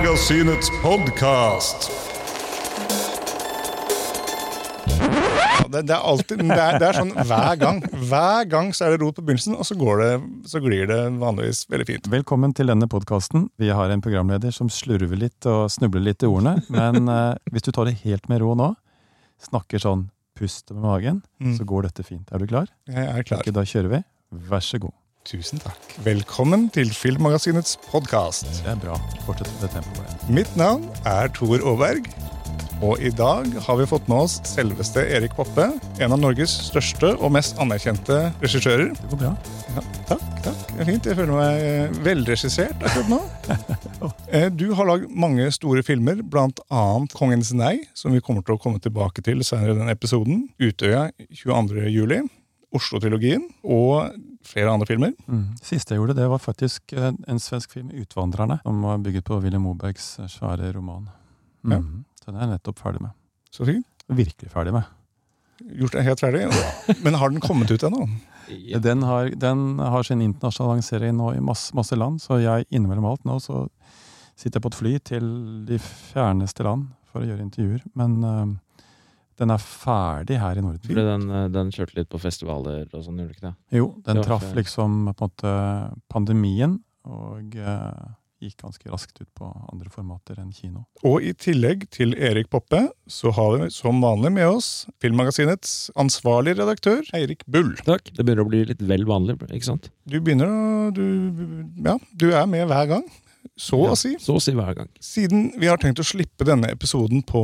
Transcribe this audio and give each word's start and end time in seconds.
Filmmagasinets 0.00 0.70
podkast. 0.82 1.90
Det, 5.68 5.82
det 5.84 5.92
er 5.92 5.98
alltid 6.08 6.40
det 6.40 6.56
er, 6.56 6.78
det 6.80 6.86
er 6.88 6.96
sånn 6.96 7.10
hver 7.28 7.58
gang. 7.60 7.82
Hver 8.08 8.46
gang 8.48 8.70
så 8.72 8.86
er 8.86 8.94
det 8.94 9.02
rot 9.02 9.18
på 9.18 9.24
begynnelsen, 9.28 9.58
og 9.60 9.68
så, 9.68 9.76
går 9.76 10.00
det, 10.00 10.08
så 10.48 10.62
glir 10.64 10.88
det 10.88 10.96
vanligvis 11.20 11.60
veldig 11.68 11.86
fint. 11.90 12.08
Velkommen 12.16 12.54
til 12.56 12.72
denne 12.72 12.88
podkasten. 12.88 13.50
Vi 13.60 13.68
har 13.76 13.92
en 13.92 14.00
programleder 14.00 14.56
som 14.56 14.72
slurver 14.72 15.20
litt 15.20 15.50
og 15.52 15.66
snubler 15.74 16.06
litt 16.08 16.24
i 16.24 16.30
ordene. 16.32 16.56
Men 16.72 17.04
eh, 17.04 17.36
hvis 17.52 17.68
du 17.68 17.70
tar 17.76 17.90
det 17.90 17.98
helt 18.06 18.24
med 18.32 18.40
ro 18.40 18.54
nå, 18.56 18.70
snakker 19.50 19.84
sånn 19.84 20.06
pust 20.40 20.72
med 20.72 20.80
magen, 20.86 21.20
Mm. 21.44 21.58
så 21.60 21.68
går 21.68 21.90
dette 21.90 22.08
fint. 22.08 22.32
Er 22.32 22.40
du 22.40 22.48
klar? 22.48 22.72
Jeg 22.88 23.04
er 23.04 23.28
klar. 23.28 23.44
Ikke, 23.44 23.52
da 23.60 23.68
kjører 23.68 23.92
vi. 23.98 24.02
Vær 24.48 24.64
så 24.64 24.80
god. 24.80 24.96
Tusen 25.28 25.60
takk. 25.60 25.76
Velkommen 26.00 26.68
til 26.72 26.88
Filmmagasinets 26.96 27.74
podkast. 27.90 28.46
Det 28.64 28.70
er 28.72 28.78
bra. 28.80 28.96
Fortsett 29.26 29.50
med 29.60 29.72
tempoet. 29.74 30.22
Mitt 30.32 30.52
navn 30.58 30.86
er 31.06 31.28
Tor 31.36 31.60
Aaberg. 31.60 32.08
Og 32.80 32.96
i 33.04 33.10
dag 33.12 33.44
har 33.66 33.76
vi 33.76 33.84
fått 33.90 34.06
med 34.08 34.22
oss 34.24 34.38
selveste 34.48 35.02
Erik 35.12 35.34
Poppe, 35.36 35.66
en 36.00 36.14
av 36.16 36.20
Norges 36.22 36.54
største 36.70 37.10
og 37.20 37.34
mest 37.36 37.58
anerkjente 37.60 38.16
regissører. 38.40 38.94
Det 38.96 39.10
går 39.10 39.20
bra. 39.20 39.34
Ja, 39.74 39.82
takk, 40.08 40.24
takk. 40.46 40.62
Det 40.70 40.80
er 40.80 40.88
fint. 40.88 41.10
Jeg 41.10 41.18
føler 41.18 41.36
meg 41.36 41.66
eh, 41.66 42.00
velregissert 42.08 42.80
akkurat 42.88 43.12
nå. 43.12 43.20
Eh, 44.30 44.46
Du 44.54 44.70
har 44.78 44.86
lagd 44.88 45.10
mange 45.12 45.50
store 45.52 45.82
filmer, 45.84 46.22
annet 46.24 47.12
Kongens 47.18 47.50
nei, 47.52 47.74
som 47.98 48.14
vi 48.16 48.22
kommer 48.24 48.40
til 48.46 48.54
å 48.56 48.62
komme 48.62 48.80
tilbake 48.80 49.20
til 49.26 49.44
senere 49.44 49.74
i 49.74 49.78
denne 49.82 49.92
episoden. 49.92 50.46
Utøya 50.62 51.10
22. 51.42 51.84
juli. 51.92 52.22
Oslo-trilogien 52.72 53.44
og 53.66 54.14
flere 54.46 54.72
andre 54.72 54.88
filmer. 54.88 55.12
Mm. 55.26 55.56
Siste 55.62 55.94
jeg 55.94 56.00
gjorde, 56.00 56.16
det 56.18 56.28
var 56.30 56.42
faktisk 56.42 56.94
eh, 56.96 57.10
en 57.12 57.42
svensk 57.42 57.72
film, 57.76 57.90
'Utvandrerne', 57.90 58.60
som 58.62 58.82
var 58.82 59.02
bygget 59.04 59.24
på 59.24 59.40
William 59.40 59.62
Mobergs 59.62 60.18
eh, 60.18 60.30
svære 60.30 60.72
roman. 60.76 61.08
Mm. 61.62 61.72
Ja. 61.72 61.80
Så 62.20 62.30
den 62.30 62.36
er 62.36 62.46
jeg 62.46 62.54
nettopp 62.56 62.80
ferdig 62.80 63.02
med. 63.04 63.16
Så 63.50 63.66
fint. 63.68 63.86
Virkelig 64.08 64.50
ferdig 64.50 64.72
med. 64.72 64.82
Gjort 65.60 65.92
det 65.92 66.04
helt 66.06 66.20
ferdig. 66.20 66.46
Men 67.04 67.14
har 67.20 67.30
den 67.30 67.40
kommet 67.40 67.70
ut 67.70 67.82
ennå? 67.84 68.08
Den 68.82 69.02
har, 69.02 69.28
den 69.28 69.78
har 69.78 70.02
sin 70.02 70.22
internasjonale 70.24 70.80
lansering 70.80 71.14
nå 71.16 71.34
i 71.36 71.42
masse, 71.44 71.74
masse 71.76 71.94
land, 71.96 72.18
så 72.22 72.40
jeg 72.40 72.66
innimellom 72.70 73.06
alt 73.06 73.28
nå 73.28 73.36
så 73.38 73.68
sitter 74.40 74.56
jeg 74.56 74.64
på 74.64 74.72
et 74.72 74.78
fly 74.78 74.92
til 75.04 75.28
de 75.68 75.78
fjerneste 75.78 76.64
land 76.64 76.88
for 77.10 77.22
å 77.22 77.28
gjøre 77.28 77.44
intervjuer. 77.44 77.84
Men 77.98 78.16
øh, 78.24 78.54
den 79.40 79.54
er 79.54 79.62
ferdig 79.62 80.36
her 80.40 80.58
i 80.60 80.62
Norden. 80.64 80.84
Fordi 80.84 81.06
den, 81.06 81.26
eh, 81.32 81.48
den 81.48 81.72
kjørte 81.72 81.96
litt 81.96 82.10
på 82.12 82.20
festivaler 82.20 82.86
og 82.92 83.04
sånn, 83.06 83.20
gjorde 83.20 83.32
den 83.32 83.36
ikke 83.38 83.48
det? 83.48 83.56
Jo, 83.80 83.90
den 84.04 84.20
Det 84.20 84.24
traff 84.28 84.48
liksom 84.56 84.96
på 85.08 85.16
en 85.16 85.28
måte 85.30 85.52
pandemien, 86.12 86.80
og 87.08 87.56
eh, 87.56 88.10
gikk 88.40 88.62
ganske 88.62 88.88
raskt 88.88 89.20
ut 89.20 89.28
på 89.36 89.48
andre 89.72 89.90
formater 89.92 90.38
enn 90.40 90.52
kino. 90.52 90.84
Og 91.04 91.24
i 91.24 91.32
tillegg 91.36 91.86
til 91.92 92.14
Erik 92.16 92.50
Poppe, 92.52 92.86
så 93.08 93.32
har 93.36 93.56
vi 93.58 93.70
som 93.72 94.00
vanlig 94.04 94.32
med 94.36 94.48
oss 94.48 94.70
Filmmagasinets 95.00 95.90
ansvarlig 96.00 96.56
redaktør, 96.60 97.02
Eirik 97.16 97.44
Bull. 97.46 97.74
Takk. 97.84 98.12
Det 98.16 98.24
begynner 98.24 98.44
å 98.44 98.50
bli 98.50 98.64
litt 98.72 98.84
vel 98.84 99.04
vanlig, 99.08 99.36
ikke 99.48 99.68
sant? 99.68 99.90
Du 100.08 100.20
begynner 100.20 100.48
å 100.48 100.92
du, 100.96 101.04
Ja, 101.84 101.98
du 102.16 102.30
er 102.32 102.48
med 102.50 102.68
hver 102.68 102.88
gang. 102.92 103.04
Så 103.56 103.76
å 103.90 103.96
si. 103.96 104.14
Så 104.20 104.36
å 104.36 104.40
si 104.42 104.52
hver 104.56 104.74
gang. 104.76 104.88
Siden 105.00 105.50
vi 105.60 105.66
har 105.68 105.76
tenkt 105.80 106.00
å 106.00 106.06
slippe 106.06 106.44
denne 106.48 106.70
episoden 106.72 107.22
på 107.28 107.42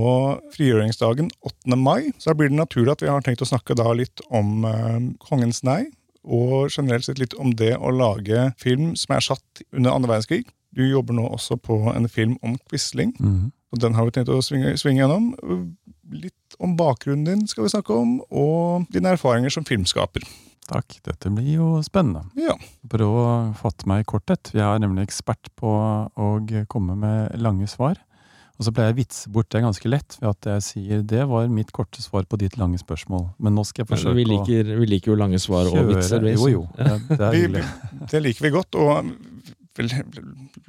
frigjøringsdagen 0.54 1.28
8. 1.44 1.76
mai, 1.76 2.12
så 2.18 2.34
blir 2.36 2.48
det 2.52 2.58
naturlig 2.58 2.92
at 2.96 3.02
vi 3.04 3.08
har 3.12 3.20
tenkt 3.24 3.42
å 3.44 3.48
snakke 3.48 3.76
da 3.78 3.92
litt 3.96 4.20
om 4.30 4.64
eh, 4.64 4.98
Kongens 5.28 5.62
nei, 5.66 5.86
og 6.26 6.70
generelt 6.74 7.04
sett 7.06 7.20
litt 7.22 7.34
om 7.38 7.52
det 7.54 7.74
å 7.78 7.92
lage 7.94 8.48
film 8.58 8.94
som 8.98 9.14
er 9.16 9.20
satt 9.28 9.62
under 9.72 9.92
andre 9.94 10.10
verdenskrig. 10.16 10.46
Du 10.76 10.82
jobber 10.84 11.14
nå 11.16 11.26
også 11.32 11.56
på 11.62 11.76
en 11.94 12.08
film 12.08 12.36
om 12.42 12.56
Quisling, 12.68 13.14
Mhm. 13.20 13.52
og 13.72 13.78
den 13.80 13.94
har 13.94 14.04
vi 14.04 14.10
tenkt 14.16 14.28
å 14.32 14.42
svinge, 14.42 14.74
svinge 14.78 15.04
gjennom. 15.04 15.30
Litt 16.12 16.56
om 16.60 16.76
bakgrunnen 16.76 17.24
din 17.24 17.46
skal 17.46 17.64
vi 17.64 17.70
snakke 17.70 17.94
om, 17.94 18.20
og 18.30 18.86
dine 18.92 19.14
erfaringer 19.16 19.50
som 19.52 19.64
filmskaper. 19.64 20.22
Takk, 20.66 20.96
dette 21.06 21.30
blir 21.30 21.52
jo 21.60 21.68
spennende. 21.86 22.24
Ja, 22.40 22.56
Prøv 22.90 23.12
å 23.20 23.26
fatte 23.60 23.86
meg 23.86 24.02
i 24.02 24.08
korthet. 24.08 24.50
Jeg 24.54 24.64
er 24.66 24.80
nemlig 24.82 25.04
ekspert 25.06 25.48
på 25.58 25.70
å 26.16 26.30
komme 26.68 26.96
med 26.98 27.36
lange 27.38 27.68
svar. 27.70 28.00
Og 28.56 28.64
så 28.64 28.72
pleier 28.72 28.88
jeg 28.88 28.96
å 28.96 28.98
vitse 29.02 29.30
bort 29.30 29.50
det 29.52 29.60
ganske 29.60 29.88
lett 29.92 30.14
ved 30.16 30.30
at 30.30 30.46
jeg 30.48 30.62
sier 30.64 31.02
det 31.04 31.26
var 31.28 31.46
mitt 31.52 31.70
korte 31.76 32.00
svar 32.00 32.24
på 32.24 32.38
ditt 32.40 32.56
lange 32.56 32.78
spørsmål. 32.80 33.26
Men 33.38 33.52
nå 33.54 33.66
skal 33.68 33.84
jeg 33.84 33.90
forsøke 33.90 34.16
vi, 34.16 34.24
liker, 34.30 34.70
vi 34.80 34.86
liker 34.94 35.12
jo 35.12 35.16
lange 35.20 35.38
svar 35.42 35.68
å 35.68 35.74
og 35.76 35.90
vitser. 35.92 36.24
Jo, 36.32 36.48
jo. 36.48 36.62
Ja. 36.80 36.94
Det, 36.96 37.18
det 37.20 37.26
er 37.26 37.48
Vi- 37.52 38.06
det 38.14 38.22
liker 38.24 38.46
vi 38.48 38.50
godt, 38.56 38.74
og 38.80 39.10
vel, 39.78 39.90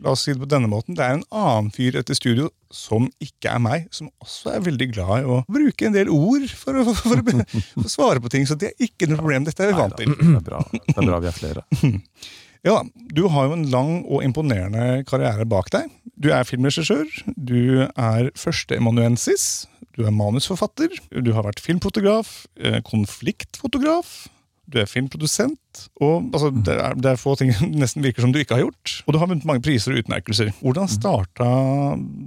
la 0.03 0.13
oss 0.13 0.25
si 0.25 0.33
det 0.33 0.41
på 0.41 0.49
denne 0.51 0.69
måten. 0.71 0.95
Det 0.97 1.03
er 1.05 1.17
en 1.17 1.25
annen 1.35 1.69
fyr 1.75 1.97
etter 1.99 2.17
studio 2.17 2.49
som 2.73 3.07
ikke 3.23 3.51
er 3.53 3.61
meg, 3.63 3.85
som 3.95 4.09
også 4.23 4.55
er 4.57 4.65
veldig 4.65 4.89
glad 4.95 5.13
i 5.21 5.29
å 5.37 5.37
bruke 5.47 5.87
en 5.87 5.95
del 5.95 6.11
ord 6.13 6.47
for 6.51 6.81
å, 6.81 6.83
for 6.97 7.21
å, 7.23 7.37
for 7.47 7.85
å 7.85 7.91
svare 7.91 8.23
på 8.23 8.31
ting. 8.33 8.47
Så 8.49 8.57
det 8.59 8.73
er 8.73 8.89
ikke 8.89 9.09
noe 9.11 9.21
problem. 9.21 9.47
Dette 9.47 9.63
er 9.65 9.71
vi 9.71 9.79
vant 9.79 9.95
til. 9.99 10.11
Det 10.17 10.33
er 10.41 10.45
bra, 10.49 10.59
det 10.73 10.97
er 10.97 11.07
bra 11.07 11.21
vi 11.23 11.31
er 11.31 11.39
flere. 11.39 11.65
Ja, 12.65 12.81
Du 13.13 13.27
har 13.31 13.47
jo 13.47 13.53
en 13.55 13.67
lang 13.71 13.91
og 14.09 14.23
imponerende 14.25 15.03
karriere 15.07 15.45
bak 15.47 15.69
deg. 15.71 15.91
Du 16.19 16.31
er 16.33 16.43
filmregissør, 16.43 17.05
du 17.37 17.85
er 17.85 18.31
førsteemanuensis, 18.35 19.67
du 19.95 20.03
er 20.05 20.11
manusforfatter, 20.11 20.91
du 21.23 21.29
har 21.37 21.45
vært 21.47 21.61
filmfotograf, 21.63 22.47
eh, 22.59 22.81
konfliktfotograf, 22.85 24.27
du 24.67 24.79
er 24.81 24.89
filmprodusent, 24.89 25.83
og 26.03 26.27
altså, 26.35 26.49
det, 26.51 26.73
er, 26.75 26.95
det 26.99 27.13
er 27.13 27.21
få 27.21 27.37
ting 27.39 27.53
nesten 27.81 28.03
virker 28.03 28.25
som 28.25 28.33
du 28.35 28.41
ikke 28.41 28.57
har 28.57 28.65
gjort. 28.65 28.97
Og 29.05 29.15
du 29.15 29.19
har 29.21 29.29
vunnet 29.31 29.47
mange 29.47 29.63
priser 29.63 29.93
og 29.93 30.01
utmerkelser. 30.03 30.51
Hvordan 30.59 30.91
starta 30.91 31.47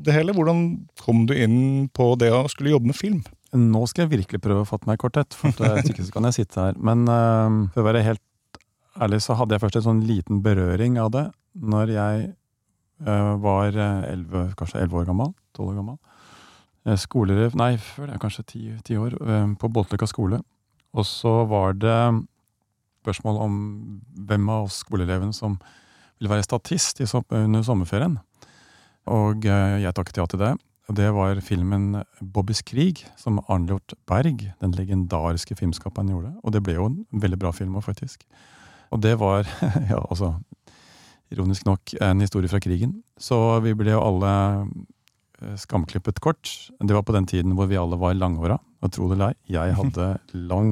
det 0.06 0.16
hele? 0.16 0.34
Hvordan 0.36 0.64
kom 1.02 1.26
du 1.28 1.34
inn 1.36 1.90
på 1.96 2.14
det 2.20 2.32
å 2.32 2.46
skulle 2.52 2.72
jobbe 2.72 2.92
med 2.92 2.98
film? 2.98 3.20
Nå 3.52 3.84
skal 3.90 4.06
jeg 4.06 4.14
virkelig 4.14 4.42
prøve 4.44 4.64
å 4.64 4.68
fatte 4.68 4.88
meg 4.88 4.96
i 4.96 5.02
korthet, 5.02 5.36
for 5.36 5.52
eh, 5.52 5.76
hvis 5.80 5.92
ikke 5.92 6.06
så 6.06 6.16
kan 6.16 6.28
jeg 6.30 6.38
sitte 6.40 6.68
her. 6.68 6.80
Men 6.80 7.04
uh, 7.10 7.68
for 7.74 7.82
å 7.82 7.88
være 7.90 8.04
helt 8.06 8.60
ærlig, 9.00 9.20
så 9.24 9.36
hadde 9.38 9.56
jeg 9.56 9.64
først 9.64 9.80
en 9.80 9.88
sånn 9.88 10.04
liten 10.06 10.40
berøring 10.44 11.00
av 11.02 11.10
det 11.14 11.26
når 11.60 11.92
jeg 11.96 12.28
uh, 13.04 13.34
var 13.42 13.74
eh, 13.74 14.12
11, 14.14 14.54
kanskje 14.56 14.86
11 14.86 15.02
år 15.02 15.10
gammel. 15.10 15.34
12 15.58 15.66
år 15.66 15.82
gammel. 15.82 16.00
Skoler, 16.96 17.50
nei, 17.60 17.74
før 17.76 18.08
det, 18.08 18.16
kanskje 18.22 18.42
10, 18.46 18.78
10 18.86 19.00
år, 19.02 19.16
eh, 19.20 19.48
på 19.60 19.68
Båtløkka 19.68 20.08
skole. 20.08 20.40
Og 20.96 21.06
så 21.06 21.44
var 21.50 21.76
det 21.76 21.98
spørsmål 23.00 23.40
om 23.44 23.54
hvem 24.28 24.48
av 24.52 24.68
oss 24.68 24.82
skoleelevene 24.84 25.36
som 25.36 25.58
ville 26.20 26.32
være 26.32 26.46
statist 26.46 27.00
under 27.00 27.64
sommerferien. 27.64 28.18
Og 29.10 29.46
eh, 29.48 29.80
jeg 29.84 29.96
takket 29.96 30.20
ja 30.20 30.26
til 30.28 30.42
det. 30.42 30.54
Og 30.90 30.96
det 30.98 31.06
var 31.14 31.38
filmen 31.46 32.00
Bobbys 32.20 32.64
krig, 32.66 33.04
som 33.16 33.38
Arnljot 33.46 33.94
Berg, 34.10 34.42
den 34.58 34.72
legendariske 34.74 35.54
filmskaperen, 35.54 36.10
gjorde. 36.10 36.32
Og 36.42 36.54
det 36.54 36.64
ble 36.66 36.74
jo 36.74 36.88
en 36.90 37.04
veldig 37.22 37.38
bra 37.38 37.52
film 37.54 37.76
faktisk. 37.84 38.24
Og 38.90 38.98
det 39.04 39.14
var, 39.20 39.46
ja, 39.92 40.00
altså 40.02 40.34
Ironisk 41.30 41.62
nok 41.62 41.92
en 42.02 42.24
historie 42.24 42.50
fra 42.50 42.58
krigen. 42.58 42.96
Så 43.14 43.36
vi 43.62 43.70
ble 43.78 43.92
jo 43.92 44.02
alle 44.02 44.32
eh, 44.58 45.54
skamklippet 45.62 46.18
kort. 46.18 46.50
Det 46.82 46.96
var 46.96 47.06
på 47.06 47.14
den 47.14 47.28
tiden 47.30 47.54
hvor 47.54 47.70
vi 47.70 47.78
alle 47.78 47.98
var 48.00 48.18
langhåra. 48.18 48.58
Og 48.80 48.92
tro 48.94 49.08
det 49.10 49.18
eller 49.18 49.34
ei, 49.34 49.54
jeg 49.58 49.74
hadde 49.76 50.06
lang, 50.48 50.70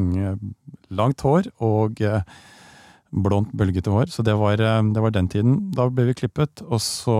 langt 0.96 1.20
hår 1.26 1.50
og 1.60 2.00
eh, 2.00 2.22
blondt, 3.12 3.52
bølgete 3.56 3.92
hår. 3.92 4.08
Så 4.12 4.24
det 4.24 4.34
var, 4.40 4.60
eh, 4.60 4.82
det 4.94 5.02
var 5.04 5.12
den 5.12 5.28
tiden. 5.28 5.58
Da 5.76 5.88
ble 5.92 6.06
vi 6.08 6.14
klippet. 6.22 6.62
Og 6.68 6.80
så 6.80 7.18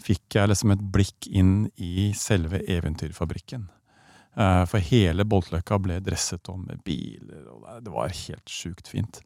fikk 0.00 0.38
jeg 0.38 0.48
liksom 0.52 0.70
et 0.76 0.84
blikk 0.94 1.26
inn 1.28 1.68
i 1.76 2.10
selve 2.16 2.62
eventyrfabrikken. 2.62 3.66
Eh, 4.38 4.64
For 4.70 4.78
hele 4.86 5.26
Boltløkka 5.26 5.80
ble 5.82 5.98
dresset 6.00 6.48
om 6.48 6.62
med 6.68 6.84
biler, 6.86 7.42
og 7.50 7.82
det- 7.82 7.92
var 7.92 8.08
helt 8.08 8.46
sjukt 8.46 8.86
fint. 8.88 9.20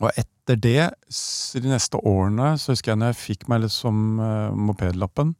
Og 0.00 0.10
etter 0.16 0.60
det, 0.60 0.92
de 1.56 1.68
neste 1.72 1.96
årene, 2.04 2.58
så 2.60 2.74
husker 2.74 2.92
jeg 2.92 2.98
når 3.00 3.14
jeg 3.14 3.22
fikk 3.38 3.48
meg 3.48 3.62
liksom 3.62 4.20
mopedlappen, 4.54 5.34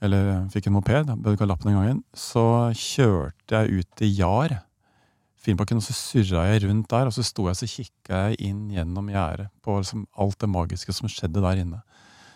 eller 0.00 0.48
fikk 0.52 0.68
en 0.68 0.76
moped, 0.78 1.12
ikke 1.32 1.48
lappen 1.48 1.70
den 1.70 1.78
gangen, 1.78 2.02
så 2.16 2.72
kjørte 2.76 3.58
jeg 3.58 3.80
ut 3.80 3.88
til 4.00 4.12
Jar, 4.16 4.56
Finnbakken, 5.40 5.80
og 5.80 5.84
så 5.84 5.94
surra 5.96 6.42
jeg 6.50 6.66
rundt 6.66 6.90
der, 6.92 7.08
og 7.08 7.14
så 7.16 7.24
sto 7.24 7.46
jeg 7.48 7.56
så 7.56 7.68
kikka 7.68 8.24
jeg 8.28 8.40
inn 8.50 8.66
gjennom 8.74 9.06
gjerdet 9.08 9.48
på 9.64 9.78
liksom 9.78 10.02
alt 10.20 10.36
det 10.42 10.50
magiske 10.52 10.92
som 10.92 11.08
skjedde 11.08 11.40
der 11.40 11.62
inne. 11.62 11.80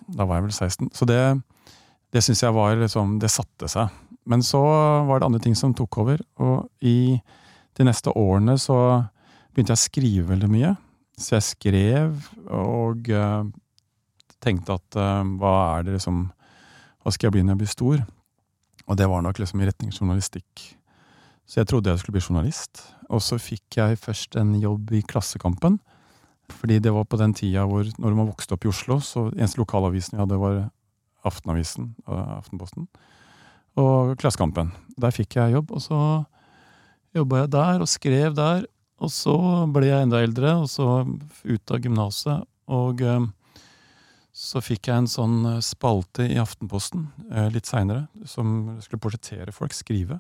Da 0.09 0.25
var 0.25 0.41
jeg 0.41 0.47
vel 0.47 0.55
16. 0.55 0.89
Så 0.97 1.09
det, 1.09 1.19
det 2.17 2.23
syns 2.25 2.41
jeg 2.45 2.57
var 2.57 2.77
liksom 2.81 3.19
Det 3.21 3.29
satte 3.33 3.69
seg. 3.69 3.93
Men 4.25 4.41
så 4.45 4.61
var 5.05 5.21
det 5.21 5.29
andre 5.29 5.43
ting 5.45 5.57
som 5.57 5.75
tok 5.77 5.99
over, 6.01 6.23
og 6.41 6.65
i 6.81 7.21
de 7.77 7.85
neste 7.85 8.13
årene 8.17 8.57
så 8.61 8.79
begynte 9.53 9.75
jeg 9.75 9.81
å 9.81 9.85
skrive 9.85 10.31
veldig 10.31 10.51
mye. 10.51 10.73
Så 11.21 11.37
jeg 11.37 11.47
skrev 11.51 12.17
og 12.49 13.11
uh, 13.13 13.45
tenkte 14.43 14.79
at 14.79 14.99
uh, 14.99 15.21
hva 15.39 15.55
er 15.75 15.85
det 15.87 15.99
liksom 15.99 16.25
Hva 17.05 17.13
skal 17.13 17.29
jeg 17.29 17.37
bli 17.37 17.45
når 17.45 17.55
jeg 17.55 17.61
blir 17.61 17.73
stor? 17.73 18.05
Og 18.89 18.97
det 18.97 19.09
var 19.09 19.25
nok 19.25 19.39
liksom 19.41 19.61
i 19.61 19.69
retning 19.69 19.93
journalistikk. 19.93 20.63
Så 21.45 21.61
jeg 21.61 21.69
trodde 21.69 21.93
jeg 21.93 22.01
skulle 22.01 22.17
bli 22.17 22.25
journalist. 22.25 22.81
Og 23.13 23.21
så 23.21 23.37
fikk 23.37 23.77
jeg 23.77 24.01
først 24.01 24.39
en 24.41 24.55
jobb 24.57 24.93
i 24.97 25.03
Klassekampen. 25.05 25.77
Fordi 26.53 26.79
det 26.81 26.93
var 26.93 27.05
på 27.09 27.21
den 27.21 27.35
tida 27.37 27.65
hvor, 27.69 27.85
når 28.01 28.17
man 28.17 28.29
vokste 28.29 28.57
opp 28.57 28.65
i 28.65 28.71
Oslo, 28.73 28.99
så 29.05 29.27
eneste 29.33 29.61
lokalavisen 29.61 30.17
vi 30.17 30.23
hadde, 30.23 30.41
var 30.41 30.59
Aftenavisen, 31.25 31.95
og 32.05 32.19
Aftenposten, 32.39 32.89
og 33.81 34.13
Klassekampen. 34.21 34.73
Der 35.01 35.15
fikk 35.15 35.39
jeg 35.39 35.55
jobb, 35.57 35.73
og 35.73 35.81
så 35.81 36.01
jobba 37.17 37.45
jeg 37.45 37.53
der 37.55 37.85
og 37.85 37.89
skrev 37.89 38.37
der. 38.37 38.67
Og 39.03 39.11
så 39.13 39.37
ble 39.73 39.89
jeg 39.89 40.07
enda 40.07 40.21
eldre, 40.25 40.53
og 40.63 40.69
så 40.71 40.89
ut 41.05 41.73
av 41.73 41.81
gymnaset. 41.85 42.45
Og 42.73 43.01
eh, 43.05 43.25
så 44.35 44.63
fikk 44.65 44.91
jeg 44.91 45.05
en 45.05 45.11
sånn 45.11 45.37
eh, 45.53 45.63
spalte 45.65 46.27
i 46.27 46.39
Aftenposten 46.43 47.07
eh, 47.31 47.51
litt 47.55 47.71
seinere, 47.71 48.09
som 48.29 48.77
skulle 48.83 49.03
portrettere 49.03 49.55
folk, 49.55 49.75
skrive. 49.77 50.19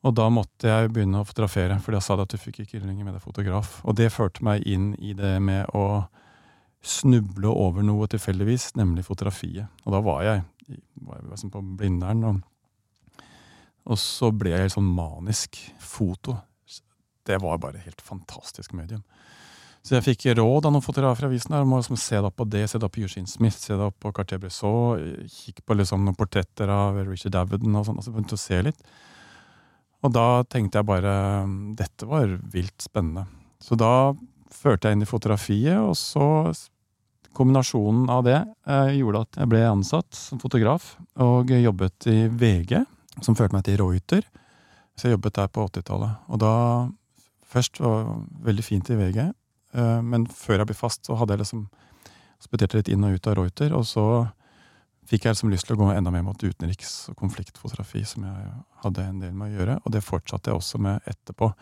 Og 0.00 0.14
da 0.16 0.30
måtte 0.32 0.70
jeg 0.70 0.92
begynne 0.94 1.20
å 1.20 1.28
fotografere, 1.28 1.76
for 1.84 1.92
da 1.92 2.00
sa 2.00 2.16
de 2.16 2.24
at 2.24 2.32
du 2.32 2.40
fikk 2.40 2.62
ikke 2.64 2.80
lenger 2.80 3.04
med 3.04 3.18
deg 3.18 3.24
fotograf. 3.24 3.78
Og 3.84 3.98
det 4.00 4.08
førte 4.14 4.44
meg 4.46 4.64
inn 4.64 4.94
i 4.96 5.12
det 5.16 5.34
med 5.44 5.68
å 5.76 6.06
snuble 6.80 7.52
over 7.52 7.84
noe 7.84 8.08
tilfeldigvis, 8.08 8.70
nemlig 8.80 9.04
fotografiet. 9.04 9.68
Og 9.84 9.92
da 9.92 10.00
var 10.04 10.24
jeg, 10.24 10.46
var 11.04 11.20
jeg 11.20 11.28
liksom 11.28 11.52
på 11.52 11.66
Blindern, 11.76 12.24
og 12.24 12.40
og 13.88 13.98
så 13.98 14.30
ble 14.34 14.52
jeg 14.52 14.66
helt 14.66 14.76
sånn 14.76 14.92
manisk. 14.94 15.58
Foto. 15.82 16.36
Det 17.26 17.38
var 17.42 17.60
bare 17.62 17.82
helt 17.84 18.02
fantastisk 18.04 18.74
medium. 18.76 19.02
Så 19.80 19.96
jeg 19.96 20.04
fikk 20.04 20.26
råd 20.36 20.66
av 20.68 20.74
noen 20.74 20.84
fotografer 20.84 21.24
i 21.24 21.30
avisen 21.30 21.54
her, 21.56 21.64
om 21.64 21.72
å 21.72 21.78
liksom 21.80 21.96
se 22.00 22.18
da 22.20 22.28
på 22.28 22.44
det, 22.52 22.66
se 22.68 22.78
da 22.80 22.88
på 22.92 23.00
Eugene 23.00 23.30
Smith, 23.30 23.56
se 23.62 23.76
da 23.80 23.88
på 23.90 24.12
Cartier-Bresson, 24.16 25.06
kikk 25.32 25.62
på 25.64 25.76
liksom 25.78 26.04
noen 26.04 26.18
portretter 26.18 26.68
av 26.72 26.98
Richard 27.06 27.32
Davidon 27.38 27.78
og 27.80 27.86
sånn, 27.88 28.00
og 28.00 28.04
så 28.04 28.12
begynte 28.12 28.36
å 28.36 28.42
se 28.42 28.60
litt. 28.68 28.90
Og 30.04 30.12
da 30.12 30.42
tenkte 30.48 30.80
jeg 30.80 30.88
bare 30.88 31.14
dette 31.76 32.08
var 32.08 32.36
vilt 32.52 32.84
spennende. 32.84 33.24
Så 33.60 33.76
da 33.80 34.12
førte 34.52 34.88
jeg 34.88 34.98
inn 34.98 35.06
i 35.06 35.08
fotografiet, 35.08 35.80
og 35.80 35.96
så 35.96 36.52
kombinasjonen 37.36 38.08
av 38.10 38.24
det 38.26 38.38
eh, 38.40 38.96
gjorde 38.98 39.24
at 39.24 39.36
jeg 39.38 39.50
ble 39.52 39.60
ansatt 39.68 40.16
som 40.18 40.40
fotograf 40.42 40.96
og 41.22 41.52
jobbet 41.54 42.08
i 42.10 42.24
VG 42.26 42.80
som 43.22 43.36
førte 43.38 43.54
meg 43.54 43.64
til 43.68 43.78
Reuter. 43.80 44.24
Så 44.98 45.08
jeg 45.08 45.16
jobbet 45.16 45.38
der 45.38 45.52
på 45.52 45.68
80-tallet. 45.70 46.24
Og 46.28 46.42
da 46.42 46.54
Først 47.50 47.80
var 47.82 48.04
det 48.04 48.44
veldig 48.46 48.62
fint 48.62 48.90
i 48.92 48.94
VG, 48.94 49.22
men 49.72 50.26
før 50.26 50.60
jeg 50.60 50.68
ble 50.70 50.74
fast, 50.74 51.04
så 51.06 51.14
hadde 51.14 51.36
jeg 51.36 51.44
liksom 51.44 51.64
spedert 52.42 52.74
litt 52.74 52.88
inn 52.90 53.04
og 53.06 53.14
ut 53.14 53.28
av 53.30 53.36
Reuter. 53.38 53.74
Og 53.76 53.84
så 53.86 54.04
fikk 55.10 55.26
jeg 55.26 55.36
liksom 55.36 55.52
lyst 55.52 55.68
til 55.68 55.76
å 55.76 55.80
gå 55.80 55.90
enda 55.92 56.12
mer 56.14 56.24
mot 56.26 56.42
utenriks- 56.42 57.10
og 57.12 57.18
konfliktfotografi, 57.20 58.02
som 58.08 58.26
jeg 58.26 58.50
hadde 58.84 59.06
en 59.06 59.22
del 59.22 59.32
med 59.36 59.50
å 59.50 59.60
gjøre. 59.60 59.78
Og 59.84 59.94
det 59.94 60.04
fortsatte 60.06 60.50
jeg 60.50 60.58
også 60.58 60.82
med 60.82 61.06
etterpå. 61.10 61.52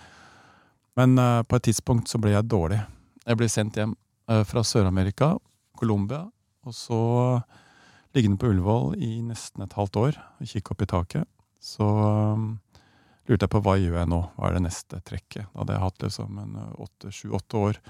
Men 0.99 1.20
uh, 1.20 1.44
på 1.46 1.58
et 1.58 1.69
tidspunkt 1.69 2.10
så 2.10 2.20
ble 2.22 2.34
jeg 2.34 2.49
dårlig. 2.50 2.81
Jeg 3.25 3.40
ble 3.40 3.49
sendt 3.52 3.78
hjem 3.78 3.94
uh, 4.31 4.43
fra 4.49 4.64
Sør-Amerika, 4.64 5.34
Colombia, 5.78 6.25
og 6.66 6.75
så 6.75 7.00
liggende 8.16 8.40
på 8.40 8.49
Ullevål 8.50 8.96
i 9.05 9.19
nesten 9.22 9.62
et 9.64 9.76
halvt 9.76 10.00
år 10.00 10.16
og 10.16 10.49
kikke 10.49 10.72
opp 10.75 10.82
i 10.82 10.88
taket 10.90 11.28
så 11.58 11.87
lurte 13.28 13.44
jeg 13.44 13.52
på 13.52 13.60
hva 13.64 13.76
gjør 13.78 13.98
jeg 14.00 14.10
nå? 14.10 14.20
Hva 14.36 14.48
er 14.48 14.56
det 14.56 14.64
neste 14.64 15.00
trekket? 15.04 15.48
Da 15.52 15.62
hadde 15.62 15.75
jeg 15.76 15.84
hatt 15.84 16.06
liksom 16.06 16.38
en 16.42 16.54
sju-åtte 17.12 17.60
år 17.60 17.80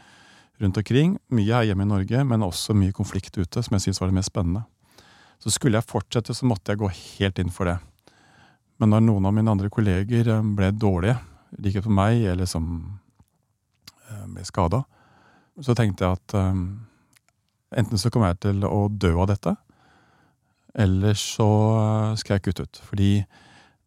rundt 0.58 0.80
omkring. 0.80 1.14
Mye 1.34 1.54
her 1.54 1.68
hjemme 1.68 1.86
i 1.86 1.92
Norge, 1.92 2.24
men 2.26 2.44
også 2.46 2.74
mye 2.74 2.94
konflikt 2.96 3.38
ute, 3.38 3.62
som 3.62 3.76
jeg 3.76 3.86
syntes 3.86 4.02
var 4.02 4.10
det 4.10 4.18
mest 4.18 4.32
spennende. 4.32 4.64
Så 5.38 5.52
skulle 5.54 5.78
jeg 5.78 5.86
fortsette, 5.86 6.34
så 6.34 6.48
måtte 6.50 6.74
jeg 6.74 6.82
gå 6.82 6.90
helt 6.90 7.38
inn 7.38 7.54
for 7.54 7.70
det. 7.70 7.78
Men 8.78 8.94
når 8.94 9.04
noen 9.06 9.26
av 9.28 9.34
mine 9.34 9.54
andre 9.54 9.70
kolleger 9.70 10.32
um, 10.34 10.54
ble 10.58 10.72
dårlige, 10.74 11.18
like 11.62 11.82
på 11.82 11.94
meg, 11.94 12.24
eller 12.32 12.50
som 12.50 12.66
uh, 14.10 14.26
ble 14.26 14.44
skada, 14.46 14.82
så 15.62 15.74
tenkte 15.78 16.06
jeg 16.06 16.18
at 16.18 16.34
um, 16.38 16.66
enten 17.74 17.98
så 17.98 18.10
kommer 18.10 18.32
jeg 18.32 18.42
til 18.48 18.66
å 18.66 18.86
dø 18.90 19.14
av 19.16 19.30
dette, 19.30 19.54
eller 20.78 21.14
så 21.18 21.48
skal 22.18 22.36
jeg 22.36 22.48
kutte 22.48 22.66
ut. 22.66 22.82
Fordi 22.86 23.12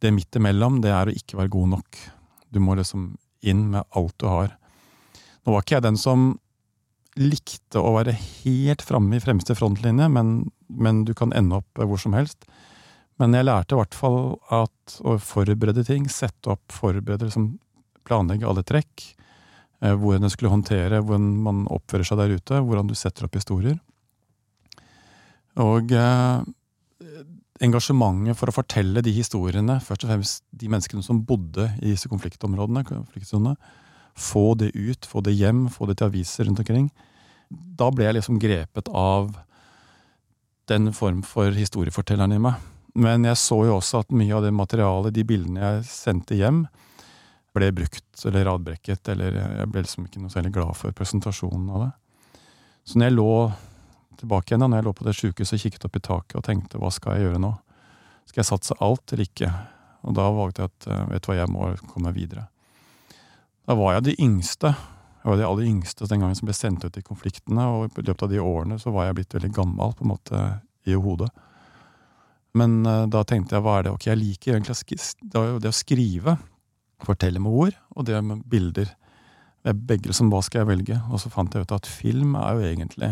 det 0.02 0.12
midt 0.16 0.38
imellom, 0.38 0.80
det 0.82 0.92
er 0.94 1.10
å 1.10 1.16
ikke 1.16 1.38
være 1.40 1.54
god 1.54 1.74
nok. 1.76 2.00
Du 2.52 2.60
må 2.64 2.76
liksom 2.78 3.14
inn 3.46 3.68
med 3.74 3.86
alt 3.98 4.16
du 4.22 4.28
har. 4.30 4.56
Nå 5.46 5.54
var 5.54 5.64
ikke 5.64 5.78
jeg 5.78 5.88
den 5.88 6.00
som 6.00 6.32
likte 7.20 7.82
å 7.82 7.96
være 7.98 8.14
helt 8.16 8.84
framme 8.86 9.18
i 9.18 9.24
fremste 9.24 9.56
frontlinje, 9.58 10.08
men, 10.14 10.36
men, 10.72 11.04
du 11.08 11.14
kan 11.18 11.34
ende 11.36 11.60
opp 11.60 11.82
hvor 11.82 12.00
som 12.02 12.16
helst. 12.16 12.46
Men 13.20 13.36
jeg 13.36 13.46
lærte 13.46 13.76
i 13.76 13.80
hvert 13.82 13.98
fall 13.98 14.20
at 14.54 14.96
å 15.06 15.18
forberede 15.22 15.84
ting, 15.86 16.08
sette 16.10 16.54
opp, 16.54 16.64
forberede, 16.74 17.28
liksom, 17.28 17.52
planlegge 18.08 18.48
alle 18.50 18.64
trekk, 18.66 19.04
eh, 19.84 19.94
hvordan 19.94 20.26
jeg 20.26 20.36
skulle 20.38 20.54
håndtere, 20.56 21.04
hvordan 21.04 21.28
man 21.46 21.66
oppfører 21.74 22.08
seg 22.08 22.22
der 22.22 22.38
ute, 22.40 22.64
hvordan 22.66 22.90
du 22.90 22.96
setter 22.98 23.28
opp 23.28 23.38
historier. 23.38 23.78
Og 25.62 25.92
eh, 25.94 26.42
engasjementet 27.62 28.38
for 28.40 28.50
å 28.50 28.56
fortelle 28.56 29.04
de 29.06 29.14
historiene, 29.14 29.78
først 29.84 30.06
og 30.06 30.12
fremst 30.12 30.44
de 30.50 30.70
menneskene 30.72 31.06
som 31.06 31.22
bodde 31.28 31.68
i 31.80 31.94
disse 31.94 32.10
konfliktområdene, 32.12 32.84
konfliktsonene, 32.88 33.56
få 34.18 34.52
det 34.60 34.72
ut, 34.76 35.08
få 35.08 35.22
det 35.26 35.36
hjem, 35.38 35.68
få 35.72 35.88
det 35.90 36.00
til 36.00 36.10
aviser 36.10 36.48
rundt 36.48 36.62
omkring. 36.64 36.90
Da 37.50 37.90
ble 37.94 38.08
jeg 38.08 38.18
liksom 38.18 38.40
grepet 38.42 38.92
av 38.92 39.32
den 40.72 40.92
form 40.96 41.22
for 41.28 41.54
historiefortelleren 41.56 42.36
i 42.36 42.42
meg. 42.42 42.60
Men 42.96 43.26
jeg 43.28 43.40
så 43.40 43.62
jo 43.68 43.78
også 43.78 44.04
at 44.04 44.14
mye 44.16 44.36
av 44.36 44.44
det 44.44 44.52
materialet, 44.56 45.16
de 45.16 45.26
bildene 45.28 45.62
jeg 45.64 45.88
sendte 45.88 46.38
hjem, 46.40 46.66
ble 47.56 47.72
brukt 47.76 48.26
eller 48.28 48.48
radbrekket, 48.48 49.12
eller 49.12 49.38
jeg 49.38 49.72
ble 49.72 49.84
liksom 49.84 50.08
ikke 50.08 50.22
noe 50.24 50.32
særlig 50.32 50.54
glad 50.56 50.76
for 50.80 50.96
presentasjonen 50.96 51.68
av 51.72 51.86
det. 51.86 51.92
Så 52.88 53.00
når 53.00 53.10
jeg 53.10 53.18
lå 53.18 53.34
tilbake 54.22 54.52
igjen 54.52 54.64
da 54.64 54.70
når 54.72 54.82
jeg 54.82 54.88
lå 54.88 54.96
på 54.98 55.06
det 55.08 55.18
sjukehuset 55.18 55.58
og 55.58 55.64
kikket 55.66 55.86
opp 55.88 55.98
i 55.98 56.06
taket 56.08 56.40
og 56.40 56.48
tenkte 56.48 56.82
hva 56.82 56.90
skal 56.94 57.18
jeg 57.18 57.28
gjøre 57.28 57.42
nå? 57.44 57.52
Skal 58.30 58.44
jeg 58.44 58.50
satse 58.52 58.78
alt 58.80 59.14
eller 59.14 59.28
ikke? 59.28 59.52
Og 60.08 60.16
da 60.18 60.26
valgte 60.34 60.64
jeg 60.64 60.72
at 60.72 60.90
eh, 60.90 61.04
vet 61.12 61.26
du 61.26 61.30
hva, 61.30 61.38
jeg 61.42 61.52
må 61.52 61.70
komme 61.90 62.10
meg 62.10 62.18
videre. 62.18 62.48
Da 63.70 63.78
var 63.78 63.96
jeg 63.98 64.08
de 64.10 64.18
yngste. 64.24 64.74
Jeg 65.22 65.30
var 65.30 65.38
de 65.38 65.48
aller 65.48 65.70
yngste 65.70 66.08
den 66.10 66.24
gangen 66.24 66.38
som 66.38 66.50
ble 66.50 66.58
sendt 66.58 66.86
ut 66.86 66.98
i 66.98 67.06
konfliktene, 67.06 67.68
og 67.70 68.00
i 68.00 68.06
løpet 68.08 68.26
av 68.26 68.32
de 68.32 68.42
årene 68.42 68.80
så 68.82 68.94
var 68.94 69.08
jeg 69.08 69.20
blitt 69.20 69.36
veldig 69.38 69.52
gammel 69.54 69.94
på 69.98 70.06
en 70.06 70.14
måte 70.16 70.46
i 70.90 70.98
hodet. 70.98 71.30
Men 72.58 72.82
uh, 72.88 73.06
da 73.08 73.22
tenkte 73.28 73.56
jeg 73.56 73.64
hva 73.64 73.78
er 73.78 73.86
det 73.86 73.94
ok, 73.94 74.08
jeg 74.10 74.20
liker 74.20 74.58
egentlig 74.58 74.98
det 75.62 75.70
å 75.70 75.76
skrive, 75.76 76.36
fortelle 77.06 77.40
med 77.44 77.54
ord, 77.54 77.78
og 77.94 78.08
det 78.10 78.18
med 78.26 78.42
bilder. 78.50 78.90
Begge 79.62 80.14
som 80.18 80.32
hva 80.34 80.42
skal 80.42 80.64
jeg 80.64 80.72
velge? 80.72 80.98
Og 81.14 81.22
så 81.22 81.30
fant 81.32 81.54
jeg 81.54 81.68
ut 81.68 81.76
at 81.76 81.90
film 81.90 82.34
er 82.40 82.58
jo 82.58 82.66
egentlig 82.72 83.12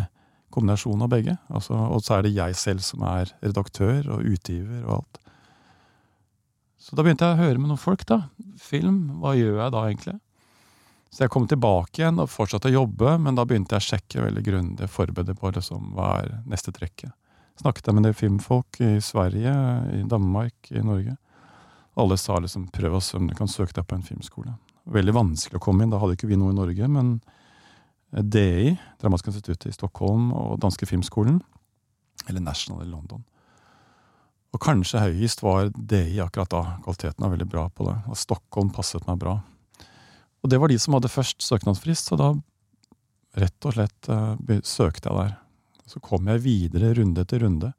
kombinasjon 0.54 1.06
av 1.06 1.12
begge. 1.12 1.36
Altså, 1.54 1.76
og 1.78 2.04
så 2.06 2.18
er 2.18 2.26
det 2.26 2.36
jeg 2.36 2.58
selv 2.60 2.86
som 2.86 3.04
er 3.08 3.34
redaktør 3.44 4.10
og 4.16 4.26
utgiver 4.26 4.82
og 4.86 5.00
alt. 5.00 5.22
Så 6.80 6.96
da 6.96 7.04
begynte 7.06 7.28
jeg 7.28 7.38
å 7.38 7.44
høre 7.44 7.62
med 7.62 7.70
noen 7.70 7.82
folk. 7.82 8.06
da. 8.08 8.24
Film, 8.58 9.20
hva 9.22 9.36
gjør 9.38 9.60
jeg 9.62 9.76
da 9.76 9.86
egentlig? 9.86 10.18
Så 11.10 11.24
jeg 11.24 11.34
kom 11.34 11.48
tilbake 11.50 12.02
igjen 12.02 12.22
og 12.22 12.30
fortsatte 12.30 12.70
å 12.70 12.76
jobbe, 12.76 13.16
men 13.22 13.38
da 13.38 13.46
begynte 13.46 13.76
jeg 13.76 13.82
å 13.82 13.88
sjekke 13.88 14.26
veldig 14.28 14.44
grundig, 14.46 14.90
forberede 14.94 15.34
på 15.38 15.52
liksom, 15.56 15.92
hva 15.98 16.12
er 16.22 16.36
neste 16.50 16.74
trekket. 16.74 17.12
Snakket 17.60 17.90
jeg 17.90 17.98
med 17.98 18.08
en 18.08 18.16
filmfolk 18.16 18.80
i 18.86 18.92
Sverige, 19.04 19.54
i 19.98 20.04
Danmark, 20.08 20.70
i 20.72 20.84
Norge. 20.86 21.18
Alle 22.00 22.16
sa 22.18 22.38
liksom 22.40 22.70
prøv 22.72 22.96
å 22.96 23.02
se 23.04 23.18
om 23.18 23.26
du 23.28 23.34
kan 23.36 23.50
søke 23.52 23.76
deg 23.76 23.88
på 23.90 23.98
en 23.98 24.06
filmskole. 24.06 24.54
Veldig 24.90 25.16
vanskelig 25.18 25.60
å 25.60 25.64
komme 25.64 25.84
inn, 25.84 25.92
da 25.92 26.00
hadde 26.00 26.16
ikke 26.16 26.30
vi 26.30 26.38
noe 26.40 26.54
i 26.54 26.58
Norge, 26.58 26.88
men 26.88 27.18
DI, 28.12 28.76
Dramatiske 29.02 29.34
instituttet 29.34 29.70
i 29.70 29.76
Stockholm, 29.76 30.32
og 30.34 30.60
Danske 30.64 30.88
Filmskolen. 30.90 31.42
Eller 32.28 32.44
National 32.44 32.84
i 32.84 32.90
London. 32.90 33.24
Og 34.50 34.62
kanskje 34.64 35.02
høyest 35.04 35.44
var 35.46 35.70
DI 35.74 36.18
akkurat 36.24 36.50
da. 36.52 36.62
Kvaliteten 36.84 37.24
var 37.24 37.34
veldig 37.36 37.50
bra 37.50 37.68
på 37.70 37.86
det. 37.86 37.96
Og 38.10 38.18
Stockholm 38.18 38.72
passet 38.74 39.06
meg 39.08 39.20
bra. 39.22 39.38
Og 40.42 40.50
det 40.50 40.58
var 40.62 40.72
de 40.72 40.80
som 40.82 40.96
hadde 40.96 41.12
først 41.12 41.44
søknadsfrist, 41.46 42.10
så 42.10 42.18
da 42.18 42.32
rett 43.40 43.68
og 43.68 43.76
slett 43.76 44.10
uh, 44.10 44.34
søkte 44.66 45.12
jeg 45.12 45.20
der. 45.20 45.38
Så 45.90 46.02
kom 46.06 46.28
jeg 46.30 46.44
videre 46.46 46.96
runde 46.98 47.26
etter 47.26 47.44
runde. 47.46 47.72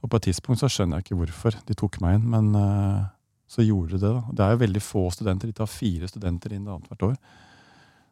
Og 0.00 0.10
på 0.10 0.18
et 0.18 0.28
tidspunkt 0.30 0.62
så 0.62 0.70
skjønner 0.70 0.98
jeg 0.98 1.08
ikke 1.08 1.20
hvorfor 1.20 1.58
de 1.68 1.76
tok 1.76 1.98
meg 2.04 2.18
inn, 2.18 2.28
men 2.32 2.50
uh, 2.56 3.08
så 3.50 3.64
gjorde 3.66 3.96
de 3.96 4.02
det. 4.04 4.14
da. 4.14 4.22
Det 4.32 4.44
er 4.44 4.54
jo 4.54 4.62
veldig 4.64 4.84
få 4.84 5.04
studenter. 5.12 5.50
De 5.50 5.58
tar 5.60 5.70
fire 5.72 6.08
studenter 6.08 6.54
inn 6.54 6.68
annethvert 6.68 7.06
år. 7.10 7.20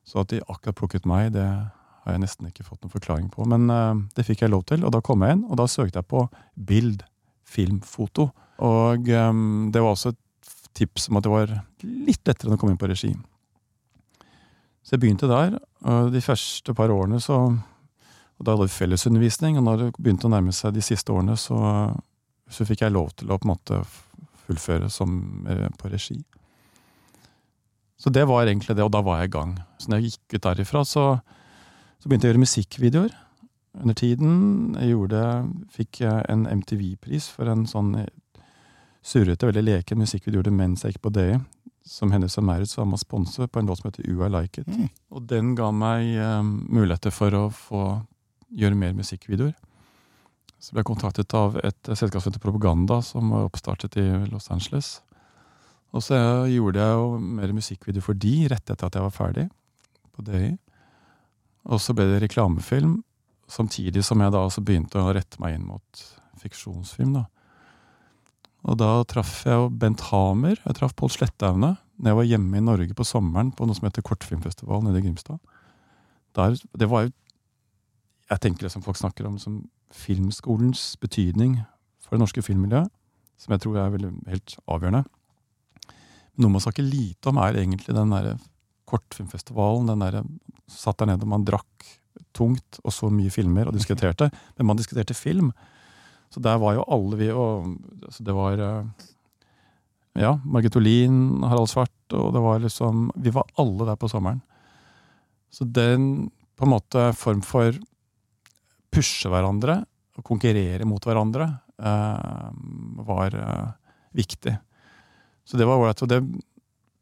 Så 0.06 0.22
at 0.22 0.30
de 0.30 0.42
akkurat 0.46 0.78
plukket 0.78 1.08
meg, 1.08 1.32
det 1.34 1.44
har 1.46 2.14
jeg 2.14 2.22
nesten 2.22 2.48
ikke 2.48 2.66
fått 2.66 2.84
noen 2.84 2.94
forklaring 2.94 3.30
på. 3.32 3.46
Men 3.50 3.70
uh, 3.72 3.94
det 4.14 4.26
fikk 4.28 4.44
jeg 4.44 4.52
lov 4.52 4.66
til, 4.70 4.84
og 4.86 4.94
da 4.94 5.02
kom 5.04 5.25
jeg 5.26 5.36
inn, 5.36 5.46
og 5.50 5.58
da 5.58 5.66
søkte 5.70 6.00
jeg 6.00 6.10
på 6.10 6.26
bild, 6.68 7.02
film, 7.46 7.80
foto. 7.82 8.30
Og 8.62 9.10
um, 9.10 9.70
det 9.75 9.82
var 9.82 9.96
også 9.96 10.14
et 10.14 10.52
tips 10.76 11.08
om 11.10 11.18
at 11.18 11.26
det 11.26 11.32
var 11.32 11.56
litt 11.82 12.22
lettere 12.28 12.50
enn 12.50 12.58
å 12.58 12.60
komme 12.60 12.76
inn 12.76 12.80
på 12.80 12.90
regi. 12.90 13.10
Så 14.86 14.94
jeg 14.94 15.02
begynte 15.02 15.26
der, 15.30 15.56
og 15.82 16.12
de 16.14 16.22
første 16.22 16.75
par 16.76 16.92
årene 16.94 17.18
så 17.22 17.40
og 18.36 18.44
Da 18.44 18.52
hadde 18.52 18.66
vi 18.66 18.75
fellesundervisning, 18.75 19.56
og 19.56 19.64
når 19.64 19.78
det 19.80 19.86
begynte 19.96 20.28
å 20.28 20.32
nærme 20.32 20.52
seg 20.52 20.75
de 20.76 20.82
siste 20.84 21.08
årene, 21.08 21.38
så, 21.40 21.56
så 22.52 22.66
fikk 22.68 22.82
jeg 22.84 22.92
lov 22.92 23.14
til 23.16 23.30
å 23.32 23.38
på 23.40 23.48
en 23.48 23.52
måte 23.54 23.78
fullføre 24.44 24.90
som 24.92 25.46
eh, 25.48 25.70
på 25.80 25.88
regi. 25.88 26.18
Så 27.96 28.12
det 28.12 28.26
var 28.28 28.44
egentlig 28.44 28.76
det, 28.76 28.84
og 28.84 28.92
da 28.92 29.00
var 29.04 29.22
jeg 29.22 29.30
i 29.30 29.36
gang. 29.38 29.54
Så 29.80 29.88
når 29.88 30.02
jeg 30.02 30.12
gikk 30.12 30.36
ut 30.36 30.48
derifra, 30.50 30.84
så, 30.84 31.04
så 31.98 32.08
begynte 32.08 32.28
jeg 32.28 32.34
å 32.34 32.34
gjøre 32.34 32.44
musikkvideoer. 32.44 33.16
under 33.76 33.94
tiden. 33.94 34.74
Jeg 34.80 34.94
gjorde, 34.94 35.22
fikk 35.68 36.00
jeg 36.00 36.24
en 36.32 36.46
MTV-pris 36.48 37.28
for 37.28 37.48
en 37.52 37.66
sånn 37.68 37.92
surrete, 39.06 39.46
veldig 39.46 39.64
leken 39.64 40.00
musikkvideo 40.00 40.40
gjorde 40.40 40.54
mens 40.54 40.84
jeg 40.84 40.94
gikk 40.96 41.04
på 41.06 41.14
DI. 41.14 41.36
Som 41.86 42.10
Hennes 42.10 42.34
og 42.40 42.46
Maurits 42.48 42.74
var 42.74 42.88
med 42.88 42.98
å 42.98 43.04
sponse 43.04 43.46
på 43.46 43.60
en 43.60 43.68
låt 43.68 43.78
som 43.78 43.90
heter 43.90 44.08
U 44.10 44.24
I 44.26 44.30
Like 44.32 44.64
It. 44.64 44.66
Mm. 44.66 44.88
Og 45.14 45.28
den 45.30 45.54
ga 45.54 45.70
meg 45.70 46.16
eh, 46.18 46.42
muligheter 46.42 47.14
for 47.14 47.36
å 47.38 47.44
få 47.54 47.82
gjøre 48.50 48.78
mer 48.78 48.96
musikkvideoer. 48.98 49.54
Så 50.58 50.74
ble 50.74 50.82
jeg 50.82 50.88
kontaktet 50.88 51.36
av 51.36 51.60
et 51.62 51.92
selskap 51.92 52.24
som 52.24 52.32
heter 52.32 52.42
Propaganda, 52.42 52.98
som 53.06 53.30
var 53.30 53.46
oppstartet 53.46 54.00
i 54.02 54.06
Los 54.32 54.50
Angeles. 54.50 54.96
Og 55.95 56.02
så 56.05 56.19
gjorde 56.50 56.83
jeg 56.83 56.99
jo 56.99 57.19
mer 57.38 57.55
musikkvideo 57.57 58.05
for 58.05 58.19
de 58.19 58.35
rett 58.50 58.73
etter 58.73 58.88
at 58.88 58.99
jeg 58.99 59.07
var 59.07 59.14
ferdig 59.14 59.47
på 60.16 60.25
DI. 60.26 60.50
Og 61.66 61.81
så 61.83 61.95
ble 61.97 62.07
det 62.11 62.23
reklamefilm, 62.25 63.00
samtidig 63.50 64.02
som 64.07 64.21
jeg 64.23 64.35
da 64.35 64.43
også 64.43 64.64
begynte 64.66 65.00
å 65.00 65.14
rette 65.14 65.40
meg 65.43 65.57
inn 65.57 65.66
mot 65.69 66.05
fiksjonsfilm. 66.43 67.14
da. 67.16 67.25
Og 68.66 68.78
da 68.81 68.90
traff 69.09 69.45
jeg 69.47 69.55
jo 69.55 69.69
Bent 69.71 70.09
Hamer, 70.11 70.59
jeg 70.59 70.78
traff 70.78 70.95
Pål 70.99 71.12
Slettaune 71.14 71.76
når 71.97 72.11
jeg 72.11 72.19
var 72.19 72.28
hjemme 72.28 72.59
i 72.59 72.64
Norge 72.64 72.97
på 72.97 73.07
sommeren 73.07 73.52
på 73.57 73.66
noe 73.66 73.76
som 73.76 73.87
heter 73.87 74.05
Kortfilmfestival 74.05 74.83
nede 74.85 75.00
i 75.00 75.07
Grimstad. 75.07 75.38
Der, 76.37 76.59
det 76.76 76.90
var 76.90 77.07
jo 77.07 77.14
Jeg 78.26 78.40
tenker 78.43 78.66
liksom 78.66 78.83
folk 78.83 78.99
snakker 78.99 79.26
om 79.28 79.38
som 79.38 79.69
filmskolens 79.95 80.97
betydning 80.99 81.61
for 82.02 82.16
det 82.16 82.25
norske 82.25 82.43
filmmiljøet, 82.43 82.90
som 83.38 83.52
jeg 83.55 83.62
tror 83.62 83.76
er 83.78 83.93
veldig, 83.95 84.11
helt 84.26 84.57
avgjørende. 84.66 85.05
Noe 86.37 86.52
man 86.52 86.62
snakker 86.62 86.85
lite 86.85 87.31
om, 87.31 87.40
er 87.40 87.59
egentlig 87.62 87.95
den 87.97 88.12
derre 88.12 88.37
kortfilmfestivalen. 88.87 89.88
Den 89.90 90.05
der, 90.05 90.21
satt 90.71 91.00
der 91.00 91.11
nede 91.12 91.26
og 91.26 91.33
man 91.33 91.47
drakk 91.47 91.88
tungt 92.37 92.81
og 92.85 92.93
så 92.93 93.09
mye 93.12 93.33
filmer 93.33 93.69
og 93.69 93.76
diskuterte. 93.76 94.28
Men 94.57 94.71
man 94.71 94.81
diskuterte 94.81 95.16
film. 95.16 95.52
Så 96.33 96.43
der 96.45 96.59
var 96.61 96.76
jo 96.76 96.87
alle 96.93 97.19
vi 97.21 97.28
og 97.31 97.69
altså 98.02 98.25
Det 98.26 98.35
var 98.35 98.61
eh, 98.61 99.05
ja, 100.21 100.33
Margit 100.45 100.76
Olin, 100.76 101.43
Harald 101.47 101.71
Svart, 101.71 101.95
og 102.12 102.33
det 102.35 102.43
var 102.43 102.61
liksom 102.61 103.11
Vi 103.14 103.33
var 103.35 103.47
alle 103.62 103.87
der 103.87 103.97
på 104.00 104.11
sommeren. 104.11 104.43
Så 105.50 105.64
den 105.64 106.31
på 106.57 106.64
en 106.64 106.73
måte 106.73 107.11
form 107.16 107.43
for 107.45 107.76
pushe 108.93 109.28
hverandre 109.28 109.83
og 110.16 110.25
konkurrere 110.25 110.87
mot 110.88 111.05
hverandre 111.05 111.47
eh, 111.76 112.47
var 113.07 113.37
eh, 113.37 113.66
viktig. 114.16 114.57
Så 115.46 115.58
det 115.58 115.66
var 115.68 115.78
ålreit. 115.78 116.02
Og 116.02 116.10
det 116.10 116.22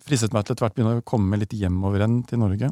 fristet 0.04 0.34
meg 0.36 0.44
til 0.44 0.54
etter 0.54 0.66
hvert 0.66 0.76
begynne 0.76 0.98
å 1.00 1.06
komme 1.06 1.38
litt 1.40 1.54
hjemover 1.56 2.02
igjen 2.02 2.18
til 2.28 2.42
Norge. 2.42 2.68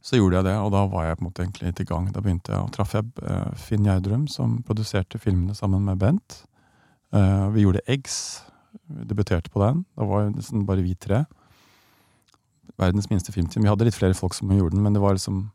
Så 0.00 0.16
gjorde 0.16 0.38
jeg 0.38 0.46
det, 0.46 0.54
og 0.62 0.70
da 0.72 0.84
var 0.88 1.08
jeg 1.08 1.18
på 1.18 1.24
en 1.24 1.28
måte 1.28 1.42
egentlig 1.44 1.72
i 1.82 1.88
gang. 1.88 2.06
Da 2.14 2.22
begynte 2.24 2.54
jeg, 2.54 2.62
og 2.62 2.70
traff 2.72 2.94
jeg 2.96 3.10
eh, 3.20 3.50
Finn 3.60 3.84
Gjerdrum, 3.84 4.24
som 4.32 4.60
produserte 4.64 5.20
filmene 5.20 5.56
sammen 5.58 5.84
med 5.84 6.00
Bent. 6.00 6.38
Eh, 7.12 7.48
vi 7.52 7.66
gjorde 7.66 7.84
Eggs. 7.90 8.16
Vi 8.88 9.04
debuterte 9.10 9.52
på 9.52 9.60
den. 9.60 9.84
Da 9.98 10.06
var 10.08 10.30
nesten 10.30 10.64
bare 10.68 10.86
vi 10.86 10.94
tre. 10.96 11.24
Verdens 12.80 13.10
minste 13.10 13.34
filmteam. 13.34 13.66
Vi 13.66 13.68
hadde 13.68 13.90
litt 13.90 13.98
flere 13.98 14.16
folk 14.16 14.38
som 14.38 14.52
gjorde 14.54 14.78
den, 14.78 14.86
men 14.86 14.96
det 14.96 15.02
var 15.04 15.18
liksom 15.18 15.50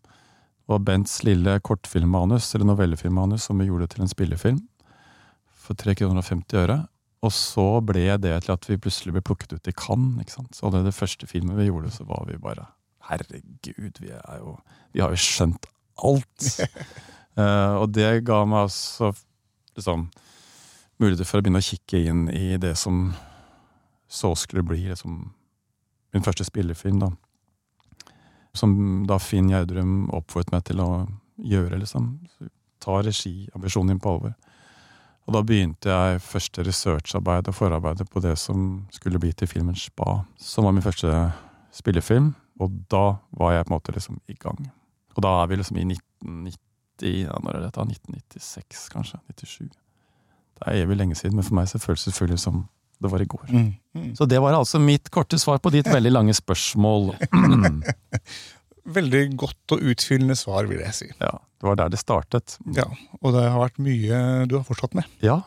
det 0.65 0.74
var 0.74 0.81
Bents 0.81 1.19
lille 1.22 1.60
kortfilmmanus, 1.62 2.48
eller 2.55 2.65
novellefilmmanus, 2.65 3.43
som 3.45 3.60
vi 3.62 3.67
gjorde 3.67 3.86
til 3.93 4.01
en 4.01 4.10
spillefilm. 4.10 4.62
For 5.62 5.77
3 5.77 5.93
kroner 6.00 6.22
og 6.22 6.25
50 6.25 6.62
øre. 6.63 6.77
Og 7.25 7.34
så 7.34 7.65
ble 7.86 8.05
det 8.22 8.34
til 8.46 8.53
at 8.53 8.67
vi 8.70 8.79
plutselig 8.82 9.15
ble 9.15 9.24
plukket 9.25 9.55
ut 9.55 9.70
i 9.72 9.75
Cannes. 9.75 10.22
ikke 10.22 10.36
sant? 10.36 10.58
Så 10.58 10.70
det, 10.74 10.84
det 10.86 10.96
første 10.96 11.29
filmet 11.29 11.58
vi 11.58 11.70
gjorde, 11.70 11.94
så 11.94 12.05
var 12.08 12.25
vi 12.29 12.41
bare 12.41 12.70
Herregud, 13.05 14.00
vi, 14.01 14.10
er 14.10 14.38
jo, 14.41 14.55
vi 14.94 15.01
har 15.03 15.13
jo 15.13 15.22
skjønt 15.22 15.67
alt! 16.01 16.48
uh, 17.38 17.77
og 17.82 17.91
det 17.94 18.24
ga 18.25 18.39
meg 18.50 18.63
altså 18.65 19.12
liksom 19.77 20.08
muligheter 20.98 21.27
for 21.27 21.38
å 21.38 21.46
begynne 21.46 21.62
å 21.62 21.67
kikke 21.67 22.01
inn 22.10 22.24
i 22.34 22.55
det 22.62 22.74
som 22.79 23.12
så 24.10 24.32
skulle 24.39 24.63
bli 24.65 24.88
liksom 24.88 25.20
min 26.15 26.24
første 26.24 26.48
spillefilm. 26.48 27.00
da. 27.03 27.12
Som 28.55 29.05
da 29.08 29.20
Finn 29.20 29.51
Gjerdrum 29.51 30.08
oppfordret 30.15 30.53
meg 30.55 30.65
til 30.70 30.82
å 30.82 30.89
gjøre, 31.44 31.82
liksom. 31.82 32.13
Ta 32.79 33.01
regiambisjonen 33.03 33.94
din 33.94 34.00
på 34.00 34.13
alvor. 34.15 34.36
Og 35.25 35.34
da 35.34 35.41
begynte 35.41 35.89
jeg 35.89 36.22
første 36.22 36.63
researcharbeid 36.67 37.50
og 37.50 37.58
forarbeidet 37.58 38.05
på 38.10 38.22
det 38.22 38.36
som 38.38 38.86
skulle 38.94 39.20
bli 39.22 39.32
til 39.34 39.50
filmen 39.50 39.77
Spa, 39.77 40.20
som 40.38 40.67
var 40.67 40.75
min 40.75 40.86
første 40.86 41.12
spillefilm. 41.74 42.34
Og 42.62 42.75
da 42.91 43.17
var 43.36 43.55
jeg 43.55 43.65
på 43.65 43.74
en 43.74 43.75
måte 43.75 43.96
liksom 43.96 44.20
i 44.29 44.38
gang. 44.39 44.60
Og 45.15 45.24
da 45.25 45.34
er 45.41 45.50
vi 45.50 45.58
liksom 45.60 45.79
i 45.82 45.88
1990 45.89 47.25
ja, 47.25 47.34
Når 47.44 47.58
er 47.58 47.65
dette? 47.65 47.82
1996, 47.82 48.86
kanskje? 48.94 49.20
97. 49.36 49.74
Det 50.55 50.67
er 50.67 50.86
evig 50.86 50.96
lenge 50.96 51.17
siden, 51.20 51.36
men 51.36 51.44
for 51.44 51.58
meg 51.58 51.67
så 51.67 51.82
føles 51.84 52.05
det 52.05 52.13
selvfølgelig 52.13 52.39
som 52.39 52.62
det 53.03 53.12
var 53.12 53.22
i 53.22 53.27
går. 53.27 53.50
Mm. 53.50 53.74
Mm. 53.94 54.12
Så 54.15 54.25
det 54.25 54.39
var 54.41 54.55
altså 54.55 54.79
mitt 54.79 55.12
korte 55.12 55.38
svar 55.41 55.58
på 55.60 55.74
ditt 55.74 55.89
veldig 55.91 56.13
lange 56.13 56.34
spørsmål. 56.34 57.12
Veldig 58.86 59.24
godt 59.42 59.74
og 59.74 59.82
utfyllende 59.92 60.36
svar, 60.38 60.68
vil 60.70 60.84
jeg 60.84 60.94
si. 60.94 61.08
Ja, 61.18 61.32
det 61.62 61.65
var 61.65 61.80
der 61.80 61.94
det 61.94 62.00
startet. 62.01 62.58
Ja, 62.77 62.86
Og 63.22 63.34
det 63.34 63.48
har 63.50 63.58
vært 63.63 63.82
mye 63.82 64.20
du 64.50 64.60
har 64.60 64.65
fortsatt 64.68 64.94
med. 64.98 65.10
Ja, 65.25 65.39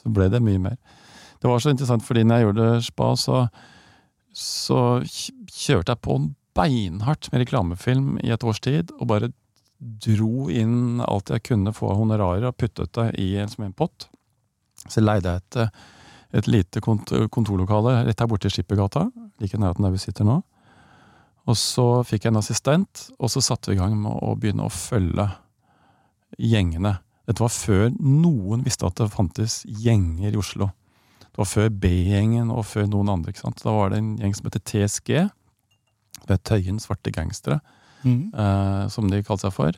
så 0.00 0.12
ble 0.14 0.30
det 0.32 0.40
mye 0.44 0.62
mer. 0.62 0.78
Det 1.40 1.48
var 1.48 1.60
så 1.60 1.72
interessant, 1.72 2.04
fordi 2.04 2.24
når 2.24 2.36
jeg 2.40 2.48
gjorde 2.48 2.68
spa, 2.84 3.10
så, 3.20 3.42
så 4.36 4.80
kjørte 5.04 5.92
jeg 5.92 6.02
på 6.04 6.16
beinhardt 6.56 7.30
med 7.32 7.44
reklamefilm 7.44 8.18
i 8.24 8.32
et 8.32 8.44
års 8.44 8.60
tid, 8.64 8.92
og 8.98 9.08
bare 9.12 9.30
dro 9.80 10.48
inn 10.52 11.00
alt 11.04 11.32
jeg 11.32 11.44
kunne 11.48 11.72
få 11.76 11.92
av 11.92 12.00
honorarer, 12.02 12.48
og 12.50 12.56
puttet 12.60 12.92
det 12.96 13.06
i 13.20 13.30
en, 13.40 13.48
som 13.48 13.64
en 13.64 13.76
pott. 13.76 14.08
Så 14.88 15.00
leide 15.04 15.32
jeg 15.32 15.44
et, 15.44 15.80
et 16.40 16.48
lite 16.48 16.80
kontorlokale 16.84 18.00
rett 18.08 18.20
her 18.20 18.28
borte 18.28 18.48
i 18.48 18.52
Skippergata, 18.52 19.06
like 19.40 19.60
nærheten 19.60 19.84
der 19.86 19.94
vi 19.94 20.02
sitter 20.02 20.28
nå. 20.28 20.40
Og 21.48 21.56
så 21.56 21.84
fikk 22.06 22.24
jeg 22.26 22.32
en 22.34 22.40
assistent, 22.42 23.06
og 23.18 23.30
så 23.32 23.40
satte 23.42 23.70
vi 23.70 23.76
i 23.76 23.80
gang 23.80 23.96
med 23.98 24.12
å 24.22 24.34
begynne 24.38 24.66
å 24.66 24.70
følge 24.72 25.28
gjengene. 26.38 26.98
Dette 27.28 27.42
var 27.42 27.52
før 27.54 27.90
noen 28.00 28.64
visste 28.66 28.86
at 28.88 28.98
det 29.00 29.10
fantes 29.12 29.60
gjenger 29.66 30.34
i 30.34 30.40
Oslo. 30.40 30.70
Det 31.30 31.38
var 31.38 31.48
før 31.48 31.68
B-gjengen 31.82 32.50
og 32.52 32.64
før 32.66 32.88
noen 32.90 33.08
andre. 33.12 33.30
ikke 33.32 33.44
sant? 33.44 33.62
Da 33.62 33.72
var 33.74 33.90
det 33.92 34.00
en 34.02 34.16
gjeng 34.18 34.34
som 34.36 34.48
heter 34.48 34.64
TSG. 34.66 35.12
Det 36.26 36.34
er 36.36 36.42
Tøyen 36.44 36.80
svarte 36.82 37.12
gangstere, 37.14 37.60
Mm. 38.02 38.32
eh, 38.34 38.88
som 38.88 39.08
de 39.10 39.22
kalte 39.22 39.42
seg 39.42 39.52
for. 39.52 39.72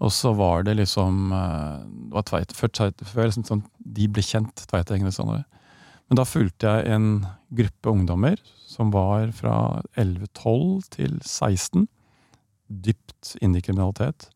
Og 0.00 0.10
så 0.12 0.34
var 0.36 0.62
det 0.62 0.76
liksom 0.76 1.32
eh, 1.32 1.84
det 1.86 2.12
var 2.12 2.22
tveit, 2.22 2.52
Før, 2.52 2.68
før 3.02 3.24
liksom 3.30 3.44
sånn, 3.48 3.62
de 3.80 4.06
ble 4.08 4.22
kjent, 4.22 4.66
Tveitegjengene. 4.68 5.12
Sånn. 5.12 5.44
Men 6.08 6.16
da 6.16 6.24
fulgte 6.24 6.60
jeg 6.68 6.86
en 6.92 7.26
gruppe 7.50 7.90
ungdommer 7.90 8.36
som 8.76 8.92
var 8.94 9.32
fra 9.36 9.82
11-12 9.96 10.88
til 10.96 11.18
16. 11.24 11.86
Dypt 12.68 13.36
inne 13.40 13.60
i 13.60 13.64
kriminalitet. 13.64 14.28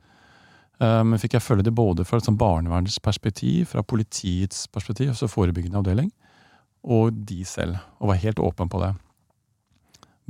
Men 0.80 1.10
Men 1.10 1.20
fikk 1.20 1.34
jeg 1.36 1.44
følge 1.44 1.66
det 1.66 1.74
både 1.76 2.06
fra 2.08 2.16
et 2.16 2.24
sånn 2.24 2.38
barnevernets 2.40 3.02
perspektiv, 3.04 3.66
fra 3.74 3.82
politiets 3.84 4.62
perspektiv, 4.72 5.10
altså 5.12 5.28
forebyggende 5.28 5.76
avdeling, 5.76 6.08
og 6.80 7.12
de 7.12 7.44
selv. 7.44 7.82
Og 8.00 8.08
var 8.08 8.22
helt 8.22 8.40
åpen 8.40 8.70
på 8.72 8.80
det. 8.80 8.94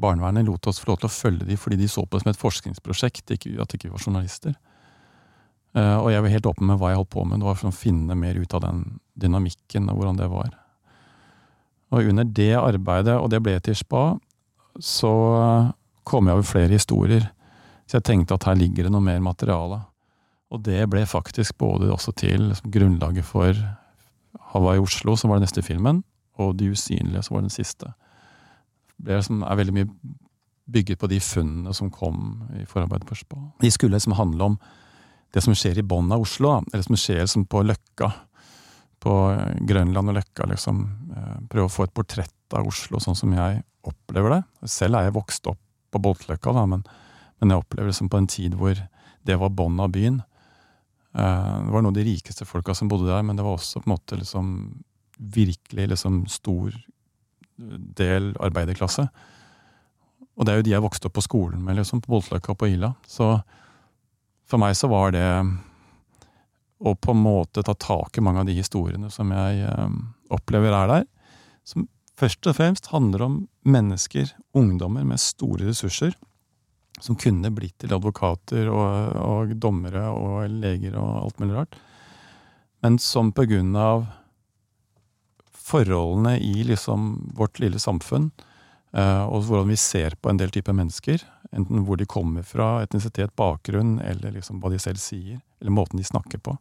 Barnevernet 0.00 0.48
lot 0.48 0.66
oss 0.66 0.80
få 0.80 0.90
lov 0.90 1.02
til 1.02 1.10
å 1.10 1.12
følge 1.12 1.46
de 1.48 1.58
fordi 1.60 1.78
de 1.80 1.88
så 1.90 2.02
på 2.02 2.16
det 2.16 2.24
som 2.24 2.32
et 2.32 2.40
forskningsprosjekt, 2.40 3.30
ikke, 3.36 3.54
at 3.62 3.76
ikke 3.76 3.92
var 3.92 4.02
journalister. 4.02 4.56
Uh, 5.76 6.00
og 6.02 6.10
jeg 6.10 6.24
var 6.24 6.32
helt 6.34 6.48
åpen 6.50 6.66
med 6.66 6.80
hva 6.80 6.90
jeg 6.90 6.98
holdt 6.98 7.12
på 7.14 7.24
med. 7.28 7.42
Det 7.42 7.46
var 7.46 7.58
for 7.60 7.70
å 7.70 7.76
finne 7.76 8.16
mer 8.18 8.38
ut 8.40 8.56
av 8.56 8.64
den 8.64 8.82
dynamikken 9.20 9.90
og 9.92 10.00
hvordan 10.00 10.18
det 10.18 10.30
var. 10.32 10.56
Og 11.90 12.06
under 12.12 12.24
det 12.24 12.54
arbeidet, 12.54 13.16
og 13.18 13.30
det 13.32 13.42
ble 13.42 13.56
til 13.64 13.76
spa, 13.78 14.14
så 14.78 15.12
kom 16.06 16.28
jeg 16.28 16.38
over 16.38 16.46
flere 16.46 16.76
historier. 16.78 17.26
Så 17.86 17.98
jeg 17.98 18.06
tenkte 18.06 18.36
at 18.36 18.46
her 18.46 18.58
ligger 18.58 18.86
det 18.86 18.92
noe 18.94 19.02
mer 19.02 19.18
materiale. 19.24 19.80
Og 20.50 20.62
det 20.66 20.84
ble 20.90 21.02
faktisk 21.06 21.58
både 21.58 21.90
også 21.90 22.14
til 22.18 22.48
liksom, 22.50 22.70
grunnlaget 22.74 23.26
for 23.26 23.58
Hawaii 24.52 24.82
Oslo, 24.82 25.16
som 25.16 25.30
var 25.30 25.38
den 25.38 25.46
neste 25.46 25.62
filmen, 25.62 26.02
og 26.38 26.56
De 26.58 26.70
usynlige, 26.70 27.22
som 27.22 27.34
var 27.36 27.44
den 27.44 27.54
siste. 27.54 27.92
Det 28.96 29.14
liksom, 29.14 29.42
er 29.42 29.58
veldig 29.58 29.74
mye 29.74 29.90
bygget 30.70 30.98
på 30.98 31.08
de 31.10 31.20
funnene 31.20 31.74
som 31.74 31.90
kom 31.90 32.44
i 32.60 32.64
forarbeidet 32.68 33.08
på 33.08 33.18
spa. 33.18 33.38
De 33.60 33.70
skulle 33.70 33.96
liksom 33.96 34.14
handle 34.18 34.52
om 34.52 34.58
det 35.34 35.42
som 35.42 35.54
skjer 35.54 35.78
i 35.78 35.86
bunnen 35.86 36.12
av 36.14 36.24
Oslo, 36.24 36.60
eller 36.72 36.86
som 36.86 36.98
skjer 36.98 37.22
liksom 37.22 37.46
på 37.50 37.62
Løkka. 37.66 38.10
På 39.00 39.14
Grønland 39.64 40.12
og 40.12 40.16
Løkka, 40.18 40.46
liksom. 40.50 40.80
Eh, 41.16 41.36
Prøve 41.52 41.68
å 41.70 41.72
få 41.72 41.86
et 41.88 41.94
portrett 41.96 42.56
av 42.56 42.66
Oslo 42.68 43.00
sånn 43.00 43.16
som 43.16 43.32
jeg 43.32 43.62
opplever 43.88 44.34
det. 44.36 44.40
Selv 44.68 44.98
er 44.98 45.08
jeg 45.08 45.16
vokst 45.16 45.46
opp 45.48 45.60
på 45.90 46.02
Boltløkka, 46.04 46.52
da, 46.54 46.66
men, 46.68 46.82
men 47.40 47.54
jeg 47.54 47.62
opplever 47.62 47.88
det 47.90 47.96
som 47.96 48.10
på 48.12 48.20
en 48.20 48.28
tid 48.30 48.54
hvor 48.60 48.76
det 49.26 49.36
var 49.40 49.54
bånn 49.56 49.80
av 49.80 49.90
byen. 49.94 50.20
Eh, 51.16 51.56
Det 51.64 51.72
var 51.72 51.80
noen 51.82 51.90
av 51.94 51.98
de 51.98 52.04
rikeste 52.06 52.44
folka 52.46 52.74
som 52.76 52.88
bodde 52.92 53.08
der, 53.08 53.24
men 53.26 53.36
det 53.36 53.46
var 53.46 53.56
også 53.58 53.80
på 53.80 53.88
en 53.88 53.96
måte 53.96 54.20
liksom 54.20 54.52
virkelig 55.20 55.88
liksom 55.94 56.22
stor 56.28 56.76
del 57.56 58.30
arbeiderklasse. 58.40 59.08
Og 60.36 60.46
det 60.46 60.52
er 60.52 60.60
jo 60.60 60.68
de 60.68 60.72
jeg 60.72 60.84
vokste 60.84 61.08
opp 61.10 61.16
på 61.18 61.24
skolen 61.26 61.64
med, 61.64 61.76
liksom, 61.76 62.00
på 62.00 62.14
Boltløkka 62.14 62.54
og 62.54 62.60
på 62.62 62.70
Ila. 62.72 62.94
Så 63.04 63.34
for 64.48 64.62
meg 64.62 64.76
så 64.78 64.88
var 64.88 65.12
det 65.12 65.26
og 66.80 67.00
på 67.04 67.12
en 67.12 67.22
måte 67.22 67.62
ta 67.64 67.74
tak 67.76 68.16
i 68.16 68.24
mange 68.24 68.42
av 68.42 68.48
de 68.48 68.56
historiene 68.56 69.10
som 69.12 69.32
jeg 69.34 69.64
eh, 69.68 69.96
opplever 70.32 70.72
er 70.72 70.92
der. 70.94 71.06
Som 71.68 71.88
først 72.16 72.46
og 72.48 72.56
fremst 72.56 72.90
handler 72.92 73.26
om 73.26 73.36
mennesker, 73.68 74.32
ungdommer 74.56 75.04
med 75.04 75.20
store 75.20 75.68
ressurser, 75.68 76.16
som 77.00 77.16
kunne 77.20 77.52
blitt 77.54 77.78
til 77.80 77.92
advokater 77.96 78.68
og, 78.72 79.16
og 79.20 79.54
dommere 79.60 80.08
og 80.12 80.48
leger 80.52 80.96
og 81.00 81.24
alt 81.24 81.40
mulig 81.40 81.56
rart, 81.56 81.78
men 82.80 82.96
som 83.00 83.32
på 83.36 83.44
grunn 83.48 83.76
av 83.76 84.06
forholdene 85.70 86.38
i 86.40 86.64
liksom 86.66 87.34
vårt 87.36 87.60
lille 87.62 87.78
samfunn, 87.78 88.30
eh, 88.96 89.24
og 89.28 89.44
hvordan 89.46 89.70
vi 89.70 89.78
ser 89.80 90.16
på 90.16 90.32
en 90.32 90.40
del 90.40 90.52
typer 90.54 90.76
mennesker, 90.76 91.22
enten 91.52 91.84
hvor 91.86 92.00
de 92.00 92.08
kommer 92.08 92.46
fra, 92.46 92.80
etnisitet, 92.82 93.34
bakgrunn, 93.38 93.98
eller 94.00 94.34
liksom 94.34 94.62
hva 94.62 94.72
de 94.72 94.80
selv 94.82 95.00
sier, 95.02 95.40
eller 95.60 95.76
måten 95.76 96.00
de 96.00 96.06
snakker 96.06 96.42
på, 96.42 96.56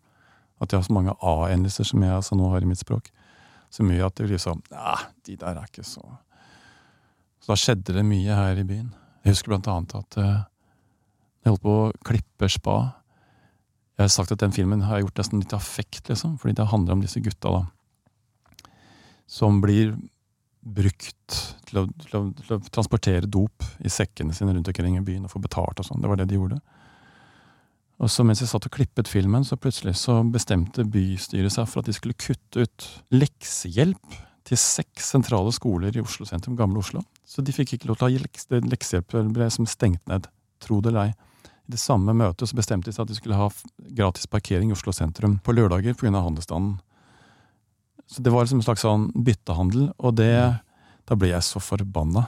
at 0.60 0.72
jeg 0.72 0.80
har 0.80 0.88
så 0.88 0.96
mange 0.96 1.16
A-endelser 1.24 1.88
som 1.88 2.04
jeg 2.04 2.14
altså 2.14 2.38
nå 2.38 2.50
har 2.52 2.64
i 2.64 2.70
mitt 2.70 2.82
språk. 2.82 3.10
Så 3.72 3.86
mye 3.86 4.06
at 4.06 4.16
det 4.18 4.26
blir 4.26 4.42
sånn 4.42 4.64
Nei, 4.74 4.98
de 5.28 5.36
der 5.38 5.60
er 5.60 5.68
ikke 5.68 5.86
så 5.86 6.02
Så 7.38 7.52
da 7.52 7.58
skjedde 7.60 7.94
det 7.94 8.06
mye 8.08 8.34
her 8.34 8.58
i 8.58 8.66
byen. 8.66 8.90
Jeg 9.24 9.36
husker 9.36 9.54
blant 9.54 9.70
annet 9.70 9.94
at 10.00 10.18
uh, 10.18 10.40
jeg 11.44 11.54
holdt 11.54 11.64
på 11.64 11.76
å 11.76 11.92
klippe 12.06 12.50
spa. 12.52 12.78
Jeg 14.00 14.08
har 14.08 14.12
sagt 14.14 14.34
at 14.36 14.42
den 14.42 14.56
filmen 14.56 14.84
har 14.88 14.98
jeg 14.98 15.08
gjort 15.08 15.22
nesten 15.22 15.44
litt 15.44 15.56
affekt, 15.56 16.10
liksom, 16.10 16.38
fordi 16.42 16.58
det 16.58 16.70
handler 16.72 16.98
om 16.98 17.04
disse 17.04 17.22
gutta 17.24 17.52
da, 17.56 17.62
som 19.30 19.62
blir 19.64 19.94
brukt 20.60 21.38
til 21.70 21.82
å, 21.82 21.86
til, 22.04 22.16
å, 22.18 22.22
til 22.42 22.56
å, 22.56 22.60
transportere 22.68 23.30
dop 23.32 23.64
i 23.86 23.92
sekkene 23.92 24.36
sine 24.36 24.54
rundt 24.56 24.68
omkring 24.72 24.98
i 24.98 25.04
byen 25.06 25.28
og 25.28 25.34
få 25.34 25.42
betalt 25.44 25.80
og 25.80 25.88
sånn. 25.88 26.02
Det 26.04 26.12
var 26.12 26.20
det 26.20 26.28
de 26.32 26.40
gjorde. 26.40 26.60
Og 28.00 28.08
så 28.12 28.24
mens 28.24 28.40
jeg 28.40 28.48
satt 28.48 28.66
og 28.68 28.72
klippet 28.72 29.10
filmen, 29.12 29.44
så 29.44 29.58
plutselig 29.60 29.98
så 30.00 30.22
bestemte 30.32 30.86
bystyret 30.88 31.52
seg 31.52 31.68
for 31.68 31.82
at 31.82 31.90
de 31.90 31.96
skulle 31.98 32.16
kutte 32.16 32.64
ut 32.64 32.86
leksehjelp 33.12 34.20
til 34.48 34.60
seks 34.60 35.12
sentrale 35.14 35.52
skoler 35.54 35.94
i 35.94 36.02
Oslo 36.02 36.26
sentrum, 36.26 36.56
Gamle 36.58 36.80
Oslo. 36.80 37.04
Så 37.28 37.44
de 37.46 37.54
fikk 37.54 37.76
ikke 37.76 37.90
lov 37.90 38.00
til 38.00 38.08
å 38.08 38.10
ha 38.10 38.22
leks 38.24 38.48
leksehjelp, 38.50 39.18
det 39.18 39.36
ble 39.36 39.50
som 39.54 39.68
stengt 39.70 40.02
ned. 40.10 40.30
Tro 40.64 40.80
det 40.82 40.94
eller 40.94 41.10
ei. 41.10 41.12
I 41.70 41.76
det 41.76 41.82
samme 41.84 42.16
møtet 42.18 42.50
så 42.50 42.58
bestemte 42.58 42.90
de 42.90 42.96
seg 42.96 43.04
at 43.04 43.12
de 43.12 43.18
skulle 43.20 43.38
ha 43.38 43.50
gratis 44.00 44.30
parkering 44.32 44.72
i 44.72 44.78
Oslo 44.78 44.96
sentrum 44.96 45.38
på 45.44 45.54
lørdager 45.54 45.94
pga. 46.00 46.16
handelsstanden. 46.16 46.80
Så 48.10 48.24
det 48.26 48.32
var 48.34 48.48
liksom 48.48 48.64
en 48.64 48.66
slags 48.66 48.82
sånn 48.88 49.12
byttehandel, 49.14 49.92
og 50.00 50.16
det 50.16 50.64
Da 51.10 51.16
ble 51.18 51.32
jeg 51.32 51.42
så 51.42 51.58
forbanna. 51.58 52.22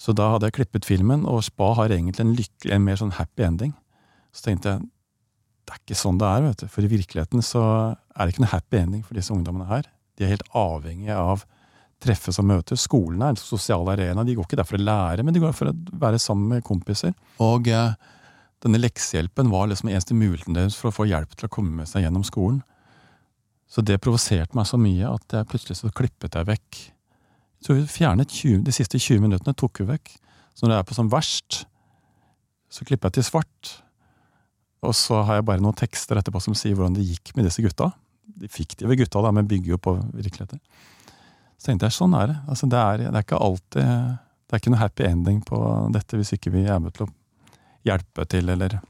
Så 0.00 0.14
da 0.16 0.30
hadde 0.32 0.48
jeg 0.48 0.54
klippet 0.56 0.86
filmen, 0.88 1.26
og 1.28 1.42
Spa 1.44 1.74
har 1.76 1.92
egentlig 1.92 2.22
en 2.24 2.32
lykkelig, 2.32 2.72
en 2.72 2.84
mer 2.86 2.96
sånn 2.96 3.12
happy 3.12 3.44
ending. 3.44 3.74
Så 4.32 4.48
tenkte 4.48 4.74
jeg 4.74 4.84
det 5.62 5.76
er 5.76 5.80
ikke 5.84 5.96
sånn 5.96 6.18
det 6.18 6.28
er, 6.28 6.42
vet 6.42 6.62
du. 6.64 6.68
For 6.72 6.84
i 6.84 6.90
virkeligheten 6.90 7.44
så 7.46 7.62
er 7.94 8.26
det 8.26 8.34
ikke 8.34 8.42
noe 8.42 8.52
happy 8.52 8.80
ending 8.80 9.02
for 9.06 9.16
disse 9.16 9.32
ungdommene 9.32 9.68
her. 9.68 9.86
De 10.18 10.26
er 10.26 10.32
helt 10.34 10.48
avhengige 10.58 11.16
av 11.16 11.44
treffes 12.02 12.40
og 12.42 12.48
møtes. 12.48 12.82
Skolen 12.88 13.22
er 13.22 13.32
en 13.32 13.38
sosial 13.38 13.86
arena. 13.92 14.24
De 14.26 14.34
går 14.36 14.48
ikke 14.48 14.58
der 14.58 14.68
for 14.68 14.80
å 14.80 14.82
lære, 14.82 15.22
men 15.24 15.34
de 15.34 15.42
går 15.42 15.54
for 15.56 15.70
å 15.70 15.76
være 16.02 16.18
sammen 16.20 16.56
med 16.56 16.66
kompiser. 16.66 17.14
Og 17.42 17.70
eh, 17.70 17.94
denne 18.66 18.80
leksehjelpen 18.82 19.52
var 19.52 19.70
liksom 19.70 19.92
eneste 19.92 20.18
muligheten 20.18 20.58
deres 20.58 20.76
for 20.78 20.90
å 20.90 20.96
få 20.96 21.06
hjelp 21.10 21.36
til 21.36 21.48
å 21.48 21.52
komme 21.52 21.76
med 21.78 21.90
seg 21.90 22.04
gjennom 22.04 22.26
skolen. 22.26 22.60
Så 23.70 23.84
det 23.86 24.00
provoserte 24.04 24.58
meg 24.58 24.68
så 24.68 24.76
mye 24.80 25.08
at 25.08 25.38
jeg 25.38 25.48
plutselig 25.48 25.78
så 25.78 25.92
klippet 25.94 26.36
jeg 26.36 26.50
vekk. 26.50 26.82
Tror 27.62 27.78
vi 27.78 27.86
fjernet 27.88 28.34
20, 28.34 28.66
de 28.66 28.74
siste 28.74 28.98
20 28.98 29.22
minuttene, 29.22 29.54
tok 29.56 29.80
vi 29.80 29.88
vekk. 29.94 30.12
Så 30.52 30.66
når 30.66 30.74
det 30.74 30.80
er 30.80 30.88
på 30.90 30.98
som 30.98 31.08
verst, 31.12 31.62
så 32.72 32.84
klipper 32.88 33.08
jeg 33.08 33.20
til 33.20 33.28
svart. 33.30 33.72
Og 34.82 34.94
så 34.98 35.20
har 35.22 35.38
jeg 35.38 35.46
bare 35.46 35.62
noen 35.62 35.78
tekster 35.78 36.18
etterpå 36.18 36.40
som 36.42 36.56
sier 36.58 36.74
hvordan 36.74 36.96
det 36.96 37.06
gikk 37.06 37.34
med 37.36 37.46
disse 37.46 37.62
gutta. 37.62 37.92
De 38.42 38.50
fiktive 38.50 38.96
gutta, 38.98 39.22
da, 39.22 39.30
men 39.34 39.48
bygger 39.50 39.76
jo 39.76 39.80
på 39.82 39.94
virkeligheter. 40.10 40.58
Så 41.58 41.70
tenkte 41.70 41.86
jeg 41.86 41.94
sånn 41.94 42.16
er 42.18 42.32
det. 42.32 42.38
Altså, 42.50 42.66
det, 42.66 42.78
er, 42.82 43.04
det 43.06 43.14
er 43.14 43.26
ikke 43.26 43.42
alltid 43.46 43.82
Det 43.82 44.56
er 44.56 44.60
ikke 44.60 44.72
noe 44.74 44.82
happy 44.82 45.04
ending 45.06 45.42
på 45.46 45.58
dette 45.94 46.18
hvis 46.18 46.34
ikke 46.34 46.50
vi 46.52 46.64
er 46.68 46.80
med 46.82 46.92
til 46.96 47.06
å 47.06 47.12
hjelpe 47.86 48.26
til, 48.28 48.50
eller 48.52 48.80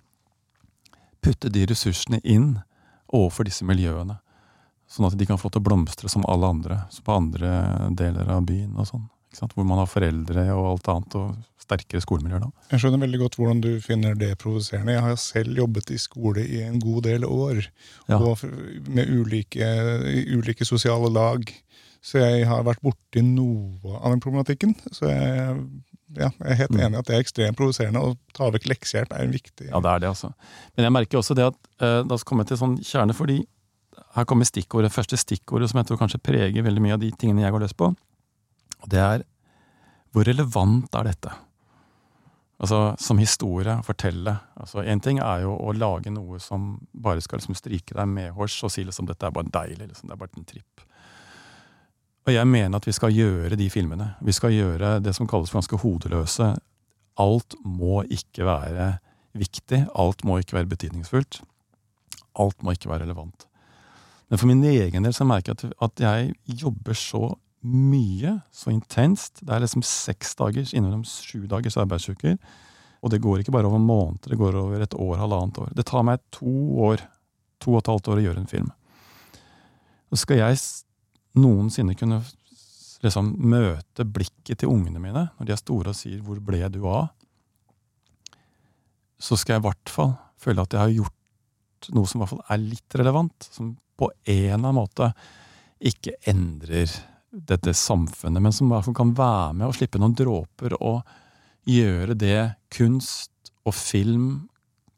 putte 1.23 1.53
de 1.53 1.67
ressursene 1.71 2.19
inn 2.25 2.57
overfor 3.13 3.47
disse 3.47 3.65
miljøene. 3.69 4.17
Sånn 4.91 5.07
at 5.07 5.17
de 5.17 5.29
kan 5.29 5.39
få 5.41 5.53
til 5.53 5.63
å 5.63 5.69
blomstre 5.69 6.11
som 6.11 6.25
alle 6.29 6.49
andre, 6.51 6.81
som 6.91 7.05
på 7.07 7.15
andre 7.15 7.53
deler 7.97 8.33
av 8.33 8.43
byen. 8.49 8.75
og 8.77 8.89
sånn. 8.89 9.07
Hvor 9.33 9.65
man 9.65 9.81
har 9.81 9.89
foreldre 9.91 10.45
og 10.53 10.67
alt 10.75 10.91
annet, 10.93 11.17
og 11.17 11.63
sterkere 11.63 12.03
skolemiljøer 12.03 12.43
da. 12.45 12.51
Jeg 12.73 12.83
skjønner 12.83 13.03
veldig 13.05 13.21
godt 13.23 13.39
hvordan 13.39 13.63
du 13.65 13.71
finner 13.85 14.17
det 14.19 14.33
provoserende. 14.43 14.97
Jeg 14.97 15.05
har 15.07 15.21
selv 15.21 15.61
jobbet 15.63 15.93
i 15.95 16.01
skole 16.01 16.45
i 16.45 16.63
en 16.67 16.81
god 16.83 17.07
del 17.07 17.27
år, 17.29 17.63
ja. 18.11 18.19
og 18.19 18.43
med 18.89 19.13
ulike, 19.13 19.69
ulike, 20.35 20.67
sosiale 20.69 21.11
lag. 21.13 21.47
Så 22.03 22.19
jeg 22.19 22.49
har 22.51 22.65
vært 22.67 22.83
borti 22.83 23.23
noe 23.23 23.95
av 24.01 24.11
den 24.11 24.23
problematikken. 24.25 24.75
Så 24.91 25.07
jeg, 25.07 25.57
ja, 26.19 26.29
jeg 26.33 26.51
er 26.51 26.61
helt 26.65 26.75
mm. 26.75 26.83
enig 26.83 26.99
i 26.99 27.01
at 27.01 27.09
det 27.09 27.17
er 27.17 27.25
ekstremt 27.25 27.59
provoserende. 27.61 28.03
Å 28.03 28.37
ta 28.37 28.51
vekk 28.53 28.67
leksehjelp 28.75 29.15
er 29.15 29.27
en 29.27 29.35
viktig 29.35 29.71
Ja, 29.71 29.79
det 29.79 29.93
er 29.93 30.03
det, 30.03 30.13
altså. 30.17 30.33
Men 30.75 30.89
jeg 30.89 30.97
merker 30.99 31.23
også 31.23 31.39
det 31.39 31.47
at 31.53 31.59
eh, 31.79 32.01
da 32.09 32.19
kommer 32.27 32.43
jeg 32.43 32.55
til 32.55 32.63
sånn 32.65 32.79
kjerne, 32.83 33.17
fordi 33.17 33.43
her 34.17 34.27
kommer 34.29 34.49
stikkordet, 34.49 34.93
første 34.93 35.17
stikkordet 35.21 35.71
som 35.71 35.79
jeg 35.81 35.89
tror 35.89 36.01
kanskje 36.01 36.21
preger 36.21 36.65
veldig 36.67 36.83
mye 36.85 36.97
av 36.99 37.05
de 37.05 37.13
tingene 37.17 37.47
jeg 37.47 37.55
går 37.55 37.65
løs 37.65 37.77
på. 37.77 37.93
Og 38.83 38.91
det 38.91 39.01
er 39.01 39.25
hvor 40.13 40.29
relevant 40.29 40.93
er 40.95 41.09
dette? 41.09 41.33
Altså, 42.63 42.95
Som 42.99 43.19
historie, 43.19 43.83
fortelle. 43.83 44.39
altså 44.57 44.85
ting 45.03 45.19
er 45.19 45.43
jo 45.43 45.57
å 45.57 45.73
lage 45.73 46.11
noe 46.11 46.39
som 46.39 46.87
bare 46.93 47.21
skal 47.21 47.39
liksom 47.41 47.57
stryke 47.59 47.95
deg 47.95 48.07
medhårs 48.07 48.63
og 48.63 48.71
si 48.71 48.85
liksom 48.85 49.07
dette 49.07 49.27
er 49.27 49.31
bare 49.35 49.51
deilig, 49.51 49.89
liksom, 49.89 50.09
det 50.09 50.13
er 50.13 50.21
bare 50.21 50.39
en 50.39 50.45
tripp. 50.45 50.85
Og 52.27 52.33
jeg 52.33 52.47
mener 52.47 52.77
at 52.77 52.87
vi 52.87 52.93
skal 52.95 53.11
gjøre 53.11 53.57
de 53.59 53.69
filmene. 53.71 54.15
Vi 54.23 54.33
skal 54.33 54.55
gjøre 54.55 55.01
det 55.03 55.15
som 55.17 55.27
kalles 55.27 55.51
for 55.51 55.59
ganske 55.59 55.81
hodeløse. 55.83 56.53
Alt 57.19 57.57
må 57.65 58.05
ikke 58.05 58.47
være 58.47 58.99
viktig. 59.35 59.89
Alt 59.99 60.23
må 60.25 60.39
ikke 60.39 60.61
være 60.61 60.71
betydningsfullt. 60.71 61.41
Alt 62.39 62.63
må 62.63 62.77
ikke 62.77 62.93
være 62.93 63.09
relevant. 63.09 63.49
Men 64.31 64.39
for 64.39 64.47
min 64.47 64.63
egen 64.65 65.03
del 65.03 65.13
så 65.13 65.27
merker 65.27 65.57
jeg 65.57 65.73
at, 65.73 65.83
at 65.83 66.05
jeg 66.05 66.61
jobber 66.63 66.95
så 66.95 67.35
mye, 67.63 68.37
så 68.55 68.73
intenst. 68.73 69.41
Det 69.43 69.55
er 69.55 69.63
liksom 69.63 69.85
seks 69.87 70.35
dagers 70.39 70.73
innimellom 70.75 71.05
sju 71.07 71.47
dagers 71.51 71.79
arbeidsuker. 71.81 72.37
Og 73.03 73.11
det 73.11 73.23
går 73.23 73.43
ikke 73.43 73.55
bare 73.55 73.67
over 73.67 73.83
måneder, 73.83 74.31
det 74.31 74.39
går 74.39 74.59
over 74.61 74.83
et 74.83 74.95
år, 74.95 75.17
halvannet 75.19 75.59
år. 75.59 75.73
Det 75.75 75.87
tar 75.87 76.05
meg 76.07 76.23
to 76.35 76.53
år, 76.87 77.03
to 77.63 77.75
og 77.75 77.83
et 77.83 77.91
halvt 77.91 78.13
år 78.13 78.21
å 78.21 78.25
gjøre 78.27 78.43
en 78.43 78.51
film. 78.51 78.71
Og 80.13 80.21
skal 80.21 80.39
jeg 80.43 80.61
noensinne 81.39 81.97
kunne 81.99 82.21
liksom 83.03 83.33
møte 83.51 84.07
blikket 84.07 84.61
til 84.63 84.71
ungene 84.71 85.01
mine 85.03 85.25
når 85.35 85.49
de 85.49 85.55
er 85.55 85.59
store 85.59 85.91
og 85.91 85.99
sier 85.99 86.21
'hvor 86.23 86.39
ble 86.39 86.69
du 86.71 86.83
av', 86.87 87.11
så 89.19 89.39
skal 89.39 89.55
jeg 89.55 89.63
i 89.63 89.69
hvert 89.69 89.89
fall 89.89 90.15
føle 90.39 90.63
at 90.63 90.73
jeg 90.73 90.81
har 90.81 90.95
gjort 91.03 91.91
noe 91.95 92.07
som 92.07 92.21
i 92.21 92.21
hvert 92.23 92.35
fall 92.35 92.45
er 92.51 92.59
litt 92.59 92.95
relevant. 92.95 93.49
Som 93.51 93.77
på 93.99 94.11
en 94.27 94.35
eller 94.35 94.55
annen 94.55 94.75
måte 94.75 95.13
ikke 95.83 96.15
endrer 96.31 96.91
dette 97.33 97.73
samfunnet, 97.75 98.43
men 98.45 98.53
som 98.53 98.69
i 98.69 98.75
hvert 98.75 98.87
fall 98.87 98.97
kan 98.97 99.15
være 99.17 99.53
med 99.57 99.71
og 99.71 99.77
slippe 99.77 100.01
noen 100.01 100.17
dråper 100.17 100.77
og 100.79 101.01
gjøre 101.69 102.17
det 102.19 102.41
kunst 102.75 103.53
og 103.65 103.75
film 103.77 104.27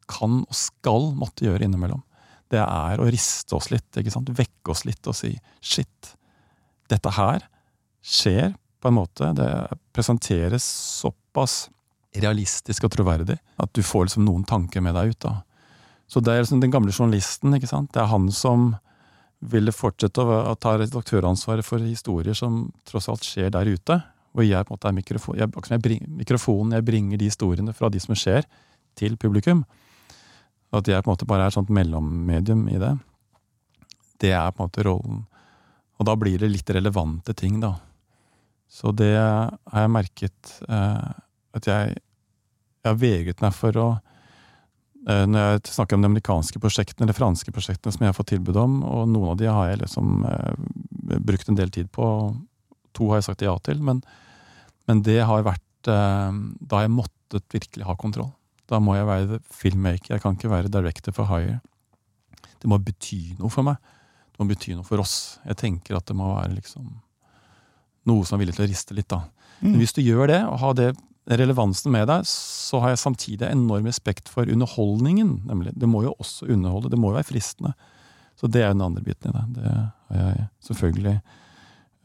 kan 0.09 0.41
og 0.43 0.57
skal 0.57 1.09
måtte 1.17 1.47
gjøre 1.47 1.65
innimellom. 1.65 2.03
Det 2.51 2.61
er 2.61 3.01
å 3.01 3.07
riste 3.09 3.55
oss 3.57 3.71
litt, 3.71 3.87
ikke 3.97 4.13
sant? 4.13 4.29
vekke 4.35 4.73
oss 4.73 4.83
litt 4.85 5.07
og 5.09 5.17
si 5.17 5.31
shit, 5.63 6.11
dette 6.91 7.13
her 7.15 7.47
skjer 8.05 8.53
på 8.81 8.91
en 8.91 8.97
måte. 8.99 9.31
Det 9.37 9.49
presenteres 9.95 10.65
såpass 11.01 11.65
realistisk 12.15 12.85
og 12.85 12.93
troverdig 12.93 13.39
at 13.61 13.73
du 13.75 13.81
får 13.83 14.07
liksom 14.07 14.27
noen 14.27 14.45
tanker 14.47 14.83
med 14.83 14.95
deg 14.95 15.15
ut. 15.15 15.21
da. 15.25 15.33
Så 16.07 16.21
det 16.21 16.33
er 16.35 16.43
liksom 16.43 16.61
den 16.61 16.73
gamle 16.73 16.93
journalisten. 16.93 17.55
ikke 17.57 17.71
sant? 17.71 17.91
Det 17.93 18.03
er 18.03 18.11
han 18.11 18.29
som 18.31 18.75
ville 19.51 19.73
fortsette 19.75 20.23
å, 20.23 20.53
ta 20.59 20.75
redaktøransvaret 20.79 21.65
for 21.65 21.83
historier 21.83 22.37
som 22.37 22.65
tross 22.87 23.09
alt 23.11 23.25
skjer 23.25 23.51
der 23.53 23.69
ute. 23.69 23.99
Og 24.35 24.43
jeg 24.43 24.67
på 24.67 24.73
en 24.73 24.75
måte 24.75 24.89
er 24.89 24.97
mikrofon, 24.97 25.37
jeg, 25.39 25.51
jeg 25.71 25.81
bringer, 25.83 26.13
mikrofonen, 26.21 26.75
jeg 26.75 26.87
bringer 26.87 27.21
de 27.21 27.29
historiene 27.29 27.75
fra 27.75 27.89
de 27.91 28.01
som 28.03 28.17
skjer, 28.17 28.47
til 28.95 29.17
publikum. 29.19 29.63
At 30.75 30.87
jeg 30.87 31.03
på 31.03 31.09
en 31.09 31.13
måte 31.13 31.27
bare 31.27 31.47
er 31.47 31.53
et 31.53 31.57
sånt 31.57 31.71
mellommedium 31.73 32.65
i 32.71 32.79
det. 32.81 32.93
Det 34.23 34.31
er 34.35 34.51
på 34.51 34.63
en 34.63 34.69
måte 34.69 34.85
rollen. 34.87 35.23
Og 35.99 36.07
da 36.07 36.15
blir 36.19 36.39
det 36.41 36.51
litt 36.51 36.71
relevante 36.75 37.35
ting, 37.37 37.59
da. 37.63 37.75
Så 38.71 38.91
det 38.95 39.13
har 39.15 39.85
jeg 39.85 39.93
merket 39.93 40.55
eh, 40.67 41.11
at 41.55 41.69
jeg, 41.69 41.95
jeg 41.95 42.89
har 42.89 42.99
veget 42.99 43.43
meg 43.43 43.55
for 43.55 43.79
å 43.79 43.87
når 45.05 45.43
jeg 45.45 45.61
snakker 45.75 45.95
om 45.97 46.01
de 46.01 46.09
amerikanske 46.09 46.59
prosjektene 46.63 47.05
eller 47.05 47.13
franske 47.17 47.51
prosjektene 47.53 47.93
som 47.93 48.01
jeg 48.05 48.09
har 48.09 48.17
fått 48.17 48.31
tilbud 48.33 48.57
om, 48.57 48.79
og 48.83 49.07
noen 49.11 49.33
av 49.35 49.37
de 49.37 49.45
har 49.51 49.69
jeg 49.69 49.81
liksom 49.83 50.25
eh, 50.25 51.19
brukt 51.21 51.49
en 51.51 51.59
del 51.59 51.69
tid 51.69 51.91
på, 51.93 52.07
to 52.97 53.09
har 53.11 53.19
jeg 53.21 53.27
sagt 53.29 53.45
ja 53.45 53.53
til, 53.61 53.81
men, 53.85 54.01
men 54.89 55.03
det 55.05 55.19
har 55.29 55.45
vært 55.45 55.91
eh, 55.91 56.39
Da 56.65 56.81
jeg 56.81 56.93
måttet 56.95 57.45
virkelig 57.53 57.85
ha 57.85 57.95
kontroll. 57.99 58.31
Da 58.69 58.79
må 58.81 58.95
jeg 58.97 59.05
være 59.05 59.39
filmmaker, 59.53 60.15
jeg 60.15 60.21
kan 60.23 60.33
ikke 60.37 60.49
være 60.49 60.71
director 60.73 61.13
for 61.13 61.29
hire. 61.29 61.59
det 62.61 62.69
må 62.71 62.79
bety 62.81 63.35
noe 63.37 63.49
for 63.53 63.61
meg. 63.67 63.75
Det 64.33 64.41
må 64.41 64.47
bety 64.49 64.73
noe 64.73 64.83
for 64.87 64.99
oss. 65.03 65.37
Jeg 65.45 65.55
tenker 65.61 65.95
at 65.99 66.05
det 66.09 66.15
må 66.17 66.31
være 66.33 66.55
liksom 66.55 66.87
noe 68.09 68.25
som 68.25 68.37
er 68.37 68.45
villig 68.45 68.55
til 68.57 68.65
å 68.65 68.69
riste 68.69 68.93
litt, 68.97 69.07
da. 69.09 69.21
Men 69.61 69.75
Mm. 69.75 69.79
hvis 69.79 69.93
du 69.93 70.01
gjør 70.01 70.27
det, 70.27 70.41
og 70.45 70.59
har 70.59 70.73
det 70.73 70.89
relevansen 71.25 71.91
med 71.91 72.07
deg, 72.09 72.25
så 72.29 72.79
har 72.83 72.93
jeg 72.93 73.01
samtidig 73.01 73.49
enorm 73.49 73.87
respekt 73.89 74.29
for 74.29 74.45
underholdningen. 74.45 75.41
nemlig. 75.45 75.73
Det 75.75 75.89
må 75.89 76.03
jo 76.03 76.15
også 76.19 76.45
underholde, 76.45 76.91
det 76.93 76.99
må 76.99 77.09
jo 77.11 77.17
være 77.17 77.31
fristende. 77.31 77.73
Så 78.35 78.47
det 78.47 78.61
er 78.61 78.67
jo 78.67 78.77
den 78.77 78.81
andre 78.81 79.01
biten 79.01 79.31
i 79.31 79.33
det. 79.33 79.45
Det 79.55 79.71
har 80.19 80.33
jeg 80.35 80.47
selvfølgelig 80.67 81.19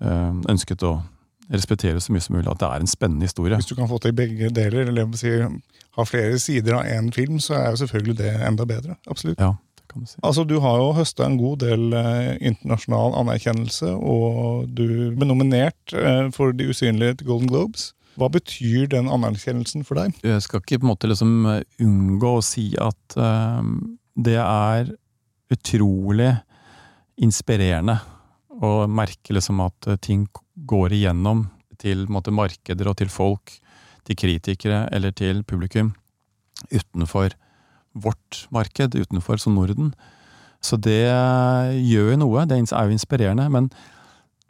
øh, 0.00 0.35
ønsket 0.48 0.83
å 0.87 1.00
respektere 1.50 2.00
så 2.00 2.14
mye 2.14 2.22
som 2.22 2.37
mulig, 2.37 2.48
at 2.50 2.61
det 2.62 2.68
er 2.68 2.85
en 2.85 2.90
spennende 2.90 3.26
historie. 3.26 3.59
Hvis 3.59 3.66
du 3.66 3.74
kan 3.74 3.90
få 3.90 3.98
til 3.98 4.14
begge 4.14 4.52
deler, 4.54 4.87
eller 4.92 5.11
si, 5.18 5.33
ha 5.96 6.06
flere 6.06 6.38
sider 6.38 6.78
av 6.78 6.87
én 6.87 7.11
film, 7.12 7.40
så 7.42 7.56
er 7.59 7.72
jo 7.72 7.83
selvfølgelig 7.83 8.16
det 8.22 8.35
enda 8.46 8.66
bedre. 8.70 8.96
Absolutt. 9.11 9.40
Ja, 9.42 9.56
det 9.80 9.88
kan 9.90 10.04
du 10.04 10.06
si. 10.06 10.20
Altså, 10.22 10.44
Du 10.44 10.61
har 10.62 10.78
jo 10.78 10.92
høsta 10.94 11.26
en 11.26 11.38
god 11.38 11.64
del 11.66 11.92
eh, 11.92 12.37
internasjonal 12.52 13.18
anerkjennelse, 13.24 13.90
og 13.90 14.70
du 14.70 15.11
ble 15.16 15.26
nominert 15.26 15.92
eh, 15.92 16.30
for 16.30 16.54
De 16.54 16.70
usynlige 16.70 17.18
til 17.18 17.26
Golden 17.26 17.50
Globes. 17.50 17.90
Hva 18.20 18.28
betyr 18.33 18.88
den 18.92 19.09
anerkjennelsen 19.09 19.87
for 19.88 19.96
deg? 19.96 20.18
Jeg 20.26 20.44
skal 20.44 20.61
ikke 20.61 20.80
på 20.80 20.87
en 20.87 20.92
måte 20.92 21.09
liksom 21.09 21.33
eh, 21.48 21.62
unngå 21.80 22.35
å 22.37 22.44
si 22.44 22.66
at 22.80 23.16
uh, 23.16 23.64
det 24.20 24.37
er 24.42 24.90
utrolig 25.50 26.35
inspirerende 27.20 27.96
å 28.61 28.85
merke 28.92 29.33
liksom 29.33 29.62
at 29.64 29.88
eh, 29.88 29.98
ting 30.04 30.26
går 30.68 30.92
igjennom 30.98 31.46
til 31.80 32.04
måte, 32.12 32.33
markeder 32.35 32.90
og 32.90 32.98
til 33.00 33.09
folk, 33.09 33.54
til 34.04 34.18
kritikere 34.20 34.85
eller 34.92 35.16
til 35.16 35.40
publikum 35.48 35.94
utenfor 36.68 37.33
vårt 37.96 38.44
marked, 38.52 38.94
utenfor 38.94 39.40
som 39.40 39.56
Norden. 39.56 39.94
Så 40.61 40.76
det 40.76 41.09
gjør 41.09 42.12
jo 42.12 42.18
noe. 42.20 42.44
Det 42.44 42.59
er 42.61 42.85
jo 42.85 42.94
inspirerende. 42.94 43.48
Men 43.48 43.70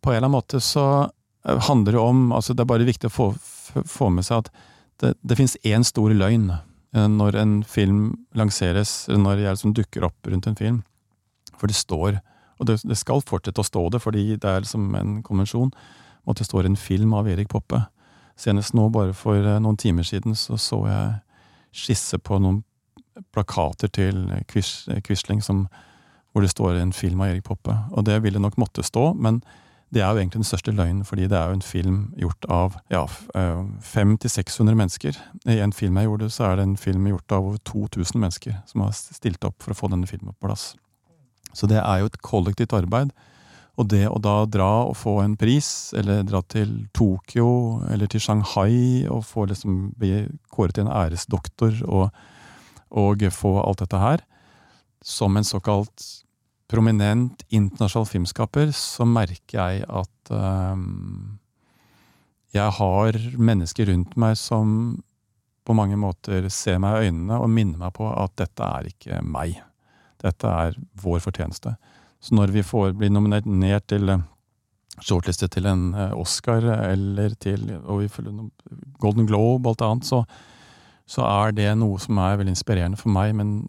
på 0.02 0.10
en 0.10 0.18
eller 0.18 0.26
annen 0.26 0.34
måte 0.34 0.58
så 0.64 1.06
handler 1.44 1.92
det 1.92 2.00
om 2.00 2.32
altså 2.36 2.52
Det 2.52 2.64
er 2.64 2.68
bare 2.68 2.88
viktig 2.88 3.08
å 3.08 3.14
få, 3.14 3.28
få 3.70 4.10
med 4.12 4.26
seg 4.26 4.44
at 4.44 4.50
det, 5.00 5.14
det 5.22 5.36
finnes 5.38 5.56
én 5.64 5.84
stor 5.86 6.12
løgn 6.12 6.50
eh, 6.52 7.06
når 7.08 7.38
en 7.40 7.54
film 7.64 8.02
lanseres, 8.36 9.08
eller 9.08 9.22
når 9.24 9.44
jeg 9.44 9.56
liksom 9.56 9.76
dukker 9.78 10.06
opp 10.10 10.30
rundt 10.30 10.50
en 10.50 10.58
film. 10.58 10.82
For 11.60 11.70
det 11.70 11.76
står, 11.76 12.20
og 12.60 12.68
det, 12.68 12.80
det 12.84 12.98
skal 13.00 13.24
fortsette 13.24 13.60
å 13.62 13.66
stå 13.66 13.86
det, 13.94 14.02
fordi 14.04 14.26
det 14.36 14.48
er 14.48 14.64
liksom 14.64 14.94
en 14.98 15.18
konvensjon, 15.26 15.72
om 16.24 16.34
at 16.34 16.40
det 16.40 16.48
står 16.48 16.68
en 16.68 16.76
film 16.76 17.14
av 17.16 17.28
Erik 17.32 17.48
Poppe. 17.52 17.84
Senest 18.40 18.74
nå, 18.76 18.88
bare 18.92 19.14
for 19.16 19.36
eh, 19.40 19.60
noen 19.60 19.78
timer 19.80 20.06
siden, 20.08 20.36
så 20.36 20.58
så 20.60 20.82
jeg 20.88 21.14
skisse 21.70 22.18
på 22.18 22.40
noen 22.42 22.62
plakater 23.34 23.90
til 23.92 24.24
Quis- 24.50 24.88
Quisling 25.06 25.42
som, 25.44 25.66
hvor 26.32 26.42
det 26.44 26.50
står 26.52 26.78
en 26.80 26.92
film 26.96 27.20
av 27.20 27.32
Erik 27.32 27.44
Poppe. 27.46 27.74
Og 27.92 28.06
det 28.08 28.20
ville 28.24 28.40
nok 28.42 28.56
måtte 28.60 28.84
stå, 28.86 29.10
men 29.14 29.42
det 29.90 30.02
er 30.04 30.12
jo 30.12 30.20
egentlig 30.20 30.38
den 30.38 30.46
største 30.46 30.72
løgnen, 30.74 31.04
fordi 31.04 31.26
det 31.26 31.34
er 31.34 31.50
jo 31.50 31.56
en 31.58 31.64
film 31.66 31.96
gjort 32.18 32.46
av 32.52 32.76
ja, 32.92 33.02
500-600 33.34 34.76
mennesker. 34.78 35.18
I 35.50 35.58
en 35.64 35.74
film 35.74 35.98
jeg 35.98 36.06
gjorde, 36.06 36.28
så 36.30 36.46
er 36.46 36.60
det 36.60 36.66
en 36.68 36.76
film 36.78 37.08
gjort 37.10 37.34
av 37.34 37.48
over 37.48 37.58
2000 37.66 38.22
mennesker 38.22 38.60
som 38.70 38.84
har 38.84 38.94
stilt 38.94 39.44
opp 39.48 39.58
for 39.64 39.74
å 39.74 39.80
få 39.80 39.90
denne 39.90 40.06
filmen 40.06 40.36
på 40.36 40.46
plass. 40.46 40.72
Så 41.52 41.66
det 41.66 41.80
er 41.82 42.02
jo 42.02 42.10
et 42.10 42.20
kollektivt 42.22 42.76
arbeid. 42.78 43.10
Og 43.80 43.88
det 43.90 44.04
å 44.06 44.18
da 44.22 44.44
dra 44.46 44.70
og 44.84 44.94
få 45.00 45.16
en 45.24 45.34
pris, 45.40 45.90
eller 45.96 46.22
dra 46.28 46.42
til 46.46 46.84
Tokyo 46.94 47.80
eller 47.90 48.10
til 48.10 48.22
Shanghai 48.22 49.08
og 49.10 49.24
få 49.26 49.46
liksom 49.50 49.94
bli 49.98 50.26
kåret 50.52 50.76
til 50.76 50.86
en 50.86 50.94
æresdoktor 50.94 51.82
og, 51.88 52.10
og 52.90 53.24
få 53.34 53.56
alt 53.62 53.82
dette 53.82 54.02
her, 54.02 54.22
som 55.02 55.34
en 55.34 55.48
såkalt 55.48 56.06
prominent 56.70 57.42
internasjonal 57.50 58.08
filmskaper, 58.08 58.70
så 58.76 59.06
merker 59.08 59.58
jeg 59.58 59.84
at 59.88 60.32
ehm, 60.34 61.38
jeg 62.54 62.74
har 62.78 63.18
mennesker 63.38 63.90
rundt 63.90 64.16
meg 64.18 64.36
som 64.38 65.00
på 65.66 65.76
mange 65.76 65.98
måter 66.00 66.48
ser 66.50 66.80
meg 66.82 66.96
i 66.96 67.08
øynene 67.10 67.38
og 67.38 67.50
minner 67.52 67.78
meg 67.84 67.94
på 67.98 68.08
at 68.10 68.34
dette 68.40 68.66
er 68.66 68.90
ikke 68.90 69.20
meg. 69.22 69.58
Dette 70.22 70.50
er 70.50 70.78
vår 71.02 71.22
fortjeneste. 71.24 71.74
Så 72.20 72.36
når 72.36 72.52
vi 72.54 72.66
får 72.66 72.94
bli 72.98 73.10
nominert 73.12 73.46
til 73.90 74.06
shortliste 74.10 74.36
shortlistet 75.00 75.54
til 75.54 75.64
en 75.70 75.94
eh, 75.94 76.10
Oscar 76.18 76.64
eller 76.90 77.32
til 77.40 77.62
Golden 79.00 79.28
Globe 79.28 79.68
og 79.68 79.70
alt 79.70 79.84
annet, 79.86 80.08
så, 80.08 80.24
så 81.08 81.24
er 81.24 81.54
det 81.56 81.70
noe 81.78 81.96
som 82.02 82.18
er 82.20 82.36
veldig 82.36 82.52
inspirerende 82.52 83.00
for 83.00 83.08
meg, 83.14 83.32
men 83.38 83.62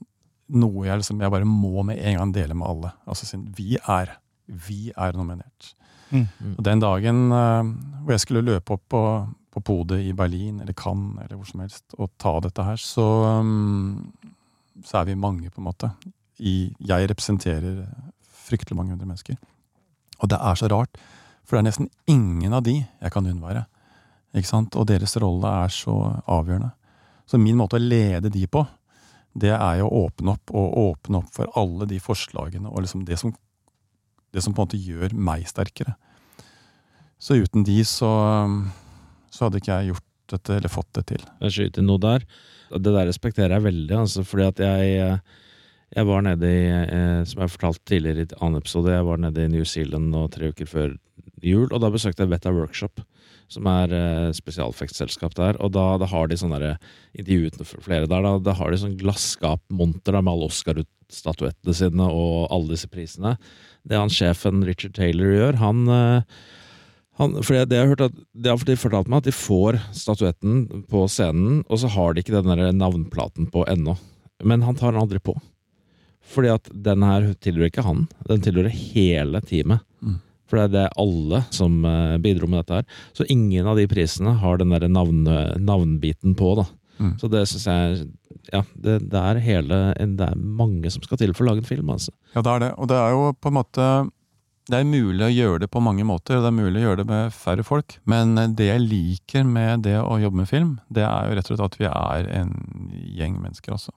noe 0.52 0.88
jeg, 0.88 1.02
liksom, 1.02 1.22
jeg 1.24 1.34
bare 1.34 1.48
må 1.48 1.84
med 1.88 2.00
en 2.00 2.18
gang 2.20 2.34
dele 2.36 2.58
med 2.58 2.68
alle. 2.68 2.92
Altså 3.08 3.28
siden 3.28 3.48
vi 3.58 3.78
er, 3.80 4.16
vi 4.48 4.92
er 4.92 5.18
nominert. 5.18 5.74
Mm. 6.12 6.26
Og 6.58 6.64
den 6.68 6.82
dagen 6.84 7.22
uh, 7.32 7.64
hvor 8.02 8.16
jeg 8.16 8.24
skulle 8.26 8.44
løpe 8.44 8.76
opp 8.76 8.84
på, 8.92 9.04
på 9.54 9.64
podet 9.64 10.02
i 10.04 10.16
Berlin 10.18 10.60
eller 10.60 10.76
Cannes 10.78 11.24
eller 11.24 11.38
hvor 11.38 11.48
som 11.48 11.64
helst 11.64 11.96
og 11.98 12.12
ta 12.20 12.36
dette 12.44 12.66
her, 12.68 12.82
så, 12.82 13.08
um, 13.40 14.12
så 14.84 15.02
er 15.02 15.12
vi 15.12 15.20
mange, 15.20 15.50
på 15.50 15.64
en 15.64 15.70
måte. 15.70 15.92
I, 16.42 16.74
jeg 16.80 17.10
representerer 17.12 17.86
fryktelig 18.48 18.76
mange 18.78 18.96
hundre 18.96 19.08
mennesker. 19.08 19.40
Og 20.22 20.30
det 20.30 20.40
er 20.42 20.60
så 20.60 20.70
rart, 20.72 21.00
for 21.46 21.56
det 21.56 21.62
er 21.62 21.70
nesten 21.70 21.90
ingen 22.12 22.54
av 22.54 22.66
de 22.66 22.82
jeg 22.82 23.14
kan 23.14 23.28
unnvære. 23.28 23.66
Ikke 24.38 24.50
sant? 24.50 24.76
Og 24.80 24.88
deres 24.90 25.16
rolle 25.20 25.50
er 25.66 25.74
så 25.74 25.96
avgjørende. 26.30 26.72
Så 27.28 27.40
min 27.40 27.58
måte 27.60 27.78
å 27.78 27.84
lede 27.84 28.32
de 28.32 28.44
på, 28.52 28.64
det 29.34 29.54
er 29.56 29.80
jo 29.80 29.88
å 29.88 30.06
åpne 30.08 30.36
opp, 30.36 30.54
og 30.54 30.78
åpne 30.82 31.22
opp 31.22 31.34
for 31.36 31.52
alle 31.60 31.88
de 31.89 32.00
forslagene 32.04 32.70
og 32.70 32.84
liksom 32.84 33.06
det 33.08 33.20
som, 33.22 33.34
det 34.36 34.44
som 34.44 34.56
på 34.56 34.63
en 34.63 34.70
måte 34.70 34.80
gjør 34.82 35.15
meg 35.15 35.46
sterkere. 35.50 35.96
Så 37.22 37.38
uten 37.39 37.63
de 37.67 37.78
så, 37.86 38.12
så 39.32 39.46
hadde 39.46 39.62
ikke 39.62 39.78
jeg 39.78 39.94
gjort 39.94 40.08
dette, 40.32 40.58
eller 40.58 40.72
fått 40.72 40.89
det 40.98 41.06
til. 41.12 41.24
Jeg 41.44 41.56
skyter 41.56 41.86
noe 41.86 42.02
der. 42.02 42.26
Det 42.72 42.91
der 42.91 43.08
respekterer 43.08 43.58
jeg 43.58 43.67
veldig, 43.67 43.96
altså, 44.00 44.26
fordi 44.28 44.48
at 44.48 44.62
jeg 44.63 45.15
jeg 45.91 46.08
var 46.08 46.22
nede 46.24 46.48
i, 46.48 46.67
eh, 46.72 47.24
som 47.28 47.41
jeg 47.44 47.52
fortalte 47.52 47.84
tidligere 47.89 48.24
i 48.24 48.28
et 48.30 48.36
annet 48.39 48.63
episode, 48.63 48.94
jeg 48.94 49.08
var 49.08 49.17
nede 49.20 49.44
i 49.44 49.52
New 49.52 49.65
Zealand 49.67 50.08
nå 50.13 50.22
tre 50.32 50.52
uker 50.54 50.70
før 50.70 50.94
jul, 51.44 51.67
og 51.67 51.82
da 51.84 51.89
besøkte 51.91 52.24
jeg 52.24 52.32
Vetta 52.32 52.54
Workshop, 52.56 53.02
som 53.52 53.68
er 53.70 53.92
uh, 53.94 54.32
spesialeffektselskap 54.36 55.36
der. 55.38 55.60
Og 55.64 55.74
da, 55.76 55.86
da 56.02 56.08
har 56.10 56.32
de 56.32 56.40
sånne 56.40 56.76
intervjuet 57.12 57.60
flere 57.84 58.08
der, 58.08 58.26
da, 58.26 58.38
da 58.42 58.56
har 58.58 58.72
de 58.72 58.82
sånn 58.82 58.98
glasskapmonter 59.02 60.18
med 60.20 60.32
alle 60.34 60.50
Oscar-statuettene 60.52 61.78
sine 61.78 62.08
og 62.08 62.48
alle 62.50 62.76
disse 62.76 62.90
prisene. 62.92 63.36
Det 63.88 64.00
han 64.00 64.14
sjefen 64.14 64.64
Richard 64.68 64.96
Taylor 64.98 65.36
gjør, 65.36 65.62
han 65.62 65.86
uh, 65.90 66.42
han, 67.20 67.36
for 67.44 67.60
det 67.70 67.78
har 67.78 68.02
at, 68.02 68.16
det 68.34 68.50
har 68.50 68.80
fortalt 68.80 69.10
meg 69.12 69.22
at 69.22 69.28
de 69.28 69.34
får 69.36 69.78
statuetten 69.94 70.86
på 70.90 71.04
scenen, 71.12 71.60
og 71.68 71.82
så 71.82 71.92
har 71.94 72.16
de 72.16 72.24
ikke 72.24 72.40
den 72.40 72.80
navnplaten 72.80 73.50
på 73.52 73.66
ennå. 73.70 73.98
Men 74.48 74.64
han 74.66 74.78
tar 74.80 74.96
den 74.96 75.04
aldri 75.04 75.22
på. 75.22 75.36
Fordi 76.32 76.52
at 76.54 76.70
den 76.72 77.04
her 77.06 77.32
tilhører 77.44 77.72
ikke 77.72 77.86
han, 77.86 78.06
den 78.30 78.44
tilhører 78.46 78.74
hele 78.74 79.42
teamet. 79.46 79.84
Mm. 80.02 80.20
For 80.52 80.60
det 80.60 80.68
er 80.68 80.76
det 80.76 81.00
alle 81.00 81.42
som 81.56 81.80
eh, 81.88 82.20
bidro 82.22 82.50
med 82.52 82.62
dette 82.62 82.82
her. 82.82 83.02
Så 83.16 83.28
ingen 83.32 83.68
av 83.72 83.80
de 83.80 83.88
prisene 83.88 84.36
har 84.44 84.60
den 84.60 84.76
der 84.76 84.88
navn, 84.92 85.24
navnbiten 85.64 86.36
på, 86.36 86.54
da. 86.60 86.68
Mm. 87.02 87.14
Så 87.18 87.30
det 87.32 87.46
syns 87.50 87.68
jeg 87.70 88.02
Ja, 88.52 88.62
det, 88.76 88.98
det 89.10 89.18
er 89.18 89.40
hele 89.42 89.78
Det 89.98 90.26
er 90.28 90.38
mange 90.38 90.90
som 90.94 91.02
skal 91.02 91.18
til 91.18 91.32
for 91.34 91.46
å 91.46 91.52
lage 91.52 91.64
en 91.64 91.70
film, 91.70 91.90
altså. 91.94 92.14
Ja, 92.36 92.44
det 92.44 92.52
er 92.52 92.66
det. 92.66 92.72
Og 92.78 92.90
det 92.92 92.98
er 93.00 93.16
jo 93.16 93.24
på 93.34 93.50
en 93.50 93.58
måte 93.58 93.88
Det 94.70 94.78
er 94.78 94.86
mulig 94.86 95.26
å 95.26 95.32
gjøre 95.32 95.64
det 95.64 95.72
på 95.74 95.82
mange 95.82 96.06
måter, 96.06 96.38
og 96.38 96.46
det 96.46 96.52
er 96.52 96.60
mulig 96.60 96.82
å 96.82 96.86
gjøre 96.86 97.02
det 97.02 97.08
med 97.10 97.34
færre 97.34 97.66
folk. 97.66 97.98
Men 98.06 98.36
det 98.56 98.68
jeg 98.68 98.84
liker 98.86 99.48
med 99.48 99.88
det 99.88 99.98
å 100.00 100.20
jobbe 100.22 100.44
med 100.44 100.52
film, 100.52 100.76
det 100.94 101.08
er 101.08 101.28
jo 101.28 101.40
rett 101.40 101.50
og 101.50 101.58
slett 101.58 101.66
at 101.66 101.80
vi 101.82 101.90
er 101.90 102.30
en 102.38 102.54
gjeng 103.18 103.40
mennesker, 103.42 103.74
altså. 103.74 103.96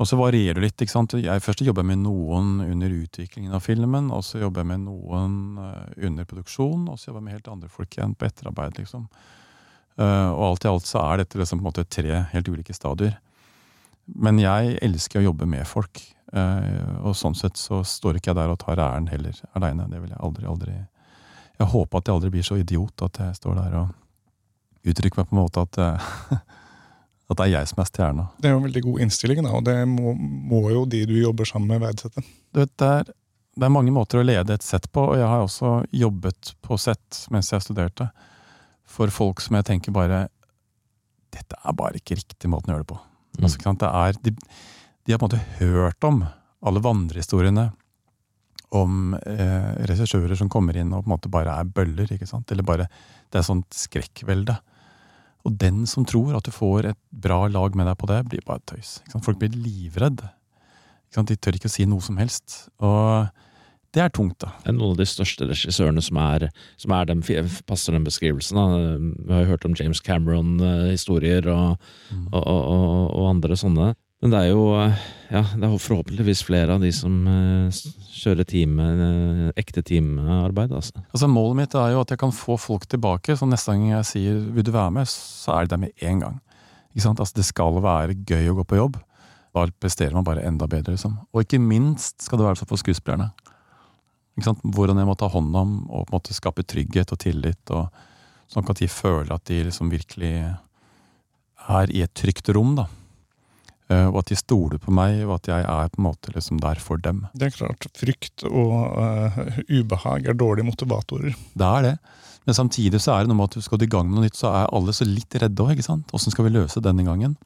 Og 0.00 0.08
så 0.08 0.16
varierer 0.16 0.58
det 0.58 0.64
litt. 0.64 0.82
ikke 0.82 0.94
sant? 0.94 1.14
Jeg 1.20 1.44
Først 1.44 1.62
jobber 1.66 1.84
med 1.86 2.00
noen 2.02 2.62
under 2.64 2.94
utviklingen 3.02 3.52
av 3.54 3.64
filmen, 3.64 4.10
og 4.14 4.24
så 4.26 4.40
jobber 4.40 4.64
jeg 4.64 4.70
med 4.72 4.86
noen 4.86 5.34
eh, 5.60 6.06
under 6.08 6.28
produksjon, 6.28 6.88
og 6.88 6.98
så 6.98 7.10
jobber 7.10 7.20
jeg 7.20 7.26
med 7.28 7.36
helt 7.36 7.52
andre 7.52 7.68
folk 7.72 7.98
igjen 7.98 8.16
på 8.16 8.26
etterarbeid. 8.28 8.80
liksom. 8.80 9.04
Eh, 10.00 10.30
og 10.32 10.46
alt 10.46 10.64
i 10.64 10.70
alt 10.72 10.88
så 10.88 11.02
er 11.04 11.22
dette 11.22 11.38
liksom 11.38 11.60
på 11.60 11.66
en 11.66 11.68
måte 11.68 11.84
tre 11.84 12.24
helt 12.32 12.48
ulike 12.48 12.74
stadier. 12.76 13.18
Men 14.06 14.40
jeg 14.42 14.78
elsker 14.82 15.20
å 15.20 15.28
jobbe 15.28 15.46
med 15.46 15.68
folk. 15.68 16.02
eh, 16.32 16.96
og 17.04 17.12
sånn 17.12 17.36
sett 17.36 17.60
så 17.60 17.82
står 17.84 18.16
ikke 18.16 18.30
jeg 18.30 18.40
der 18.40 18.48
og 18.48 18.58
tar 18.58 18.80
æren 18.80 19.10
heller 19.12 19.36
aleine. 19.52 19.90
Det 19.90 20.00
vil 20.00 20.14
jeg 20.14 20.20
aldri, 20.20 20.46
aldri 20.46 20.72
Jeg 21.58 21.68
håper 21.68 21.98
at 21.98 22.06
jeg 22.08 22.14
aldri 22.14 22.30
blir 22.30 22.42
så 22.42 22.56
idiot 22.56 23.02
at 23.04 23.18
jeg 23.20 23.36
står 23.36 23.54
der 23.54 23.74
og 23.76 23.88
uttrykker 24.88 25.20
meg 25.20 25.28
på 25.28 25.36
en 25.36 25.42
måte 25.42 25.60
at, 25.60 25.78
at 27.30 27.38
det 27.38 27.46
er 27.46 27.52
jeg 27.54 27.70
som 27.70 27.80
er 27.82 27.88
stjerna. 27.88 28.26
Det 28.42 28.48
er 28.48 28.54
jo 28.54 28.60
en 28.60 28.66
veldig 28.66 28.82
god 28.84 29.04
innstilling, 29.06 29.42
da, 29.46 29.54
og 29.56 29.64
det 29.66 29.76
må, 29.88 30.14
må 30.18 30.62
jo 30.72 30.84
de 30.90 31.04
du 31.08 31.14
jobber 31.20 31.48
sammen 31.48 31.70
med, 31.72 31.82
verdsette. 31.84 32.24
Du 32.52 32.60
vet, 32.60 32.72
det 32.80 32.90
er, 32.98 33.12
det 33.56 33.68
er 33.68 33.72
mange 33.72 33.94
måter 33.94 34.20
å 34.20 34.26
lede 34.26 34.56
et 34.56 34.66
sett 34.66 34.88
på, 34.92 35.06
og 35.12 35.18
jeg 35.20 35.28
har 35.28 35.44
også 35.44 35.72
jobbet 36.02 36.52
på 36.64 36.78
sett 36.80 37.24
mens 37.32 37.52
jeg 37.52 37.64
studerte, 37.64 38.10
for 38.88 39.12
folk 39.14 39.40
som 39.40 39.56
jeg 39.58 39.68
tenker 39.70 39.94
bare 39.94 40.26
Dette 41.32 41.56
er 41.56 41.72
bare 41.72 41.96
ikke 41.96 42.18
riktig 42.18 42.48
måten 42.52 42.68
å 42.68 42.74
gjøre 42.74 42.84
det 42.84 42.90
på. 42.90 42.96
Mm. 42.98 43.36
Altså, 43.38 43.56
ikke 43.56 43.64
sant? 43.70 43.80
Det 43.80 43.88
er, 43.88 44.18
de, 44.20 44.32
de 45.08 45.14
har 45.14 45.20
på 45.22 45.24
en 45.24 45.30
måte 45.30 45.62
hørt 45.62 46.04
om 46.04 46.18
alle 46.62 46.82
vandrehistoriene 46.84 47.70
om 48.76 49.14
eh, 49.14 49.70
regissører 49.88 50.36
som 50.36 50.50
kommer 50.52 50.76
inn 50.76 50.92
og 50.92 51.04
på 51.04 51.08
en 51.08 51.14
måte 51.14 51.30
bare 51.32 51.54
er 51.60 51.70
bøller. 51.72 52.12
ikke 52.12 52.28
sant? 52.28 52.52
Eller 52.52 52.66
bare 52.68 52.88
Det 53.32 53.40
er 53.40 53.46
sånt 53.46 53.72
skrekkvelde. 53.72 54.58
Og 55.44 55.56
den 55.58 55.84
som 55.90 56.04
tror 56.06 56.36
at 56.38 56.46
du 56.46 56.52
får 56.54 56.92
et 56.92 56.98
bra 57.10 57.44
lag 57.50 57.74
med 57.78 57.88
deg 57.90 57.96
på 57.98 58.06
det, 58.10 58.20
blir 58.30 58.44
bare 58.46 58.62
tøys. 58.70 59.00
Folk 59.24 59.40
blir 59.40 59.50
livredde. 59.56 60.28
De 61.12 61.36
tør 61.36 61.58
ikke 61.58 61.68
å 61.68 61.72
si 61.74 61.84
noe 61.84 62.00
som 62.00 62.16
helst. 62.16 62.68
Og 62.80 63.26
det 63.92 64.00
er 64.00 64.12
tungt, 64.14 64.38
da. 64.40 64.52
Det 64.62 64.70
er 64.70 64.76
noen 64.78 64.94
av 64.94 65.00
de 65.02 65.04
største 65.10 65.44
regissørene 65.50 66.00
som, 66.00 66.16
er, 66.22 66.46
som 66.80 66.94
er 66.96 67.10
den, 67.10 67.20
passer 67.68 67.92
den 67.92 68.06
beskrivelsen. 68.06 68.56
Da. 68.56 68.94
Vi 69.26 69.34
har 69.34 69.42
jo 69.44 69.50
hørt 69.50 69.66
om 69.68 69.74
James 69.76 70.00
Cameron-historier 70.00 71.48
og, 71.52 71.76
Mm. 72.12 72.26
og, 72.32 72.42
og, 72.46 73.10
og 73.18 73.28
andre 73.30 73.56
sånne. 73.56 73.94
Men 74.22 74.30
det 74.30 74.38
er 74.38 74.52
jo 74.52 74.62
ja, 75.32 75.40
det 75.56 75.64
er 75.66 75.78
forhåpentligvis 75.80 76.44
flere 76.44 76.76
av 76.76 76.82
de 76.84 76.90
som 76.94 77.14
eh, 77.26 77.78
kjører 78.12 78.46
time, 78.46 78.84
eh, 78.92 79.46
ekte 79.58 79.82
teamarbeid. 79.88 80.74
Altså. 80.76 81.00
Altså 81.08 81.28
Målet 81.30 81.58
mitt 81.58 81.76
er 81.78 81.94
jo 81.94 82.02
at 82.04 82.12
jeg 82.12 82.20
kan 82.20 82.34
få 82.36 82.58
folk 82.60 82.84
tilbake. 82.86 83.34
Så 83.38 83.48
neste 83.48 83.72
gang 83.72 83.88
jeg 83.94 84.08
sier 84.10 84.36
'vil 84.38 84.66
du 84.68 84.70
være 84.70 84.92
med', 84.92 85.08
så 85.08 85.56
er 85.56 85.60
det 85.62 85.70
der 85.70 85.82
med 85.88 85.90
en 86.02 86.20
gang. 86.20 86.40
Altså 86.94 87.32
Det 87.34 87.44
skal 87.44 87.82
være 87.82 88.14
gøy 88.14 88.52
å 88.52 88.56
gå 88.60 88.64
på 88.64 88.76
jobb. 88.76 89.00
Da 89.54 89.66
presterer 89.80 90.12
man 90.12 90.24
bare 90.24 90.44
enda 90.46 90.66
bedre. 90.66 90.92
liksom. 90.92 91.18
Og 91.32 91.42
ikke 91.42 91.58
minst 91.58 92.22
skal 92.22 92.38
det 92.38 92.46
være 92.46 92.56
sånn 92.56 92.68
for 92.68 92.76
skuespillerne. 92.76 93.32
Hvordan 94.36 94.98
jeg 94.98 95.06
må 95.06 95.16
ta 95.16 95.28
hånd 95.28 95.56
om 95.56 95.90
og 95.90 96.06
på 96.06 96.12
en 96.12 96.20
måte 96.20 96.34
skape 96.34 96.62
trygghet 96.62 97.12
og 97.12 97.18
tillit. 97.18 97.70
og 97.70 97.88
Sånn 98.48 98.68
at 98.68 98.76
de 98.76 98.86
føler 98.86 99.32
at 99.32 99.44
de 99.44 99.64
liksom 99.64 99.90
virkelig 99.90 100.56
er 101.68 101.86
i 101.90 102.02
et 102.02 102.14
trygt 102.14 102.48
rom. 102.54 102.76
da. 102.76 102.86
Eh, 103.92 104.08
Og 104.08 104.18
at 104.22 104.32
de 104.32 104.38
stoler 104.38 104.80
på 104.82 104.94
meg, 104.94 105.20
og 105.26 105.36
at 105.36 105.52
jeg 105.52 105.68
er 105.68 105.92
på 105.92 106.00
en 106.00 106.08
måte 106.08 106.34
liksom 106.34 106.60
der 106.62 106.80
for 106.80 107.00
dem. 107.02 107.24
Det 107.36 107.50
er 107.50 107.56
klart, 107.56 107.86
frykt 107.98 108.44
og 108.48 108.74
uh, 108.96 109.38
ubehag 109.68 110.28
er 110.30 110.38
dårlige 110.38 110.68
motivatorer. 110.70 111.36
Det 111.54 111.68
er 111.68 111.88
det. 111.88 111.96
Men 112.46 112.58
samtidig 112.58 113.00
så 113.02 113.14
er 113.14 113.22
det 113.22 113.30
noe 113.30 113.38
med 113.38 113.52
at 113.52 113.58
du 113.58 113.64
skal 113.64 113.82
i 113.84 113.90
gang 113.90 114.08
med 114.08 114.18
noe 114.18 114.26
nytt, 114.26 114.38
så 114.38 114.50
er 114.50 114.70
alle 114.74 114.94
så 114.96 115.06
litt 115.06 115.34
redde 115.38 115.62
òg. 115.62 115.82
Åssen 115.82 116.34
skal 116.34 116.48
vi 116.48 116.54
løse 116.56 116.82
denne 116.82 117.04
gangen? 117.06 117.36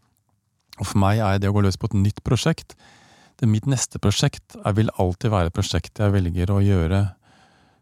Og 0.81 0.87
for 0.87 1.01
meg 1.01 1.21
er 1.25 1.41
det 1.41 1.51
å 1.51 1.57
gå 1.57 1.65
løs 1.65 1.79
på 1.81 1.89
et 1.91 1.99
nytt 1.99 2.23
prosjekt 2.25 2.77
det 3.41 3.49
Mitt 3.51 3.69
neste 3.69 4.01
prosjekt 4.01 4.57
Jeg 4.57 4.77
vil 4.79 4.93
alltid 4.97 5.33
være 5.33 5.51
et 5.51 5.57
prosjekt 5.57 6.01
jeg 6.01 6.15
velger 6.15 6.53
å 6.53 6.63
gjøre 6.65 7.07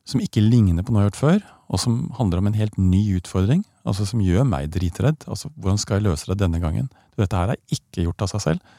som 0.05 0.21
ikke 0.21 0.43
ligner 0.45 0.85
på 0.85 0.93
noe 0.93 1.01
jeg 1.01 1.07
har 1.07 1.13
gjort 1.15 1.17
før, 1.17 1.45
og 1.73 1.81
som 1.81 1.95
handler 2.19 2.43
om 2.43 2.49
en 2.51 2.57
helt 2.59 2.75
ny 2.77 2.99
utfordring. 3.17 3.63
altså 3.89 4.05
Som 4.05 4.21
gjør 4.21 4.45
meg 4.45 4.67
dritredd. 4.75 5.25
altså 5.25 5.49
Hvordan 5.57 5.81
skal 5.81 5.97
jeg 5.97 6.05
løse 6.05 6.29
det 6.29 6.37
denne 6.43 6.61
gangen? 6.61 6.91
Dette 7.21 7.41
her 7.41 7.55
er 7.55 7.77
ikke 7.77 8.07
gjort 8.07 8.25
av 8.27 8.33
seg 8.33 8.45
selv. 8.45 8.77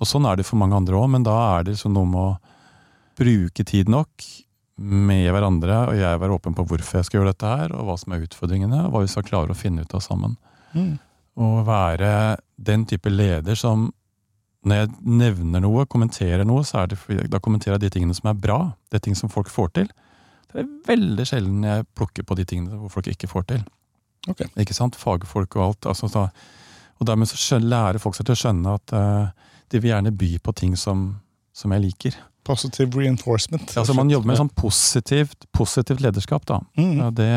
Og 0.00 0.08
sånn 0.08 0.26
er 0.28 0.38
det 0.38 0.46
for 0.48 0.60
mange 0.60 0.78
andre 0.78 0.96
òg, 0.96 1.10
men 1.12 1.26
da 1.26 1.36
er 1.56 1.66
det 1.66 1.76
liksom 1.76 1.92
noe 1.96 2.08
med 2.08 2.22
å 2.22 2.38
bruke 3.20 3.66
tid 3.68 3.90
nok 3.92 4.24
med 4.80 5.26
hverandre, 5.28 5.76
og 5.90 5.98
jeg 5.98 6.20
være 6.22 6.36
åpen 6.38 6.56
på 6.56 6.64
hvorfor 6.70 7.00
jeg 7.00 7.08
skal 7.08 7.20
gjøre 7.20 7.34
dette 7.34 7.48
her, 7.52 7.72
og 7.76 7.84
hva 7.84 7.96
som 8.00 8.14
er 8.16 8.24
utfordringene, 8.24 8.86
og 8.86 8.94
hva 8.94 9.02
vi 9.04 9.10
skal 9.12 9.26
klare 9.26 9.52
å 9.52 9.58
finne 9.58 9.84
ut 9.84 9.96
av 9.96 10.00
sammen. 10.04 10.38
Mm. 10.72 10.94
Og 11.44 11.58
være 11.68 12.12
den 12.56 12.86
type 12.88 13.12
leder 13.12 13.58
som 13.58 13.90
når 14.66 14.76
jeg 14.76 14.90
nevner 15.20 15.62
noe, 15.64 15.86
kommenterer 15.88 16.44
noe, 16.48 16.64
så 16.68 16.82
er 16.82 16.90
det 16.90 16.98
fordi 17.00 17.28
da 17.32 17.40
kommenterer 17.40 17.78
jeg 17.78 17.86
de 17.86 17.92
tingene 17.96 18.16
som 18.16 18.28
er 18.28 18.40
bra. 18.40 18.58
Det 18.92 19.00
er 19.00 19.04
ting 19.06 19.16
som 19.16 19.32
folk 19.32 19.48
får 19.52 19.70
til. 19.78 19.92
Det 20.50 20.60
er 20.60 20.72
veldig 20.88 21.26
sjelden 21.28 21.64
jeg 21.64 21.86
plukker 21.96 22.26
på 22.28 22.36
de 22.36 22.44
tingene 22.48 22.80
hvor 22.80 22.92
folk 22.92 23.08
ikke 23.08 23.30
får 23.30 23.46
til. 23.52 23.62
Okay. 24.28 24.50
Ikke 24.60 24.76
sant? 24.76 24.98
Fagfolk 25.00 25.56
og 25.56 25.64
alt. 25.64 25.88
Altså, 25.88 26.10
da, 26.12 26.26
og 27.00 27.06
dermed 27.08 27.30
så 27.30 27.58
lærer 27.58 27.98
folk 28.02 28.14
seg 28.18 28.26
til 28.28 28.36
å 28.36 28.40
skjønne 28.42 28.74
at 28.76 28.92
uh, 28.92 29.52
de 29.72 29.80
vil 29.80 29.94
gjerne 29.94 30.12
by 30.12 30.34
på 30.44 30.52
ting 30.58 30.74
som, 30.76 31.06
som 31.56 31.72
jeg 31.72 31.84
liker. 31.88 32.18
Positive 32.44 32.96
reinforcement. 32.96 33.72
Ja, 33.76 33.84
så 33.84 33.94
Man 33.94 34.08
jobber 34.10 34.30
med 34.30 34.38
sånn 34.40 34.50
positivt, 34.56 35.44
positivt 35.56 36.00
lederskap, 36.02 36.46
da. 36.48 36.58
Mm. 36.80 36.94
Ja, 36.98 37.08
det 37.14 37.28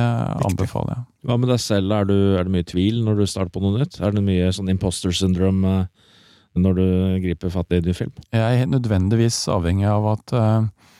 anbefaler 0.48 0.96
jeg. 0.96 1.04
Hva 1.28 1.38
med 1.40 1.52
deg 1.52 1.60
selv? 1.62 1.92
Er, 1.96 2.08
du, 2.08 2.16
er 2.40 2.48
det 2.48 2.54
mye 2.56 2.68
tvil 2.68 3.02
når 3.06 3.20
du 3.20 3.26
starter 3.30 3.52
på 3.54 3.62
noe 3.64 3.82
nytt? 3.82 4.00
Er 4.04 4.16
det 4.16 4.24
mye 4.26 4.48
sånn 4.56 4.72
imposter 4.72 5.14
syndrome 5.16 5.74
eh, 5.84 6.10
når 6.60 6.80
du 6.80 6.86
griper 7.28 7.52
fatt 7.54 7.72
i 7.76 7.80
en 7.82 7.88
ny 7.88 7.96
film? 7.98 8.14
Jeg 8.34 8.64
er 8.64 8.72
nødvendigvis 8.72 9.42
avhengig 9.52 9.88
av 9.92 10.08
at, 10.16 10.34
eh, 10.40 10.96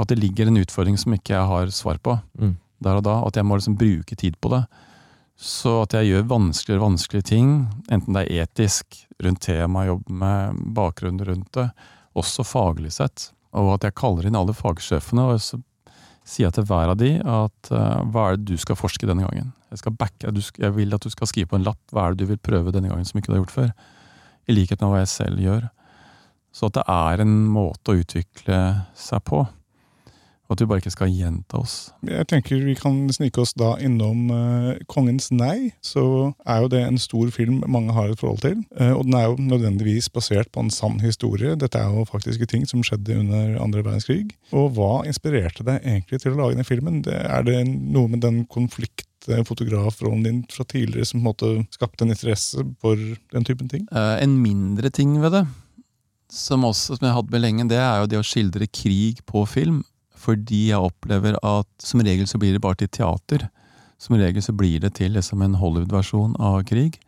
at 0.00 0.10
det 0.12 0.18
ligger 0.20 0.48
en 0.50 0.60
utfordring 0.64 0.96
som 1.00 1.14
ikke 1.16 1.36
jeg 1.36 1.50
har 1.52 1.72
svar 1.76 2.00
på 2.02 2.18
Mm. 2.40 2.56
der 2.82 2.98
og 2.98 3.04
da. 3.06 3.18
At 3.28 3.36
jeg 3.36 3.46
må 3.46 3.60
liksom 3.60 3.76
bruke 3.78 4.16
tid 4.18 4.40
på 4.42 4.50
det. 4.56 4.64
Så 5.42 5.72
at 5.82 5.96
jeg 5.96 6.12
gjør 6.12 6.28
vanskeligere 6.30 6.78
og 6.78 6.92
vanskelige 6.92 7.26
ting, 7.32 7.48
enten 7.90 8.14
det 8.14 8.28
er 8.28 8.44
etisk, 8.44 9.00
rundt 9.22 9.42
temaet, 9.42 9.88
jobber 9.90 10.18
med 10.20 10.60
bakgrunnen 10.76 11.26
rundt 11.26 11.50
det, 11.58 11.66
også 12.18 12.44
faglig 12.46 12.92
sett. 12.94 13.30
Og 13.58 13.74
at 13.74 13.88
jeg 13.88 13.96
kaller 13.98 14.28
inn 14.28 14.38
alle 14.38 14.54
fagsjefene 14.54 15.26
og 15.32 15.42
så 15.42 15.58
sier 16.22 16.46
jeg 16.46 16.54
til 16.56 16.66
hver 16.68 16.92
av 16.92 16.98
de 17.00 17.16
at 17.18 17.72
uh, 17.74 18.02
hva 18.14 18.28
er 18.30 18.38
det 18.38 18.52
du 18.54 18.60
skal 18.60 18.78
forske 18.78 19.08
denne 19.08 19.26
gangen? 19.26 19.50
Jeg, 19.72 19.94
backe, 19.98 20.30
jeg 20.30 20.74
vil 20.76 20.94
at 20.94 21.02
du 21.02 21.10
skal 21.10 21.30
skrive 21.30 21.50
på 21.50 21.58
en 21.58 21.66
lapp 21.66 21.80
hva 21.90 22.06
er 22.06 22.14
det 22.14 22.22
du 22.22 22.30
vil 22.30 22.42
prøve 22.42 22.74
denne 22.74 22.92
gangen 22.92 23.08
som 23.08 23.18
ikke 23.18 23.32
du 23.32 23.34
har 23.34 23.42
gjort 23.42 23.56
før. 23.56 23.72
I 24.46 24.54
likhet 24.54 24.82
med 24.82 24.92
hva 24.92 25.02
jeg 25.02 25.10
selv 25.10 25.42
gjør. 25.42 25.66
Så 26.52 26.68
at 26.68 26.78
det 26.78 26.86
er 26.92 27.24
en 27.24 27.34
måte 27.50 27.90
å 27.90 27.98
utvikle 27.98 28.60
seg 28.98 29.24
på. 29.26 29.42
At 30.52 30.60
vi 30.60 30.68
bare 30.68 30.82
ikke 30.82 30.92
skal 30.94 31.12
gjenta 31.12 31.60
oss. 31.62 31.76
Jeg 32.06 32.26
tenker 32.30 32.60
vi 32.62 32.74
kan 32.78 33.06
snike 33.12 33.40
oss 33.42 33.54
da 33.58 33.74
innom 33.82 34.28
uh, 34.32 34.72
Kongens 34.90 35.30
nei. 35.32 35.72
Så 35.84 36.04
er 36.44 36.64
jo 36.64 36.72
det 36.72 36.82
en 36.86 37.00
stor 37.00 37.30
film 37.34 37.62
mange 37.70 37.94
har 37.96 38.12
et 38.12 38.20
forhold 38.20 38.42
til. 38.44 38.58
Uh, 38.76 38.92
og 38.98 39.06
den 39.08 39.16
er 39.18 39.28
jo 39.28 39.38
nødvendigvis 39.40 40.10
basert 40.12 40.52
på 40.52 40.64
en 40.64 40.72
sann 40.72 41.00
historie. 41.02 41.56
Dette 41.58 41.80
er 41.80 41.92
jo 41.92 42.06
faktiske 42.08 42.48
ting 42.50 42.66
som 42.68 42.84
skjedde 42.86 43.18
under 43.22 43.56
andre 43.62 43.84
verdenskrig. 43.84 44.34
Og 44.52 44.74
hva 44.76 45.02
inspirerte 45.08 45.64
deg 45.66 45.80
egentlig 45.80 46.22
til 46.22 46.34
å 46.34 46.42
lage 46.42 46.58
den 46.58 46.68
filmen? 46.68 47.00
Det, 47.06 47.16
er 47.16 47.46
det 47.46 47.62
noe 47.66 48.10
med 48.12 48.22
den 48.24 48.42
konfliktfotografrollen 48.52 50.26
din 50.26 50.42
fra 50.52 50.66
tidligere 50.68 51.08
som 51.08 51.20
på 51.20 51.22
en 51.22 51.30
måte 51.30 51.74
skapte 51.74 52.06
en 52.06 52.14
interesse 52.14 52.64
for 52.82 53.00
den 53.32 53.48
typen 53.48 53.70
ting? 53.72 53.86
Eh, 53.92 54.16
en 54.22 54.36
mindre 54.42 54.92
ting 54.94 55.16
ved 55.22 55.34
det, 55.38 55.46
som, 56.32 56.64
også, 56.64 56.96
som 56.96 57.06
jeg 57.06 57.16
hadde 57.16 57.34
med 57.34 57.44
lenge, 57.44 57.68
det 57.68 57.80
er 57.80 58.02
jo 58.02 58.10
det 58.10 58.20
å 58.20 58.26
skildre 58.26 58.68
krig 58.72 59.20
på 59.28 59.44
film. 59.48 59.82
Fordi 60.22 60.68
jeg 60.70 60.90
opplever 60.90 61.38
at 61.42 61.70
som 61.82 62.02
regel 62.04 62.28
så 62.30 62.38
blir 62.40 62.54
det 62.54 62.62
bare 62.62 62.78
til 62.82 62.90
teater. 62.92 63.48
Som 64.02 64.18
regel 64.20 64.42
så 64.44 64.54
blir 64.54 64.82
det 64.82 64.94
til 64.98 65.16
liksom 65.16 65.42
en 65.42 65.58
Hollywood-versjon 65.58 66.36
av 66.42 66.62
krig. 66.68 66.98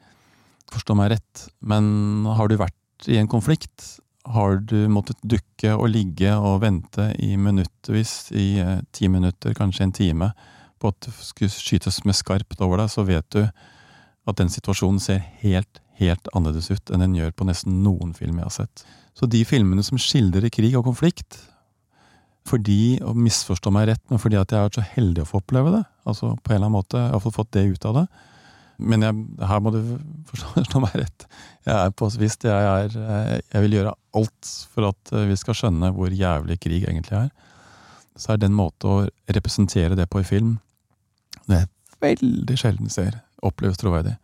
Forstå 0.74 0.96
meg 0.98 1.12
rett, 1.14 1.44
men 1.62 2.26
har 2.26 2.50
du 2.50 2.56
vært 2.58 3.08
i 3.10 3.18
en 3.20 3.30
konflikt, 3.30 3.98
har 4.24 4.56
du 4.64 4.86
måttet 4.88 5.20
dukke 5.20 5.74
og 5.76 5.90
ligge 5.92 6.32
og 6.38 6.62
vente 6.62 7.10
i 7.20 7.34
minuttvis, 7.36 8.32
i 8.32 8.46
eh, 8.62 8.80
ti 8.96 9.10
minutter, 9.12 9.52
kanskje 9.56 9.84
en 9.84 9.94
time, 9.94 10.30
på 10.80 10.90
at 10.90 11.00
det 11.04 11.12
skulle 11.18 11.52
skytes 11.52 12.00
med 12.08 12.16
skarpt 12.16 12.62
over 12.64 12.80
deg, 12.80 12.92
så 12.92 13.04
vet 13.04 13.28
du 13.36 13.42
at 13.44 14.40
den 14.40 14.50
situasjonen 14.52 15.02
ser 15.02 15.20
helt, 15.42 15.82
helt 16.00 16.30
annerledes 16.32 16.70
ut 16.72 16.90
enn 16.90 17.04
den 17.04 17.18
gjør 17.18 17.34
på 17.36 17.46
nesten 17.50 17.82
noen 17.84 18.14
film 18.16 18.40
jeg 18.40 18.48
har 18.48 18.56
sett. 18.62 18.86
Så 19.14 19.28
de 19.30 19.44
filmene 19.46 19.84
som 19.86 20.00
skildrer 20.00 20.48
krig 20.52 20.72
og 20.78 20.88
konflikt, 20.88 21.38
fordi, 22.48 22.98
og 23.04 23.16
misforstå 23.16 23.72
meg 23.72 23.88
rett, 23.88 24.02
men 24.12 24.20
fordi 24.20 24.36
at 24.36 24.52
jeg 24.52 24.60
har 24.60 24.68
vært 24.68 24.78
så 24.80 24.86
heldig 24.94 25.24
å 25.24 25.28
få 25.28 25.40
oppleve 25.40 25.72
det, 25.72 25.82
altså 26.04 26.34
på 26.34 26.52
en 26.52 26.56
eller 26.56 26.66
annen 26.66 26.76
måte, 26.76 27.00
jeg 27.00 27.16
har 27.16 27.34
fått 27.38 27.52
det 27.56 27.64
ut 27.72 27.86
av 27.88 27.98
det, 28.00 28.04
men 28.90 29.06
jeg, 29.06 29.24
her 29.48 29.62
må 29.62 29.70
du 29.70 29.80
forstå, 30.28 30.80
meg 30.84 30.96
rett. 30.98 31.26
Jeg 31.64 31.74
er 31.78 31.94
på 31.94 32.08
visst, 32.18 32.44
jeg, 32.48 32.52
er, 32.52 32.96
eh, 32.98 33.36
jeg 33.52 33.64
vil 33.64 33.78
gjøre 33.78 33.94
alt 34.18 34.50
for 34.74 34.90
at 34.90 35.14
eh, 35.14 35.28
vi 35.30 35.38
skal 35.38 35.56
skjønne 35.56 35.92
hvor 35.94 36.12
jævlig 36.12 36.58
krig 36.62 36.82
egentlig 36.82 37.16
er. 37.20 37.30
Så 38.18 38.34
er 38.34 38.42
det 38.42 38.50
en 38.50 38.58
måte 38.58 38.90
å 38.90 38.98
representere 39.30 39.96
det 39.98 40.08
på 40.10 40.20
i 40.22 40.26
film, 40.26 40.58
det 41.46 41.62
jeg 41.62 41.70
veldig 42.04 42.56
sjelden 42.60 42.92
ser, 42.92 43.18
oppleves 43.44 43.80
troverdig. 43.80 44.16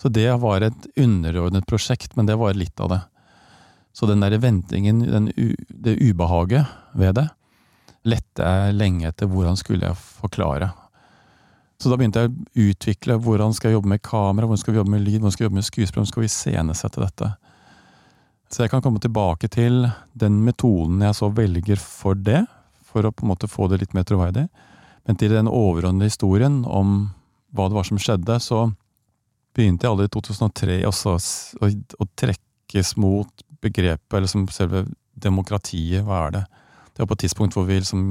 Så 0.00 0.10
det 0.12 0.28
var 0.42 0.64
et 0.64 0.86
underordnet 1.00 1.66
prosjekt, 1.70 2.16
men 2.18 2.28
det 2.28 2.36
var 2.40 2.56
litt 2.58 2.80
av 2.82 2.90
det. 2.92 3.00
Så 3.94 4.08
den 4.10 4.24
der 4.24 4.34
ventingen, 4.42 5.04
den 5.06 5.30
det 5.68 5.96
ubehaget 6.02 6.66
ved 6.98 7.14
det, 7.20 7.28
lette 8.08 8.48
jeg 8.48 8.76
lenge 8.76 9.08
etter 9.08 9.28
hvordan 9.30 9.56
skulle 9.58 9.88
jeg 9.88 9.98
forklare. 9.98 10.70
Så 11.80 11.90
da 11.90 11.98
begynte 11.98 12.22
jeg 12.22 12.30
å 12.30 12.66
utvikle 12.68 13.16
hvordan 13.20 13.54
skal 13.56 13.70
jeg 13.70 13.78
jobbe 13.78 13.90
med 13.94 14.02
kamera, 14.04 14.46
hvordan 14.46 14.60
skal 14.62 14.74
vi 14.74 14.80
jobbe 14.80 14.94
med 14.94 15.02
lyd, 15.04 15.18
hvordan 15.18 15.34
skal 15.34 15.44
vi 15.44 15.48
jobbe 15.48 15.58
med 15.58 15.66
skuespill, 15.68 16.00
hvordan 16.00 16.12
skal 16.12 16.24
vi 16.24 16.30
iscenesette 16.30 17.02
dette. 17.02 17.30
Så 18.52 18.62
jeg 18.62 18.70
kan 18.70 18.84
komme 18.84 19.02
tilbake 19.02 19.50
til 19.50 19.88
den 20.14 20.38
metoden 20.46 21.02
jeg 21.02 21.18
så 21.18 21.30
velger 21.34 21.80
for 21.80 22.14
det, 22.16 22.44
for 22.86 23.04
å 23.04 23.12
på 23.12 23.26
en 23.26 23.32
måte 23.32 23.50
få 23.50 23.66
det 23.72 23.80
litt 23.82 23.96
mer 23.96 24.06
troverdig. 24.06 24.46
Men 25.04 25.18
til 25.20 25.34
den 25.34 25.50
overordnede 25.50 26.08
historien 26.08 26.62
om 26.64 27.10
hva 27.54 27.68
det 27.68 27.76
var 27.76 27.88
som 27.88 28.00
skjedde, 28.00 28.38
så 28.40 28.68
begynte 29.54 29.86
jeg 29.86 29.92
allerede 29.92 30.12
i 30.12 30.14
2003 30.14 30.78
også 30.88 31.16
å 31.18 32.08
trekkes 32.18 32.94
mot 33.00 33.44
begrepet, 33.64 34.16
eller 34.16 34.30
som 34.30 34.46
selve 34.52 34.84
demokratiet, 35.14 36.04
hva 36.06 36.26
er 36.26 36.36
det? 36.38 36.44
Det 36.94 37.02
var 37.02 37.10
på 37.10 37.18
et 37.18 37.24
tidspunkt 37.26 37.56
hvor 37.56 37.66
vi 37.66 37.80
liksom 37.80 38.06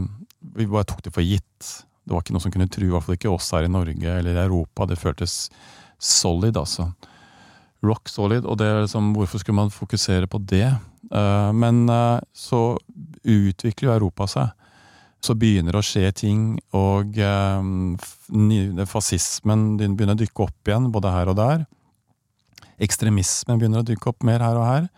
vi 0.53 0.67
bare 0.67 0.87
tok 0.87 1.03
det 1.05 1.13
for 1.15 1.23
gitt. 1.23 1.69
Det 2.03 2.11
var 2.11 2.23
ikke 2.23 2.35
noe 2.35 2.43
som 2.43 2.51
kunne 2.51 2.69
true, 2.71 2.89
i 2.89 2.93
hvert 2.93 3.05
fall 3.05 3.17
ikke 3.17 3.31
oss 3.31 3.53
her 3.55 3.65
i 3.65 3.71
Norge 3.71 4.15
eller 4.19 4.35
i 4.35 4.43
Europa. 4.43 4.87
Det 4.89 4.99
føltes 4.99 5.47
solid, 6.03 6.57
altså. 6.59 6.91
rock 7.83 8.09
solid, 8.11 8.45
og 8.47 8.57
det 8.59 8.67
er 8.67 8.81
liksom, 8.83 9.13
hvorfor 9.15 9.39
skulle 9.39 9.59
man 9.59 9.71
fokusere 9.71 10.27
på 10.27 10.39
det? 10.47 10.67
Uh, 11.11 11.51
men 11.55 11.83
uh, 11.91 12.19
så 12.31 12.77
utvikler 13.23 13.89
jo 13.89 13.95
Europa 13.95 14.27
seg. 14.31 14.51
Så 15.23 15.35
begynner 15.39 15.75
det 15.75 15.79
å 15.79 15.87
skje 15.87 16.11
ting, 16.15 16.41
og 16.75 17.15
uh, 17.15 18.83
fascismen 18.91 19.77
begynner 19.79 20.17
å 20.17 20.19
dykke 20.19 20.47
opp 20.47 20.71
igjen, 20.71 20.91
både 20.91 21.11
her 21.15 21.31
og 21.31 21.39
der. 21.39 21.65
Ekstremismen 22.83 23.59
begynner 23.59 23.83
å 23.83 23.87
dykke 23.87 24.11
opp 24.11 24.27
mer 24.27 24.43
her 24.43 24.59
og 24.59 24.67
her. 24.67 24.91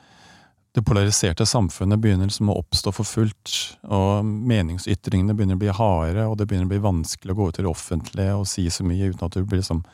Det 0.76 0.84
polariserte 0.84 1.46
samfunnet 1.48 2.02
begynner 2.04 2.28
liksom 2.28 2.50
å 2.52 2.58
oppstå 2.60 2.92
for 2.98 3.08
fullt, 3.08 3.52
og 3.88 4.26
meningsytringene 4.28 5.32
begynner 5.32 5.56
å 5.56 5.62
bli 5.62 5.72
harde, 5.72 6.26
og 6.28 6.36
det 6.36 6.50
begynner 6.50 6.68
å 6.68 6.74
bli 6.74 6.82
vanskelig 6.84 7.32
å 7.32 7.38
gå 7.38 7.48
ut 7.48 7.56
til 7.56 7.64
det 7.64 7.72
offentlige 7.72 8.34
og 8.36 8.50
si 8.52 8.66
så 8.68 8.84
mye 8.84 9.08
uten 9.14 9.24
at 9.24 9.38
du 9.38 9.46
blir 9.46 9.62
liksom 9.62 9.86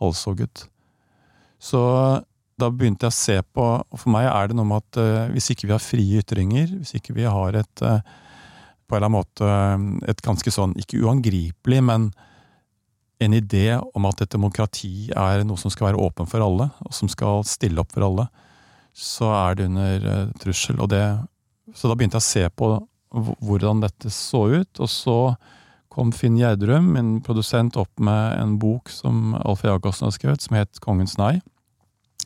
halshogget. 0.00 0.64
Så 1.62 1.80
da 2.58 2.70
begynte 2.72 3.06
jeg 3.06 3.14
å 3.14 3.16
se 3.16 3.36
på 3.54 3.64
og 3.84 4.00
For 4.00 4.12
meg 4.12 4.26
er 4.30 4.48
det 4.48 4.56
noe 4.56 4.68
med 4.68 4.82
at 4.82 4.98
uh, 4.98 5.32
hvis 5.32 5.50
ikke 5.52 5.68
vi 5.68 5.74
har 5.76 5.82
frie 5.84 6.22
ytringer, 6.22 6.72
hvis 6.80 6.96
ikke 6.98 7.14
vi 7.16 7.28
har 7.28 7.58
et 7.60 7.84
uh, 7.84 8.00
på 8.86 8.94
en 8.94 8.98
eller 8.98 9.06
annen 9.06 9.18
måte 9.18 10.10
et 10.10 10.22
ganske 10.22 10.50
sånn, 10.54 10.74
ikke 10.78 11.02
uangripelig, 11.04 11.80
men 11.82 12.10
en 13.22 13.34
idé 13.34 13.78
om 13.78 14.06
at 14.10 14.20
et 14.22 14.34
demokrati 14.34 15.08
er 15.10 15.42
noe 15.46 15.58
som 15.58 15.72
skal 15.72 15.90
være 15.90 16.02
åpen 16.02 16.28
for 16.30 16.44
alle, 16.44 16.68
og 16.84 16.94
som 16.94 17.10
skal 17.10 17.46
stille 17.48 17.82
opp 17.82 17.94
for 17.94 18.06
alle, 18.06 18.28
så 18.96 19.28
er 19.34 19.56
det 19.58 19.68
under 19.68 20.06
uh, 20.08 20.30
trussel. 20.40 20.80
Og 20.80 20.90
det, 20.92 21.04
så 21.76 21.90
da 21.90 21.96
begynte 21.96 22.20
jeg 22.20 22.24
å 22.24 22.30
se 22.30 22.46
på 22.56 22.70
hvordan 23.16 23.82
dette 23.84 24.10
så 24.12 24.46
ut, 24.60 24.80
og 24.82 24.88
så 24.92 25.18
kom 25.92 26.10
Finn 26.12 26.36
Gjerdrum, 26.36 26.90
min 26.92 27.12
produsent, 27.24 27.78
opp 27.80 27.92
med 28.02 28.40
en 28.40 28.56
bok 28.60 28.90
som 28.92 29.36
Alf 29.38 29.64
Jacobsen 29.64 30.08
har 30.08 30.16
skrevet, 30.16 30.44
som 30.44 30.58
het 30.58 30.80
Kongens 30.84 31.16
nei 31.20 31.38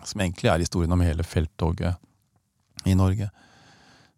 som 0.04 0.20
egentlig 0.20 0.50
er 0.50 0.62
historien 0.62 0.92
om 0.92 1.02
hele 1.04 1.24
felttoget 1.26 2.88
i 2.88 2.96
Norge. 2.96 3.28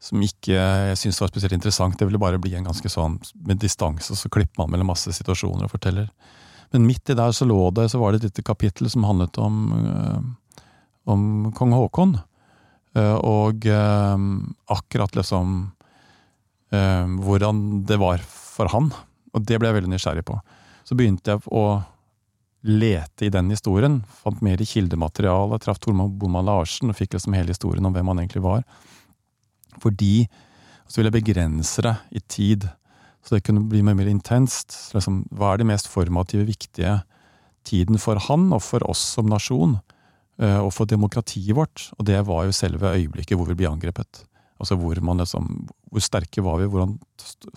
Som 0.02 0.22
ikke 0.22 0.54
jeg 0.54 0.98
syns 0.98 1.20
var 1.22 1.30
spesielt 1.30 1.54
interessant. 1.56 1.98
Det 1.98 2.06
ville 2.06 2.20
bare 2.22 2.40
bli 2.42 2.54
en 2.58 2.66
ganske 2.66 2.90
sånn 2.90 3.18
med 3.46 3.60
distanse, 3.62 4.16
så 4.18 4.30
klipper 4.32 4.62
man 4.62 4.72
mellom 4.72 4.92
masse 4.92 5.12
situasjoner 5.14 5.66
og 5.66 5.74
forteller. 5.74 6.10
Men 6.72 6.86
midt 6.88 7.12
i 7.12 7.18
der 7.18 7.34
så 7.36 7.46
lå 7.46 7.58
det, 7.76 7.90
så 7.92 8.00
var 8.00 8.12
det 8.12 8.22
et 8.22 8.30
lite 8.30 8.46
kapittel 8.46 8.88
som 8.90 9.04
handlet 9.04 9.38
om, 9.38 9.56
øh, 9.76 10.20
om 11.12 11.52
kong 11.54 11.74
Haakon. 11.76 12.16
Øh, 12.96 13.18
og 13.24 13.66
øh, 13.66 14.26
akkurat 14.68 15.16
liksom 15.16 15.72
hvordan 16.72 17.82
det 17.84 17.98
var 18.00 18.22
for 18.24 18.70
han. 18.72 18.86
Og 19.36 19.42
det 19.44 19.58
ble 19.60 19.68
jeg 19.68 19.76
veldig 19.76 19.90
nysgjerrig 19.92 20.22
på. 20.24 20.38
Så 20.88 20.96
begynte 20.96 21.34
jeg 21.34 21.42
å 21.52 21.82
lete 22.62 23.26
i 23.26 23.32
den 23.32 23.50
historien. 23.52 23.98
Fant 24.22 24.42
mer 24.44 24.60
i 24.62 24.66
kildematerialet, 24.68 25.64
traff 25.64 25.80
Tormod 25.82 26.14
Boman 26.20 26.46
Larsen 26.46 26.92
og 26.92 26.98
fikk 26.98 27.16
liksom 27.16 27.36
hele 27.36 27.52
historien 27.52 27.86
om 27.88 27.94
hvem 27.94 28.12
han 28.12 28.22
egentlig 28.22 28.44
var. 28.44 28.64
Fordi 29.82 30.28
så 30.86 31.00
ville 31.00 31.10
jeg 31.10 31.22
begrense 31.22 31.84
det 31.84 31.94
i 32.12 32.22
tid, 32.28 32.68
så 33.24 33.36
det 33.36 33.44
kunne 33.46 33.64
bli 33.70 33.82
mer, 33.86 33.96
mer 33.98 34.10
intenst. 34.10 34.74
Liksom, 34.94 35.22
hva 35.32 35.52
er 35.52 35.62
det 35.62 35.68
mest 35.70 35.88
formative, 35.90 36.46
viktige 36.48 36.98
tiden 37.66 37.98
for 38.02 38.20
han 38.28 38.50
og 38.52 38.62
for 38.66 38.84
oss 38.90 39.02
som 39.16 39.30
nasjon? 39.30 39.78
Eh, 40.40 40.58
og 40.58 40.72
for 40.72 40.88
demokratiet 40.88 41.56
vårt. 41.56 41.90
Og 41.98 42.06
det 42.08 42.20
var 42.26 42.46
jo 42.46 42.56
selve 42.56 42.94
øyeblikket 42.96 43.36
hvor 43.36 43.50
vi 43.50 43.58
ble 43.58 43.70
angrepet. 43.70 44.24
Altså 44.62 44.78
hvor, 44.78 44.94
liksom, 44.94 45.66
hvor 45.90 46.04
sterke 46.04 46.44
var 46.44 46.60
vi, 46.60 46.70
hvordan 46.70 46.96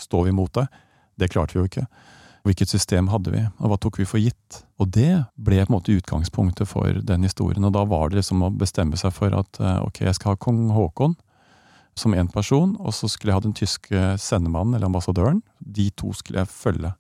står 0.02 0.26
vi 0.26 0.36
mot 0.36 0.54
det? 0.54 0.68
Det 1.16 1.32
klarte 1.32 1.56
vi 1.56 1.62
jo 1.62 1.70
ikke. 1.70 1.86
Hvilket 2.46 2.70
system 2.70 3.08
hadde 3.10 3.32
vi, 3.34 3.42
og 3.58 3.72
hva 3.72 3.78
tok 3.82 3.98
vi 3.98 4.06
for 4.06 4.22
gitt? 4.22 4.60
Og 4.78 4.92
det 4.94 5.24
ble 5.34 5.64
på 5.64 5.72
en 5.72 5.74
måte 5.74 5.96
utgangspunktet 5.96 6.70
for 6.70 7.00
den 7.02 7.26
historien. 7.26 7.66
Og 7.66 7.74
da 7.74 7.86
var 7.90 8.10
det 8.10 8.20
liksom 8.20 8.44
å 8.46 8.52
bestemme 8.54 8.98
seg 9.02 9.16
for 9.16 9.34
at 9.34 9.62
eh, 9.62 9.80
ok, 9.86 10.04
jeg 10.06 10.18
skal 10.18 10.34
ha 10.36 10.42
kong 10.42 10.68
Haakon 10.76 11.16
som 11.96 12.14
én 12.14 12.28
person, 12.28 12.76
og 12.78 12.94
så 12.94 13.08
skulle 13.08 13.32
jeg 13.32 13.40
ha 13.40 13.46
den 13.46 13.56
tyske 13.56 14.04
sendemannen, 14.20 14.76
eller 14.76 14.90
ambassadøren. 14.90 15.40
De 15.60 15.88
to 15.96 16.12
skulle 16.14 16.44
jeg 16.44 16.52
følge. 16.52 16.92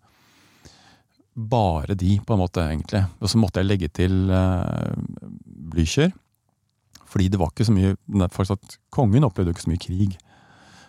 Bare 1.35 1.97
de, 1.99 2.19
på 2.23 2.35
en 2.35 2.39
måte, 2.39 2.63
egentlig. 2.63 3.03
Og 3.19 3.31
så 3.31 3.39
måtte 3.41 3.59
jeg 3.59 3.67
legge 3.67 3.89
til 3.91 4.29
uh, 4.31 4.93
Blücher. 5.43 6.13
Fordi 7.05 7.27
det 7.31 7.39
var 7.39 7.51
ikke 7.51 7.67
så 7.67 7.75
mye 7.75 8.29
fortsatt, 8.31 8.77
Kongen 8.91 9.27
opplevde 9.27 9.51
ikke 9.53 9.65
så 9.65 9.71
mye 9.71 9.83
krig. 9.83 10.15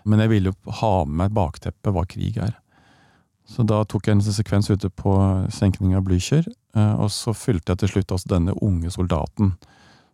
Men 0.07 0.23
jeg 0.23 0.31
ville 0.31 0.53
jo 0.53 0.77
ha 0.81 0.93
med 1.05 1.19
meg 1.25 1.35
bakteppet 1.35 1.95
hva 1.95 2.07
krig 2.09 2.39
er. 2.43 2.55
Så 3.47 3.63
da 3.63 3.85
tok 3.87 4.09
jeg 4.09 4.17
en 4.17 4.25
sekvens 4.27 4.71
ute 4.73 4.91
på 4.91 5.13
senkning 5.55 5.95
av 5.95 6.03
Blücher, 6.07 6.47
eh, 6.75 6.95
og 6.99 7.13
så 7.15 7.35
fylte 7.37 7.73
jeg 7.73 7.83
til 7.83 7.93
slutt 7.95 8.15
også 8.17 8.33
denne 8.33 8.57
unge 8.59 8.91
soldaten, 8.91 9.53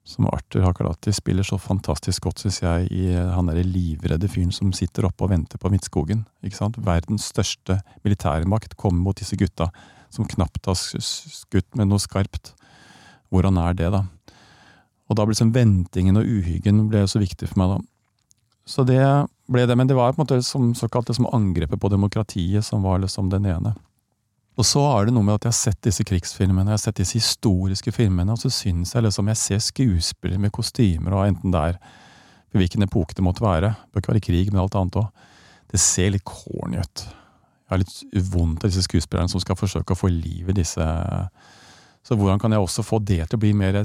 som 0.05 0.27
Arthur 0.29 0.66
Hakalati 0.66 1.14
spiller 1.14 1.47
så 1.47 1.57
fantastisk 1.62 2.27
godt, 2.27 2.42
syns 2.42 2.61
jeg, 2.61 2.90
i 2.92 3.07
eh, 3.14 3.33
han 3.33 3.49
derre 3.49 3.64
livredde 3.64 4.29
fyren 4.29 4.53
som 4.53 4.75
sitter 4.77 5.09
oppe 5.09 5.25
og 5.25 5.33
venter 5.33 5.61
på 5.62 5.73
Midtskogen. 5.73 6.27
ikke 6.45 6.61
sant? 6.61 6.77
Verdens 6.85 7.31
største 7.33 7.81
militærmakt 8.05 8.77
kommer 8.77 9.01
mot 9.07 9.16
disse 9.16 9.38
gutta, 9.40 9.71
som 10.12 10.29
knapt 10.29 10.68
har 10.68 10.77
skutt 10.77 11.79
med 11.79 11.90
noe 11.90 12.03
skarpt. 12.03 12.53
Hvordan 13.33 13.59
er 13.61 13.77
det, 13.79 13.88
da? 13.94 14.05
Og 15.09 15.16
da 15.16 15.25
ble 15.25 15.35
liksom 15.35 15.55
ventingen 15.55 16.20
og 16.20 16.29
uhyggen 16.29 16.87
ble 16.92 17.05
så 17.09 17.20
viktig 17.22 17.51
for 17.51 17.61
meg, 17.61 17.77
da. 17.77 17.81
Så 18.68 18.85
det 18.87 19.03
ble 19.51 19.64
det, 19.66 19.77
men 19.77 19.88
det 19.90 19.96
var 19.98 20.12
på 20.14 20.20
en 20.20 20.25
måte 20.25 20.38
som 20.46 20.70
såkalt 20.79 21.09
det 21.11 21.16
som 21.18 21.27
angrepet 21.35 21.81
på 21.81 21.90
demokratiet 21.90 22.64
som 22.64 22.85
var 22.87 23.03
liksom 23.03 23.33
den 23.33 23.48
ene. 23.51 23.75
Og 24.61 24.68
så 24.68 24.83
er 24.85 25.09
det 25.09 25.14
noe 25.16 25.25
med 25.25 25.38
at 25.38 25.46
jeg 25.46 25.53
har 25.55 25.59
sett 25.59 25.81
disse 25.85 26.05
krigsfilmene, 26.07 26.68
jeg 26.70 26.77
har 26.77 26.83
sett 26.85 27.01
disse 27.01 27.16
historiske 27.16 27.92
filmene, 27.96 28.35
og 28.35 28.40
så 28.40 28.53
syns 28.53 28.92
jeg 28.94 29.07
liksom 29.07 29.31
jeg 29.33 29.40
ser 29.40 29.62
skuespillere 29.64 30.42
med 30.42 30.53
kostymer, 30.53 31.16
og 31.16 31.31
enten 31.31 31.55
det 31.55 31.62
er 31.70 31.81
hvilken 32.53 32.85
epoke 32.85 33.16
det 33.16 33.25
måtte 33.25 33.44
være, 33.44 33.72
det 33.72 33.94
bør 33.94 34.05
ikke 34.05 34.12
være 34.12 34.25
krig, 34.29 34.53
men 34.53 34.61
alt 34.61 34.77
annet 34.77 35.01
òg, 35.01 35.25
det 35.72 35.81
ser 35.81 36.12
litt 36.12 36.27
corny 36.29 36.83
ut. 36.85 37.05
Jeg 37.73 37.79
har 37.79 37.87
litt 37.87 38.29
vondt 38.35 38.65
av 38.65 38.69
disse 38.69 38.85
skuespillerne 38.85 39.33
som 39.33 39.41
skal 39.41 39.57
forsøke 39.57 39.95
å 39.95 39.99
få 39.99 40.11
liv 40.13 40.51
i 40.53 40.57
disse 40.61 40.85
Så 42.05 42.19
hvordan 42.19 42.41
kan 42.43 42.53
jeg 42.53 42.61
også 42.61 42.85
få 42.85 42.99
det 43.01 43.23
til 43.25 43.39
å 43.39 43.41
bli 43.41 43.55
mer 43.57 43.85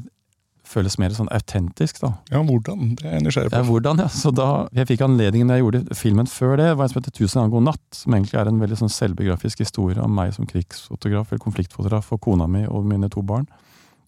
føles 0.67 0.97
mer 0.99 1.13
sånn 1.15 1.29
autentisk, 1.31 2.01
da. 2.01 2.09
Ja, 2.27 2.41
hvordan? 2.43 2.89
Det 2.99 3.05
er 3.07 3.13
jeg 3.17 3.23
nysgjerrig 3.23 3.51
på. 3.53 3.59
Ja, 3.61 3.67
hvordan, 3.69 4.01
ja. 4.03 4.07
Så 4.11 4.33
da 4.35 4.47
jeg 4.75 4.89
fikk 4.89 5.05
anledningen 5.05 5.47
da 5.47 5.55
jeg 5.55 5.63
gjorde 5.63 5.95
filmen 5.95 6.27
før 6.27 6.57
det, 6.59 6.65
var 6.75 6.83
en 6.83 6.91
som 6.91 6.99
heter 6.99 7.15
'Tusen 7.15 7.39
ganger 7.39 7.53
god 7.55 7.67
natt', 7.69 7.99
som 8.01 8.17
egentlig 8.17 8.39
er 8.41 8.51
en 8.51 8.59
veldig 8.59 8.79
sånn 8.81 8.91
selvbiografisk 8.91 9.63
historie 9.63 10.03
om 10.03 10.11
meg 10.11 10.33
som 10.35 10.49
krigsfotograf, 10.49 11.31
eller 11.31 11.43
konfliktfotograf, 11.43 12.11
og 12.11 12.21
kona 12.21 12.47
mi 12.51 12.65
og 12.67 12.83
mine 12.83 13.07
to 13.09 13.23
barn. 13.23 13.47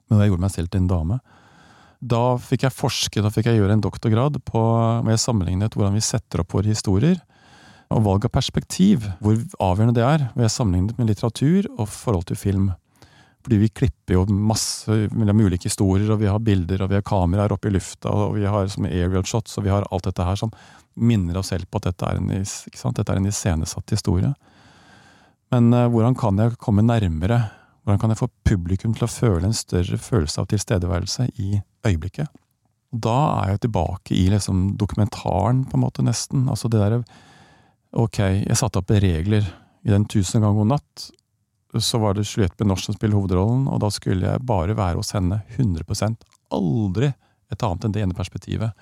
Men 0.10 0.20
jeg 0.20 0.34
gjorde 0.34 0.46
meg 0.48 0.52
selv 0.52 0.70
til 0.70 0.82
en 0.82 0.92
dame. 0.92 1.20
Da 2.00 2.38
fikk 2.38 2.64
jeg 2.64 2.76
forske, 2.76 3.22
da 3.22 3.30
fikk 3.30 3.46
jeg 3.46 3.60
gjøre 3.60 3.76
en 3.76 3.84
doktorgrad 3.84 4.44
på, 4.44 4.62
med 5.04 5.20
sammenlignet 5.20 5.76
hvordan 5.76 5.94
vi 5.94 6.04
setter 6.04 6.44
opp 6.44 6.54
våre 6.54 6.72
historier. 6.72 7.20
Og 7.90 8.04
valg 8.06 8.28
av 8.28 8.34
perspektiv, 8.36 9.08
hvor 9.18 9.40
avgjørende 9.66 9.98
det 9.98 10.06
er, 10.06 10.28
ved 10.38 10.52
sammenlignet 10.54 11.00
med 11.00 11.10
litteratur 11.10 11.66
og 11.76 11.88
forhold 11.90 12.28
til 12.30 12.38
film. 12.38 12.68
Fordi 13.46 13.58
vi 13.62 13.70
klipper 13.72 14.18
jo 14.18 14.26
masse 14.30 14.94
mellom 15.16 15.42
ulike 15.48 15.70
historier, 15.70 16.12
og 16.14 16.20
vi 16.22 16.28
har 16.30 16.42
bilder, 16.44 16.84
og 16.84 16.92
vi 16.92 17.00
har 17.00 17.06
kameraer 17.08 17.56
oppe 17.56 17.72
i 17.72 17.74
lufta, 17.74 18.12
og 18.12 18.36
vi 18.36 18.46
har 18.46 18.68
som 18.70 18.86
aerial 18.86 19.26
shots, 19.26 19.58
og 19.58 19.66
vi 19.66 19.72
har 19.74 19.88
alt 19.90 20.06
dette 20.06 20.28
her 20.28 20.38
som 20.38 20.52
minner 21.00 21.40
oss 21.40 21.50
selv 21.54 21.70
på 21.72 21.80
at 21.80 21.88
dette 21.90 22.10
er 22.10 22.20
en, 22.20 22.30
dette 22.30 23.08
er 23.14 23.22
en 23.22 23.30
iscenesatt 23.30 23.96
historie. 23.96 24.34
Men 25.54 25.72
uh, 25.74 25.88
hvordan 25.90 26.18
kan 26.20 26.38
jeg 26.38 26.60
komme 26.62 26.86
nærmere? 26.86 27.40
Hvordan 27.82 28.04
kan 28.04 28.14
jeg 28.14 28.20
få 28.20 28.30
publikum 28.46 28.94
til 28.94 29.08
å 29.08 29.10
føle 29.10 29.50
en 29.50 29.56
større 29.58 29.98
følelse 29.98 30.44
av 30.44 30.50
tilstedeværelse 30.52 31.30
i 31.42 31.56
øyeblikket? 31.88 32.30
Da 32.90 33.18
er 33.40 33.56
jeg 33.56 33.64
tilbake 33.66 34.14
i 34.18 34.28
liksom 34.34 34.76
dokumentaren, 34.78 35.64
på 35.70 35.78
en 35.78 35.84
måte, 35.86 36.06
nesten. 36.06 36.46
Altså 36.52 36.70
det 36.70 36.82
derre 36.82 37.02
Ok, 37.90 38.20
jeg 38.20 38.58
satte 38.58 38.82
opp 38.82 38.92
regler 38.92 39.46
i 39.82 39.90
den 39.90 40.06
tusen 40.06 40.44
ganger 40.44 40.60
god 40.60 40.70
natt, 40.76 41.06
så 41.80 42.00
var 42.02 42.14
det 42.14 42.28
Juliette 42.28 42.58
Benoche 42.60 42.86
som 42.86 42.98
spilte 42.98 43.18
hovedrollen, 43.18 43.68
og 43.70 43.80
da 43.82 43.90
skulle 43.94 44.28
jeg 44.28 44.46
bare 44.46 44.76
være 44.78 45.00
hos 45.00 45.14
henne 45.16 45.42
100 45.56 46.18
Aldri 46.54 47.12
et 47.50 47.64
annet 47.66 47.86
enn 47.86 47.94
det 47.94 48.04
ene 48.04 48.18
perspektivet. 48.18 48.74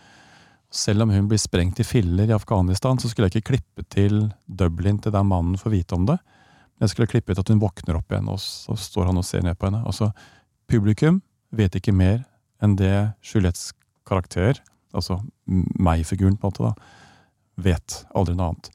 Selv 0.71 1.05
om 1.05 1.11
hun 1.11 1.27
blir 1.31 1.39
sprengt 1.39 1.79
i 1.79 1.85
filler 1.87 2.27
i 2.27 2.35
Afghanistan, 2.35 2.99
så 2.99 3.07
skulle 3.07 3.29
jeg 3.29 3.37
ikke 3.37 3.53
klippe 3.53 3.85
til 3.87 4.27
Dublin 4.47 4.99
til 4.99 5.15
der 5.15 5.23
mannen 5.23 5.59
får 5.59 5.71
vite 5.71 5.95
om 5.95 6.07
det. 6.07 6.17
Men 6.75 6.87
Jeg 6.87 6.89
skulle 6.89 7.11
klippe 7.11 7.31
ut 7.31 7.39
at 7.39 7.49
hun 7.49 7.63
våkner 7.63 7.99
opp 7.99 8.11
igjen, 8.11 8.27
og 8.27 8.39
så 8.43 8.75
står 8.75 9.07
han 9.07 9.17
og 9.17 9.25
ser 9.25 9.43
ned 9.43 9.55
på 9.57 9.69
henne. 9.69 9.83
Altså, 9.87 10.11
publikum 10.67 11.21
vet 11.55 11.75
ikke 11.79 11.95
mer 11.95 12.25
enn 12.63 12.75
det 12.75 13.13
Juliettes 13.23 13.71
karakter, 14.07 14.59
altså 14.93 15.21
meg-figuren, 15.47 16.35
på 16.35 16.47
en 16.47 16.51
måte, 16.51 16.71
da, 16.71 16.96
vet. 17.57 18.01
Aldri 18.17 18.35
noe 18.37 18.53
annet. 18.53 18.71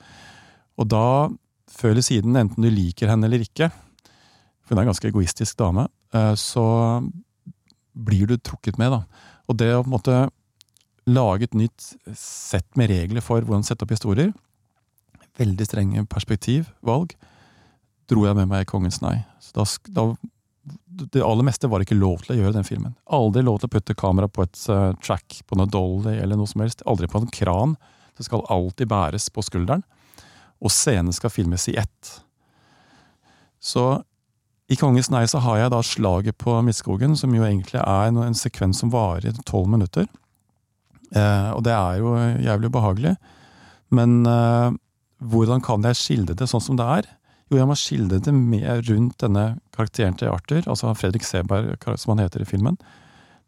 Og 0.80 0.88
da, 0.90 1.06
før 1.70 1.94
eller 1.94 2.06
siden, 2.06 2.36
enten 2.38 2.64
du 2.64 2.70
liker 2.72 3.10
henne 3.12 3.28
eller 3.28 3.44
ikke, 3.44 3.70
for 4.62 4.74
hun 4.74 4.82
er 4.82 4.86
en 4.86 4.92
ganske 4.92 5.10
egoistisk 5.10 5.58
dame, 5.60 5.88
eh, 6.14 6.34
så 6.38 6.64
blir 7.92 8.30
du 8.30 8.38
trukket 8.38 8.78
med. 8.80 8.94
da. 8.94 9.02
Og 9.48 9.58
det 9.60 9.72
å 9.74 9.82
på 9.82 9.90
en 9.90 9.96
måte 9.96 10.20
lage 11.10 11.48
et 11.48 11.58
nytt 11.58 11.92
sett 12.16 12.68
med 12.78 12.90
regler 12.92 13.24
for 13.24 13.42
hvordan 13.42 13.66
sette 13.66 13.84
opp 13.84 13.94
historier, 13.94 14.30
veldig 15.40 15.66
strenge 15.66 16.04
perspektivvalg, 16.10 17.14
dro 18.10 18.26
jeg 18.26 18.38
med 18.38 18.50
meg 18.50 18.64
i 18.64 18.68
Kongens 18.68 19.00
nei. 19.02 19.16
Så 19.42 19.56
da, 19.56 19.64
da, 19.96 20.04
det 21.12 21.24
aller 21.24 21.46
meste 21.46 21.70
var 21.70 21.82
ikke 21.82 21.98
lov 21.98 22.22
til 22.24 22.36
å 22.36 22.38
gjøre 22.40 22.56
den 22.58 22.68
filmen. 22.68 22.94
Aldri 23.12 23.42
lov 23.44 23.60
til 23.60 23.70
å 23.70 23.74
putte 23.74 23.98
kamera 23.98 24.28
på 24.28 24.44
et 24.44 24.60
uh, 24.70 24.92
track, 25.02 25.40
på 25.48 25.58
noe 25.58 25.70
dolly 25.70 26.18
eller 26.18 26.38
noe 26.38 26.50
som 26.50 26.64
helst. 26.64 26.84
Aldri 26.88 27.08
på 27.10 27.22
en 27.22 27.32
kran. 27.32 27.76
Det 28.18 28.26
skal 28.26 28.46
alltid 28.52 28.90
bæres 28.90 29.28
på 29.32 29.44
skulderen. 29.44 29.84
Og 30.62 30.70
scenen 30.70 31.14
skal 31.14 31.32
filmes 31.32 31.68
i 31.70 31.76
ett. 31.80 32.12
Så 33.62 34.02
i 34.72 34.76
Kongens 34.78 35.10
nei 35.12 35.24
så 35.28 35.40
har 35.44 35.58
jeg 35.58 35.72
da 35.74 35.80
slaget 35.84 36.38
på 36.40 36.54
Midtskogen, 36.64 37.16
som 37.18 37.34
jo 37.34 37.44
egentlig 37.44 37.80
er 37.82 38.10
en 38.10 38.36
sekvens 38.38 38.80
som 38.82 38.92
varer 38.92 39.32
i 39.32 39.46
tolv 39.48 39.68
minutter. 39.70 40.06
Eh, 41.12 41.50
og 41.52 41.60
det 41.66 41.74
er 41.76 41.98
jo 42.00 42.14
jævlig 42.46 42.70
ubehagelig. 42.72 43.16
Men 43.92 44.22
eh, 44.28 44.78
hvordan 45.32 45.60
kan 45.64 45.84
jeg 45.86 46.00
skildre 46.00 46.38
det 46.38 46.48
sånn 46.50 46.64
som 46.64 46.78
det 46.80 46.86
er? 46.88 47.10
Jo, 47.50 47.58
jeg 47.60 47.68
må 47.68 47.76
skildre 47.76 48.20
det 48.24 48.32
med 48.32 48.88
rundt 48.88 49.18
denne 49.20 49.44
karakteren 49.76 50.16
til 50.16 50.32
Arthur, 50.32 50.62
altså 50.64 50.94
Fredrik 50.96 51.26
Seberg, 51.26 51.74
som 52.00 52.14
han 52.14 52.24
heter 52.24 52.44
i 52.44 52.48
filmen. 52.48 52.78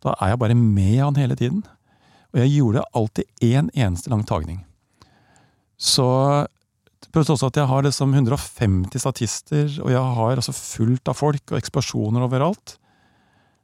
Da 0.04 0.12
er 0.20 0.34
jeg 0.34 0.42
bare 0.42 0.58
med 0.58 0.98
han 1.00 1.16
hele 1.16 1.38
tiden. 1.40 1.62
Og 2.34 2.42
jeg 2.42 2.56
gjorde 2.56 2.84
alltid 2.98 3.46
én 3.46 3.58
en 3.62 3.70
eneste 3.86 4.10
lang 4.10 4.24
tagning. 4.26 4.64
Så 5.78 6.08
Pluss 7.14 7.30
også 7.30 7.46
at 7.46 7.58
jeg 7.60 7.70
har 7.70 7.84
liksom 7.86 8.14
150 8.16 8.98
statister, 8.98 9.68
og 9.84 9.92
jeg 9.92 10.14
har 10.16 10.40
altså 10.40 10.54
fullt 10.56 11.10
av 11.10 11.14
folk 11.14 11.52
og 11.52 11.60
eksplosjoner 11.60 12.24
overalt. 12.26 12.74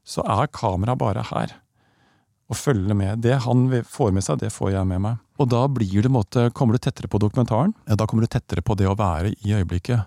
Så 0.07 0.23
er 0.23 0.51
kameraet 0.55 1.01
bare 1.01 1.25
her. 1.33 1.57
Og 2.51 2.59
følger 2.59 2.95
med. 2.95 3.25
Det 3.27 3.41
han 3.43 3.67
får 3.87 4.15
med 4.15 4.27
seg, 4.27 4.39
det 4.43 4.53
får 4.55 4.73
jeg 4.77 4.87
med 4.91 5.03
meg. 5.03 5.19
Og 5.41 5.51
da 5.51 5.65
blir 5.71 6.07
det 6.07 6.13
måte, 6.15 6.49
kommer 6.55 6.77
du 6.77 6.83
tettere 6.83 7.11
på 7.11 7.19
dokumentaren. 7.23 7.75
Ja, 7.91 7.99
da 7.99 8.07
kommer 8.07 8.27
du 8.27 8.31
tettere 8.31 8.63
på 8.63 8.77
det 8.79 8.87
å 8.91 8.97
være 8.99 9.33
i 9.35 9.55
øyeblikket. 9.55 10.07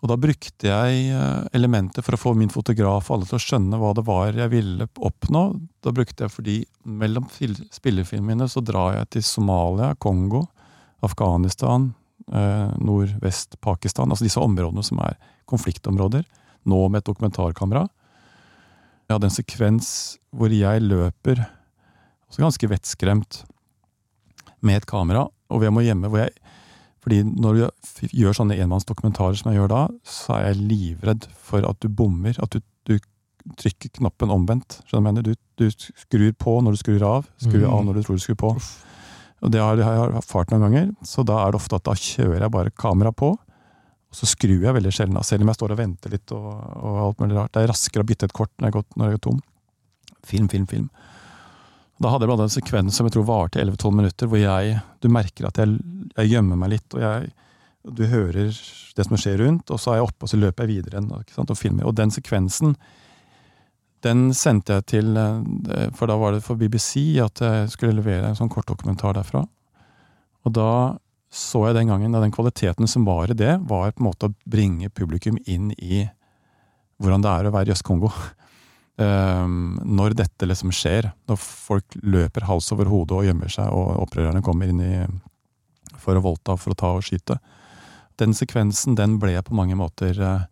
Og 0.00 0.08
da 0.08 0.16
brukte 0.16 0.68
jeg 0.70 1.00
eh, 1.12 1.48
elementer 1.56 2.04
for 2.04 2.16
å 2.16 2.20
få 2.20 2.32
min 2.38 2.52
fotograf 2.52 3.10
og 3.10 3.18
alle 3.18 3.28
til 3.28 3.36
å 3.36 3.44
skjønne 3.44 3.80
hva 3.80 3.92
det 3.96 4.04
var 4.08 4.36
jeg 4.38 4.52
ville 4.52 4.88
oppnå. 4.96 5.44
Da 5.84 5.92
brukte 5.92 6.24
jeg 6.24 6.32
fordi 6.32 6.56
mellom 6.88 7.28
spillefilmene 7.74 8.48
så 8.48 8.62
drar 8.64 8.96
jeg 8.96 9.10
til 9.16 9.26
Somalia, 9.28 9.92
Kongo, 10.00 10.46
Afghanistan, 11.04 11.90
eh, 12.32 12.72
Nordvest-Pakistan. 12.80 14.08
Altså 14.08 14.24
disse 14.24 14.40
områdene 14.40 14.84
som 14.86 15.02
er 15.04 15.20
konfliktområder. 15.50 16.24
Nå 16.64 16.80
med 16.88 17.02
et 17.02 17.10
dokumentarkamera. 17.10 17.84
Jeg 19.04 19.18
hadde 19.18 19.28
en 19.28 19.36
sekvens 19.36 19.92
hvor 20.32 20.52
jeg 20.54 20.84
løper, 20.86 21.42
også 22.30 22.44
ganske 22.44 22.68
vettskremt, 22.70 23.42
med 24.60 24.76
et 24.76 24.86
kamera, 24.88 25.24
og 25.50 25.64
jeg 25.64 25.72
må 25.72 25.82
hjemme 25.82 26.08
hvor 26.12 26.20
jeg 26.20 26.34
fordi 27.00 27.22
når 27.24 27.56
du 27.56 28.08
gjør 28.12 28.36
sånne 28.36 28.58
enmannsdokumentarer 28.60 29.38
som 29.38 29.50
jeg 29.50 29.60
gjør 29.60 29.72
da, 29.72 29.84
så 30.04 30.36
er 30.36 30.50
jeg 30.50 30.66
livredd 30.68 31.26
for 31.32 31.64
at 31.64 31.80
du 31.80 31.88
bommer. 31.88 32.36
At 32.44 32.52
du, 32.52 32.60
du 32.88 32.98
trykker 33.60 33.94
knappen 33.96 34.32
omvendt. 34.32 34.80
skjønner 34.88 35.24
Du, 35.24 35.32
du, 35.56 35.66
skrur 35.72 36.32
på 36.36 36.58
når 36.60 36.76
du 36.76 36.80
skrur 36.82 37.04
av, 37.08 37.28
skrur 37.40 37.64
mm. 37.64 37.70
av 37.72 37.84
når 37.86 38.00
du 38.00 38.02
tror 38.04 38.20
du 38.20 38.24
skrur 38.24 38.40
på. 38.42 38.54
Og 39.40 39.52
Det 39.54 39.62
har 39.62 39.80
jeg 39.80 40.10
erfart 40.20 40.52
noen 40.52 40.66
ganger, 40.66 40.90
så 41.06 41.24
da 41.24 41.38
er 41.40 41.52
det 41.52 41.62
ofte 41.62 41.78
at 41.80 41.86
da 41.88 41.96
kjører 41.96 42.44
jeg 42.44 42.52
bare 42.52 42.74
kamera 42.76 43.12
på. 43.16 43.32
Og 44.10 44.18
så 44.18 44.26
skrur 44.28 44.66
jeg 44.66 44.74
veldig 44.76 44.92
sjelden 44.92 45.16
av, 45.16 45.24
selv 45.24 45.46
om 45.46 45.52
jeg 45.52 45.56
står 45.60 45.72
og 45.72 45.80
venter 45.80 46.12
litt. 46.12 46.34
og, 46.36 46.48
og 46.76 46.98
alt 47.06 47.22
mulig 47.22 47.38
rart. 47.38 47.54
Det 47.54 47.62
er 47.62 47.70
raskere 47.72 48.04
å 48.04 48.08
bytte 48.08 48.28
et 48.28 48.36
kort 48.36 48.52
når 48.58 48.68
jeg, 48.68 48.76
går, 48.76 48.86
når 48.98 49.08
jeg 49.12 49.20
er 49.20 49.24
tom. 49.24 49.38
Film, 50.26 50.50
film, 50.52 50.66
film. 50.68 50.90
Da 52.00 52.08
hadde 52.08 52.24
jeg 52.24 52.30
blant 52.32 52.46
en 52.46 52.52
sekvens 52.52 52.96
som 52.96 53.06
jeg 53.06 53.14
tror 53.16 53.28
varte 53.28 53.60
11-12 53.60 53.96
minutter, 53.96 54.30
hvor 54.30 54.40
jeg, 54.40 54.78
du 55.04 55.10
merker 55.12 55.50
at 55.50 55.60
jeg, 55.60 55.76
jeg 56.14 56.32
gjemmer 56.32 56.56
meg 56.60 56.74
litt. 56.76 56.96
og 56.96 57.04
jeg, 57.04 57.30
Du 57.84 58.06
hører 58.08 58.48
det 58.96 59.06
som 59.06 59.20
skjer 59.20 59.42
rundt, 59.44 59.70
og 59.70 59.80
så 59.80 59.92
er 59.92 60.00
jeg 60.00 60.08
oppe 60.08 60.26
og 60.26 60.32
så 60.32 60.40
løper 60.40 60.64
jeg 60.64 60.80
videre 60.80 61.00
igjen 61.00 61.44
og 61.44 61.56
filmer. 61.58 61.86
Og 61.88 61.96
den 61.96 62.12
sekvensen 62.14 62.74
den 64.04 64.30
sendte 64.32 64.78
jeg 64.78 64.86
til 64.94 65.16
eh, 65.20 65.88
For 65.92 66.08
da 66.08 66.16
var 66.16 66.32
det 66.32 66.44
for 66.44 66.56
BBC 66.56 67.20
at 67.20 67.42
jeg 67.44 67.72
skulle 67.74 67.98
levere 67.98 68.30
en 68.30 68.38
sånn 68.38 68.52
kortdokumentar 68.52 69.18
derfra. 69.18 69.44
Og 70.48 70.54
da 70.56 70.96
så 71.30 71.66
jeg 71.68 71.76
den 71.76 71.92
gangen 71.92 72.14
at 72.16 72.24
den 72.24 72.32
kvaliteten 72.34 72.88
som 72.90 73.04
var 73.06 73.30
i 73.30 73.36
det, 73.38 73.60
var 73.70 73.92
på 73.92 74.02
en 74.02 74.08
måte 74.08 74.30
å 74.30 74.34
bringe 74.50 74.90
publikum 74.90 75.36
inn 75.46 75.68
i 75.78 76.02
hvordan 77.00 77.22
det 77.22 77.30
er 77.30 77.48
å 77.48 77.52
være 77.54 77.70
i 77.70 77.74
Øst-Kongo. 77.76 78.10
Um, 79.00 79.78
når 79.88 80.12
dette 80.18 80.44
liksom 80.44 80.72
skjer, 80.76 81.06
når 81.30 81.38
folk 81.40 81.94
løper 82.04 82.44
hals 82.44 82.66
over 82.74 82.90
hode 82.90 83.16
og 83.16 83.24
gjemmer 83.24 83.48
seg, 83.48 83.70
og 83.72 84.02
opprørerne 84.02 84.42
kommer 84.44 84.68
inn 84.68 84.82
i, 84.84 84.94
for 85.96 86.18
å 86.18 86.24
voldta, 86.24 86.58
for 86.60 86.74
å 86.74 86.76
ta 86.76 86.90
og 86.98 87.06
skyte. 87.06 87.38
Den 88.20 88.36
sekvensen 88.36 88.98
den 88.98 89.16
ble 89.22 89.38
på 89.46 89.56
mange 89.56 89.78
måter 89.80 90.20
uh, 90.20 90.44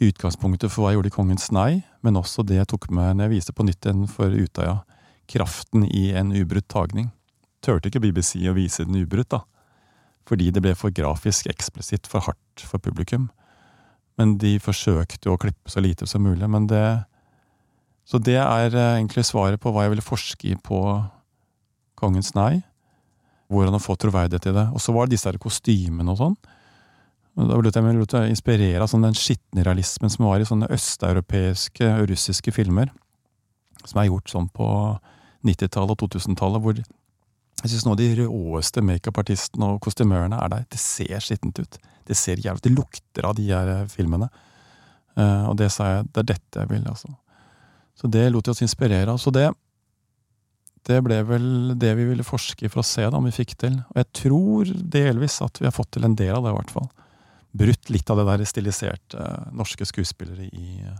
utgangspunktet 0.00 0.72
for 0.72 0.84
hva 0.84 0.94
jeg 0.94 1.00
gjorde 1.00 1.12
i 1.12 1.16
Kongens 1.18 1.50
nei, 1.52 1.82
men 2.00 2.16
også 2.16 2.46
det 2.48 2.56
jeg 2.62 2.70
tok 2.72 2.88
med 2.88 3.18
når 3.18 3.26
jeg 3.26 3.34
viste 3.34 3.56
på 3.56 3.66
nytt 3.68 3.84
igjen 3.84 4.06
for 4.08 4.32
Utøya. 4.32 4.78
Kraften 5.28 5.84
i 5.84 6.08
en 6.16 6.32
ubrutt 6.32 6.70
tagning. 6.72 7.10
Turte 7.60 7.90
ikke 7.90 8.00
BBC 8.00 8.40
å 8.48 8.56
vise 8.56 8.86
den 8.88 8.96
ubrutt, 9.02 9.28
da. 9.36 9.44
Fordi 10.28 10.48
det 10.54 10.64
ble 10.64 10.72
for 10.78 10.94
grafisk 10.94 11.52
eksplisitt, 11.52 12.08
for 12.08 12.24
hardt 12.24 12.64
for 12.64 12.80
publikum. 12.80 13.28
Men 14.16 14.38
de 14.40 14.56
forsøkte 14.62 15.28
å 15.32 15.38
klippe 15.40 15.68
så 15.70 15.84
lite 15.84 16.08
som 16.08 16.24
mulig. 16.24 16.48
Men 16.48 16.66
det 16.70 17.04
Så 18.10 18.18
det 18.18 18.38
er 18.42 18.74
eh, 18.74 18.96
egentlig 18.98 19.24
svaret 19.28 19.62
på 19.62 19.70
hva 19.70 19.86
jeg 19.86 19.94
ville 19.94 20.04
forske 20.04 20.50
i 20.50 20.58
på 20.58 20.80
Kongens 22.00 22.32
nei. 22.34 22.62
Hvordan 23.52 23.76
å 23.76 23.82
få 23.82 23.96
troverdighet 24.00 24.48
i 24.50 24.56
det. 24.56 24.66
Og 24.74 24.82
så 24.82 24.94
var 24.94 25.06
det 25.06 25.16
disse 25.16 25.28
her 25.28 25.38
kostymene 25.42 26.14
og 26.14 26.18
sånn. 26.18 26.36
Da 27.38 27.56
lot 27.56 27.76
jeg 27.76 27.84
meg 27.86 28.14
inspirere 28.28 28.82
av 28.82 28.90
sånn 28.90 29.04
den 29.06 29.16
skitne 29.16 29.62
realismen 29.66 30.10
som 30.12 30.26
var 30.26 30.42
i 30.42 30.48
sånne 30.48 30.68
østeuropeiske 30.74 31.86
og 32.00 32.08
russiske 32.10 32.54
filmer. 32.54 32.90
Som 33.84 34.00
er 34.00 34.10
gjort 34.10 34.32
sånn 34.32 34.48
på 34.52 34.66
90-tallet 35.46 35.94
og 35.94 36.10
2000-tallet, 36.16 36.64
hvor 36.64 36.80
jeg 36.80 37.70
syns 37.70 37.86
noen 37.86 37.94
av 37.94 38.00
de 38.00 38.10
råeste 38.24 38.82
makeupartistene 38.84 39.70
og 39.74 39.80
kostymørene 39.84 40.38
er 40.40 40.52
der. 40.52 40.66
Det 40.72 40.80
ser 40.80 41.20
skittent 41.24 41.60
ut. 41.60 41.80
Det 42.08 42.16
ser 42.16 42.40
jævlig 42.40 42.64
Det 42.64 42.72
lukter 42.74 43.28
av 43.28 43.36
de 43.38 43.46
her 43.50 43.68
eh, 43.74 43.88
filmene. 43.92 44.30
Uh, 45.18 45.50
og 45.50 45.58
det 45.58 45.68
sa 45.74 45.88
jeg, 45.90 46.06
det 46.14 46.22
er 46.22 46.28
dette 46.32 46.62
jeg 46.62 46.70
vil, 46.70 46.86
altså. 46.88 47.10
Så 48.00 48.08
det 48.08 48.28
lot 48.32 48.48
vi 48.48 48.54
oss 48.54 48.62
inspirere 48.64 49.12
av. 49.12 49.20
Så 49.20 49.32
det, 49.34 49.50
det 50.88 51.02
ble 51.04 51.20
vel 51.28 51.50
det 51.78 51.92
vi 51.98 52.08
ville 52.08 52.24
forske 52.24 52.64
i 52.64 52.72
for 52.72 52.80
å 52.80 52.86
se 52.86 53.04
da, 53.04 53.18
om 53.18 53.28
vi 53.28 53.34
fikk 53.36 53.58
til. 53.60 53.76
Og 53.92 54.00
jeg 54.00 54.10
tror 54.22 54.72
delvis 54.96 55.40
at 55.44 55.60
vi 55.60 55.68
har 55.68 55.76
fått 55.76 55.92
til 55.98 56.08
en 56.08 56.16
del 56.16 56.32
av 56.38 56.46
det, 56.46 56.54
i 56.54 56.58
hvert 56.60 56.74
fall 56.78 56.88
brutt 57.50 57.90
litt 57.90 58.10
av 58.10 58.20
det 58.20 58.26
der 58.28 58.44
stiliserte 58.48 59.18
uh, 59.18 59.48
norske 59.56 59.86
skuespillere 59.88 60.46
i, 60.46 60.68
uh, 60.86 60.94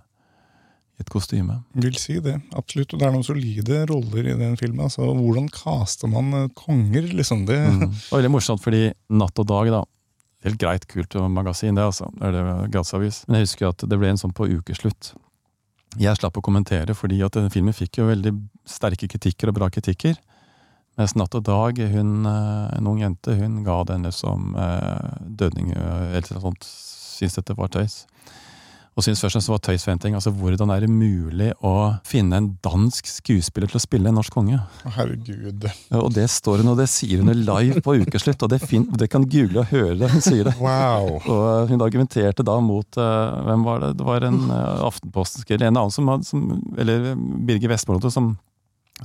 i, 0.99 1.03
et 1.05 1.13
kostyme. 1.13 1.61
Vil 1.79 1.97
si 2.01 2.19
det, 2.23 2.37
absolutt. 2.59 2.95
Og 2.95 3.01
det 3.01 3.07
er 3.07 3.15
noen 3.15 3.27
solide 3.27 3.85
roller 3.91 4.33
i 4.33 4.37
den 4.41 4.59
filmen. 4.61 4.85
altså 4.89 5.13
Hvordan 5.15 5.49
caster 5.55 6.11
man 6.11 6.35
uh, 6.35 6.51
konger, 6.59 7.09
liksom? 7.15 7.47
Det 7.49 7.61
mm. 7.69 7.87
Det 7.87 8.11
var 8.11 8.23
veldig 8.23 8.35
morsomt, 8.37 8.65
fordi 8.65 8.85
Natt 9.15 9.43
og 9.43 9.49
Dag, 9.51 9.73
da. 9.79 9.85
Helt 10.47 10.61
greit, 10.61 10.87
kult 10.89 11.15
magasin, 11.29 11.77
det, 11.77 11.85
altså. 11.85 12.09
Det 12.17 12.31
er 12.31 12.39
det 12.39 12.71
gradsavis. 12.75 13.25
Men 13.29 13.41
jeg 13.41 13.51
husker 13.51 13.71
at 13.71 13.85
det 13.87 14.01
ble 14.01 14.13
en 14.13 14.21
sånn 14.21 14.37
på 14.37 14.49
ukeslutt. 14.51 15.15
Jeg 15.99 16.19
slapp 16.21 16.39
å 16.39 16.45
kommentere, 16.45 16.95
fordi 16.95 17.19
at 17.27 17.35
denne 17.35 17.51
filmen 17.51 17.75
fikk 17.75 17.99
jo 17.99 18.11
veldig 18.11 18.31
sterke 18.69 19.09
kritikker 19.11 19.51
og 19.51 19.57
bra 19.57 19.71
kritikker. 19.75 20.15
Mens 21.01 21.17
Natt 21.19 21.35
og 21.35 21.43
Dag, 21.47 21.79
hun, 21.95 22.27
eh, 22.27 22.77
en 22.77 22.87
ung 22.87 23.01
jente, 23.01 23.35
hun 23.35 23.65
ga 23.65 23.83
den 23.89 24.07
som 24.13 24.55
eh, 24.55 25.17
dødning 25.23 25.73
eh, 25.73 26.17
eller 26.19 26.35
noe 26.37 26.45
sånt. 26.45 26.67
Syns 26.67 27.37
dette 27.37 27.57
var 27.59 27.73
tøys. 27.73 28.05
Og 28.99 29.05
synes 29.07 29.21
først 29.23 29.39
det 29.39 29.53
var 29.53 29.61
tøysventing. 29.63 30.17
Altså, 30.19 30.33
hvordan 30.35 30.73
er 30.75 30.83
det 30.83 30.91
mulig 30.91 31.51
å 31.65 31.75
finne 32.07 32.41
en 32.41 32.49
dansk 32.65 33.07
skuespiller 33.09 33.71
til 33.71 33.79
å 33.79 33.83
spille 33.83 34.11
en 34.11 34.19
norsk 34.19 34.35
konge? 34.35 34.59
Herregud. 34.97 35.69
Og 36.01 36.11
det 36.17 36.27
står 36.33 36.65
hun, 36.65 36.73
og 36.73 36.81
det 36.81 36.89
sier 36.91 37.23
hun 37.23 37.31
live 37.31 37.81
på 37.87 37.95
ukeslutt, 38.03 38.43
og 38.45 38.51
det, 38.53 38.61
det 39.01 39.09
kan 39.13 39.29
google 39.31 39.63
og 39.63 39.71
høre 39.71 39.95
det. 40.03 40.11
Hun 40.11 40.25
sier 40.25 40.51
det. 40.51 40.57
Wow. 40.61 41.21
Og 41.23 41.71
hun 41.71 41.87
argumenterte 41.87 42.45
da 42.47 42.59
mot 42.65 42.99
uh, 42.99 43.39
Hvem 43.47 43.65
var 43.65 43.85
det? 43.85 43.93
Det 44.01 44.09
var 44.11 44.27
en 44.27 44.43
uh, 44.51 44.83
Aftenposten-skriver, 44.91 45.69
en 45.69 45.81
annen 45.81 45.95
som, 45.95 46.11
som 46.27 46.45
Eller 46.81 47.13
Birger 47.47 47.73
Vestmold, 47.73 48.05
som, 48.13 48.35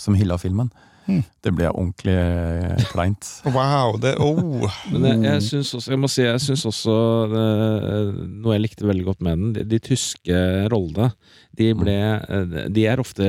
som 0.02 0.18
hylla 0.18 0.40
filmen. 0.42 0.74
Mm. 1.06 1.22
Det 1.46 1.52
ble 1.54 1.70
ordentlig 1.70 2.16
eh, 2.18 2.86
kleint. 2.90 3.28
Wow! 3.56 3.96
Det, 4.02 4.16
oh. 4.22 4.66
Men 4.92 5.06
jeg, 5.06 5.22
jeg 5.28 5.44
syns 5.50 5.74
også, 5.78 5.94
jeg 5.94 6.02
må 6.02 6.10
si, 6.12 6.24
jeg 6.26 6.42
synes 6.42 6.66
også 6.70 6.96
uh, 7.32 8.10
noe 8.42 8.56
jeg 8.56 8.64
likte 8.64 8.88
veldig 8.90 9.06
godt 9.06 9.22
med 9.26 9.38
den. 9.38 9.52
De, 9.56 9.66
de 9.76 9.80
tyske 9.84 10.40
rollene 10.74 11.12
de, 11.56 11.70
ble, 11.78 11.96
uh, 12.26 12.58
de 12.74 12.88
er 12.90 13.02
ofte 13.02 13.28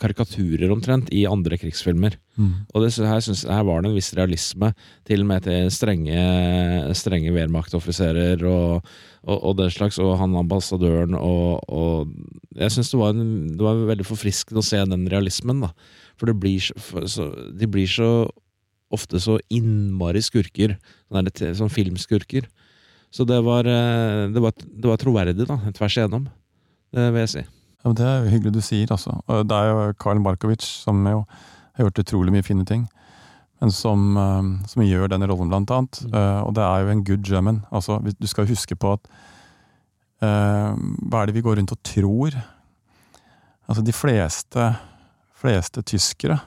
karikaturer, 0.00 0.68
omtrent, 0.74 1.08
i 1.16 1.24
andre 1.30 1.58
krigsfilmer. 1.60 2.18
Mm. 2.36 2.52
Og 2.74 2.84
det, 2.84 2.92
her, 3.00 3.24
synes, 3.24 3.46
her 3.48 3.64
var 3.66 3.80
det 3.80 3.90
en 3.90 3.96
viss 3.96 4.12
realisme, 4.18 4.74
til 5.08 5.24
og 5.24 5.32
med 5.32 5.48
til 5.48 5.72
strenge, 5.72 6.20
strenge 6.98 7.32
Wehrmacht-offiserer 7.34 8.44
og, 8.50 8.94
og, 9.24 9.36
og, 9.38 9.52
den 9.62 9.72
slags, 9.72 9.98
og 10.02 10.18
han 10.20 10.36
ambassadøren 10.36 11.16
og, 11.16 11.64
og 11.72 12.12
Jeg 12.54 12.70
syns 12.70 12.92
det, 12.92 13.12
det, 13.56 13.62
var 13.64 13.86
veldig 13.88 14.06
forfriskende 14.06 14.60
å 14.60 14.66
se 14.66 14.84
den 14.92 15.08
realismen. 15.10 15.64
da 15.64 15.72
for 16.18 16.30
det 16.30 16.36
blir 16.40 16.62
så, 16.62 17.28
de 17.54 17.68
blir 17.70 17.90
så 17.90 18.10
ofte 18.94 19.20
så 19.22 19.38
innmari 19.52 20.22
skurker. 20.22 20.76
Sånne, 21.10 21.54
sånn 21.58 21.72
filmskurker. 21.72 22.46
Så 23.14 23.26
det 23.28 23.40
var, 23.46 23.66
eh, 23.66 24.30
det 24.34 24.42
var, 24.42 24.54
det 24.58 24.90
var 24.90 24.98
troverdig, 24.98 25.46
da, 25.46 25.58
tvers 25.76 25.98
igjennom. 25.98 26.26
Det 26.94 27.10
vil 27.14 27.24
jeg 27.24 27.32
si. 27.32 27.44
Ja, 27.84 27.92
det 27.92 28.06
er 28.08 28.22
jo 28.22 28.32
hyggelig 28.32 28.54
du 28.56 28.62
sier, 28.64 28.90
altså. 28.90 29.18
Og 29.28 29.46
Det 29.46 29.56
er 29.56 29.70
jo 29.70 29.94
Karl 30.00 30.22
Markovic 30.22 30.64
som 30.64 31.04
jo 31.06 31.24
har 31.74 31.86
gjort 31.86 32.00
utrolig 32.02 32.32
mye 32.34 32.46
fine 32.46 32.64
ting. 32.66 32.86
Men 33.60 33.70
som, 33.70 34.16
eh, 34.16 34.66
som 34.68 34.82
gjør 34.82 35.08
denne 35.12 35.28
rollen, 35.30 35.48
blant 35.48 35.70
annet. 35.70 36.00
Mm. 36.06 36.14
Eh, 36.14 36.40
og 36.42 36.54
det 36.54 36.64
er 36.64 36.82
jo 36.82 36.90
en 36.94 37.04
good 37.04 37.28
German. 37.28 37.62
Altså, 37.70 38.00
du 38.02 38.26
skal 38.26 38.48
huske 38.50 38.76
på 38.76 38.96
at 38.96 39.06
uh, 40.22 40.72
Hva 41.04 41.22
er 41.22 41.26
det 41.26 41.34
vi 41.36 41.42
går 41.44 41.58
rundt 41.58 41.72
og 41.74 41.82
tror? 41.84 42.34
Altså, 43.68 43.82
de 43.84 43.92
fleste, 43.92 44.74
fleste 45.44 45.84
tyskere 45.86 46.40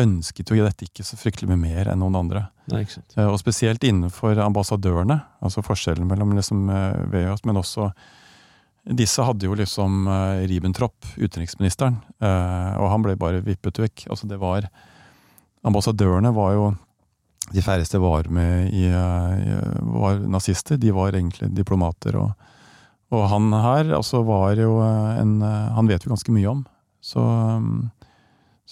ønsket 0.00 0.48
jo 0.48 0.62
dette 0.64 0.86
ikke 0.86 1.04
så 1.04 1.18
fryktelig 1.20 1.50
mye 1.50 1.60
mer 1.60 1.90
enn 1.92 2.00
noen 2.00 2.16
andre. 2.22 2.46
Nei. 2.72 2.86
Eh, 3.18 3.26
Og 3.28 3.36
spesielt 3.42 3.82
innenfor 3.84 4.38
ambassadørene, 4.40 5.18
altså 5.44 5.60
forskjellen 5.66 6.06
mellom 6.08 6.32
liksom 6.38 6.64
VEOS, 7.12 7.42
men 7.44 7.60
også 7.60 7.90
disse 8.82 9.22
hadde 9.22 9.46
jo 9.46 9.54
liksom 9.54 10.08
eh, 10.10 10.40
Ribbentrop, 10.50 11.06
utenriksministeren, 11.14 12.00
eh, 12.18 12.72
og 12.80 12.88
han 12.90 13.04
ble 13.04 13.14
bare 13.20 13.42
vippet 13.44 13.78
vekk. 13.78 14.08
Altså 14.10 14.26
det 14.30 14.40
var 14.42 14.66
Ambassadørene 15.62 16.32
var 16.34 16.56
jo 16.56 16.64
De 17.54 17.62
færreste 17.62 18.00
var 18.02 18.26
med 18.32 18.72
i, 18.74 18.86
eh, 18.88 19.76
var 19.92 20.18
nazister, 20.26 20.78
de 20.80 20.90
var 20.94 21.12
egentlig 21.14 21.52
diplomater. 21.54 22.16
Og, 22.18 22.32
og 23.12 23.28
han 23.30 23.52
her 23.52 23.92
altså 23.98 24.24
var 24.26 24.56
jo 24.58 24.80
eh, 24.82 25.20
en 25.20 25.36
eh, 25.42 25.68
Han 25.76 25.86
vet 25.90 26.02
vi 26.06 26.10
ganske 26.10 26.34
mye 26.34 26.50
om. 26.50 26.64
Så, 27.02 27.22
eh, 27.22 28.01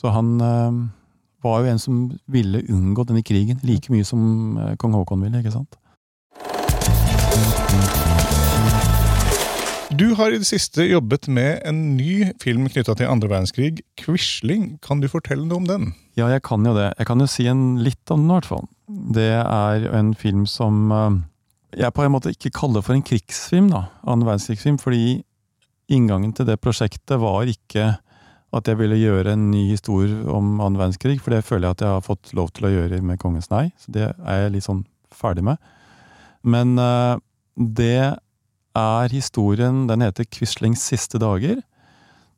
så 0.00 0.14
han 0.14 0.40
eh, 0.40 0.80
var 1.44 1.60
jo 1.60 1.70
en 1.70 1.82
som 1.82 2.00
ville 2.30 2.64
unngå 2.72 3.04
denne 3.08 3.24
krigen 3.26 3.60
like 3.66 3.92
mye 3.92 4.06
som 4.06 4.56
eh, 4.56 4.76
kong 4.80 4.96
Haakon 4.96 5.26
ville, 5.26 5.42
ikke 5.42 5.52
sant? 5.52 5.76
Du 9.90 10.14
har 10.16 10.30
i 10.32 10.38
det 10.38 10.46
siste 10.46 10.86
jobbet 10.86 11.26
med 11.28 11.64
en 11.66 11.80
ny 11.98 12.30
film 12.40 12.68
knytta 12.70 12.94
til 12.96 13.10
andre 13.10 13.28
verdenskrig, 13.28 13.82
'Quisling'. 13.98 14.78
Kan 14.80 15.02
du 15.02 15.08
fortelle 15.10 15.44
noe 15.44 15.60
om 15.60 15.66
den? 15.66 15.94
Ja, 16.16 16.30
jeg 16.30 16.42
kan 16.46 16.64
jo 16.64 16.72
det. 16.76 16.94
Jeg 16.96 17.06
kan 17.06 17.20
jo 17.20 17.26
si 17.26 17.48
en 17.50 17.82
litt 17.82 18.10
om 18.10 18.22
den, 18.22 18.30
i 18.30 18.38
hvert 18.38 18.48
fall. 18.48 18.68
Det 18.88 19.32
er 19.42 19.90
en 19.98 20.14
film 20.14 20.46
som 20.46 20.92
eh, 20.94 21.18
jeg 21.82 21.92
på 21.92 22.06
en 22.06 22.14
måte 22.14 22.32
ikke 22.32 22.54
kaller 22.54 22.86
for 22.86 22.96
en 22.96 23.04
krigsfilm, 23.04 23.68
da. 23.74 23.90
Annen 24.06 24.24
verdenskrigsfilm, 24.28 24.78
fordi 24.78 25.20
inngangen 25.90 26.32
til 26.32 26.46
det 26.46 26.60
prosjektet 26.62 27.20
var 27.20 27.50
ikke 27.50 27.98
at 28.56 28.66
jeg 28.66 28.80
ville 28.80 28.98
gjøre 28.98 29.34
en 29.36 29.50
ny 29.52 29.68
historie 29.70 30.16
om 30.26 30.58
annen 30.58 30.78
verdenskrig, 30.80 31.20
for 31.22 31.34
det 31.34 31.44
føler 31.46 31.68
jeg 31.68 31.78
at 31.78 31.84
jeg 31.84 31.94
har 31.94 32.06
fått 32.06 32.32
lov 32.34 32.50
til 32.56 32.66
å 32.66 32.72
gjøre 32.72 32.98
med 33.06 33.20
Kongens 33.22 33.50
nei. 33.52 33.68
Så 33.78 33.94
det 33.94 34.08
er 34.10 34.42
jeg 34.44 34.54
litt 34.56 34.66
sånn 34.66 34.82
ferdig 35.14 35.44
med. 35.46 35.60
Men 36.42 36.74
uh, 36.80 37.20
det 37.54 38.16
er 38.80 39.12
historien 39.12 39.86
Den 39.90 40.00
heter 40.00 40.24
'Quislings 40.24 40.82
siste 40.82 41.18
dager'. 41.18 41.62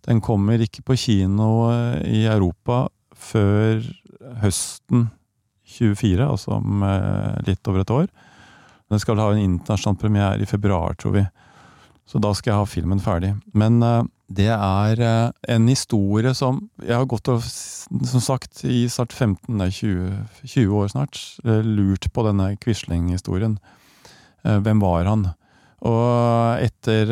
Den 0.08 0.20
kommer 0.20 0.58
ikke 0.58 0.82
på 0.82 0.96
kino 0.96 1.70
eh, 1.70 2.00
i 2.08 2.22
Europa 2.26 2.88
før 3.14 3.84
høsten 4.42 5.10
24, 5.78 6.26
altså 6.26 6.58
om 6.58 6.82
eh, 6.82 7.38
litt 7.46 7.68
over 7.70 7.84
et 7.84 7.94
år. 7.94 8.08
Den 8.90 9.00
skal 9.00 9.20
ha 9.22 9.30
en 9.32 9.44
internasjonal 9.44 9.98
premiere 10.00 10.42
i 10.42 10.48
februar, 10.48 10.96
tror 10.98 11.14
vi. 11.16 11.24
Så 12.06 12.18
da 12.18 12.32
skal 12.34 12.52
jeg 12.52 12.60
ha 12.60 12.68
filmen 12.68 13.00
ferdig. 13.00 13.34
Men 13.54 13.78
eh, 13.86 14.02
det 14.36 14.50
er 14.52 15.02
eh, 15.02 15.30
en 15.54 15.68
historie 15.70 16.32
som 16.36 16.62
Jeg 16.82 16.96
har 16.96 17.08
gått 17.10 17.30
og, 17.32 17.44
som 17.44 18.24
sagt, 18.24 18.64
i 18.64 18.86
snart 18.90 19.12
15, 19.12 19.52
nei 19.58 19.68
20, 19.72 20.16
20 20.44 20.74
år 20.80 20.90
snart, 20.94 21.20
eh, 21.44 21.62
lurt 21.66 22.08
på 22.12 22.24
denne 22.26 22.52
Quisling-historien. 22.62 23.58
Eh, 24.44 24.58
Hvem 24.64 24.82
var 24.82 25.08
han? 25.10 25.30
Og 25.82 26.62
etter, 26.62 27.10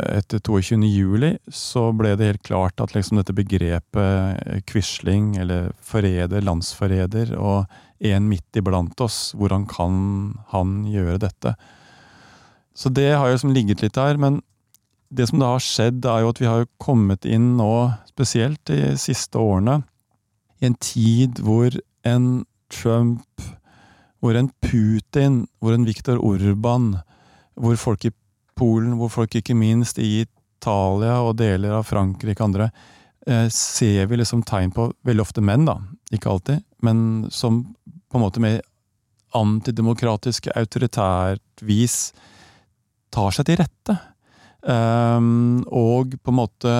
etter 0.00 0.40
22. 0.40 0.78
juli 0.88 1.34
så 1.52 1.90
ble 1.92 2.14
det 2.16 2.30
helt 2.30 2.46
klart 2.48 2.80
at 2.80 2.94
liksom 2.94 3.20
dette 3.20 3.34
begrepet 3.36 4.64
Quisling, 4.64 5.34
eller 5.36 5.68
forræder, 5.84 6.40
landsforræder, 6.40 7.34
og 7.36 7.68
en 8.00 8.30
midt 8.30 8.56
iblant 8.56 8.96
oss, 9.04 9.34
hvordan 9.36 9.68
kan 9.68 9.98
han 10.54 10.78
gjøre 10.88 11.18
dette? 11.26 11.52
Så 12.72 12.88
det 12.96 13.10
har 13.12 13.28
jo 13.28 13.36
liksom 13.36 13.52
ligget 13.52 13.84
litt 13.84 14.00
der, 14.00 14.16
men 14.16 14.40
det 15.08 15.26
som 15.28 15.40
da 15.40 15.54
har 15.54 15.64
skjedd, 15.64 16.04
er 16.04 16.22
jo 16.22 16.32
at 16.32 16.40
vi 16.42 16.48
har 16.48 16.66
kommet 16.82 17.26
inn 17.28 17.54
nå, 17.58 17.72
spesielt 18.10 18.60
de 18.68 18.94
siste 19.00 19.40
årene, 19.40 19.80
i 20.58 20.68
en 20.68 20.76
tid 20.82 21.38
hvor 21.44 21.72
en 22.08 22.44
Trump, 22.72 23.44
hvor 24.20 24.36
en 24.36 24.50
Putin, 24.64 25.46
hvor 25.62 25.76
en 25.76 25.86
Viktor 25.86 26.18
Orban, 26.24 26.96
hvor 27.58 27.78
folk 27.80 28.08
i 28.08 28.14
Polen, 28.58 28.96
hvor 28.98 29.12
folk 29.14 29.38
ikke 29.38 29.56
minst 29.56 30.00
i 30.02 30.24
Italia 30.24 31.20
og 31.22 31.36
deler 31.38 31.78
av 31.78 31.86
Frankrike 31.86 32.42
og 32.42 32.50
andre, 32.50 32.70
eh, 33.26 33.46
ser 33.54 34.10
vi 34.10 34.18
liksom 34.18 34.42
tegn 34.42 34.74
på, 34.74 34.90
veldig 35.06 35.24
ofte 35.24 35.44
menn 35.44 35.68
da, 35.68 35.78
ikke 36.12 36.32
alltid, 36.34 36.64
men 36.82 37.28
som 37.30 37.62
på 37.86 38.18
en 38.18 38.24
måte 38.24 38.42
med 38.42 38.60
antidemokratisk, 39.36 40.48
autoritært 40.56 41.62
vis 41.62 42.12
tar 43.12 43.34
seg 43.34 43.48
til 43.48 43.60
rette. 43.60 43.96
Ehm, 44.66 45.62
og 45.70 46.16
på 46.18 46.32
en 46.32 46.38
måte 46.40 46.74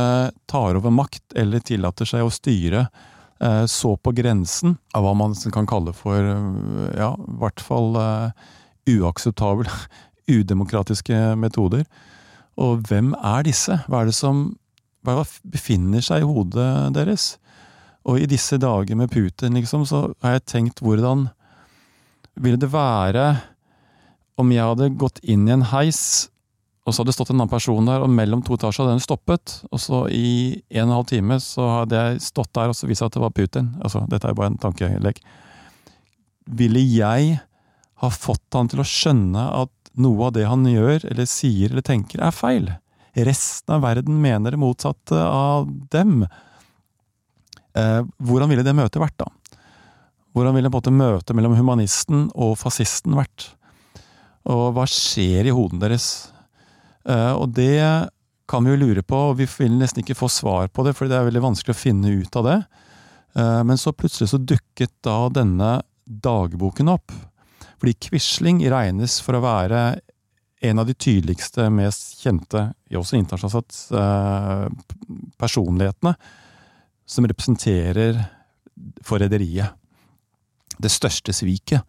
tar 0.51 0.79
over 0.79 0.91
makt, 0.95 1.37
eller 1.39 1.63
tillater 1.63 2.09
seg 2.09 2.27
å 2.27 2.33
styre 2.33 2.89
eh, 3.41 3.65
så 3.71 3.95
på 3.97 4.13
grensen 4.17 4.77
av 4.99 5.07
hva 5.07 5.15
man 5.15 5.37
kan 5.55 5.69
kalle 5.69 5.95
for, 5.95 6.19
eh, 6.19 6.89
ja, 6.99 7.13
i 7.15 7.37
hvert 7.39 7.63
fall 7.63 7.95
uh, 7.95 8.47
uakseptabel, 8.89 9.71
udemokratiske 10.39 11.37
metoder. 11.39 11.87
Og 12.59 12.83
hvem 12.89 13.13
er 13.15 13.47
disse? 13.47 13.79
Hva 13.87 14.03
er 14.03 14.11
det 14.11 14.19
som 14.19 14.49
hva 15.07 15.23
befinner 15.47 16.03
seg 16.05 16.25
i 16.25 16.27
hodet 16.27 16.71
deres? 16.97 17.37
Og 18.09 18.19
i 18.19 18.27
disse 18.29 18.59
dager 18.59 18.99
med 18.99 19.13
Putin, 19.13 19.55
liksom, 19.55 19.85
så 19.87 20.09
har 20.25 20.39
jeg 20.39 20.49
tenkt 20.51 20.83
hvordan 20.83 21.29
ville 22.39 22.59
det 22.59 22.71
være 22.73 23.31
om 24.39 24.51
jeg 24.55 24.67
hadde 24.67 24.91
gått 24.99 25.19
inn 25.27 25.47
i 25.49 25.55
en 25.55 25.67
heis, 25.73 26.31
og 26.89 26.95
så 26.95 27.03
hadde 27.03 27.13
det 27.13 27.19
stått 27.19 27.35
en 27.35 27.37
annen 27.37 27.53
person 27.53 27.89
der, 27.89 28.01
og 28.01 28.13
mellom 28.13 28.41
to 28.45 28.57
etasjer 28.57 28.87
hadde 28.87 28.97
den 28.97 29.05
stoppet, 29.05 29.59
og 29.69 29.81
så 29.83 30.07
i 30.09 30.57
en 30.73 30.87
og 30.87 30.89
en 30.89 30.95
halv 30.97 31.09
time 31.11 31.37
så 31.45 31.67
hadde 31.75 32.01
jeg 32.01 32.23
stått 32.25 32.55
der, 32.57 32.73
og 32.73 32.79
så 32.79 32.89
vist 32.89 33.05
at 33.05 33.13
det 33.13 33.21
var 33.21 33.35
Putin. 33.37 33.75
Altså, 33.85 34.07
dette 34.09 34.25
er 34.25 34.33
jo 34.33 34.39
bare 34.41 34.53
en 34.55 34.61
tankelek. 34.63 35.21
Ville 36.59 36.81
jeg 36.81 37.35
ha 38.01 38.11
fått 38.15 38.57
han 38.57 38.71
til 38.73 38.81
å 38.81 38.87
skjønne 38.89 39.45
at 39.59 39.93
noe 40.01 40.31
av 40.31 40.37
det 40.39 40.47
han 40.49 40.65
gjør, 40.65 41.05
eller 41.11 41.29
sier 41.29 41.75
eller 41.75 41.85
tenker, 41.85 42.23
er 42.25 42.33
feil? 42.33 42.71
Resten 43.19 43.77
av 43.77 43.85
verden 43.85 44.23
mener 44.23 44.55
det 44.55 44.63
motsatte 44.63 45.19
av 45.19 45.69
dem. 45.93 46.23
Eh, 47.77 48.01
hvordan 48.23 48.49
ville 48.49 48.65
det 48.65 48.77
møtet 48.79 49.03
vært, 49.03 49.19
da? 49.21 49.29
Hvordan 50.33 50.57
ville 50.57 50.71
på 50.71 50.79
en 50.79 50.81
måte 50.81 50.95
møtet 50.95 51.37
mellom 51.37 51.57
humanisten 51.59 52.29
og 52.33 52.57
fascisten 52.61 53.17
vært? 53.19 53.51
Og 54.49 54.71
hva 54.77 54.89
skjer 54.89 55.51
i 55.51 55.55
hodene 55.55 55.83
deres? 55.85 56.31
Eh, 57.09 57.33
og 57.33 57.53
det 57.57 57.81
kan 58.49 58.65
vi 58.65 58.73
jo 58.73 58.81
lure 58.81 59.05
på, 59.05 59.17
og 59.31 59.39
vi 59.41 59.49
vil 59.49 59.77
nesten 59.77 60.03
ikke 60.03 60.17
få 60.17 60.31
svar 60.33 60.71
på 60.73 60.85
det, 60.87 60.95
for 60.97 61.09
det 61.09 61.19
er 61.19 61.29
veldig 61.29 61.45
vanskelig 61.45 61.77
å 61.77 61.83
finne 61.83 62.13
ut 62.21 62.39
av 62.41 62.49
det. 62.49 62.59
Eh, 63.37 63.63
men 63.69 63.81
så 63.81 63.95
plutselig 63.97 64.33
så 64.33 64.41
dukket 64.41 64.95
da 65.05 65.19
denne 65.33 65.79
dagboken 66.05 66.93
opp. 66.93 67.13
Fordi 67.79 67.95
Quisling 68.09 68.63
regnes 68.73 69.19
for 69.23 69.39
å 69.39 69.45
være 69.45 69.83
en 70.61 70.81
av 70.83 70.89
de 70.89 70.95
tydeligste, 70.99 71.69
mest 71.71 72.25
kjente, 72.25 72.65
også 72.99 73.19
internasjonalt 73.21 73.77
eh, 73.95 74.65
personlighetene 75.39 76.15
som 77.09 77.29
representerer 77.29 78.19
forræderiet. 79.07 79.77
Det 80.79 80.91
største 80.93 81.35
sviket. 81.35 81.83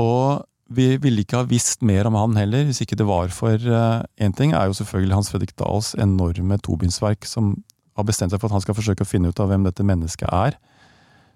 Og 0.00 0.44
vi 0.72 0.94
ville 0.96 1.24
ikke 1.24 1.42
ha 1.42 1.46
visst 1.48 1.82
mer 1.84 2.08
om 2.08 2.16
han 2.16 2.38
heller, 2.38 2.64
hvis 2.68 2.80
ikke 2.84 2.96
det 2.96 3.06
var 3.08 3.28
for 3.34 3.60
Én 3.60 4.34
ting 4.36 4.54
er 4.56 4.70
jo 4.70 4.76
selvfølgelig 4.78 5.18
Hans 5.18 5.30
Fredrik 5.32 5.52
Dahls 5.60 5.92
enorme 6.00 6.56
tobindsverk, 6.62 7.26
som 7.28 7.56
har 7.94 8.06
bestemt 8.08 8.32
seg 8.32 8.40
for 8.40 8.48
at 8.48 8.56
han 8.56 8.64
skal 8.64 8.76
forsøke 8.78 9.04
å 9.04 9.08
finne 9.08 9.30
ut 9.30 9.40
av 9.42 9.50
hvem 9.50 9.66
dette 9.66 9.86
mennesket 9.86 10.30
er. 10.32 10.56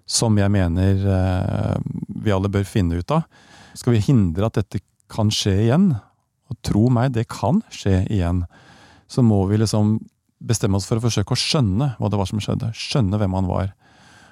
Som 0.09 0.39
jeg 0.41 0.51
mener 0.51 1.03
uh, 1.05 1.77
vi 2.09 2.33
alle 2.33 2.49
bør 2.51 2.65
finne 2.67 2.99
ut 2.99 3.13
av. 3.13 3.27
Skal 3.77 3.95
vi 3.95 4.03
hindre 4.03 4.49
at 4.49 4.57
dette 4.57 4.81
kan 5.11 5.29
skje 5.33 5.55
igjen, 5.67 5.91
og 6.49 6.57
tro 6.65 6.87
meg, 6.93 7.13
det 7.13 7.27
kan 7.29 7.61
skje 7.73 8.01
igjen, 8.09 8.43
så 9.09 9.21
må 9.25 9.43
vi 9.49 9.59
liksom 9.61 9.99
bestemme 10.39 10.79
oss 10.79 10.87
for 10.89 10.97
å 10.97 11.03
forsøke 11.03 11.35
å 11.35 11.39
skjønne 11.39 11.93
hva 11.99 12.09
det 12.09 12.19
var 12.19 12.29
som 12.29 12.41
skjedde. 12.41 12.71
Skjønne 12.77 13.19
hvem 13.21 13.35
han 13.37 13.49
var. 13.49 13.73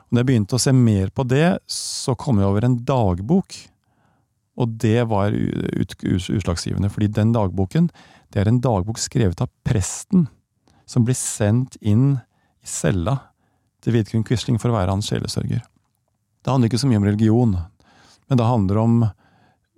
Og 0.08 0.16
når 0.16 0.24
jeg 0.24 0.30
begynte 0.32 0.58
å 0.58 0.64
se 0.64 0.74
mer 0.74 1.12
på 1.14 1.26
det, 1.28 1.60
så 1.70 2.16
kom 2.18 2.42
jeg 2.42 2.50
over 2.50 2.66
en 2.66 2.80
dagbok. 2.88 3.58
Og 4.58 4.74
det 4.82 5.06
var 5.12 5.36
utslagsgivende, 5.36 6.90
fordi 6.90 7.12
den 7.14 7.34
dagboken 7.36 7.92
det 8.34 8.42
er 8.42 8.50
en 8.50 8.62
dagbok 8.64 9.00
skrevet 9.00 9.40
av 9.44 9.52
presten, 9.68 10.26
som 10.90 11.06
blir 11.06 11.16
sendt 11.18 11.78
inn 11.80 12.18
i 12.64 12.68
cella 12.68 13.20
til 13.84 13.96
Vidkun 13.96 14.26
Quisling 14.28 14.58
for 14.60 14.72
å 14.72 14.78
være 14.80 14.92
hans 14.96 15.08
sjelesørger. 15.12 15.62
Det 15.62 16.52
handler 16.52 16.72
ikke 16.72 16.82
så 16.82 16.90
mye 16.90 17.00
om 17.00 17.08
religion, 17.08 17.54
men 18.28 18.40
det 18.40 18.50
handler 18.50 18.82
om 18.82 18.98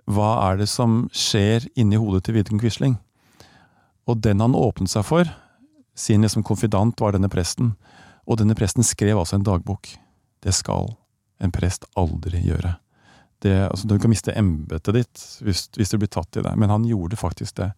hva 0.10 0.32
er 0.48 0.62
det 0.62 0.70
som 0.72 1.04
skjer 1.14 1.68
inni 1.78 2.00
hodet 2.00 2.24
til 2.26 2.40
Vidkun 2.40 2.62
Quisling. 2.62 2.96
Og 4.10 4.24
den 4.26 4.42
han 4.42 4.58
åpnet 4.58 4.90
seg 4.90 5.06
for, 5.06 5.30
Sin 6.00 6.22
liksom 6.22 6.44
konfidant 6.48 7.02
var 7.02 7.12
denne 7.12 7.28
presten, 7.28 7.74
og 8.24 8.38
denne 8.40 8.56
presten 8.56 8.86
skrev 8.88 9.20
altså 9.20 9.36
en 9.36 9.44
dagbok. 9.44 9.90
Det 10.40 10.54
skal 10.56 10.94
en 11.44 11.52
prest 11.52 11.84
aldri 12.00 12.40
gjøre. 12.46 12.78
Det, 13.40 13.56
altså, 13.70 13.88
du 13.88 13.96
kan 14.00 14.12
miste 14.12 14.36
embetet 14.36 14.96
ditt 14.98 15.22
hvis, 15.46 15.70
hvis, 15.78 15.94
du 15.94 16.00
blir 16.02 16.12
tatt 16.12 16.40
i 16.40 16.44
det, 16.44 16.56
men 16.60 16.72
han 16.74 16.88
gjorde 16.88 17.20
faktisk 17.20 17.62
det. 17.62 17.70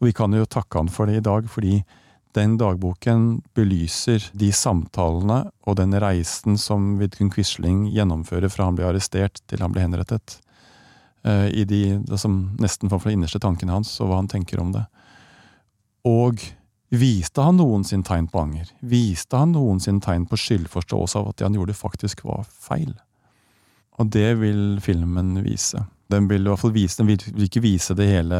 Og 0.00 0.08
vi 0.08 0.14
kan 0.16 0.34
jo 0.34 0.46
takke 0.50 0.80
han 0.80 0.90
for 0.90 1.06
det 1.06 1.20
i 1.20 1.24
dag, 1.24 1.46
fordi 1.50 1.84
den 2.34 2.56
dagboken 2.58 3.44
belyser 3.54 4.24
de 4.34 4.48
samtalene 4.50 5.44
og 5.68 5.76
den 5.78 5.94
reisen 6.02 6.58
som 6.58 6.96
Vidkun 6.98 7.30
Quisling 7.30 7.84
gjennomfører 7.94 8.50
fra 8.50 8.66
han 8.66 8.78
ble 8.78 8.88
arrestert 8.88 9.38
til 9.46 9.62
han 9.62 9.74
ble 9.74 9.84
henrettet. 9.84 10.40
Uh, 11.24 11.46
I 11.54 11.62
de 11.64 12.00
altså, 12.02 12.28
nesten 12.60 12.90
for 12.90 13.06
de 13.06 13.14
innerste 13.14 13.38
tankene 13.40 13.76
hans, 13.76 13.94
og 14.02 14.10
hva 14.10 14.18
han 14.18 14.30
tenker 14.30 14.58
om 14.60 14.74
det. 14.74 14.82
Og 16.10 16.42
viste 16.90 17.46
han 17.46 17.56
noen 17.62 17.86
tegn 17.86 18.26
på 18.28 18.42
anger? 18.42 18.74
Viste 18.82 19.38
han 19.38 19.54
noen 19.54 19.80
tegn 19.80 20.26
på 20.26 20.36
skyldforståelse 20.36 21.22
av 21.22 21.30
at 21.30 21.38
det 21.38 21.46
han 21.48 21.56
gjorde, 21.56 21.78
faktisk 21.78 22.26
var 22.26 22.42
feil? 22.50 22.92
Og 23.98 24.10
det 24.10 24.30
vil 24.40 24.80
filmen 24.82 25.36
vise. 25.44 25.84
Den 26.10 26.26
vil 26.28 26.44
i 26.44 26.50
hvert 26.50 26.60
fall 26.60 26.74
vise, 26.74 26.98
den 27.00 27.08
vil 27.12 27.46
ikke 27.46 27.62
vise 27.64 27.94
det 27.96 28.10
hele 28.10 28.38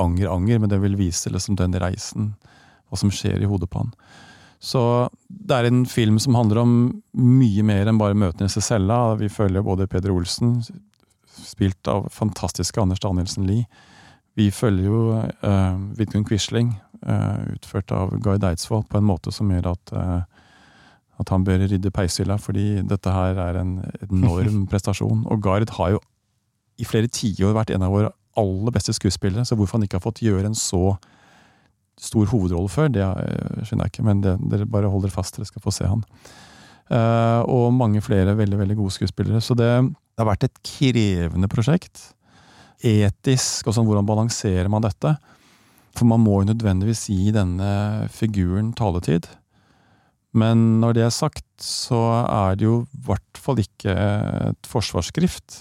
anger-anger, 0.00 0.60
men 0.60 0.70
den 0.70 0.82
vil 0.84 0.98
vise 0.98 1.32
liksom 1.32 1.56
den 1.58 1.74
reisen, 1.80 2.34
hva 2.88 3.00
som 3.00 3.12
skjer 3.12 3.42
i 3.42 3.48
hodet 3.48 3.70
på 3.72 3.82
han. 3.82 3.94
Så 4.64 4.80
det 5.28 5.56
er 5.56 5.68
en 5.68 5.82
film 5.88 6.16
som 6.22 6.36
handler 6.38 6.62
om 6.62 6.76
mye 7.20 7.64
mer 7.66 7.88
enn 7.90 8.00
bare 8.00 8.16
møtene 8.16 8.48
i 8.48 8.52
seg 8.52 8.64
cella. 8.64 8.98
Vi 9.20 9.28
følger 9.32 9.64
både 9.64 9.88
Peder 9.90 10.14
Olsen, 10.14 10.56
spilt 11.34 11.90
av 11.90 12.06
fantastiske 12.12 12.80
Anders 12.80 13.02
Danielsen 13.04 13.48
Lie. 13.48 13.66
Vi 14.38 14.48
følger 14.54 14.88
jo 14.88 15.02
uh, 15.20 15.76
Vidkun 15.98 16.24
Quisling, 16.26 16.72
uh, 17.06 17.44
utført 17.52 17.92
av 17.94 18.16
Guy 18.24 18.38
Deidsvold, 18.40 18.88
på 18.88 18.98
en 18.98 19.06
måte 19.10 19.34
som 19.34 19.52
gjør 19.52 19.74
at 19.74 19.92
uh, 19.94 20.22
at 21.20 21.30
han 21.30 21.44
bør 21.46 21.66
rydde 21.70 21.92
peishylla, 21.94 22.38
fordi 22.42 22.82
dette 22.90 23.12
her 23.14 23.38
er 23.38 23.60
en 23.60 23.76
enorm 24.08 24.64
prestasjon. 24.70 25.24
Og 25.30 25.42
Gard 25.44 25.70
har 25.78 25.94
jo 25.94 26.02
i 26.80 26.86
flere 26.88 27.10
tiår 27.10 27.54
vært 27.54 27.70
en 27.74 27.84
av 27.86 27.94
våre 27.94 28.10
aller 28.40 28.74
beste 28.74 28.94
skuespillere, 28.96 29.44
så 29.46 29.54
hvorfor 29.58 29.78
han 29.78 29.86
ikke 29.86 30.00
har 30.00 30.06
fått 30.06 30.24
gjøre 30.24 30.48
en 30.50 30.58
så 30.58 30.96
stor 32.00 32.26
hovedrolle 32.26 32.70
før, 32.72 32.88
det 32.90 33.04
skjønner 33.68 33.86
jeg 33.86 33.92
ikke, 33.92 34.06
men 34.08 34.24
det, 34.24 34.34
dere 34.50 34.66
bare 34.66 34.90
holder 34.90 35.12
fast, 35.14 35.36
dere 35.38 35.46
skal 35.46 35.62
få 35.62 35.74
se 35.74 35.86
han. 35.86 36.02
Uh, 36.90 37.40
og 37.48 37.70
mange 37.72 38.02
flere 38.04 38.34
veldig 38.36 38.58
veldig 38.60 38.76
gode 38.76 38.92
skuespillere. 38.96 39.40
Så 39.40 39.56
det, 39.56 39.70
det, 39.86 40.20
har 40.20 40.28
vært 40.28 40.48
et 40.48 40.58
krevende 40.66 41.48
prosjekt. 41.48 42.10
Etisk, 42.84 43.70
og 43.70 43.76
sånn, 43.76 43.86
hvordan 43.88 44.08
balanserer 44.08 44.68
man 44.72 44.84
dette? 44.84 45.14
For 45.94 46.10
man 46.10 46.20
må 46.24 46.42
jo 46.42 46.50
nødvendigvis 46.50 47.06
gi 47.08 47.30
denne 47.32 47.70
figuren 48.12 48.74
taletid. 48.76 49.30
Men 50.34 50.80
når 50.82 50.96
det 50.96 51.04
er 51.06 51.14
sagt, 51.14 51.46
så 51.62 52.00
er 52.24 52.58
det 52.58 52.66
jo 52.66 52.80
i 52.82 53.04
hvert 53.06 53.38
fall 53.38 53.60
ikke 53.62 53.94
et 53.94 54.66
forsvarsskrift. 54.68 55.60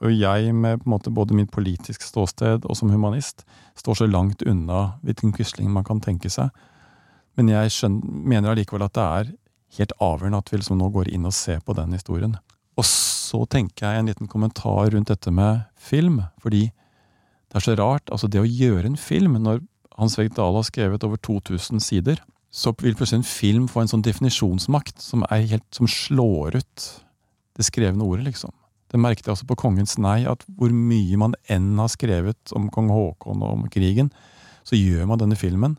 Og 0.00 0.12
jeg, 0.14 0.54
med 0.54 0.80
på 0.80 0.88
en 0.88 0.94
måte 0.94 1.12
både 1.12 1.36
mitt 1.36 1.50
politiske 1.52 2.06
ståsted 2.06 2.64
og 2.64 2.78
som 2.78 2.92
humanist, 2.94 3.44
står 3.76 4.00
så 4.00 4.08
langt 4.08 4.44
unna 4.48 4.94
hvilken 5.04 5.34
Quisling 5.36 5.68
man 5.74 5.84
kan 5.84 6.00
tenke 6.00 6.30
seg. 6.32 6.48
Men 7.36 7.50
jeg 7.52 7.74
skjønner, 7.74 8.06
mener 8.32 8.54
allikevel 8.54 8.86
at 8.86 8.96
det 8.96 9.06
er 9.06 9.32
helt 9.78 9.94
avgjørende 10.02 10.40
at 10.40 10.50
vi 10.50 10.60
liksom 10.60 10.80
nå 10.80 10.88
går 10.94 11.10
inn 11.12 11.28
og 11.28 11.36
ser 11.36 11.60
på 11.64 11.76
den 11.78 11.92
historien. 11.94 12.38
Og 12.80 12.86
så 12.86 13.44
tenker 13.50 13.86
jeg 13.86 14.00
en 14.00 14.10
liten 14.10 14.30
kommentar 14.30 14.90
rundt 14.94 15.10
dette 15.12 15.32
med 15.34 15.66
film, 15.76 16.22
fordi 16.40 16.70
det 16.70 17.58
er 17.58 17.66
så 17.66 17.76
rart. 17.78 18.08
Altså, 18.14 18.30
det 18.30 18.40
å 18.40 18.48
gjøre 18.48 18.88
en 18.88 18.98
film 18.98 19.36
når 19.42 19.60
Hans 19.98 20.16
Vegg 20.16 20.32
Dahl 20.36 20.56
har 20.56 20.66
skrevet 20.66 21.04
over 21.04 21.20
2000 21.20 21.82
sider, 21.84 22.22
så 22.50 22.72
vil 22.82 22.96
plutselig 22.98 23.20
en 23.20 23.28
film 23.28 23.68
få 23.70 23.84
en 23.84 23.92
sånn 23.92 24.02
definisjonsmakt 24.02 24.98
som, 25.02 25.22
helt, 25.30 25.66
som 25.74 25.86
slår 25.90 26.58
ut 26.58 26.86
det 27.58 27.66
skrevne 27.66 28.06
ordet, 28.06 28.26
liksom. 28.30 28.54
Det 28.90 28.98
merket 28.98 29.28
jeg 29.28 29.36
også 29.36 29.46
på 29.46 29.58
Kongens 29.60 29.94
nei, 30.02 30.24
at 30.26 30.42
hvor 30.58 30.72
mye 30.74 31.18
man 31.20 31.36
enn 31.52 31.76
har 31.78 31.90
skrevet 31.92 32.54
om 32.58 32.66
kong 32.74 32.90
Haakon 32.90 33.44
og 33.44 33.52
om 33.54 33.68
krigen, 33.70 34.10
så 34.66 34.78
gjør 34.78 35.06
man 35.06 35.20
denne 35.20 35.38
filmen. 35.38 35.76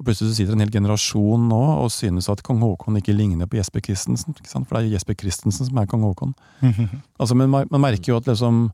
Og 0.00 0.04
plutselig 0.04 0.32
så 0.32 0.36
sitter 0.38 0.56
en 0.56 0.64
hel 0.64 0.72
generasjon 0.72 1.46
nå 1.48 1.60
og 1.80 1.90
synes 1.92 2.28
at 2.32 2.42
kong 2.44 2.60
Haakon 2.64 2.98
ikke 3.00 3.16
ligner 3.16 3.48
på 3.48 3.56
Jesper 3.58 3.84
Christensen. 3.84 4.36
For 4.36 4.76
det 4.76 4.82
er 4.82 4.94
Jesper 4.94 5.16
Christensen 5.20 5.68
som 5.68 5.80
er 5.80 5.88
kong 5.88 6.04
Haakon. 6.04 6.34
altså, 7.20 7.36
men 7.36 7.48
man, 7.52 7.68
man, 7.72 7.84
merker 7.84 8.12
jo 8.12 8.20
at 8.20 8.28
liksom 8.28 8.66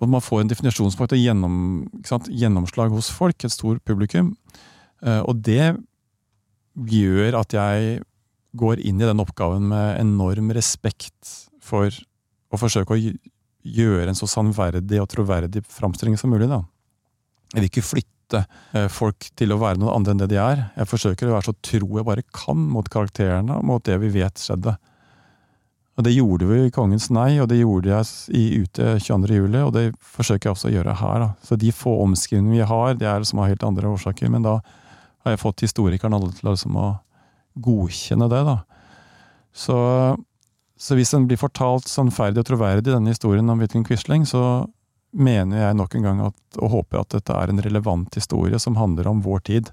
at 0.00 0.08
man 0.08 0.22
får 0.24 0.42
en 0.42 0.50
definisjonsmakt 0.50 1.12
og 1.12 1.20
gjennom, 1.20 1.54
gjennomslag 2.32 2.94
hos 2.94 3.10
folk, 3.12 3.44
et 3.44 3.52
stort 3.52 3.82
publikum. 3.84 4.32
Uh, 5.04 5.20
og 5.28 5.42
det 5.44 5.74
gjør 6.88 7.40
at 7.40 7.56
jeg 7.56 8.00
går 8.58 8.80
inn 8.82 9.00
i 9.00 9.06
den 9.06 9.22
oppgaven 9.22 9.68
med 9.70 10.00
enorm 10.00 10.50
respekt 10.56 11.34
for 11.62 11.92
å 12.50 12.58
forsøke 12.58 12.96
å 12.96 13.00
gjøre 13.00 14.08
en 14.10 14.18
så 14.18 14.28
sannverdig 14.30 15.00
og 15.02 15.10
troverdig 15.12 15.62
framstilling 15.70 16.18
som 16.18 16.32
mulig. 16.32 16.48
Da. 16.50 16.62
Jeg 17.52 17.60
vil 17.60 17.70
ikke 17.70 17.86
flytte 17.86 18.44
eh, 18.74 18.88
folk 18.90 19.30
til 19.38 19.54
å 19.54 19.60
være 19.60 19.80
noen 19.80 20.00
andre 20.00 20.14
enn 20.14 20.22
det 20.22 20.30
de 20.32 20.40
er. 20.42 20.64
Jeg 20.78 20.90
forsøker 20.90 21.30
å 21.30 21.36
være 21.36 21.50
så 21.50 21.56
tro 21.62 21.90
jeg 21.98 22.08
bare 22.08 22.26
kan 22.34 22.62
mot 22.72 22.88
karakterene 22.90 23.60
og 23.60 23.68
mot 23.70 23.84
det 23.86 24.00
vi 24.02 24.12
vet 24.20 24.42
skjedde. 24.42 24.76
Og 25.98 26.04
Det 26.06 26.14
gjorde 26.14 26.46
vi 26.48 26.58
i 26.64 26.72
Kongens 26.72 27.10
nei, 27.12 27.34
og 27.42 27.50
det 27.50 27.58
gjorde 27.58 27.90
jeg 27.90 28.36
i 28.38 28.62
Ute 28.62 28.94
22. 29.04 29.34
juli, 29.36 29.58
og 29.60 29.74
det 29.74 29.90
forsøker 30.00 30.48
jeg 30.48 30.54
også 30.54 30.70
å 30.70 30.72
gjøre 30.72 30.94
her. 30.96 31.16
Da. 31.20 31.26
Så 31.44 31.58
de 31.60 31.72
få 31.76 31.92
omskrivningene 32.06 32.62
vi 32.62 32.68
har, 32.70 32.94
det 32.96 33.08
er 33.10 33.26
som 33.28 33.42
har 33.42 33.50
helt 33.50 33.66
andre 33.66 33.90
årsaker, 33.90 34.30
men 34.32 34.46
da 34.46 34.54
har 35.24 35.34
jeg 35.34 35.42
fått 35.42 35.64
historikeren 35.66 36.16
alle 36.16 36.32
til 36.36 36.50
liksom 36.50 36.76
å 36.80 36.88
godkjenne 37.60 38.28
det. 38.30 38.42
da. 38.46 38.58
Så, 39.52 39.76
så 40.78 40.96
hvis 40.98 41.12
den 41.14 41.26
blir 41.28 41.40
fortalt 41.40 41.88
sannferdig 41.90 42.44
og 42.44 42.50
troverdig, 42.52 42.92
denne 42.92 43.12
historien 43.12 43.50
om 43.50 43.60
Vidkun 43.60 43.84
Quisling, 43.86 44.26
så 44.28 44.64
mener 45.10 45.64
jeg 45.64 45.76
nok 45.76 45.94
en 45.98 46.06
gang 46.06 46.24
at, 46.28 46.38
og 46.60 46.72
håper 46.76 47.02
at 47.02 47.12
dette 47.16 47.34
er 47.34 47.50
en 47.50 47.62
relevant 47.62 48.14
historie 48.14 48.58
som 48.62 48.78
handler 48.78 49.10
om 49.10 49.22
vår 49.24 49.44
tid. 49.50 49.70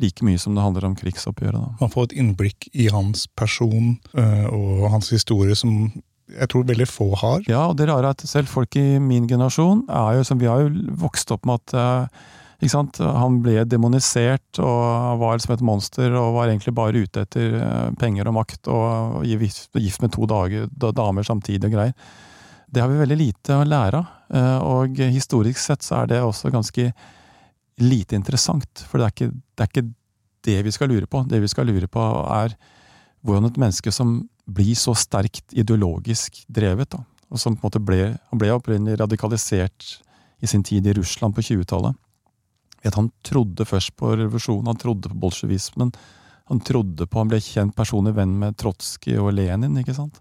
Like 0.00 0.24
mye 0.24 0.40
som 0.40 0.54
det 0.56 0.64
handler 0.64 0.86
om 0.88 0.96
krigsoppgjøret. 0.96 1.58
Da. 1.58 1.76
Man 1.80 1.92
får 1.92 2.10
et 2.10 2.16
innblikk 2.20 2.68
i 2.72 2.88
hans 2.92 3.26
person 3.36 3.96
øh, 4.16 4.46
og 4.48 4.88
hans 4.92 5.10
historie 5.12 5.56
som 5.58 5.90
jeg 6.32 6.48
tror 6.48 6.64
veldig 6.68 6.86
få 6.88 7.10
har. 7.20 7.42
Ja, 7.48 7.66
og 7.68 7.76
det 7.76 7.88
rare 7.90 8.08
er 8.08 8.16
at 8.16 8.24
selv 8.28 8.48
folk 8.48 8.76
i 8.80 8.96
min 9.02 9.26
generasjon 9.28 9.84
er 9.90 10.16
jo 10.16 10.24
som 10.24 10.40
Vi 10.40 10.48
har 10.48 10.62
jo 10.64 10.70
vokst 11.02 11.32
opp 11.34 11.44
med 11.48 11.60
at 11.60 11.74
uh, 11.76 12.22
han 12.70 13.40
ble 13.42 13.64
demonisert 13.66 14.60
og 14.62 15.18
var 15.18 15.40
som 15.42 15.54
et 15.54 15.64
monster 15.66 16.12
og 16.14 16.36
var 16.36 16.48
egentlig 16.48 16.74
bare 16.76 17.02
ute 17.02 17.24
etter 17.24 17.56
eh, 17.58 17.88
penger 17.98 18.28
og 18.30 18.36
makt 18.36 18.68
og 18.70 19.24
gift 19.26 20.02
med 20.02 20.12
to 20.14 20.28
dager, 20.30 20.68
damer 20.70 21.26
samtidig 21.26 21.66
og 21.66 21.74
greier. 21.74 21.96
Det 22.72 22.80
har 22.80 22.88
vi 22.88 23.00
veldig 23.00 23.18
lite 23.18 23.56
å 23.58 23.66
lære 23.66 23.98
av, 23.98 24.12
eh, 24.30 24.58
og 24.62 25.02
historisk 25.02 25.58
sett 25.58 25.82
så 25.82 26.02
er 26.02 26.12
det 26.12 26.20
også 26.22 26.52
ganske 26.54 26.92
lite 27.82 28.16
interessant. 28.16 28.84
For 28.86 29.00
det 29.00 29.08
er, 29.08 29.16
ikke, 29.16 29.32
det 29.32 29.64
er 29.64 29.72
ikke 29.72 29.88
det 30.46 30.58
vi 30.68 30.74
skal 30.74 30.92
lure 30.92 31.10
på. 31.10 31.24
Det 31.28 31.40
vi 31.42 31.50
skal 31.50 31.66
lure 31.66 31.90
på 31.90 32.04
er 32.36 32.54
hvordan 33.22 33.50
et 33.50 33.58
menneske 33.60 33.92
som 33.94 34.20
blir 34.46 34.74
så 34.78 34.94
sterkt 34.98 35.54
ideologisk 35.54 36.44
drevet, 36.50 36.90
da, 36.94 37.02
og 37.30 37.40
som 37.40 37.54
på 37.56 37.62
en 37.62 37.68
måte 37.68 37.82
ble, 37.82 38.00
han 38.30 38.40
ble 38.40 38.50
opprinnelig 38.54 38.98
radikalisert 39.00 39.98
i 40.42 40.48
sin 40.50 40.64
tid 40.66 40.86
i 40.86 40.94
Russland 40.96 41.34
på 41.36 41.44
20-tallet, 41.46 41.94
vet 42.82 42.98
Han 42.98 43.10
trodde 43.22 43.66
først 43.68 43.94
på 43.96 44.14
revolusjonen, 44.16 44.66
han 44.66 44.80
trodde 44.80 45.10
på 45.12 45.20
bolsjevismen. 45.26 45.92
Han 46.50 46.60
trodde 46.60 47.06
på, 47.06 47.18
han 47.18 47.30
ble 47.30 47.40
kjent 47.40 47.76
personlig 47.76 48.14
venn 48.16 48.34
med 48.38 48.56
Trotskij 48.60 49.20
og 49.22 49.32
Lenin. 49.36 49.78
ikke 49.78 49.94
sant? 49.96 50.20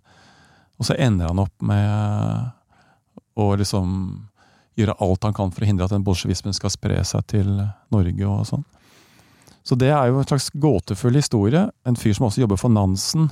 Og 0.80 0.88
så 0.88 0.96
ender 0.98 1.30
han 1.30 1.42
opp 1.42 1.56
med 1.62 2.52
å 3.38 3.48
liksom 3.60 3.96
gjøre 4.80 4.96
alt 5.04 5.28
han 5.28 5.36
kan 5.36 5.52
for 5.54 5.66
å 5.66 5.68
hindre 5.68 5.86
at 5.86 5.94
den 5.94 6.06
bolsjevismen 6.06 6.56
skal 6.56 6.74
spre 6.74 7.02
seg 7.06 7.26
til 7.30 7.50
Norge 7.94 8.30
og 8.30 8.46
sånn. 8.48 8.64
Så 9.62 9.78
det 9.78 9.92
er 9.94 10.10
jo 10.10 10.22
en 10.22 10.26
slags 10.26 10.50
gåtefull 10.58 11.18
historie. 11.20 11.68
En 11.86 12.00
fyr 12.00 12.16
som 12.18 12.26
også 12.26 12.42
jobber 12.42 12.58
for 12.58 12.74
Nansen, 12.74 13.30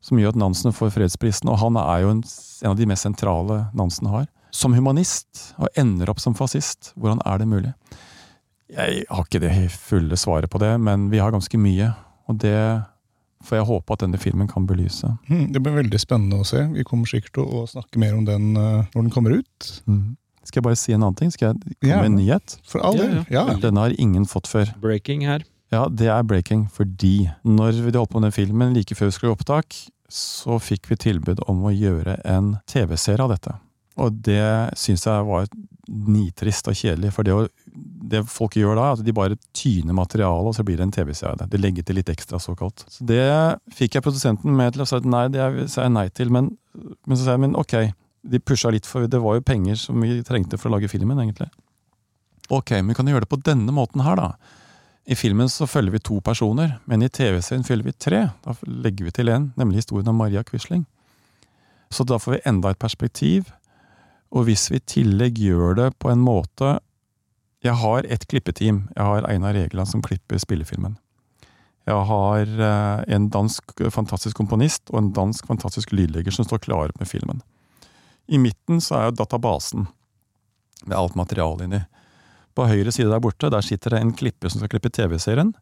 som 0.00 0.20
gjør 0.20 0.32
at 0.32 0.40
Nansen 0.40 0.72
får 0.72 0.94
fredsprisen, 0.94 1.50
og 1.52 1.60
han 1.60 1.76
er 1.80 2.04
jo 2.04 2.14
en, 2.14 2.22
en 2.62 2.72
av 2.72 2.78
de 2.78 2.88
mest 2.88 3.04
sentrale 3.04 3.66
Nansen 3.76 4.08
har. 4.08 4.24
Som 4.54 4.76
humanist, 4.76 5.50
og 5.60 5.68
ender 5.76 6.08
opp 6.08 6.22
som 6.22 6.36
fascist. 6.38 6.94
Hvordan 6.96 7.20
er 7.28 7.42
det 7.42 7.50
mulig? 7.50 7.74
Jeg 8.72 9.06
har 9.08 9.24
ikke 9.26 9.42
det 9.42 9.52
fulle 9.70 10.18
svaret 10.18 10.50
på 10.50 10.58
det, 10.62 10.72
men 10.82 11.08
vi 11.12 11.20
har 11.22 11.34
ganske 11.34 11.58
mye. 11.60 11.92
Og 12.26 12.38
det 12.42 12.58
får 13.46 13.60
jeg 13.60 13.68
håpe 13.68 13.94
at 13.94 14.02
denne 14.02 14.18
filmen 14.18 14.48
kan 14.50 14.66
belyse. 14.66 15.08
Mm, 15.30 15.50
det 15.54 15.62
blir 15.62 15.76
veldig 15.76 16.00
spennende 16.02 16.40
å 16.42 16.46
se. 16.48 16.64
Vi 16.74 16.84
kommer 16.86 17.10
sikkert 17.10 17.36
til 17.38 17.46
å 17.46 17.66
snakke 17.70 18.00
mer 18.02 18.16
om 18.18 18.24
den 18.26 18.54
uh, 18.58 18.86
når 18.94 19.06
den 19.06 19.12
kommer 19.14 19.36
ut. 19.38 19.68
Mm. 19.86 20.16
Skal 20.46 20.60
jeg 20.60 20.66
bare 20.68 20.78
si 20.78 20.94
en 20.94 21.02
annen 21.02 21.18
ting? 21.18 21.32
Skal 21.34 21.52
jeg 21.52 21.76
komme 21.82 22.00
med 22.04 22.10
en 22.12 22.18
nyhet? 22.20 22.56
For 22.66 22.82
all 22.86 22.98
del. 22.98 23.20
Ja, 23.30 23.46
ja. 23.50 23.58
Denne 23.62 23.86
har 23.86 23.94
ingen 24.02 24.26
fått 24.30 24.50
før. 24.50 24.70
Breaking 24.82 25.26
her. 25.26 25.46
Ja, 25.74 25.86
det 25.90 26.06
er 26.12 26.22
breaking 26.22 26.68
fordi 26.70 27.28
når 27.42 27.80
vi 27.82 27.90
holdt 27.90 28.12
på 28.12 28.20
med 28.20 28.28
den 28.28 28.36
filmen 28.36 28.74
like 28.76 28.94
før 28.94 29.10
vi 29.10 29.16
skulle 29.16 29.34
opptak, 29.34 29.74
så 30.06 30.60
fikk 30.62 30.86
vi 30.92 30.98
tilbud 31.02 31.42
om 31.50 31.64
å 31.66 31.74
gjøre 31.74 32.20
en 32.30 32.54
TV-serie 32.70 33.24
av 33.24 33.34
dette. 33.34 33.56
Og 33.98 34.20
det 34.26 34.76
syns 34.78 35.06
jeg 35.08 35.26
var 35.26 35.48
nitrist 35.88 36.68
og 36.70 36.78
kjedelig. 36.78 37.10
For 37.16 37.26
det, 37.26 37.34
å, 37.34 37.46
det 38.10 38.22
folk 38.30 38.56
gjør 38.58 38.78
da, 38.78 38.86
er 38.86 38.96
at 38.98 39.04
de 39.06 39.14
bare 39.14 39.38
tyner 39.56 39.96
materialet, 39.96 40.50
og 40.50 40.56
så 40.56 40.64
blir 40.66 40.78
det 40.78 40.86
en 40.86 40.94
TV-serie. 40.94 41.48
De 41.50 41.60
legger 41.60 41.86
til 41.86 41.98
litt 41.98 42.10
ekstra, 42.12 42.40
såkalt. 42.42 42.86
Så 42.92 43.06
det 43.08 43.26
fikk 43.74 43.98
jeg 43.98 44.06
produsenten 44.06 44.56
med 44.56 44.74
til 44.74 44.84
å 44.84 44.88
si 44.88 45.00
nei, 45.06 45.26
det 45.34 45.68
sa 45.72 45.86
jeg 45.86 45.94
nei 45.96 46.08
til. 46.14 46.32
Men, 46.34 46.52
men 46.76 47.18
så 47.18 47.24
sa 47.24 47.36
jeg 47.36 47.44
men 47.46 47.56
ok, 47.58 47.76
de 48.26 48.42
pusha 48.42 48.72
litt, 48.74 48.88
for 48.88 49.06
det 49.10 49.22
var 49.22 49.38
jo 49.38 49.46
penger 49.46 49.78
som 49.80 50.02
vi 50.02 50.20
trengte 50.26 50.58
for 50.60 50.70
å 50.70 50.76
lage 50.76 50.90
filmen, 50.92 51.18
egentlig. 51.22 51.50
Ok, 52.48 52.76
men 52.78 52.92
vi 52.92 52.98
kan 52.98 53.10
gjøre 53.10 53.26
det 53.26 53.32
på 53.32 53.42
denne 53.42 53.74
måten 53.74 54.04
her, 54.06 54.18
da. 54.20 54.62
I 55.06 55.14
filmen 55.14 55.50
så 55.50 55.68
følger 55.70 55.94
vi 55.94 56.02
to 56.02 56.18
personer, 56.24 56.80
men 56.90 57.04
i 57.06 57.10
TV-serien 57.10 57.66
følger 57.66 57.86
vi 57.86 57.94
tre. 57.94 58.22
Da 58.42 58.56
legger 58.66 59.06
vi 59.06 59.14
til 59.14 59.30
én, 59.30 59.50
nemlig 59.58 59.84
historien 59.84 60.10
om 60.10 60.18
Maria 60.18 60.42
Quisling. 60.46 60.82
Så 61.94 62.02
da 62.02 62.18
får 62.18 62.36
vi 62.36 62.42
enda 62.50 62.72
et 62.72 62.82
perspektiv. 62.82 63.52
Og 64.34 64.48
hvis 64.48 64.66
vi 64.72 64.80
i 64.80 64.86
tillegg 64.94 65.38
gjør 65.38 65.78
det 65.78 65.88
på 66.02 66.10
en 66.10 66.24
måte 66.26 66.78
Jeg 67.64 67.78
har 67.80 68.06
et 68.12 68.26
klippeteam. 68.28 68.86
Jeg 68.96 69.04
har 69.04 69.26
Einar 69.30 69.56
Egeland 69.56 69.88
som 69.88 70.02
klipper 70.04 70.38
spillefilmen. 70.38 70.98
Jeg 71.86 72.06
har 72.08 72.54
eh, 72.68 73.02
en 73.14 73.28
dansk 73.30 73.84
fantastisk 73.94 74.36
komponist 74.36 74.90
og 74.90 74.98
en 75.00 75.12
dansk 75.14 75.46
fantastisk 75.46 75.92
lydlegger 75.94 76.34
som 76.34 76.46
står 76.46 76.64
klare 76.64 76.96
med 76.98 77.08
filmen. 77.08 77.42
I 78.26 78.40
midten 78.42 78.82
så 78.82 78.98
er 78.98 79.04
jo 79.06 79.18
databasen 79.20 79.86
med 80.86 80.96
alt 80.98 81.14
materialet 81.18 81.68
inni. 81.68 81.82
På 82.56 82.66
høyre 82.66 82.90
side 82.94 83.12
der 83.12 83.22
borte 83.22 83.50
der 83.52 83.62
sitter 83.64 83.94
det 83.94 84.02
en 84.02 84.14
klipper 84.16 84.50
som 84.50 84.62
skal 84.62 84.72
klippe 84.72 84.90
TV-serien. 84.90 85.54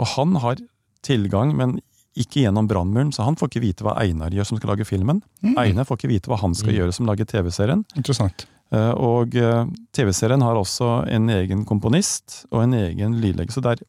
Og 0.00 0.12
han 0.16 0.36
har 0.42 0.60
tilgang, 1.06 1.54
men 1.56 1.78
ikke 2.18 2.42
gjennom 2.44 2.68
brannmuren, 2.68 3.12
så 3.14 3.24
han 3.24 3.38
får 3.40 3.48
ikke 3.48 3.64
vite 3.64 3.86
hva 3.86 3.94
Einar 4.02 4.34
gjør 4.34 4.50
som 4.50 4.58
skal 4.60 4.74
lage 4.74 4.84
filmen. 4.84 5.22
Mm. 5.40 5.54
Einar 5.60 5.88
får 5.88 6.00
ikke 6.00 6.12
vite 6.12 6.32
hva 6.32 6.40
han 6.42 6.56
skal 6.58 6.74
mm. 6.74 6.78
gjøre 6.80 6.96
som 6.98 7.08
lager 7.08 7.28
TV-serien. 7.28 7.86
Interessant. 7.96 8.44
Uh, 8.72 8.94
og 8.96 9.36
uh, 9.36 9.66
TV-serien 9.92 10.40
har 10.40 10.56
også 10.56 11.02
en 11.12 11.28
egen 11.34 11.66
komponist 11.68 12.46
og 12.50 12.62
en 12.64 12.76
egen 12.78 13.18
lydlegger. 13.20 13.52
Så 13.52 13.62
det 13.64 13.74
er, 13.74 13.84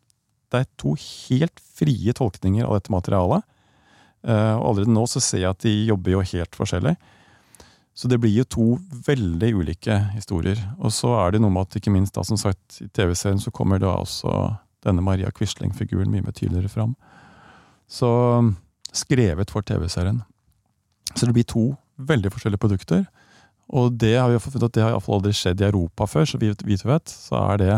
det 0.51 0.59
er, 0.59 0.69
to 0.79 0.95
helt 0.99 1.63
frie 1.77 2.13
tolkninger 2.15 2.67
av 2.67 2.79
dette 2.79 2.93
materialet. 2.93 3.45
Uh, 4.27 4.55
og 4.59 4.73
allerede 4.73 4.95
nå 4.95 5.05
så 5.07 5.23
ser 5.23 5.45
jeg 5.45 5.55
at 5.55 5.63
de 5.63 5.75
jobber 5.87 6.17
jo 6.17 6.25
helt 6.33 6.59
forskjellig. 6.59 6.97
Så 7.93 8.09
det 8.09 8.17
blir 8.19 8.33
jo 8.33 8.49
to 8.49 8.67
veldig 9.05 9.51
ulike 9.53 9.99
historier. 10.15 10.59
Og 10.81 10.91
så 10.95 11.13
er 11.21 11.35
det 11.35 11.43
noe 11.43 11.53
med 11.53 11.67
at 11.67 11.77
ikke 11.77 11.93
minst 11.93 12.17
da 12.17 12.25
som 12.25 12.39
sagt 12.41 12.81
i 12.81 12.89
TV-serien 12.89 13.41
så 13.41 13.53
kommer 13.53 13.79
da 13.79 13.93
også 13.99 14.33
denne 14.83 15.03
Maria 15.05 15.29
Quisling-figuren 15.31 16.11
mye 16.11 16.25
mer 16.25 16.35
tydeligere 16.35 16.71
fram. 16.73 16.95
Så 17.87 18.09
skrevet 18.93 19.53
for 19.53 19.63
TV-serien. 19.63 20.23
Så 21.13 21.27
det 21.27 21.35
blir 21.37 21.47
to 21.47 21.67
veldig 22.01 22.33
forskjellige 22.33 22.63
produkter. 22.65 23.05
Og 23.73 23.93
det 23.95 24.15
har 24.17 24.29
vi 24.29 24.41
funnet 24.43 24.67
at 24.67 24.75
det 24.75 24.83
har 24.83 24.93
iallfall 24.93 25.21
aldri 25.21 25.33
skjedd 25.37 25.61
i 25.63 25.67
Europa 25.69 26.07
før, 26.09 26.27
så 26.29 26.39
vidt 26.41 26.65
vi 26.67 26.77
vet. 26.83 27.09
Så 27.09 27.37
er 27.39 27.61
det 27.61 27.77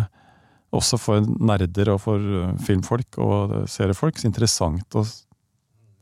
også 0.76 1.00
for 1.00 1.28
nerder 1.40 1.94
og 1.94 2.02
for 2.04 2.20
eh, 2.42 2.56
filmfolk 2.66 3.20
og 3.22 3.62
seriefolk 3.72 4.20
så 4.20 4.28
interessant 4.28 4.98
å 4.98 5.06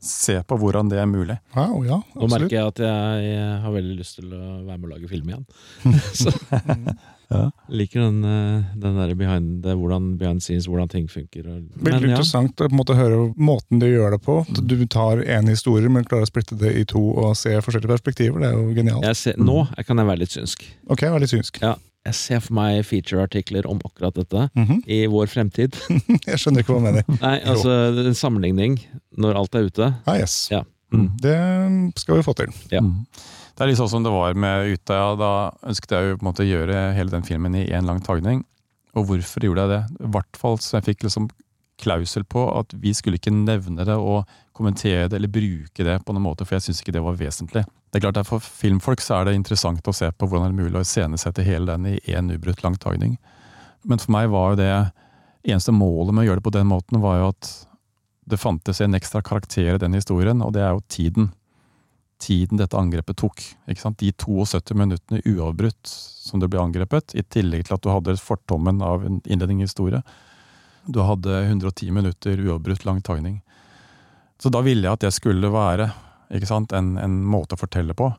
se 0.04 0.36
på 0.44 0.56
hvordan 0.60 0.90
det 0.92 0.98
er 1.00 1.08
mulig. 1.08 1.36
Wow, 1.54 1.78
ja, 1.86 2.00
Nå 2.18 2.28
merker 2.28 2.58
jeg 2.58 2.72
at 2.72 2.80
jeg 2.84 3.44
har 3.64 3.72
veldig 3.72 3.94
lyst 4.00 4.18
til 4.18 4.32
å 4.36 4.42
være 4.66 4.76
med 4.76 4.88
og 4.88 4.94
lage 4.96 5.08
film 5.08 5.30
igjen. 5.30 5.46
så, 6.20 6.34
ja. 7.30 7.50
Liker 7.68 8.00
den, 8.04 8.24
eh, 8.24 8.66
den 8.80 8.98
der 8.98 9.14
behind, 9.18 9.64
hvordan 9.64 10.12
behind 10.20 10.42
scenes, 10.44 10.68
hvordan 10.70 10.90
ting 10.92 11.08
funker. 11.10 11.46
Veldig 11.46 11.82
men, 11.82 12.10
interessant 12.10 12.60
å 12.60 12.68
måte, 12.74 12.96
høre 12.98 13.32
måten 13.36 13.80
du 13.82 13.88
gjør 13.88 14.16
det 14.16 14.20
på. 14.26 14.40
Du 14.60 14.76
tar 14.86 15.24
én 15.24 15.48
historie, 15.50 15.90
men 15.90 16.06
klarer 16.08 16.28
å 16.28 16.30
splitte 16.30 16.58
det 16.60 16.74
i 16.78 16.84
to 16.88 17.02
og 17.14 17.34
se 17.38 17.56
forskjellige 17.64 17.94
perspektiver. 17.96 18.42
Det 18.42 18.52
er 18.52 18.60
jo 18.60 18.76
genialt. 18.76 19.08
Jeg 19.08 19.20
ser, 19.22 19.40
nå 19.40 19.64
kan 19.86 20.00
jeg 20.00 20.12
være 20.12 20.24
litt 20.24 20.36
synsk. 20.36 20.68
Ok, 20.92 21.06
vær 21.08 21.22
litt 21.22 21.32
synsk. 21.32 21.62
Ja, 21.64 21.76
jeg 22.04 22.16
ser 22.18 22.42
for 22.44 22.56
meg 22.58 22.82
feature-artikler 22.84 23.64
om 23.70 23.80
akkurat 23.86 24.14
dette 24.18 24.48
mm 24.52 24.64
-hmm. 24.66 24.80
i 24.86 25.06
vår 25.06 25.26
fremtid. 25.26 25.76
jeg 26.28 26.38
skjønner 26.38 26.60
ikke 26.60 26.74
hva 26.74 26.80
du 26.80 26.84
mener. 26.84 27.04
Nei, 27.26 27.38
altså 27.40 27.70
En 28.06 28.14
sammenligning 28.14 28.78
når 29.16 29.40
alt 29.40 29.54
er 29.54 29.70
ute. 29.70 29.94
Ah, 30.06 30.18
yes. 30.18 30.48
Ja. 30.50 30.64
Mm. 30.92 31.10
Det 31.20 31.38
skal 31.96 32.16
vi 32.16 32.22
få 32.22 32.32
til. 32.32 32.52
Ja. 32.70 32.80
Mm. 32.80 33.06
Det 33.54 33.62
er 33.62 33.70
litt 33.70 33.78
sånn 33.78 33.92
som 33.92 34.02
det 34.02 34.10
var 34.10 34.34
med 34.34 34.72
Utøya. 34.74 35.14
Da 35.18 35.32
ønsket 35.62 35.94
jeg 35.94 36.08
jo 36.08 36.18
på 36.18 36.24
en 36.24 36.28
måte 36.32 36.42
å 36.42 36.48
gjøre 36.48 36.78
hele 36.96 37.12
den 37.12 37.26
filmen 37.26 37.54
i 37.54 37.68
én 37.70 37.86
lang 37.86 38.00
tagning. 38.02 38.42
Og 38.98 39.06
hvorfor 39.06 39.46
gjorde 39.46 39.66
jeg 39.66 39.70
det? 39.70 40.06
I 40.06 40.10
hvert 40.16 40.38
fall 40.38 40.58
så 40.62 40.78
jeg 40.78 40.88
fikk 40.88 41.06
liksom 41.06 41.28
klausel 41.82 42.24
på 42.30 42.42
at 42.54 42.74
vi 42.78 42.92
skulle 42.94 43.18
ikke 43.18 43.34
nevne 43.34 43.86
det 43.86 43.94
og 43.98 44.30
kommentere 44.54 45.08
det 45.10 45.18
eller 45.18 45.32
bruke 45.34 45.86
det 45.86 45.96
på 46.06 46.14
noen 46.14 46.26
måte, 46.28 46.46
for 46.46 46.56
jeg 46.56 46.68
syns 46.68 46.82
ikke 46.82 46.94
det 46.94 47.02
var 47.02 47.18
vesentlig. 47.18 47.64
Det 47.90 47.98
er 47.98 48.04
klart 48.06 48.20
at 48.22 48.28
For 48.30 48.42
filmfolk 48.42 49.02
så 49.02 49.20
er 49.20 49.28
det 49.28 49.36
interessant 49.38 49.86
å 49.86 49.94
se 49.94 50.10
på 50.10 50.26
hvordan 50.26 50.50
det 50.50 50.54
er 50.54 50.66
mulig 50.66 50.80
å 50.80 50.84
iscenesette 50.86 51.46
hele 51.46 51.74
den 51.74 51.94
i 51.94 51.98
én 52.10 52.30
ubrutt 52.34 52.62
lang 52.66 52.78
tagning. 52.78 53.16
Men 53.86 54.02
for 54.02 54.14
meg 54.14 54.30
var 54.34 54.52
jo 54.52 54.60
det 54.62 54.70
eneste 55.44 55.74
målet 55.74 56.14
med 56.14 56.24
å 56.24 56.28
gjøre 56.28 56.42
det 56.42 56.46
på 56.46 56.54
den 56.56 56.70
måten, 56.70 57.02
var 57.02 57.20
jo 57.20 57.30
at 57.34 57.52
det 58.30 58.40
fantes 58.40 58.80
en 58.80 58.96
ekstra 58.96 59.22
karakter 59.22 59.74
i 59.74 59.82
den 59.82 59.94
historien, 59.94 60.42
og 60.42 60.54
det 60.56 60.62
er 60.64 60.72
jo 60.72 60.86
tiden 60.88 61.32
tiden 62.24 62.58
dette 62.60 62.78
angrepet 62.78 63.18
tok. 63.20 63.42
De 63.68 63.76
72 63.76 64.74
minuttene 64.78 65.20
uavbrutt 65.28 65.92
som 66.24 66.40
det 66.40 66.48
ble 66.48 66.62
angrepet, 66.62 67.12
i 67.14 67.22
tillegg 67.22 67.66
til 67.68 67.76
at 67.76 67.84
du 67.84 67.90
hadde 67.92 68.16
fortommen 68.16 68.80
av 68.84 69.04
en 69.04 69.20
innledningshistorie. 69.24 70.00
Du 70.88 71.02
hadde 71.04 71.42
110 71.44 71.92
minutter 71.92 72.40
uavbrutt 72.40 72.84
lang 72.88 73.02
tagning. 73.04 73.42
Så 74.40 74.50
da 74.52 74.62
ville 74.64 74.86
jeg 74.86 74.96
at 74.96 75.04
det 75.04 75.12
skulle 75.16 75.52
være 75.52 75.90
en, 76.30 76.96
en, 76.98 77.18
måte 77.24 77.56
å 77.56 77.60
fortelle 77.60 77.94
på. 77.96 78.10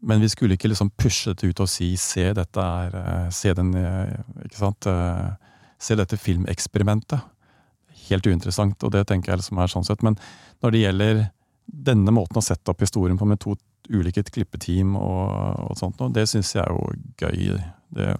Men 0.00 0.22
vi 0.22 0.30
skulle 0.30 0.54
ikke 0.54 0.70
liksom 0.70 0.92
pushe 0.94 1.34
det 1.34 1.50
ut 1.50 1.60
og 1.60 1.68
si 1.68 1.96
'se 1.96 2.32
dette 2.32 2.58
er 2.62 2.94
eh, 2.94 3.30
Se, 3.30 3.52
den, 3.52 3.74
eh, 3.74 4.14
ikke 4.44 4.58
sant, 4.58 4.86
eh, 4.86 5.34
se 5.78 5.94
dette 5.94 6.16
filmeksperimentet'. 6.16 7.20
Helt 8.08 8.26
uinteressant, 8.26 8.82
og 8.84 8.92
det 8.92 9.06
tenker 9.06 9.32
jeg 9.32 9.42
liksom 9.42 9.58
er 9.58 9.66
sånn 9.66 9.84
sett. 9.84 10.02
Men 10.02 10.16
når 10.62 10.70
det 10.70 10.80
gjelder 10.80 11.30
denne 11.68 12.14
måten 12.14 12.40
å 12.40 12.44
sette 12.44 12.72
opp 12.72 12.82
historien 12.82 13.18
på 13.20 13.28
med 13.28 13.40
to 13.42 13.54
ulike 13.92 14.24
klippeteam 14.26 14.96
og, 14.98 15.68
og 15.68 15.78
sånt, 15.78 16.00
det 16.14 16.26
syns 16.28 16.54
jeg 16.56 16.64
er 16.64 16.72
jo 16.72 16.90
gøy. 17.20 17.56
Det 17.96 18.12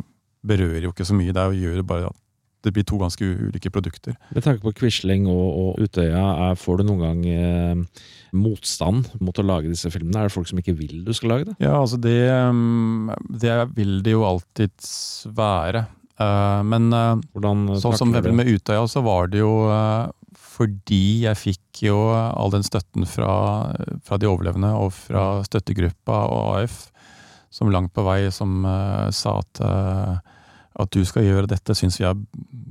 berører 0.49 0.87
jo 0.87 0.95
ikke 0.95 1.07
så 1.09 1.17
mye. 1.17 1.35
Det 1.35 1.45
å 1.45 1.57
gjøre 1.57 1.85
bare 1.87 2.11
at 2.13 2.25
det 2.67 2.73
blir 2.75 2.87
to 2.87 2.99
ganske 2.99 3.23
ulike 3.23 3.71
produkter. 3.71 4.17
Med 4.35 4.45
tanke 4.45 4.65
på 4.65 4.73
Quisling 4.81 5.29
og, 5.31 5.47
og 5.47 5.85
Utøya, 5.85 6.25
er, 6.49 6.57
får 6.59 6.81
du 6.81 6.89
noen 6.89 7.05
gang 7.05 7.21
eh, 7.31 8.01
motstand 8.35 9.13
mot 9.23 9.39
å 9.39 9.47
lage 9.47 9.71
disse 9.71 9.93
filmene? 9.95 10.25
Er 10.25 10.29
det 10.29 10.35
folk 10.35 10.51
som 10.51 10.59
ikke 10.61 10.75
vil 10.79 11.05
du 11.07 11.13
skal 11.17 11.37
lage 11.37 11.49
det? 11.51 11.55
Ja, 11.63 11.77
altså 11.79 12.01
det, 12.03 12.19
mm, 12.27 13.15
det 13.45 13.55
vil 13.79 14.01
det 14.05 14.17
jo 14.17 14.27
alltid 14.27 14.91
være. 15.39 15.87
Uh, 16.19 16.65
men 16.67 16.91
uh, 16.91 17.79
sånn 17.79 17.95
som 17.95 18.11
med 18.11 18.51
Utøya, 18.51 18.83
så 18.91 19.05
var 19.07 19.31
det 19.31 19.39
jo 19.39 19.53
uh, 19.71 20.11
fordi 20.59 21.23
jeg 21.23 21.39
fikk 21.39 21.85
jo 21.87 21.99
all 22.11 22.51
den 22.51 22.67
støtten 22.67 23.07
fra, 23.07 23.71
fra 24.05 24.19
de 24.19 24.27
overlevende 24.27 24.73
og 24.75 24.91
fra 24.97 25.45
støttegruppa 25.47 26.25
og 26.33 26.49
AF, 26.59 26.81
som 27.55 27.71
langt 27.73 27.95
på 27.95 28.05
vei 28.07 28.27
som 28.35 28.65
uh, 28.67 29.07
sa 29.15 29.39
at, 29.39 29.63
uh, 29.63 30.19
at 30.83 30.93
du 30.95 31.05
skal 31.07 31.25
gjøre 31.29 31.51
dette, 31.51 31.77
syns 31.79 32.01
vi 32.01 32.09
er 32.09 32.19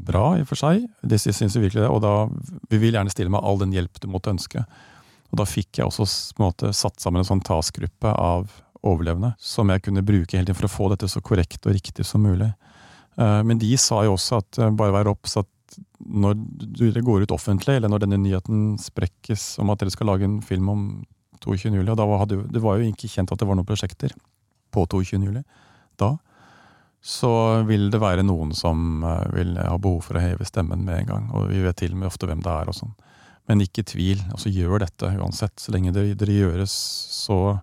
bra 0.07 0.35
i 0.35 0.43
og 0.43 0.51
for 0.51 0.59
seg. 0.59 0.83
Det 1.01 1.21
syns 1.23 1.55
vi 1.55 1.63
virkelig 1.63 1.85
det, 1.85 1.89
og 1.89 2.03
da 2.03 2.13
vi 2.69 2.81
vil 2.83 2.97
gjerne 2.97 3.13
stille 3.13 3.31
med 3.33 3.43
all 3.43 3.59
den 3.63 3.73
hjelp 3.75 4.03
du 4.03 4.11
måtte 4.11 4.35
ønske. 4.35 4.65
Og 5.31 5.41
da 5.41 5.47
fikk 5.47 5.79
jeg 5.79 5.87
også 5.87 6.07
måte, 6.43 6.75
satt 6.75 7.01
sammen 7.03 7.23
en 7.23 7.31
sånn 7.31 7.43
taskgruppe 7.43 8.11
av 8.11 8.51
overlevende 8.85 9.33
som 9.41 9.71
jeg 9.73 9.83
kunne 9.87 10.05
bruke 10.05 10.37
hele 10.37 10.45
tiden 10.45 10.59
for 10.59 10.67
å 10.67 10.75
få 10.75 10.91
dette 10.93 11.09
så 11.11 11.23
korrekt 11.25 11.65
og 11.65 11.75
riktig 11.75 12.05
som 12.07 12.23
mulig. 12.23 12.51
Uh, 13.17 13.41
men 13.47 13.59
de 13.59 13.71
sa 13.81 14.03
jo 14.05 14.13
også 14.15 14.43
at 14.43 14.59
bare 14.77 14.93
vær 14.99 15.15
obs 15.15 15.39
at 15.39 15.49
når 16.07 16.37
det 16.79 17.03
går 17.05 17.25
ut 17.25 17.35
offentlig, 17.35 17.77
eller 17.77 17.91
når 17.91 18.05
denne 18.05 18.19
nyheten 18.21 18.77
sprekkes 18.81 19.57
om 19.61 19.73
at 19.73 19.81
dere 19.81 19.93
skal 19.93 20.11
lage 20.11 20.27
en 20.27 20.39
film 20.45 20.69
om 20.71 20.83
22. 21.43 21.73
juli, 21.75 21.91
og 21.91 21.99
da 21.99 22.07
hadde, 22.21 22.39
det 22.53 22.63
var 22.63 22.79
jo 22.79 22.87
ikke 22.87 23.09
kjent 23.11 23.31
at 23.33 23.41
det 23.41 23.47
var 23.47 23.59
noen 23.59 23.67
prosjekter 23.67 24.15
på 24.73 24.85
22. 24.89 25.19
juli 25.27 25.43
da, 25.99 26.15
så 27.03 27.63
vil 27.67 27.89
det 27.93 28.01
være 28.01 28.25
noen 28.25 28.53
som 28.57 29.03
eh, 29.05 29.27
vil 29.35 29.53
ha 29.61 29.77
behov 29.81 30.01
for 30.07 30.17
å 30.17 30.23
heve 30.23 30.47
stemmen 30.47 30.83
med 30.85 31.03
en 31.03 31.11
gang. 31.11 31.27
Og 31.37 31.51
vi 31.51 31.61
vet 31.63 31.77
til 31.79 31.93
og 31.93 32.01
med 32.01 32.09
ofte 32.09 32.29
hvem 32.29 32.41
det 32.43 32.51
er 32.51 32.71
og 32.71 32.77
sånn. 32.77 32.93
Men 33.47 33.63
ikke 33.63 33.85
tvil, 33.87 34.21
altså 34.33 34.51
gjør 34.51 34.83
dette 34.83 35.13
uansett. 35.15 35.55
Så 35.61 35.71
lenge 35.71 35.93
det, 35.95 36.09
det 36.19 36.33
gjøres 36.33 36.73
så 37.15 37.59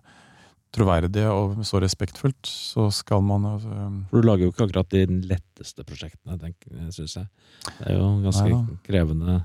troverdig 0.75 1.23
og 1.31 1.59
så 1.67 1.79
respektfullt, 1.83 2.47
så 2.47 2.87
skal 2.93 3.23
man 3.25 3.47
altså, 3.55 3.89
For 4.11 4.21
Du 4.21 4.27
lager 4.27 4.47
jo 4.47 4.53
ikke 4.53 4.67
akkurat 4.67 4.91
de 4.91 5.03
letteste 5.31 5.85
prosjektene, 5.87 6.51
syns 6.93 7.17
jeg. 7.19 7.27
Det 7.65 7.91
er 7.91 7.99
jo 7.99 8.09
ganske 8.25 8.47
Neida. 8.49 8.79
krevende, 8.87 9.37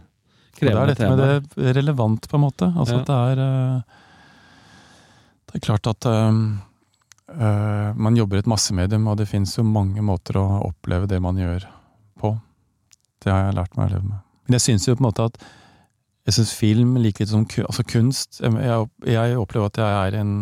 krevende 0.59 0.81
Det 0.81 0.81
er 0.83 0.93
dette 0.93 1.11
med 1.11 1.23
det 1.57 1.77
relevant, 1.79 2.29
på 2.31 2.39
en 2.39 2.45
måte. 2.47 2.71
Altså 2.75 2.99
ja. 2.99 3.05
det 3.07 3.19
er 3.31 3.45
eh, 3.47 4.01
Det 5.47 5.59
er 5.59 5.65
klart 5.67 5.91
at 5.91 6.07
uh, 6.11 7.93
man 7.95 8.19
jobber 8.19 8.39
i 8.39 8.45
et 8.45 8.51
massemedium, 8.51 9.07
og 9.11 9.21
det 9.23 9.29
finnes 9.31 9.55
jo 9.57 9.67
mange 9.67 10.03
måter 10.03 10.41
å 10.41 10.47
oppleve 10.67 11.09
det 11.11 11.23
man 11.23 11.39
gjør 11.39 11.69
på. 12.21 12.35
Det 13.23 13.33
har 13.33 13.49
jeg 13.49 13.57
lært 13.59 13.79
meg 13.79 13.89
å 13.89 13.95
leve 13.95 14.11
med. 14.11 14.21
Men 14.47 14.59
jeg 14.59 14.67
syns 14.67 14.89
jo 14.89 14.97
på 14.99 15.05
en 15.05 15.11
måte 15.11 15.31
at 15.31 15.43
jeg 16.31 16.37
syns 16.37 16.53
film 16.55 16.95
like 17.03 17.19
lite 17.25 17.33
som 17.33 17.47
altså 17.67 17.85
kunst 17.91 18.39
jeg, 18.41 18.87
jeg, 19.09 19.39
opplever 19.41 19.71
at 19.71 19.81
jeg 19.83 19.97
er 20.07 20.19
en 20.21 20.35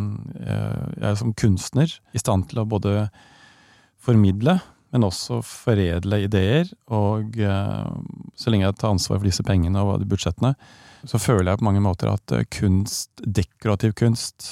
Jeg 0.45 1.07
er 1.11 1.17
som 1.17 1.33
kunstner 1.33 1.95
i 2.13 2.21
stand 2.21 2.49
til 2.51 2.61
å 2.61 2.67
både 2.69 3.09
formidle, 4.05 4.59
men 4.95 5.05
også 5.05 5.41
foredle 5.45 6.23
ideer. 6.25 6.69
Og 6.95 7.37
eh, 7.43 7.89
så 8.39 8.53
lenge 8.53 8.65
jeg 8.65 8.77
tar 8.81 8.95
ansvar 8.95 9.19
for 9.19 9.29
disse 9.29 9.45
pengene 9.45 9.83
og 9.85 10.07
budsjettene, 10.09 10.55
så 11.09 11.21
føler 11.21 11.53
jeg 11.53 11.61
på 11.61 11.67
mange 11.69 11.83
måter 11.85 12.13
at 12.13 12.35
eh, 12.37 12.47
kunst, 12.53 13.11
dekorativ 13.25 13.97
kunst 13.99 14.49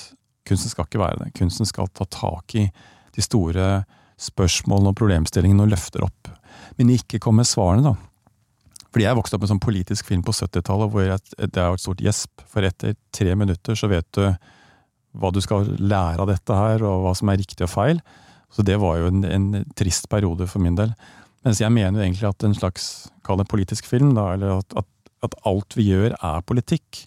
Kunsten 0.47 0.70
skal 0.70 0.87
ikke 0.87 1.01
være 1.03 1.24
det. 1.24 1.32
Kunsten 1.34 1.66
skal 1.66 1.89
ta 1.91 2.05
tak 2.07 2.55
i 2.55 2.68
de 3.16 3.22
store 3.24 3.80
spørsmålene 4.22 4.93
og 4.93 4.99
problemstillingene 5.01 5.64
og 5.64 5.72
løfter 5.72 6.05
opp. 6.07 6.28
Men 6.78 6.93
ikke 6.95 7.18
komme 7.18 7.43
med 7.43 7.51
svarene, 7.51 7.82
da. 7.82 7.97
Fordi 8.93 9.07
jeg 9.07 9.18
vokste 9.18 9.37
opp 9.37 9.45
med 9.45 9.51
sånn 9.53 9.62
politisk 9.62 10.09
film 10.09 10.22
på 10.26 10.34
70-tallet 10.37 10.93
hvor 10.93 11.09
det 11.09 11.62
er 11.62 11.74
et 11.74 11.82
stort 11.82 12.03
gjesp. 12.05 12.45
For 12.51 12.66
etter 12.66 12.97
tre 13.14 13.34
minutter 13.39 13.78
så 13.78 13.91
vet 13.91 14.09
du 14.16 14.24
hva 15.16 15.32
du 15.32 15.41
skal 15.45 15.68
lære 15.80 16.22
av 16.22 16.30
dette 16.30 16.57
her, 16.57 16.84
og 16.84 17.07
hva 17.07 17.14
som 17.16 17.30
er 17.32 17.41
riktig 17.41 17.64
og 17.64 17.72
feil. 17.72 18.01
Så 18.53 18.64
det 18.66 18.78
var 18.80 19.01
jo 19.01 19.11
en, 19.11 19.24
en 19.24 19.49
trist 19.76 20.09
periode 20.12 20.49
for 20.51 20.62
min 20.62 20.76
del. 20.78 20.93
Mens 21.47 21.61
jeg 21.62 21.72
mener 21.72 22.01
jo 22.01 22.07
egentlig 22.07 22.28
at 22.28 22.47
en 22.47 22.57
slags, 22.57 22.87
kall 23.26 23.41
det 23.41 23.49
politisk 23.51 23.89
film, 23.89 24.14
da, 24.16 24.32
eller 24.34 24.59
at, 24.61 24.78
at, 24.82 24.89
at 25.26 25.37
alt 25.49 25.76
vi 25.78 25.91
gjør 25.91 26.16
er 26.16 26.47
politikk. 26.47 27.05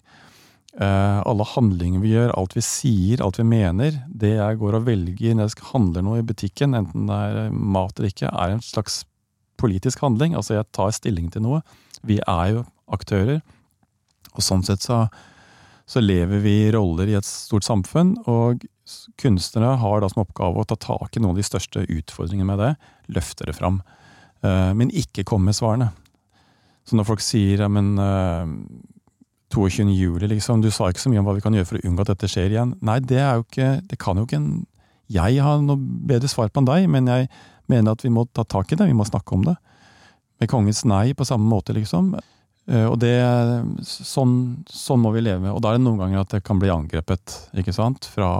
Uh, 0.78 1.18
alle 1.26 1.44
handlinger 1.50 2.02
vi 2.02 2.12
gjør, 2.14 2.30
alt 2.38 2.54
vi 2.54 2.62
sier, 2.62 3.22
alt 3.24 3.40
vi 3.40 3.46
mener, 3.48 3.96
det 4.06 4.36
jeg 4.36 4.58
går 4.60 4.78
og 4.78 4.84
velger 4.86 5.34
når 5.34 5.50
jeg 5.50 5.66
handler 5.72 6.04
noe 6.06 6.20
i 6.20 6.26
butikken, 6.26 6.76
enten 6.78 7.10
det 7.10 7.16
er 7.26 7.50
mat 7.50 7.98
eller 7.98 8.12
ikke, 8.12 8.30
er 8.30 8.54
en 8.54 8.62
slags 8.62 9.00
politisk 9.60 10.02
handling. 10.04 10.34
Altså 10.38 10.56
jeg 10.56 10.68
tar 10.76 10.94
stilling 10.96 11.30
til 11.32 11.44
noe. 11.46 11.62
Vi 12.06 12.18
er 12.24 12.54
jo 12.56 12.64
aktører. 12.90 13.40
Og 14.34 14.44
sånn 14.44 14.64
sett 14.66 14.84
så, 14.86 15.04
så 15.88 16.02
lever 16.02 16.42
vi 16.44 16.56
roller 16.74 17.10
i 17.10 17.16
et 17.18 17.26
stort 17.26 17.66
samfunn, 17.66 18.14
og 18.30 18.62
kunstnere 19.20 19.76
har 19.78 20.02
da 20.02 20.10
som 20.10 20.24
oppgave 20.24 20.62
å 20.62 20.66
ta 20.66 20.76
tak 20.80 21.16
i 21.16 21.22
noen 21.22 21.34
av 21.34 21.40
de 21.40 21.46
største 21.46 21.84
utfordringene 21.86 22.48
med 22.48 22.62
det, 22.62 22.70
løfte 23.14 23.46
det 23.46 23.56
fram. 23.58 23.80
Uh, 24.42 24.72
men 24.74 24.92
ikke 24.96 25.26
komme 25.28 25.50
med 25.50 25.58
svarene. 25.58 25.90
Så 26.88 26.96
når 26.98 27.06
folk 27.10 27.22
sier 27.22 27.62
ja, 27.66 27.68
men 27.70 27.92
uh, 28.00 28.48
22. 29.50 29.90
juli, 29.94 30.30
liksom. 30.30 30.62
Du 30.62 30.70
sa 30.70 30.88
ikke 30.90 31.02
så 31.02 31.10
mye 31.12 31.20
om 31.20 31.28
hva 31.28 31.36
vi 31.36 31.44
kan 31.44 31.54
gjøre 31.54 31.68
for 31.68 31.78
å 31.80 31.86
unngå 31.88 32.04
at 32.06 32.12
dette 32.14 32.30
skjer 32.30 32.54
igjen. 32.54 32.74
Nei, 32.86 33.00
det 33.02 33.18
er 33.18 33.38
jo 33.38 33.46
ikke 33.46 33.70
Det 33.90 33.98
kan 34.00 34.18
jo 34.18 34.26
ikke 34.26 34.38
en 34.38 34.50
Jeg 35.10 35.42
har 35.42 35.62
noe 35.64 35.78
bedre 36.06 36.30
svar 36.30 36.52
på 36.52 36.62
enn 36.62 36.68
deg, 36.68 36.86
men 36.90 37.10
jeg 37.10 37.26
mener 37.70 37.96
at 37.96 38.04
vi 38.04 38.12
må 38.12 38.26
ta 38.34 38.44
tak 38.44 38.72
i 38.72 38.78
det. 38.78 38.88
Vi 38.90 38.96
må 38.96 39.06
snakke 39.08 39.36
om 39.36 39.46
det. 39.46 39.56
Med 40.40 40.50
kongens 40.50 40.84
nei 40.88 41.12
på 41.16 41.26
samme 41.28 41.48
måte, 41.50 41.74
liksom. 41.76 42.12
Eh, 42.70 42.86
og 42.86 42.98
det 43.02 43.14
Sånn, 43.86 44.34
sånn 44.68 45.02
må 45.02 45.14
vi 45.14 45.24
leve. 45.24 45.52
Og 45.52 45.62
da 45.62 45.72
er 45.72 45.80
det 45.80 45.86
noen 45.86 46.00
ganger 46.02 46.22
at 46.24 46.36
det 46.36 46.44
kan 46.46 46.60
bli 46.60 46.72
angrepet, 46.72 47.36
ikke 47.60 47.74
sant? 47.76 48.08
Fra 48.12 48.30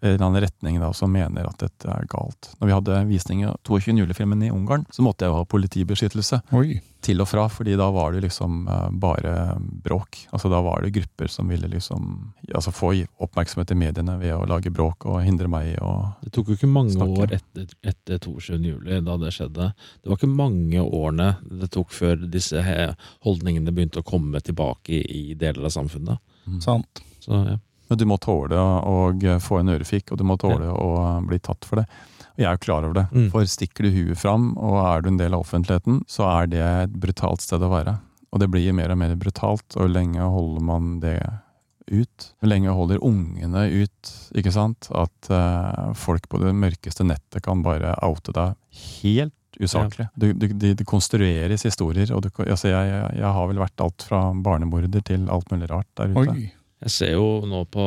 en 0.00 0.08
eller 0.14 0.24
annen 0.24 0.42
retning 0.42 0.78
da, 0.80 0.92
som 0.96 1.12
mener 1.12 1.46
at 1.46 1.58
dette 1.60 1.88
er 1.90 2.06
galt. 2.10 2.48
Når 2.60 2.68
vi 2.70 2.74
hadde 2.76 3.02
visning 3.10 3.42
av 3.46 3.58
22. 3.68 3.92
juli-filmen 4.00 4.42
i 4.46 4.50
Ungarn, 4.50 4.86
så 4.90 5.04
måtte 5.04 5.26
jeg 5.26 5.32
jo 5.32 5.36
ha 5.40 5.44
politibeskyttelse. 5.52 6.40
Oi. 6.56 6.78
Til 7.02 7.20
og 7.20 7.26
fra, 7.28 7.48
fordi 7.50 7.74
da 7.76 7.88
var 7.90 8.14
det 8.14 8.22
liksom 8.22 8.60
uh, 8.70 8.88
bare 9.02 9.56
bråk. 9.58 10.20
Altså 10.30 10.48
Da 10.52 10.60
var 10.62 10.84
det 10.84 10.92
grupper 10.94 11.26
som 11.30 11.48
ville 11.50 11.66
liksom 11.68 12.32
altså 12.54 12.70
få 12.72 12.92
oppmerksomhet 13.18 13.72
i 13.74 13.78
mediene 13.80 14.14
ved 14.20 14.36
å 14.36 14.44
lage 14.46 14.70
bråk 14.70 15.08
og 15.10 15.18
hindre 15.26 15.50
meg 15.50 15.72
i 15.72 15.76
å 15.82 15.92
Det 16.22 16.30
tok 16.36 16.52
jo 16.52 16.58
ikke 16.60 16.70
mange 16.70 16.94
snakke. 16.94 17.24
år 17.26 17.34
etter, 17.40 17.66
etter 17.82 18.22
22. 18.22 18.60
juli 18.62 19.00
da 19.02 19.16
det 19.18 19.34
skjedde. 19.34 19.72
Det 20.02 20.12
var 20.12 20.20
ikke 20.20 20.30
mange 20.30 20.84
årene 20.86 21.32
det 21.42 21.72
tok 21.74 21.90
før 21.92 22.22
disse 22.30 22.62
holdningene 23.26 23.74
begynte 23.74 24.00
å 24.00 24.06
komme 24.06 24.40
tilbake 24.40 24.94
i, 24.94 25.02
i 25.02 25.34
deler 25.34 25.66
av 25.66 25.74
samfunnet. 25.74 26.22
Sant. 26.62 27.02
Så 27.22 27.42
ja. 27.50 27.58
Men 27.92 28.00
du 28.00 28.06
må 28.08 28.16
tåle 28.16 28.56
å 28.56 28.94
få 29.44 29.58
en 29.60 29.68
ørefik, 29.74 30.14
og 30.14 30.16
du 30.16 30.24
må 30.24 30.38
tåle 30.40 30.70
å 30.72 31.18
bli 31.28 31.36
tatt 31.44 31.66
for 31.68 31.82
det. 31.82 31.84
Og 32.32 32.40
jeg 32.40 32.48
er 32.48 32.56
jo 32.56 32.62
klar 32.64 32.86
over 32.88 32.96
det. 32.96 33.02
Mm. 33.12 33.26
For 33.34 33.48
stikker 33.52 33.84
du 33.84 33.90
huet 33.92 34.16
fram, 34.16 34.54
og 34.56 34.78
er 34.80 35.02
du 35.04 35.10
en 35.10 35.18
del 35.20 35.36
av 35.36 35.44
offentligheten, 35.44 35.98
så 36.08 36.24
er 36.30 36.48
det 36.48 36.62
et 36.64 36.94
brutalt 37.02 37.44
sted 37.44 37.60
å 37.60 37.68
være. 37.68 37.98
Og 38.32 38.40
det 38.40 38.48
blir 38.48 38.72
mer 38.72 38.94
og 38.94 38.96
mer 39.02 39.12
brutalt, 39.20 39.76
og 39.76 39.92
lenge 39.92 40.24
holder 40.24 40.64
man 40.64 40.94
det 41.02 41.18
ut? 41.92 42.30
Hvor 42.40 42.48
lenge 42.48 42.72
holder 42.72 43.04
ungene 43.04 43.66
ut, 43.68 44.14
ikke 44.40 44.54
sant? 44.56 44.88
At 44.96 45.28
uh, 45.28 45.92
folk 45.92 46.30
på 46.32 46.40
det 46.40 46.54
mørkeste 46.56 47.04
nettet 47.04 47.44
kan 47.44 47.60
bare 47.66 47.92
oute 48.08 48.32
deg 48.32 48.56
helt 49.02 49.60
usaklig. 49.60 50.08
Ja. 50.16 50.32
Det 50.40 50.72
de 50.80 50.88
konstrueres 50.88 51.68
historier, 51.68 52.08
og 52.16 52.24
du, 52.24 52.32
altså 52.46 52.72
jeg, 52.72 52.88
jeg, 52.88 53.20
jeg 53.20 53.36
har 53.36 53.52
vel 53.52 53.60
vært 53.66 53.84
alt 53.84 54.08
fra 54.08 54.24
barnemorder 54.32 55.04
til 55.04 55.28
alt 55.28 55.52
mulig 55.52 55.68
rart 55.68 55.92
der 56.00 56.16
ute. 56.16 56.24
Oi. 56.32 56.48
Jeg 56.82 56.90
ser 56.90 57.12
jo 57.14 57.26
nå 57.46 57.62
på 57.70 57.82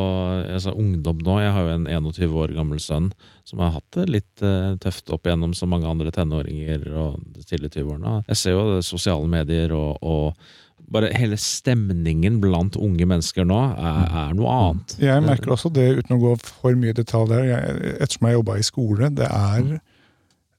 altså 0.55 0.71
ungdom 0.71 1.19
nå. 1.25 1.39
Jeg 1.43 1.53
har 1.55 1.65
jo 1.67 1.73
en 1.75 1.87
21 1.91 2.35
år 2.45 2.53
gammel 2.55 2.79
sønn 2.79 3.09
som 3.45 3.61
har 3.61 3.73
hatt 3.75 3.97
det 3.97 4.05
litt 4.09 4.43
uh, 4.45 4.75
tøft 4.81 5.11
opp 5.13 5.27
igjennom 5.27 5.55
som 5.57 5.73
mange 5.73 5.89
andre 5.89 6.13
tenåringer 6.15 6.87
og 6.95 7.17
de 7.35 7.43
tidlige 7.43 7.81
20-årene. 7.81 8.21
Jeg 8.31 8.39
ser 8.41 8.55
jo 8.55 8.69
det, 8.71 8.85
sosiale 8.87 9.27
medier 9.29 9.75
og, 9.75 9.99
og 9.99 10.87
bare 10.91 11.11
hele 11.17 11.37
stemningen 11.39 12.39
blant 12.43 12.77
unge 12.77 13.07
mennesker 13.09 13.47
nå 13.47 13.57
er, 13.73 14.01
er 14.05 14.33
noe 14.37 14.53
annet. 14.53 14.95
Jeg 15.01 15.23
merker 15.25 15.55
også 15.55 15.71
det, 15.73 15.87
uten 15.99 16.17
å 16.17 16.21
gå 16.21 16.33
for 16.45 16.77
mye 16.77 16.93
i 16.93 16.97
detalj 16.97 17.31
der, 17.33 17.45
jeg, 17.49 17.93
ettersom 17.97 18.29
jeg 18.29 18.39
jobba 18.39 18.57
i 18.57 18.65
skole, 18.65 19.11
det 19.17 19.29
er, 19.29 19.71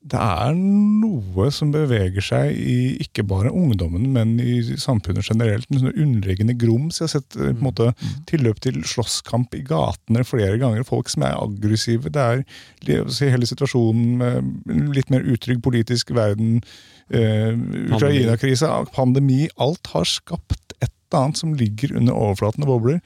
det 0.07 0.19
er 0.23 0.55
noe 0.55 1.49
som 1.55 1.73
beveger 1.75 2.23
seg 2.23 2.55
i 2.55 2.77
ikke 3.03 3.25
bare 3.27 3.51
ungdommen, 3.51 4.05
men 4.15 4.37
i 4.39 4.61
samfunnet 4.79 5.27
generelt. 5.27 5.67
En 5.73 5.83
sånn 5.83 5.97
underliggende 5.97 6.55
grums. 6.59 7.01
Jeg 7.01 7.09
har 7.09 7.13
sett 7.17 7.39
eh, 7.39 7.51
på 7.51 7.57
en 7.57 7.67
måte 7.67 7.89
tilløp 8.31 8.61
til 8.63 8.79
slåsskamp 8.87 9.57
i 9.59 9.65
gatene 9.67 10.23
flere 10.27 10.61
ganger. 10.63 10.87
Folk 10.87 11.11
som 11.11 11.27
er 11.27 11.39
aggressive. 11.41 12.13
Det 12.15 12.23
er 12.23 12.45
si, 13.11 13.31
hele 13.33 13.51
situasjonen 13.51 14.17
med 14.23 14.95
litt 14.95 15.11
mer 15.11 15.27
utrygg 15.27 15.65
politisk 15.65 16.15
verden. 16.15 16.61
Eh, 17.11 17.53
Ukraina-krise, 17.91 18.71
pandemi. 18.95 19.47
Alt 19.59 19.91
har 19.95 20.07
skapt 20.07 20.77
et 20.79 20.93
eller 21.11 21.25
annet 21.25 21.43
som 21.43 21.55
ligger 21.59 21.97
under 21.99 22.15
overflaten 22.15 22.67
og 22.67 22.77
bobler. 22.77 23.03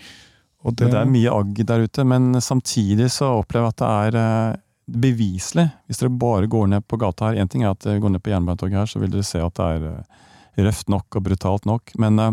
Og 0.68 0.76
Det, 0.76 0.90
det 0.92 1.00
er 1.00 1.08
mye 1.08 1.32
agg 1.32 1.62
der 1.64 1.86
ute, 1.88 2.04
men 2.04 2.34
samtidig 2.44 3.08
så 3.14 3.38
opplever 3.40 3.70
jeg 3.70 3.78
at 3.78 3.80
det 3.80 3.94
er 3.96 4.20
eh, 4.20 4.58
beviselig. 4.90 5.68
Hvis 5.86 6.00
dere 6.02 6.10
bare 6.18 6.48
går 6.50 6.68
ned 6.72 6.86
på 6.88 6.98
gata 7.00 7.30
her, 7.30 7.40
én 7.42 7.48
ting 7.50 7.62
er 7.64 7.70
at 7.74 7.82
dere 7.84 8.00
går 8.02 8.10
ned 8.16 8.22
på 8.24 8.32
Jernbanetorget 8.32 8.78
her, 8.82 8.86
så 8.90 9.00
vil 9.02 9.10
dere 9.12 9.26
se 9.26 9.40
at 9.42 9.54
det 9.58 9.66
er 9.76 9.88
eh, 9.90 10.64
røft 10.66 10.88
nok 10.92 11.16
og 11.20 11.22
brutalt 11.28 11.66
nok. 11.68 11.92
Men 12.02 12.18
eh, 12.18 12.32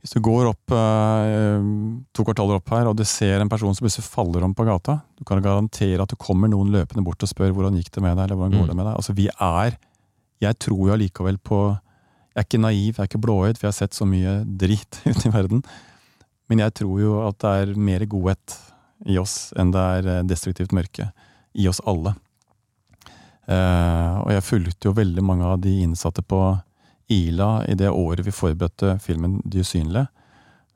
hvis 0.00 0.14
du 0.16 0.20
går 0.24 0.48
opp 0.48 0.72
eh, 0.72 1.66
to 2.16 2.24
kvartaler 2.24 2.56
opp 2.56 2.70
her, 2.72 2.88
og 2.88 2.96
du 2.96 3.04
ser 3.04 3.42
en 3.42 3.50
person 3.52 3.74
som 3.76 3.84
plutselig 3.84 4.06
faller 4.08 4.46
om 4.46 4.54
på 4.56 4.64
gata, 4.64 4.98
du 5.18 5.24
kan 5.28 5.42
garantere 5.44 6.00
at 6.02 6.14
det 6.14 6.20
kommer 6.22 6.48
noen 6.48 6.72
løpende 6.72 7.04
bort 7.04 7.20
og 7.26 7.28
spør 7.30 7.52
hvordan 7.52 7.76
gikk 7.76 7.92
det 7.98 8.04
med 8.06 8.16
deg, 8.16 8.24
eller 8.30 8.40
hvordan 8.40 8.56
går 8.56 8.64
Mm. 8.64 8.70
det 8.72 8.76
med 8.80 8.86
deg. 8.88 8.96
Altså 8.96 9.16
vi 9.16 9.28
er 9.28 9.76
Jeg 10.40 10.56
tror 10.58 10.86
jo 10.88 10.92
allikevel 10.94 11.36
på 11.44 11.56
Jeg 12.32 12.40
er 12.40 12.46
ikke 12.46 12.60
naiv, 12.62 12.94
jeg 12.96 12.98
er 13.02 13.08
ikke 13.10 13.20
blåøyd, 13.20 13.58
for 13.58 13.66
jeg 13.66 13.72
har 13.74 13.80
sett 13.82 13.92
så 13.98 14.06
mye 14.08 14.44
drit 14.46 15.00
ute 15.10 15.28
i 15.28 15.32
verden. 15.34 15.62
Men 16.48 16.58
jeg 16.64 16.72
tror 16.80 17.00
jo 17.02 17.28
at 17.28 17.36
det 17.42 17.50
er 17.50 17.74
mer 17.76 18.04
godhet 18.06 18.54
i 19.06 19.18
oss 19.18 19.52
enn 19.58 19.72
det 19.74 19.84
er 19.96 20.08
eh, 20.08 20.26
destruktivt 20.28 20.74
mørke. 20.76 21.10
I 21.52 21.68
oss 21.70 21.80
alle. 21.88 22.14
Eh, 23.50 24.16
og 24.20 24.30
jeg 24.34 24.46
fulgte 24.46 24.90
jo 24.90 24.96
veldig 24.96 25.24
mange 25.26 25.46
av 25.46 25.60
de 25.64 25.80
innsatte 25.84 26.22
på 26.22 26.40
Ila 27.10 27.64
i 27.66 27.74
det 27.74 27.90
året 27.90 28.22
vi 28.22 28.34
forberedte 28.34 28.98
filmen 29.02 29.40
De 29.44 29.64
usynlige. 29.64 30.06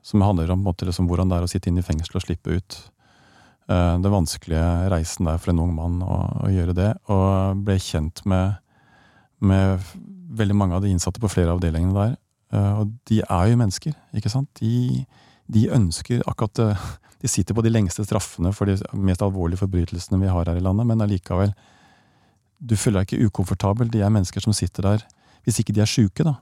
Som 0.05 0.21
handler 0.21 0.51
om 0.51 0.65
måte, 0.65 0.85
liksom, 0.85 1.07
hvordan 1.09 1.31
det 1.31 1.37
er 1.37 1.45
å 1.45 1.49
sitte 1.49 1.71
inne 1.71 1.81
i 1.81 1.85
fengsel 1.85 2.19
og 2.19 2.25
slippe 2.25 2.59
ut. 2.59 2.81
Eh, 3.69 3.93
den 4.01 4.13
vanskelige 4.13 4.89
reisen 4.93 5.29
der 5.29 5.39
for 5.41 5.53
en 5.53 5.63
ung 5.63 5.73
mann 5.77 6.01
å, 6.05 6.19
å 6.45 6.51
gjøre 6.53 6.75
det. 6.77 6.91
Og 7.13 7.63
ble 7.65 7.79
kjent 7.81 8.21
med, 8.29 8.59
med 9.39 9.81
veldig 10.35 10.57
mange 10.57 10.77
av 10.77 10.85
de 10.85 10.91
innsatte 10.93 11.21
på 11.23 11.31
flere 11.31 11.53
av 11.53 11.61
avdelingene 11.61 11.97
der. 11.97 12.21
Og 12.55 12.91
de 13.09 13.17
er 13.19 13.47
jo 13.49 13.57
mennesker, 13.59 13.95
ikke 14.15 14.29
sant? 14.31 14.47
De, 14.61 15.01
de 15.51 15.65
ønsker 15.75 16.21
akkurat 16.29 16.53
det 16.55 16.67
De 17.21 17.27
sitter 17.31 17.55
på 17.57 17.63
de 17.65 17.71
lengste 17.71 18.03
straffene 18.05 18.51
for 18.53 18.65
de 18.69 18.75
mest 18.93 19.21
alvorlige 19.25 19.61
forbrytelsene 19.63 20.19
vi 20.21 20.27
har 20.31 20.45
her 20.51 20.57
i 20.59 20.63
landet, 20.63 20.85
men 20.89 21.01
allikevel 21.05 21.53
Du 22.65 22.75
føler 22.79 23.03
deg 23.03 23.13
ikke 23.13 23.27
ukomfortabel. 23.29 23.89
De 23.91 23.99
er 24.01 24.09
mennesker 24.13 24.41
som 24.41 24.53
sitter 24.55 24.81
der. 24.87 25.01
Hvis 25.43 25.59
ikke 25.59 25.73
de 25.75 25.81
er 25.83 25.89
sjuke, 25.89 26.23
da, 26.23 26.35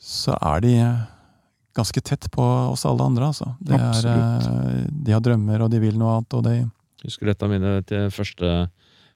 så 0.00 0.34
er 0.40 0.60
de 0.64 0.72
ganske 1.76 2.00
tett 2.06 2.28
på 2.32 2.42
oss 2.72 2.84
alle 2.88 3.04
andre, 3.04 3.28
altså. 3.32 3.52
Det 3.60 3.74
er, 3.76 4.06
eh, 4.08 4.86
de 4.90 5.12
har 5.12 5.20
drømmer, 5.20 5.62
og 5.66 5.70
de 5.70 5.80
vil 5.82 5.96
noe 5.98 6.16
annet, 6.18 6.34
og 6.34 6.44
de 6.46 6.56
Husker 7.04 7.26
du 7.26 7.30
et 7.34 7.42
av 7.44 7.50
mine 7.52 7.74
første 8.10 8.50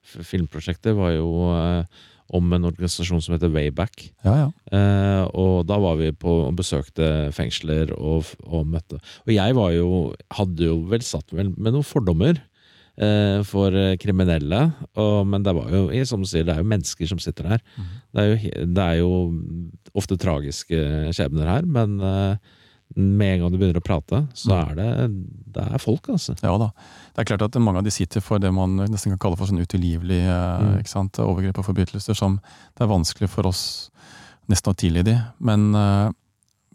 f- 0.05 0.21
filmprosjekter 0.29 0.93
var 0.93 1.11
jo 1.15 1.29
eh, 1.55 1.85
om 2.35 2.53
en 2.53 2.67
organisasjon 2.69 3.21
som 3.23 3.35
heter 3.35 3.51
Wayback. 3.53 4.09
Ja, 4.25 4.35
ja. 4.43 4.49
Eh, 4.75 5.23
og 5.33 5.65
da 5.69 5.79
var 5.81 5.97
vi 6.01 6.11
på 6.13 6.35
og 6.47 6.53
besøkte 6.59 7.29
fengsler 7.35 7.93
og, 7.97 8.29
og 8.45 8.67
møtte 8.69 8.99
Og 9.25 9.33
jeg 9.33 9.55
var 9.57 9.73
jo 9.73 9.89
hadde 10.37 10.69
jo 10.69 10.77
vel 10.91 11.05
satt 11.05 11.33
vel 11.33 11.51
med 11.57 11.73
noen 11.73 11.87
fordommer 11.87 12.37
eh, 12.99 13.41
for 13.47 13.75
kriminelle. 14.01 14.61
Og, 14.99 15.25
men 15.29 15.45
det 15.45 15.55
var 15.57 15.73
jo 15.73 16.05
som 16.05 16.23
du 16.23 16.29
sier, 16.29 16.45
det 16.47 16.55
er 16.55 16.63
jo 16.63 16.71
mennesker 16.75 17.09
som 17.09 17.21
sitter 17.23 17.55
her. 17.55 17.65
Det, 18.13 18.21
er 18.21 18.29
jo, 18.29 18.69
det 18.77 18.85
er 18.85 19.01
jo 19.01 19.11
ofte 19.97 20.19
tragiske 20.19 21.11
skjebner 21.15 21.49
her, 21.49 21.69
men 21.69 21.97
eh, 22.03 22.55
Med 22.95 23.35
en 23.35 23.41
gang 23.43 23.51
du 23.51 23.57
begynner 23.59 23.77
å 23.79 23.85
prate, 23.85 24.27
så 24.33 24.49
Mm. 24.49 24.69
er 24.71 24.75
det 24.75 25.53
Det 25.53 25.73
er 25.73 25.77
folk, 25.77 26.07
altså. 26.09 26.35
Ja 26.41 26.57
da. 26.57 26.71
Det 27.15 27.19
er 27.21 27.37
klart 27.37 27.41
at 27.43 27.61
mange 27.61 27.77
av 27.77 27.83
de 27.83 27.91
sitter 27.91 28.19
for 28.21 28.39
det 28.39 28.51
man 28.53 28.77
nesten 28.77 29.11
kan 29.11 29.17
kalle 29.19 29.37
for 29.37 29.45
sånn 29.45 29.61
utilgivelig 29.65 30.21
eh, 30.25 30.59
Mm. 30.79 30.87
sant? 30.87 31.13
overgrep 31.19 31.57
og 31.59 31.65
forbrytelser 31.65 32.15
som 32.15 32.39
det 32.77 32.81
er 32.81 32.87
vanskelig 32.87 33.29
for 33.29 33.45
oss 33.47 33.89
nesten 34.49 34.73
å 34.73 34.75
tilgi 34.75 35.03
de. 35.03 35.21
Men, 35.39 35.75
eh, 35.75 36.11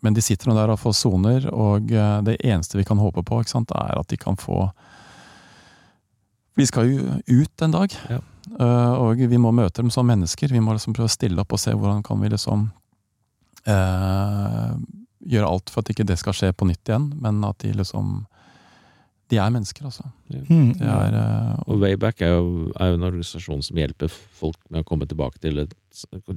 men 0.03 0.15
de 0.15 0.21
sitter 0.21 0.47
nå 0.49 0.55
der 0.55 0.71
og 0.71 0.79
får 0.79 0.95
soner, 0.95 1.53
og 1.53 1.91
eh, 1.91 2.21
det 2.23 2.39
eneste 2.45 2.75
vi 2.77 2.85
kan 2.85 2.99
håpe 2.99 3.25
på, 3.25 3.45
sant, 3.47 3.71
er 3.75 3.99
at 3.99 4.07
de 4.09 4.17
kan 4.17 4.37
få 4.37 4.71
Vi 6.57 6.67
skal 6.67 6.85
jo 6.89 7.21
ut 7.27 7.63
en 7.63 7.73
dag, 7.73 7.91
Ja. 8.09 8.21
og 8.61 9.17
vi 9.19 9.37
må 9.37 9.53
møte 9.53 9.75
dem 9.83 9.91
som 9.91 10.07
mennesker. 10.07 10.49
Vi 10.49 10.61
må 10.61 10.73
liksom 10.73 10.95
prøve 10.95 11.09
å 11.09 11.11
stille 11.11 11.41
opp 11.41 11.53
og 11.53 11.59
se 11.59 11.73
hvordan 11.73 12.05
kan 12.05 12.21
vi 12.21 12.29
liksom 12.29 12.71
eh, 13.67 14.75
gjøre 15.31 15.49
alt 15.49 15.73
for 15.73 15.83
at 15.83 15.91
ikke 15.93 16.07
det 16.09 16.19
skal 16.21 16.37
skje 16.37 16.53
på 16.53 16.69
nytt 16.69 16.89
igjen, 16.91 17.11
men 17.23 17.43
at 17.47 17.59
de 17.65 17.73
liksom 17.77 18.25
De 19.33 19.39
er 19.41 19.49
mennesker, 19.51 19.87
altså. 19.89 20.05
Mm. 20.29 20.75
Er, 20.85 21.15
uh, 21.17 21.63
Og 21.67 21.79
Wayback 21.81 22.21
er 22.21 22.35
jo, 22.35 22.67
er 22.77 22.91
jo 22.91 22.99
en 22.99 23.07
organisasjon 23.09 23.63
som 23.65 23.79
hjelper 23.81 24.13
folk 24.13 24.59
med 24.69 24.83
å 24.83 24.85
komme 24.85 25.09
tilbake 25.09 25.41
til, 25.41 25.63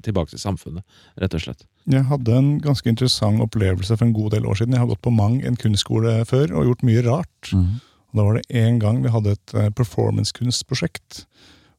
tilbake 0.05 0.31
til 0.31 0.39
samfunnet, 0.39 0.85
rett 1.19 1.35
og 1.35 1.43
slett. 1.43 1.65
Jeg 1.91 2.07
hadde 2.07 2.37
en 2.39 2.47
ganske 2.63 2.87
interessant 2.87 3.43
opplevelse 3.43 3.91
for 3.97 4.07
en 4.07 4.15
god 4.15 4.37
del 4.37 4.47
år 4.47 4.61
siden. 4.61 4.77
Jeg 4.77 4.85
har 4.85 4.87
gått 4.93 5.03
på 5.03 5.11
Mang, 5.11 5.41
en 5.43 5.59
kunstskole, 5.59 6.15
før 6.31 6.55
og 6.55 6.71
gjort 6.71 6.87
mye 6.87 7.03
rart. 7.03 7.51
mm, 7.51 7.67
Og 8.07 8.21
da 8.21 8.23
var 8.29 8.39
det 8.39 8.63
en 8.63 8.79
gang 8.79 9.03
vi 9.03 9.11
hadde 9.13 9.35
et 9.35 9.53
eh, 9.53 9.69
performancekunstprosjekt 9.75 11.25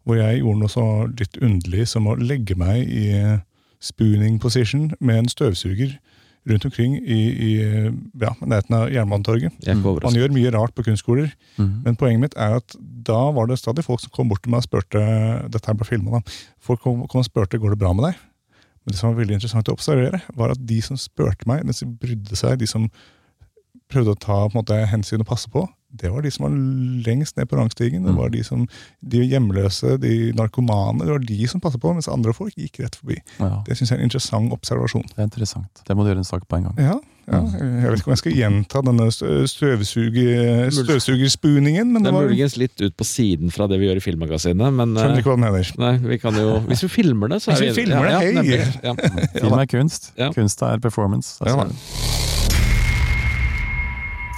hvor 0.05 0.21
jeg 0.21 0.41
gjorde 0.43 0.61
noe 0.61 0.73
så 0.73 0.85
litt 1.09 1.41
underlig 1.41 1.89
som 1.89 2.07
å 2.09 2.17
legge 2.21 2.57
meg 2.57 2.85
i 2.85 3.09
eh, 3.17 3.41
spooning 3.81 4.39
position 4.41 4.91
med 5.01 5.25
en 5.25 5.29
støvsuger 5.33 5.97
rundt 6.49 6.65
omkring 6.65 6.95
i, 6.97 7.19
i 7.49 7.51
ja, 8.21 8.31
nærheten 8.41 8.77
av 8.79 8.87
Jernbanetorget. 8.93 9.53
Er 9.67 9.75
Mm. 9.75 10.07
Man 10.07 10.17
gjør 10.21 10.35
mye 10.37 10.53
rart 10.55 10.75
på 10.77 10.85
kunstskoler, 10.87 11.33
mm, 11.59 11.73
men 11.85 11.99
poenget 12.01 12.23
mitt 12.23 12.39
er 12.41 12.59
at 12.61 12.77
da 12.79 13.21
var 13.37 13.51
det 13.51 13.59
stadig 13.61 13.85
folk 13.85 14.01
som 14.01 14.13
kom 14.15 14.31
bort 14.31 14.43
til 14.45 14.55
meg 14.55 14.63
og 14.63 14.69
spurte 14.69 15.03
Dette 15.53 15.69
her 15.69 15.77
ble 15.79 15.89
filmet 15.89 16.19
da. 16.19 16.39
Folk 16.65 16.83
kom, 16.85 17.05
kom 17.11 17.21
og 17.25 17.29
spurte 17.29 17.61
går 17.61 17.75
det 17.75 17.81
bra 17.83 17.93
med 17.97 18.09
deg. 18.09 18.23
Men 18.85 18.95
det 18.95 19.01
som 19.01 19.11
var 19.11 19.21
veldig 19.21 19.37
interessant 19.37 19.69
å 19.69 19.77
observere, 19.77 20.23
var 20.39 20.55
at 20.55 20.61
de 20.65 20.79
som 20.85 20.97
spurte 20.97 21.49
meg, 21.51 21.65
mens 21.69 21.83
de 21.83 21.91
brydde 21.91 22.39
seg, 22.39 22.57
de 22.61 22.69
som 22.71 22.87
prøvde 23.93 24.15
å 24.15 24.21
ta 24.21 24.39
på 24.47 24.55
en 24.55 24.61
måte, 24.63 24.79
hensyn 24.89 25.25
og 25.25 25.29
passe 25.29 25.51
på, 25.53 25.67
det 25.91 26.11
var 26.13 26.21
de 26.23 26.31
som 26.31 26.45
var 26.45 26.53
lengst 27.07 27.37
ned 27.39 27.49
på 27.49 27.57
rangstigen. 27.57 28.05
Det 28.05 28.13
Mm. 28.13 28.17
var 28.19 28.29
de, 28.31 28.43
som, 28.45 28.67
de 29.03 29.23
hjemløse, 29.25 29.99
de 30.01 30.33
narkomane. 30.37 31.01
Det 31.01 31.09
var 31.15 31.19
de 31.25 31.47
som 31.49 31.61
passet 31.61 31.81
på, 31.81 31.95
mens 31.95 32.09
andre 32.09 32.33
folk 32.37 32.53
gikk 32.57 32.81
rett 32.85 32.95
forbi. 32.97 33.17
ja, 33.41 33.63
Det 33.67 33.77
syns 33.77 33.89
jeg 33.91 33.97
er 33.99 34.03
en 34.03 34.09
interessant 34.11 34.53
observasjon. 34.53 35.03
det 35.09 35.19
er 35.19 35.25
interessant. 35.31 35.83
Det 35.87 35.97
må 35.97 36.05
du 36.05 36.11
gjøre 36.13 36.19
en 36.19 36.25
sak 36.25 36.47
på 36.49 36.57
en 36.59 36.65
gang. 36.69 36.75
Ja, 36.79 36.99
ja. 37.29 37.41
Mm. 37.41 37.83
Jeg 37.83 37.91
vet 37.91 37.99
ikke 38.01 38.09
om 38.09 38.13
jeg 38.17 38.19
skal 38.19 38.33
gjenta 38.33 38.83
denne 38.85 39.07
stø- 39.13 39.47
støvsuger, 39.49 40.71
støvsugerspooningen, 40.73 41.91
men 41.93 42.03
Det 42.03 42.13
det 42.13 42.19
er 42.21 42.29
muligens 42.29 42.57
litt 42.57 42.81
ut 42.81 42.97
på 42.97 43.05
siden 43.05 43.51
fra 43.53 43.67
det 43.69 43.79
vi 43.81 43.87
gjør 43.89 43.97
i 43.97 44.05
Filmmagasinet, 44.05 44.73
men 44.73 44.95
Skjønner 44.95 45.13
eh, 45.17 45.19
ikke 45.23 45.33
hva 45.33 45.37
den 45.37 45.45
mener. 45.45 45.73
Nei, 45.79 45.97
vi 46.09 46.19
kan 46.19 46.35
jo 46.35 46.61
Hvis 46.69 46.83
vi 46.85 46.89
filmer 46.89 47.29
det, 47.29 47.43
så 47.43 47.53
er 47.53 47.61
Hvis 47.61 47.77
vi 47.77 47.85
filmer 47.85 48.05
det, 48.05 48.13
ja, 48.13 48.21
hei! 48.21 48.33
ja, 48.83 48.95
ja. 48.95 49.41
Film 49.41 49.59
er 49.59 49.67
kunst. 49.67 50.13
Ja. 50.19 50.31
Kunst 50.33 50.63
er 50.63 50.79
performance. 50.79 51.37
Ja, 51.45 51.57
Altså. 51.57 52.38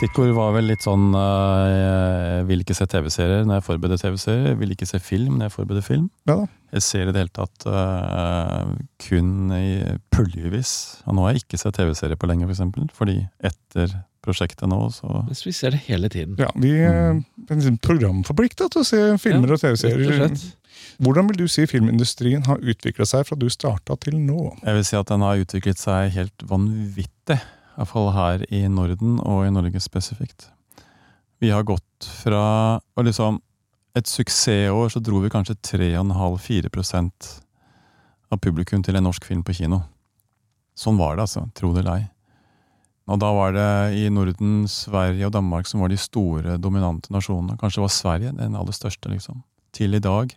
Stikkord 0.00 0.30
var 0.32 0.54
vel 0.54 0.70
litt 0.70 0.80
sånn 0.86 1.10
eh, 1.12 1.72
Jeg 2.40 2.44
vil 2.48 2.62
ikke 2.62 2.76
se 2.78 2.86
TV-serier 2.88 3.42
når 3.44 3.58
jeg 3.58 3.64
forbereder 3.66 4.00
TV-serier. 4.00 4.46
Jeg 4.54 4.58
vil 4.62 4.72
ikke 4.72 4.88
se 4.88 5.00
film 5.04 5.34
når 5.34 5.50
jeg 5.50 5.54
forbereder 5.58 5.84
film. 5.84 6.06
Ja 6.24 6.38
da. 6.40 6.46
Jeg 6.70 6.84
ser 6.86 7.02
i 7.02 7.12
det 7.12 7.18
hele 7.18 7.34
tatt 7.34 7.66
uh, 7.66 8.70
kun 9.02 9.50
i 9.52 9.82
puljevis. 10.14 10.72
Og 11.04 11.18
nå 11.18 11.26
har 11.26 11.34
jeg 11.34 11.42
ikke 11.42 11.60
sett 11.60 11.76
TV-serier 11.76 12.16
på 12.16 12.30
lenge, 12.30 12.46
for 12.46 12.54
eksempel, 12.54 12.86
fordi 12.96 13.16
etter 13.42 13.92
prosjektet 14.24 14.70
nå, 14.70 14.78
så 14.94 15.24
Mens 15.26 15.42
vi 15.44 15.52
ser 15.56 15.74
det 15.74 15.82
hele 15.88 16.08
tiden. 16.12 16.38
Ja, 16.40 16.48
vi 16.54 16.72
er 16.86 17.18
mm. 17.18 17.80
programforplikta 17.84 18.70
til 18.72 18.84
å 18.84 18.86
se 18.86 19.02
filmer 19.20 19.52
og 19.52 19.58
og 19.58 19.66
TV-serier. 19.66 20.32
Hvordan 21.02 21.28
vil 21.28 21.42
du 21.42 21.46
si 21.50 21.66
filmindustrien 21.68 22.46
har 22.48 22.62
utvikla 22.62 23.08
seg 23.08 23.26
fra 23.28 23.36
du 23.36 23.50
starta 23.52 23.98
til 24.00 24.16
nå? 24.22 24.52
Jeg 24.62 24.78
vil 24.78 24.86
si 24.86 25.00
at 25.00 25.12
den 25.12 25.26
har 25.26 25.42
utviklet 25.42 25.80
seg 25.82 26.14
helt 26.16 26.46
vanvittig. 26.48 27.40
Iallfall 27.80 28.10
her 28.12 28.42
i 28.52 28.66
Norden, 28.68 29.18
og 29.24 29.46
i 29.46 29.52
Norge 29.52 29.80
spesifikt. 29.80 30.50
Vi 31.40 31.48
har 31.48 31.64
gått 31.64 32.08
fra 32.20 32.42
og 32.76 33.06
liksom 33.06 33.40
Et 33.90 34.06
suksessår 34.06 34.92
så 34.94 35.00
dro 35.02 35.18
vi 35.18 35.28
kanskje 35.32 35.56
3,5-4% 35.66 37.30
av 38.30 38.38
publikum 38.38 38.84
til 38.86 38.94
en 38.94 39.02
norsk 39.02 39.24
film 39.26 39.40
på 39.42 39.56
kino. 39.58 39.80
Sånn 40.78 40.94
var 40.94 41.16
det, 41.16 41.24
altså. 41.24 41.42
Tro 41.58 41.72
det 41.74 41.82
eller 41.82 41.96
ei. 41.96 42.04
Og 43.10 43.18
da 43.18 43.32
var 43.34 43.56
det 43.56 43.66
i 43.98 44.04
Norden, 44.14 44.68
Sverige 44.70 45.26
og 45.26 45.34
Danmark 45.34 45.66
som 45.66 45.82
var 45.82 45.90
de 45.90 45.98
store, 45.98 46.54
dominante 46.62 47.10
nasjonene. 47.10 47.58
Kanskje 47.58 47.82
var 47.82 47.90
Sverige 47.90 48.32
den 48.38 48.54
aller 48.54 48.78
største, 48.78 49.10
liksom. 49.10 49.42
Til 49.74 49.98
i 49.98 50.04
dag, 50.06 50.30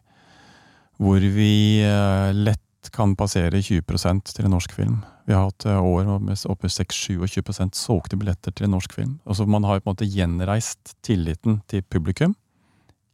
hvor 0.98 1.22
vi 1.22 1.54
eh, 1.86 2.34
lett 2.34 2.90
kan 2.98 3.14
passere 3.14 3.62
20% 3.62 4.34
til 4.34 4.50
en 4.50 4.58
norsk 4.58 4.74
film. 4.74 5.04
Vi 5.26 5.34
har 5.34 5.48
hatt 5.48 5.66
eh, 5.66 5.80
år 5.80 6.08
med 6.20 6.46
oppe 6.52 6.68
i 6.68 6.74
6-27 6.74 7.72
solgte 7.78 8.20
billetter 8.20 8.52
til 8.52 8.68
en 8.68 8.76
norsk 8.76 8.94
film. 8.96 9.20
Altså 9.26 9.46
Man 9.48 9.64
har 9.64 9.80
på 9.80 9.88
en 9.88 9.94
måte 9.96 10.10
gjenreist 10.10 10.96
tilliten 11.06 11.62
til 11.72 11.84
publikum. 11.84 12.36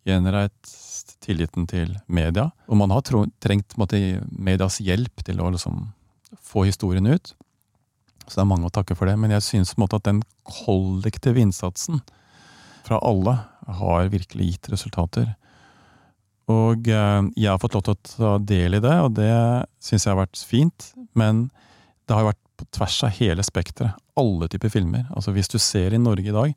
Gjenreist 0.10 1.20
tilliten 1.22 1.68
til 1.70 1.98
media. 2.08 2.50
Og 2.68 2.80
man 2.82 2.92
har 2.96 3.06
trengt 3.06 3.78
måte, 3.78 4.22
medias 4.32 4.80
hjelp 4.82 5.26
til 5.26 5.42
å 5.42 5.52
liksom 5.54 5.90
få 6.42 6.66
historien 6.66 7.06
ut. 7.06 7.34
Så 8.26 8.38
det 8.38 8.44
er 8.44 8.50
mange 8.50 8.70
å 8.70 8.74
takke 8.74 8.98
for 8.98 9.10
det. 9.10 9.18
Men 9.20 9.34
jeg 9.38 9.46
synes 9.46 9.76
på 9.76 9.82
en 9.82 9.86
måte 9.86 10.00
at 10.02 10.10
den 10.10 10.24
kollektive 10.50 11.42
innsatsen 11.42 12.02
fra 12.88 12.98
alle 13.06 13.38
har 13.80 14.10
virkelig 14.10 14.54
gitt 14.56 14.72
resultater. 14.74 15.36
Og 16.50 16.90
eh, 16.90 17.22
jeg 17.38 17.52
har 17.52 17.62
fått 17.62 17.78
lov 17.78 17.86
til 17.86 17.94
å 17.94 18.02
ta 18.10 18.36
del 18.42 18.80
i 18.80 18.82
det, 18.82 18.98
og 19.06 19.14
det 19.20 19.34
syns 19.84 20.08
jeg 20.08 20.16
har 20.16 20.24
vært 20.24 20.46
fint. 20.50 20.92
Men 21.14 21.52
det 22.10 22.18
har 22.18 22.28
vært 22.32 22.42
på 22.60 22.68
tvers 22.76 22.98
av 23.06 23.16
hele 23.20 23.46
spekteret. 23.46 23.96
Alle 24.20 24.50
typer 24.52 24.72
filmer. 24.74 25.06
Altså 25.16 25.34
Hvis 25.36 25.52
du 25.52 25.60
ser 25.62 25.94
i 25.96 26.02
Norge 26.02 26.28
i 26.28 26.36
dag, 26.36 26.54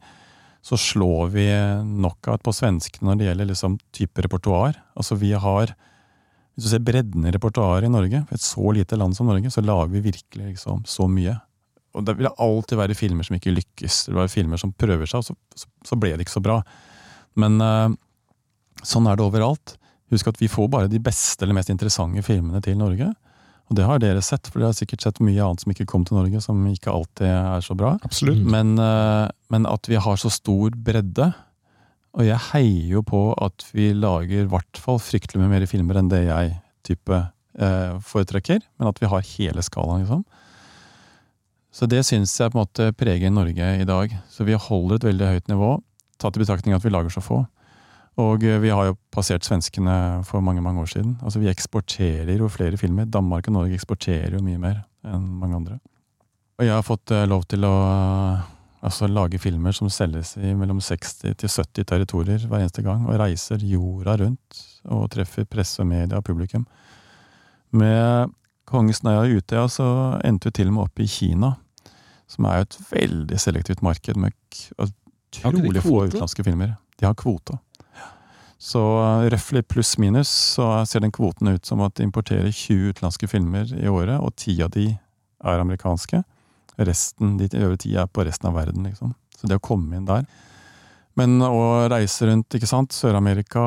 så 0.63 0.79
slår 0.79 1.33
vi 1.35 1.47
knockout 1.83 2.43
på 2.47 2.55
svenskene 2.55 3.11
når 3.11 3.19
det 3.19 3.29
gjelder 3.29 3.51
liksom 3.51 3.79
type 3.95 4.25
repertoar. 4.25 4.79
Altså 4.99 5.19
vi 5.19 5.33
har 5.35 5.75
Hvis 6.55 6.67
du 6.67 6.71
ser 6.71 6.85
bredden 6.85 7.25
i 7.25 7.33
repertoaret 7.33 7.89
i 7.89 7.93
Norge, 7.93 8.27
for 8.29 8.37
et 8.37 8.45
så 8.45 8.73
lite 8.77 8.97
land 9.01 9.17
som 9.17 9.27
Norge, 9.27 9.51
så 9.51 9.63
lager 9.65 9.89
vi 9.89 10.03
virkelig 10.05 10.51
liksom 10.51 10.83
så 10.85 11.07
mye. 11.09 11.39
Og 11.97 12.05
det 12.05 12.15
vil 12.19 12.29
alltid 12.29 12.77
være 12.77 12.97
filmer 12.97 13.25
som 13.25 13.39
ikke 13.39 13.55
lykkes. 13.55 14.03
Det 14.05 14.13
vil 14.13 14.21
være 14.21 14.33
filmer 14.33 14.61
som 14.61 14.75
prøver 14.77 15.09
seg, 15.09 15.23
og 15.23 15.31
så, 15.31 15.37
så, 15.57 15.71
så 15.89 15.97
ble 15.97 16.13
det 16.13 16.27
ikke 16.27 16.35
så 16.35 16.45
bra. 16.45 16.59
Men 17.41 17.57
eh, 17.65 17.95
sånn 18.85 19.09
er 19.09 19.17
det 19.17 19.25
overalt. 19.25 19.75
Husk 20.13 20.29
at 20.29 20.41
vi 20.43 20.51
får 20.53 20.69
bare 20.73 20.93
de 20.93 21.01
beste 21.01 21.45
eller 21.45 21.57
mest 21.57 21.73
interessante 21.73 22.25
filmene 22.27 22.61
til 22.65 22.77
Norge. 22.77 23.09
Og 23.71 23.79
det 23.79 23.87
har 23.89 24.03
dere 24.03 24.23
sett, 24.25 24.49
for 24.51 24.61
dere 24.61 24.73
har 24.73 24.77
sikkert 24.77 25.05
sett 25.05 25.21
mye 25.25 25.41
annet 25.41 25.63
som 25.63 25.73
ikke 25.73 25.89
kom 25.89 26.05
til 26.09 26.19
Norge, 26.19 26.43
som 26.45 26.59
ikke 26.69 26.93
alltid 26.93 27.29
er 27.31 27.65
så 27.65 27.77
bra. 27.79 27.95
Absolutt. 28.05 28.43
Men, 28.45 28.75
eh, 28.81 29.29
men 29.55 29.69
at 29.71 29.89
vi 29.89 30.01
har 30.01 30.21
så 30.21 30.33
stor 30.33 30.75
bredde, 30.77 31.31
og 32.13 32.27
jeg 32.27 32.41
heier 32.51 32.99
jo 32.99 33.03
på 33.09 33.23
at 33.41 33.65
vi 33.73 33.93
lager 33.97 34.43
i 34.45 34.51
hvert 34.51 34.81
fall 34.81 35.01
fryktelig 35.01 35.41
mye 35.41 35.55
mer 35.55 35.65
filmer 35.71 36.01
enn 36.01 36.11
det 36.13 36.27
jeg 36.27 36.53
type 36.85 37.17
eh, 37.17 37.95
foretrekker, 38.05 38.61
men 38.77 38.91
at 38.91 39.01
vi 39.01 39.09
har 39.09 39.25
hele 39.33 39.65
skalaen, 39.65 40.05
liksom. 40.05 40.27
Så 41.73 41.89
det 41.89 42.03
syns 42.05 42.35
jeg 42.37 42.53
på 42.53 42.59
en 42.59 42.67
måte 42.67 42.91
preger 43.01 43.33
Norge 43.33 43.69
i 43.81 43.89
dag. 43.89 44.13
Så 44.29 44.45
vi 44.45 44.53
holder 44.53 44.99
et 44.99 45.07
veldig 45.09 45.29
høyt 45.31 45.49
nivå, 45.49 45.71
tatt 46.21 46.37
i 46.37 46.43
betraktning 46.43 46.77
at 46.77 46.85
vi 46.85 46.93
lager 46.93 47.15
så 47.15 47.23
få. 47.25 47.39
Og 48.21 48.45
eh, 48.45 48.61
vi 48.61 48.73
har 48.73 48.91
jo 48.91 48.99
passert 49.15 49.47
svenskene 49.47 50.23
for 50.29 50.45
mange 50.45 50.63
mange 50.65 50.83
år 50.83 50.91
siden. 50.93 51.17
Altså 51.23 51.41
Vi 51.41 51.49
eksporterer 51.49 52.37
jo 52.37 52.51
flere 52.53 52.77
filmer. 52.77 53.05
Danmark 53.09 53.49
og 53.49 53.57
Norge 53.57 53.79
eksporterer 53.79 54.37
jo 54.37 54.45
mye 54.45 54.61
mer 54.61 54.83
enn 55.07 55.25
mange 55.41 55.57
andre. 55.57 55.79
Og 56.61 56.67
jeg 56.67 56.75
har 56.75 56.85
fått 56.85 57.11
eh, 57.15 57.29
lov 57.29 57.47
til 57.49 57.65
å 57.65 57.73
eh, 57.73 58.45
altså, 58.85 59.09
lage 59.09 59.41
filmer 59.41 59.73
som 59.73 59.89
selges 59.91 60.37
i 60.37 60.53
mellom 60.59 60.83
60 60.85 61.39
til 61.41 61.49
70 61.49 61.89
territorier 61.89 62.45
hver 62.45 62.61
eneste 62.61 62.85
gang, 62.85 63.07
og 63.09 63.19
reiser 63.21 63.65
jorda 63.65 64.19
rundt 64.21 64.63
og 64.93 65.09
treffer 65.15 65.49
presse 65.49 65.85
media 65.87 66.21
og 66.21 66.27
publikum. 66.27 66.67
Med 67.73 68.31
Kongens 68.69 69.03
Nøya 69.03 69.25
og 69.25 69.41
Utøya 69.41 69.67
så 69.73 69.89
endte 70.25 70.51
vi 70.51 70.59
til 70.61 70.71
og 70.71 70.77
med 70.77 70.85
opp 70.85 71.01
i 71.01 71.09
Kina, 71.09 71.55
som 72.31 72.47
er 72.49 72.61
jo 72.61 72.69
et 72.69 72.79
veldig 72.93 73.41
selektivt 73.41 73.83
marked 73.85 74.21
med 74.21 74.37
de 74.77 74.91
utrolig 75.49 75.83
få 75.85 76.07
utenlandske 76.07 76.45
filmer. 76.45 76.77
De 77.01 77.09
har 77.09 77.17
kvote. 77.19 77.57
Så 78.63 78.79
uh, 78.79 79.25
røftlig 79.33 79.65
pluss-minus 79.67 80.31
så 80.57 80.69
ser 80.87 81.03
den 81.03 81.15
kvoten 81.15 81.51
ut 81.51 81.67
som 81.67 81.83
at 81.83 81.97
de 81.99 82.07
importerer 82.07 82.53
20 82.53 82.93
utenlandske 82.93 83.27
filmer 83.31 83.73
i 83.75 83.91
året, 83.91 84.21
og 84.23 84.37
ti 84.39 84.55
av 84.63 84.71
de 84.77 84.93
er 84.93 85.63
amerikanske. 85.65 86.23
Resten, 86.79 87.37
De 87.41 87.51
øvrige 87.59 87.83
ti 87.85 87.97
er 87.99 88.07
på 88.07 88.25
resten 88.25 88.49
av 88.49 88.57
verden, 88.57 88.87
liksom. 88.87 89.17
Så 89.37 89.51
det 89.51 89.59
å 89.59 89.65
komme 89.65 89.99
inn 89.99 90.07
der 90.07 90.23
Men 91.19 91.43
å 91.45 91.89
reise 91.91 92.25
rundt, 92.25 92.55
ikke 92.55 92.69
sant, 92.71 92.95
Sør-Amerika, 92.97 93.61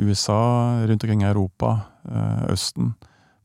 USA, 0.00 0.40
rundt 0.88 1.04
omkring 1.04 1.22
i 1.22 1.28
Europa, 1.28 1.76
eh, 2.08 2.48
Østen 2.50 2.96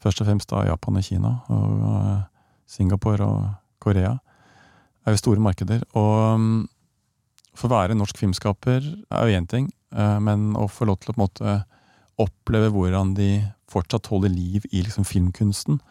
Først 0.04 0.20
og 0.20 0.28
fremst 0.28 0.50
da 0.52 0.66
Japan 0.68 1.00
og 1.00 1.06
Kina, 1.06 1.30
og 1.54 1.84
eh, 1.88 2.24
Singapore 2.68 3.24
og 3.24 3.44
Korea. 3.80 4.18
er 5.06 5.12
jo 5.12 5.20
store 5.22 5.40
markeder. 5.40 5.84
Og 5.94 6.36
um, 6.36 6.68
for 7.58 7.70
å 7.70 7.78
være 7.78 7.98
norsk 7.98 8.18
filmskaper 8.20 8.84
er 8.84 9.28
jo 9.28 9.40
én 9.40 9.48
ting, 9.50 9.70
uh, 9.96 10.20
men 10.24 10.54
å 10.60 10.68
få 10.72 10.88
lov 10.90 11.02
til 11.02 11.12
å 11.12 11.16
på 11.16 11.20
en 11.20 11.26
måte 11.26 11.58
oppleve 12.24 12.72
hvordan 12.74 13.16
de 13.18 13.30
fortsatt 13.72 14.10
holder 14.12 14.34
liv 14.34 14.66
i 14.72 14.84
liksom, 14.84 15.06
filmkunsten 15.08 15.82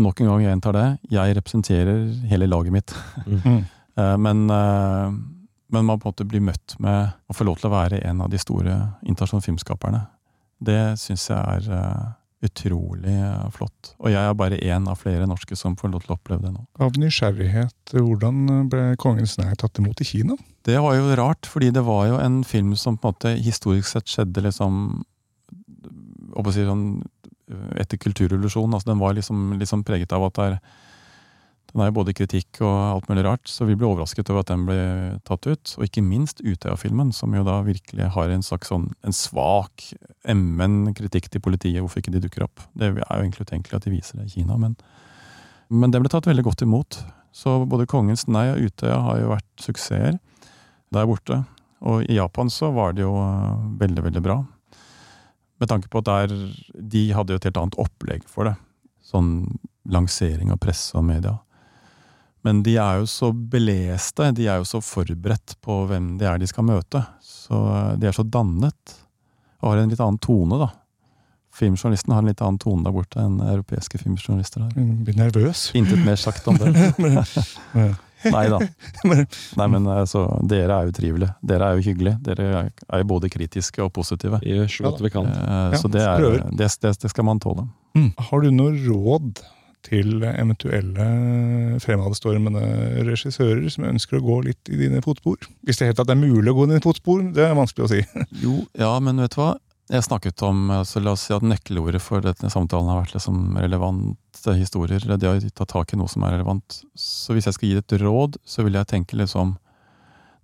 Nok 0.00 0.22
en 0.22 0.30
gang 0.30 0.40
jeg 0.40 0.48
gjentar 0.48 0.72
det, 0.72 0.86
jeg 1.12 1.34
representerer 1.36 1.98
hele 2.30 2.46
laget 2.48 2.72
mitt. 2.72 2.94
Mm. 3.28 3.58
uh, 4.00 4.14
men, 4.24 4.38
uh, 4.48 5.12
men 5.12 5.84
man 5.84 6.00
på 6.00 6.08
en 6.08 6.14
måte 6.14 6.26
blir 6.26 6.40
møtt 6.42 6.74
med 6.82 7.12
å 7.28 7.36
få 7.36 7.44
lov 7.44 7.60
til 7.60 7.68
å 7.68 7.74
være 7.74 8.00
en 8.08 8.22
av 8.24 8.30
de 8.32 8.40
store 8.40 8.72
internasjonale 9.04 9.44
filmskaperne. 9.44 10.00
Det 10.64 10.96
syns 10.98 11.28
jeg 11.28 11.36
er 11.36 11.68
utrolig 12.42 13.14
flott. 13.54 13.92
Og 14.02 14.10
jeg 14.10 14.20
er 14.22 14.34
bare 14.38 14.58
én 14.58 14.88
av 14.90 14.98
flere 15.00 15.28
norske 15.30 15.56
som 15.58 15.76
får 15.78 15.92
lov 15.92 16.04
til 16.04 16.14
å 16.14 16.16
oppleve 16.18 16.46
det 16.46 16.52
nå. 16.54 16.64
Av 16.82 16.98
nysgjerrighet, 16.98 17.94
hvordan 17.94 18.68
ble 18.72 18.82
'Kongens 18.96 19.38
nei' 19.38 19.54
tatt 19.56 19.78
imot 19.78 20.00
i 20.02 20.08
Kina? 20.08 20.36
Det 20.66 20.78
var 20.78 20.94
jo 20.94 21.16
rart, 21.18 21.46
fordi 21.46 21.70
det 21.70 21.84
var 21.86 22.06
jo 22.06 22.18
en 22.18 22.42
film 22.44 22.74
som 22.76 22.98
på 22.98 23.08
en 23.08 23.14
måte 23.14 23.34
historisk 23.38 23.88
sett 23.88 24.06
skjedde 24.06 24.42
liksom 24.42 25.04
si 26.52 26.64
sånn, 26.64 27.02
etter 27.76 27.98
kulturrevolusjonen. 28.00 28.74
Altså, 28.74 28.90
den 28.90 29.02
var 29.02 29.14
liksom, 29.14 29.58
liksom 29.58 29.84
preget 29.84 30.12
av 30.12 30.24
at 30.24 30.34
det 30.34 30.44
er 30.44 30.58
den 31.72 31.80
er 31.80 31.88
jo 31.88 31.94
både 31.96 32.12
kritikk 32.12 32.60
og 32.60 32.72
alt 32.74 33.06
mulig 33.08 33.22
rart, 33.24 33.48
så 33.48 33.64
vi 33.64 33.74
ble 33.78 33.88
overrasket 33.88 34.28
over 34.28 34.42
at 34.42 34.50
den 34.50 34.66
ble 34.68 34.80
tatt 35.24 35.46
ut. 35.48 35.72
Og 35.78 35.86
ikke 35.86 36.04
minst 36.04 36.42
Utøya-filmen, 36.44 37.14
som 37.16 37.32
jo 37.32 37.44
da 37.46 37.62
virkelig 37.64 38.10
har 38.12 38.32
en 38.32 38.44
slags 38.44 38.68
sånn 38.68 38.90
en 39.00 39.16
svak, 39.16 39.86
emmen 40.28 40.92
kritikk 40.98 41.30
til 41.32 41.40
politiet, 41.44 41.80
hvorfor 41.80 42.02
ikke 42.02 42.12
de 42.12 42.20
dukker 42.26 42.44
opp. 42.44 42.60
Det 42.76 42.90
er 42.90 43.00
jo 43.00 43.22
egentlig 43.22 43.48
utenkelig 43.48 43.78
at 43.78 43.86
de 43.88 43.94
viser 43.94 44.20
det 44.20 44.28
i 44.28 44.34
Kina, 44.34 44.58
men, 44.60 44.76
men 45.72 45.94
den 45.94 46.04
ble 46.04 46.12
tatt 46.12 46.28
veldig 46.28 46.44
godt 46.50 46.64
imot. 46.66 47.00
Så 47.32 47.62
både 47.64 47.88
Kongens 47.88 48.26
nei 48.28 48.50
og 48.52 48.68
Utøya 48.68 48.98
har 49.06 49.22
jo 49.22 49.32
vært 49.32 49.64
suksesser 49.64 50.18
der 50.92 51.08
borte. 51.08 51.40
Og 51.88 52.04
i 52.04 52.18
Japan 52.18 52.52
så 52.52 52.68
var 52.76 52.92
det 52.92 53.06
jo 53.06 53.14
eh, 53.16 53.62
veldig, 53.80 54.04
veldig 54.10 54.22
bra. 54.22 54.36
Med 55.62 55.70
tanke 55.70 55.88
på 55.88 56.02
at 56.02 56.10
der, 56.10 56.36
de 56.76 57.06
hadde 57.16 57.32
jo 57.32 57.40
et 57.40 57.48
helt 57.48 57.62
annet 57.62 57.80
opplegg 57.80 58.28
for 58.28 58.50
det. 58.50 58.54
Sånn 59.08 59.32
lansering 59.88 60.52
av 60.52 60.60
presse 60.62 60.92
og 60.98 61.08
media. 61.08 61.38
Men 62.42 62.62
de 62.66 62.76
er 62.80 63.00
jo 63.00 63.08
så 63.10 63.30
beleste, 63.32 64.32
de 64.34 64.48
er 64.50 64.60
jo 64.60 64.66
så 64.68 64.82
forberedt 64.82 65.56
på 65.62 65.82
hvem 65.90 66.16
det 66.20 66.26
er 66.28 66.40
de 66.42 66.48
skal 66.50 66.66
møte. 66.66 67.04
Så 67.22 67.54
eh, 67.54 67.96
de 68.02 68.10
er 68.10 68.16
så 68.16 68.26
dannet, 68.26 68.96
og 69.62 69.72
har 69.72 69.82
en 69.82 69.92
litt 69.92 70.02
annen 70.02 70.20
tone, 70.22 70.58
da. 70.58 70.72
Filmjournalisten 71.52 72.14
har 72.14 72.22
en 72.22 72.30
litt 72.30 72.40
annen 72.40 72.58
tone 72.58 72.86
der 72.86 72.94
borte 72.94 73.20
enn 73.20 73.36
europeiske 73.44 74.00
filmjournalister 74.00 74.64
har. 74.64 74.72
Blir 75.04 75.18
nervøs. 75.18 75.66
Intet 75.76 76.00
mer 76.00 76.16
sagt 76.16 76.48
om 76.48 76.56
det. 76.56 76.72
Nei 78.32 78.44
da. 78.48 78.58
Nei, 79.58 79.66
men 79.66 79.86
altså, 79.90 80.24
dere 80.48 80.78
er 80.78 80.88
jo 80.88 80.94
trivelige. 80.96 81.34
Dere 81.44 81.68
er 81.68 81.78
jo 81.78 81.84
hyggelige. 81.90 82.18
Dere 82.24 82.48
er 82.62 83.02
jo 83.02 83.08
både 83.10 83.30
kritiske 83.32 83.82
og 83.84 83.92
positive. 83.94 84.40
Vi 84.42 84.54
gjør 84.54 84.70
så 84.72 84.86
godt 84.86 85.02
vi 85.04 85.12
kan. 85.12 85.28
Eh, 85.28 85.76
så 85.82 85.90
det, 85.92 86.04
er, 86.06 86.38
det, 86.48 86.70
det 87.02 87.12
skal 87.12 87.26
man 87.28 87.42
tåle. 87.42 87.66
Mm. 87.98 88.12
Har 88.30 88.44
du 88.44 88.52
noe 88.54 88.72
råd 88.86 89.42
til 89.86 90.22
eventuelle 90.26 91.06
fremadstormende 91.82 92.62
regissører 93.08 93.66
som 93.72 93.88
ønsker 93.88 94.18
å 94.18 94.24
gå 94.24 94.38
litt 94.48 94.70
i 94.70 94.78
dine 94.84 95.02
fotspor? 95.04 95.42
Hvis 95.66 95.80
det 95.80 95.90
helt 95.90 96.02
det 96.02 96.14
er 96.14 96.22
mulig 96.22 96.52
å 96.52 96.56
gå 96.56 96.68
i 96.68 96.72
dine 96.74 96.84
fotspor, 96.84 97.24
det 97.34 97.44
er 97.48 97.58
vanskelig 97.58 97.86
å 97.86 97.92
si. 97.92 98.00
jo, 98.44 98.62
ja, 98.78 98.94
men 99.02 99.22
vet 99.22 99.34
du 99.36 99.42
hva? 99.42 99.52
Jeg 99.92 100.06
snakket 100.06 100.40
om, 100.46 100.70
altså 100.72 101.02
La 101.02 101.12
oss 101.16 101.26
si 101.26 101.34
at 101.34 101.44
nøkkelordet 101.44 102.00
for 102.00 102.24
denne 102.24 102.48
samtalen 102.52 102.88
har 102.88 103.02
vært 103.02 103.16
liksom 103.16 103.58
relevante 103.60 104.54
historier. 104.56 105.02
Det 105.04 105.28
å 105.28 105.34
ta 105.58 105.66
tak 105.68 105.92
i 105.92 105.98
noe 106.00 106.08
som 106.08 106.24
er 106.24 106.36
relevant. 106.38 106.78
Så 106.96 107.34
hvis 107.36 107.50
jeg 107.50 107.58
skal 107.58 107.68
gi 107.68 107.76
det 107.76 107.84
et 107.88 108.04
råd, 108.04 108.38
så 108.46 108.64
vil 108.64 108.78
jeg 108.78 108.88
tenke 108.88 109.18
liksom 109.18 109.58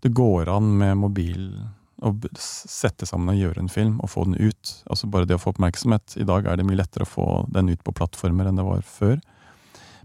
Det 0.04 0.12
går 0.14 0.50
an 0.52 0.68
med 0.78 0.98
mobil 1.00 1.48
å 2.04 2.12
sette 2.38 3.06
sammen 3.08 3.32
og 3.32 3.40
gjøre 3.40 3.62
en 3.64 3.72
film 3.72 3.98
og 4.04 4.12
få 4.12 4.24
den 4.28 4.38
ut. 4.38 4.72
Altså 4.90 5.08
Bare 5.10 5.26
det 5.26 5.38
å 5.38 5.42
få 5.42 5.52
oppmerksomhet. 5.54 6.16
I 6.20 6.26
dag 6.28 6.46
er 6.46 6.58
det 6.58 6.66
mye 6.68 6.78
lettere 6.78 7.06
å 7.06 7.10
få 7.10 7.28
den 7.54 7.72
ut 7.72 7.82
på 7.84 7.94
plattformer 7.98 8.48
enn 8.48 8.58
det 8.60 8.66
var 8.66 8.84
før. 8.86 9.18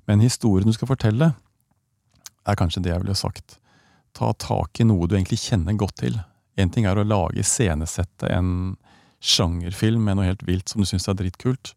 Men 0.09 0.23
historien 0.23 0.67
du 0.67 0.75
skal 0.75 0.89
fortelle, 0.89 1.33
er 2.43 2.59
kanskje 2.59 2.83
det 2.83 2.91
jeg 2.91 3.03
ville 3.05 3.15
sagt. 3.15 3.57
Ta 4.17 4.33
tak 4.35 4.81
i 4.81 4.87
noe 4.87 5.07
du 5.07 5.15
egentlig 5.15 5.41
kjenner 5.45 5.77
godt 5.79 6.01
til. 6.01 6.17
Én 6.59 6.73
ting 6.73 6.85
er 6.89 6.99
å 6.99 7.05
lage, 7.07 7.39
iscenesette 7.41 8.29
en 8.33 8.75
sjangerfilm 9.23 10.03
med 10.03 10.19
noe 10.19 10.27
helt 10.27 10.43
vilt 10.45 10.69
som 10.69 10.83
du 10.83 10.89
syns 10.89 11.07
er 11.07 11.17
dritkult. 11.17 11.71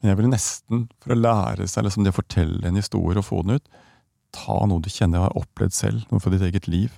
Men 0.00 0.12
jeg 0.12 0.20
ville 0.20 0.32
nesten, 0.32 0.86
for 1.02 1.12
å 1.12 1.18
lære 1.18 1.66
seg 1.68 1.84
liksom 1.84 2.06
det 2.06 2.14
å 2.14 2.20
fortelle 2.20 2.62
en 2.68 2.78
historie 2.78 3.20
og 3.20 3.26
få 3.26 3.42
den 3.44 3.58
ut, 3.58 3.80
ta 4.36 4.60
noe 4.68 4.84
du 4.84 4.88
kjenner 4.92 5.24
og 5.24 5.26
har 5.26 5.40
opplevd 5.42 5.74
selv, 5.74 6.04
noe 6.08 6.22
fra 6.22 6.30
ditt 6.32 6.44
eget 6.46 6.70
liv 6.70 6.94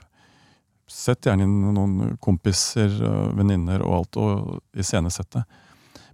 Sett 0.90 1.26
gjerne 1.26 1.46
inn 1.46 1.74
noen 1.74 2.16
kompiser, 2.20 2.92
venninner 3.36 3.84
og 3.86 3.94
alt, 4.00 4.18
og 4.20 4.78
iscenesette. 4.78 5.44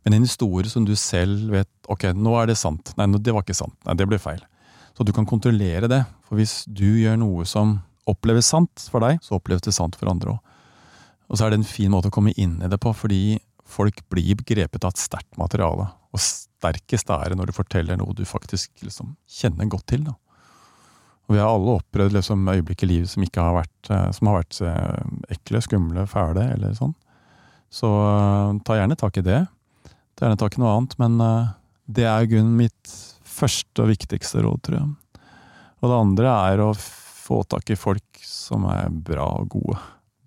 Men 0.04 0.14
en 0.16 0.26
historie 0.26 0.70
som 0.70 0.84
du 0.86 0.94
selv 0.96 1.50
vet 1.52 1.70
ok, 1.90 2.10
nå 2.16 2.36
er 2.40 2.50
det 2.50 2.58
sant. 2.60 2.94
Nei, 2.96 3.08
det 3.18 3.34
var 3.34 3.44
ikke 3.44 3.58
sant. 3.58 3.76
Nei, 3.84 3.96
det 3.98 4.06
ble 4.08 4.20
feil. 4.22 4.40
Så 4.96 5.04
du 5.06 5.12
kan 5.14 5.26
kontrollere 5.28 5.90
det. 5.90 6.02
For 6.26 6.38
hvis 6.38 6.62
du 6.66 6.86
gjør 7.00 7.18
noe 7.20 7.46
som 7.48 7.78
oppleves 8.08 8.48
sant 8.50 8.86
for 8.90 9.04
deg, 9.04 9.20
så 9.24 9.36
oppleves 9.36 9.66
det 9.66 9.74
sant 9.76 9.98
for 9.98 10.10
andre 10.10 10.36
òg. 10.36 10.54
Og 11.28 11.36
så 11.36 11.44
er 11.44 11.52
det 11.52 11.60
en 11.60 11.68
fin 11.68 11.92
måte 11.92 12.08
å 12.08 12.14
komme 12.14 12.32
inn 12.40 12.56
i 12.64 12.70
det 12.72 12.78
på, 12.80 12.94
fordi 12.96 13.38
folk 13.68 14.00
blir 14.08 14.38
grepet 14.48 14.84
av 14.86 14.94
et 14.94 15.02
sterkt 15.02 15.36
materiale. 15.40 15.90
Og 16.16 16.22
sterkest 16.24 17.10
er 17.12 17.28
det 17.28 17.36
når 17.36 17.50
du 17.50 17.56
forteller 17.58 18.00
noe 18.00 18.16
du 18.16 18.24
faktisk 18.28 18.80
liksom 18.80 19.12
kjenner 19.28 19.68
godt 19.68 19.90
til. 19.92 20.06
da. 20.08 20.16
Og 21.28 21.36
vi 21.36 21.42
har 21.42 21.52
alle 21.52 21.76
opplevd 21.76 22.16
liksom, 22.16 22.46
øyeblikk 22.48 22.86
i 22.86 22.88
livet 22.88 23.12
som, 23.12 23.26
har 23.36 23.58
vært, 23.60 23.90
eh, 23.92 24.08
som 24.16 24.30
har 24.30 24.40
vært 24.40 24.60
eh, 24.64 25.34
ekle, 25.36 25.60
skumle, 25.64 26.06
fæle 26.08 26.46
eller 26.54 26.72
sånn. 26.78 26.94
Så 27.68 27.84
uh, 27.84 28.56
ta 28.64 28.78
gjerne 28.78 28.96
tak 28.96 29.18
i 29.20 29.26
det. 29.26 29.42
Ta 30.16 30.24
gjerne 30.24 30.40
tak 30.40 30.56
i 30.56 30.62
noe 30.62 30.70
annet, 30.72 30.94
men 30.96 31.18
det 31.84 32.06
er 32.08 32.24
i 32.24 32.30
grunnen 32.30 32.54
mitt 32.56 32.94
første 33.28 33.84
og 33.84 33.90
viktigste 33.92 34.40
råd, 34.40 34.62
tror 34.64 34.78
jeg. 34.78 35.26
Og 35.82 35.92
det 35.92 35.98
andre 35.98 36.32
er 36.48 36.62
å 36.64 36.70
få 37.28 37.42
tak 37.44 37.68
i 37.70 37.78
folk 37.78 38.24
som 38.24 38.64
er 38.72 38.88
bra 38.88 39.28
og 39.42 39.52
gode. 39.52 39.78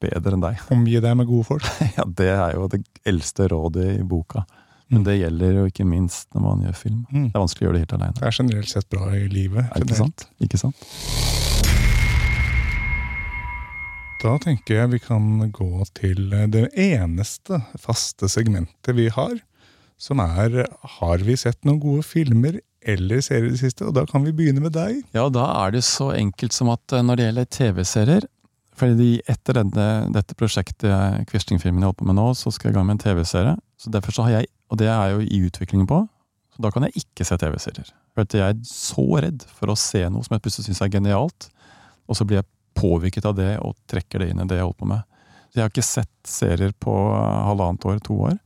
Bedre 0.02 0.34
enn 0.34 0.41
deg. 0.41 0.62
Omgi 0.74 1.02
deg 1.04 1.18
med 1.18 1.30
gode 1.30 1.45
folk. 1.49 1.68
ja, 1.97 2.06
det 2.06 2.32
er 2.34 2.56
jo 2.58 2.70
det 2.72 2.82
eldste 3.08 3.49
rådet 3.52 3.88
i 3.99 4.06
boka. 4.08 4.45
Men 4.92 5.06
det 5.08 5.14
gjelder 5.22 5.54
jo 5.56 5.68
ikke 5.70 5.86
minst 5.88 6.28
når 6.36 6.44
man 6.44 6.64
gjør 6.66 6.74
film. 6.76 7.04
Mm. 7.08 7.28
Det 7.30 7.38
er 7.38 7.44
vanskelig 7.46 7.64
å 7.64 7.68
gjøre 7.70 7.78
det 7.78 7.84
helt 7.86 7.94
alene. 7.98 8.16
Det 8.18 8.26
er 8.28 8.36
generelt 8.36 8.72
sett 8.72 8.88
bra 8.92 9.06
i 9.16 9.28
livet. 9.32 9.70
Er 9.72 9.86
ikke 9.86 10.00
sant? 10.01 10.26
Ikke 10.43 10.59
sant? 10.59 10.82
Da 14.22 14.34
tenker 14.43 14.76
jeg 14.76 14.92
vi 14.92 15.00
kan 15.01 15.30
gå 15.55 15.86
til 15.97 16.28
det 16.54 16.68
eneste 16.78 17.62
faste 17.80 18.28
segmentet 18.30 18.93
vi 18.97 19.08
har, 19.16 19.39
som 20.01 20.20
er 20.22 20.68
Har 21.00 21.24
vi 21.24 21.38
sett 21.39 21.63
noen 21.66 21.80
gode 21.82 22.04
filmer 22.05 22.59
eller 22.82 23.24
serier 23.24 23.47
i 23.47 23.55
det 23.55 23.62
siste? 23.63 23.88
Og 23.88 23.96
da 23.96 24.04
kan 24.09 24.26
vi 24.26 24.36
begynne 24.36 24.62
med 24.62 24.76
deg. 24.76 25.01
Ja, 25.16 25.30
da 25.30 25.47
er 25.63 25.74
det 25.78 25.86
så 25.88 26.12
enkelt 26.18 26.54
som 26.58 26.70
at 26.74 26.84
eh, 26.92 27.05
når 27.05 27.18
det 27.18 27.28
gjelder 27.30 27.51
TV-serier 27.58 28.30
fordi 28.82 29.20
etter 29.30 29.59
denne, 29.59 29.88
dette 30.16 30.34
prosjektet 30.38 31.28
Quisling-filmen 31.30 31.84
jeg 31.84 31.92
holder 31.92 32.00
på 32.00 32.08
med 32.09 32.18
nå, 32.18 32.32
så 32.38 32.50
skal 32.54 32.70
jeg 32.70 32.74
i 32.74 32.78
gang 32.80 32.88
med 32.88 32.97
en 32.97 33.04
TV-serie. 33.04 33.54
Så 33.82 33.89
derfor 33.93 34.13
så 34.13 34.28
har 34.28 34.39
jeg 34.41 34.51
og 34.71 34.79
det 34.79 34.87
er 34.87 35.09
jeg 35.09 35.16
jo 35.16 35.24
i 35.28 35.39
utviklingen 35.49 35.87
på. 35.89 35.99
Så 36.55 36.63
da 36.63 36.71
kan 36.71 36.86
jeg 36.87 37.03
ikke 37.03 37.28
se 37.28 37.37
TV-serier. 37.39 37.89
For 38.16 38.37
jeg 38.37 38.55
er 38.55 38.59
så 38.67 39.05
redd 39.24 39.43
for 39.58 39.71
å 39.71 39.79
se 39.79 40.03
noe 40.08 40.24
som 40.24 40.36
jeg 40.36 40.43
plutselig 40.45 40.70
syns 40.70 40.83
er 40.83 40.93
genialt, 40.93 41.49
og 42.08 42.17
så 42.17 42.28
blir 42.28 42.41
jeg 42.41 42.49
påvirket 42.79 43.28
av 43.28 43.36
det 43.36 43.53
og 43.63 43.75
trekker 43.91 44.24
det 44.24 44.32
inn 44.32 44.43
i 44.43 44.47
det 44.47 44.59
jeg 44.59 44.67
holder 44.67 44.79
på 44.79 44.91
med. 44.93 45.03
Så 45.51 45.59
jeg 45.59 45.66
har 45.66 45.74
ikke 45.74 45.83
sett 45.83 46.16
serier 46.28 46.71
på 46.79 46.95
halvannet 47.12 47.87
år, 47.87 47.99
to 48.03 48.16
år. 48.29 48.37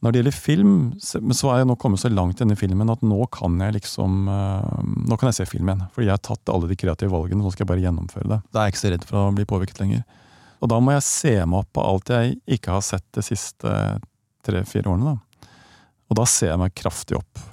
Når 0.00 0.12
det 0.12 0.20
gjelder 0.20 0.36
film, 0.38 0.76
så 1.02 1.50
er 1.50 1.60
jeg 1.60 1.68
nå 1.68 1.76
kommet 1.76 2.00
så 2.00 2.08
langt 2.08 2.38
i 2.38 2.44
denne 2.44 2.56
filmen 2.56 2.92
at 2.92 3.02
nå 3.04 3.18
kan 3.34 3.58
jeg 3.60 3.74
liksom 3.76 4.30
eh, 4.32 4.78
Nå 5.10 5.18
kan 5.20 5.28
jeg 5.28 5.42
se 5.42 5.48
film 5.50 5.68
igjen. 5.68 5.82
Fordi 5.92 6.06
jeg 6.06 6.14
har 6.14 6.22
tatt 6.24 6.52
alle 6.54 6.70
de 6.70 6.78
kreative 6.78 7.12
valgene, 7.12 7.42
nå 7.44 7.52
skal 7.52 7.66
jeg 7.66 7.72
bare 7.74 7.84
gjennomføre 7.84 8.30
det. 8.30 8.38
Da 8.48 8.62
er 8.62 8.70
jeg 8.70 8.76
ikke 8.76 8.82
så 8.84 8.92
redd 8.94 9.04
for 9.10 9.20
å 9.20 9.34
bli 9.36 9.48
påvirket 9.50 9.82
lenger. 9.82 10.06
Og 10.60 10.70
da 10.72 10.78
må 10.80 10.94
jeg 10.94 11.04
se 11.04 11.34
meg 11.42 11.58
opp 11.64 11.74
på 11.76 11.84
alt 11.84 12.14
jeg 12.14 12.38
ikke 12.56 12.78
har 12.78 12.86
sett 12.86 13.04
det 13.16 13.26
siste 13.26 13.74
tre-fire 14.46 14.90
årene. 14.90 15.14
da. 15.14 15.48
Og 16.10 16.18
da 16.18 16.26
ser 16.26 16.52
jeg 16.52 16.60
meg 16.60 16.74
kraftig 16.76 17.18
opp. 17.20 17.46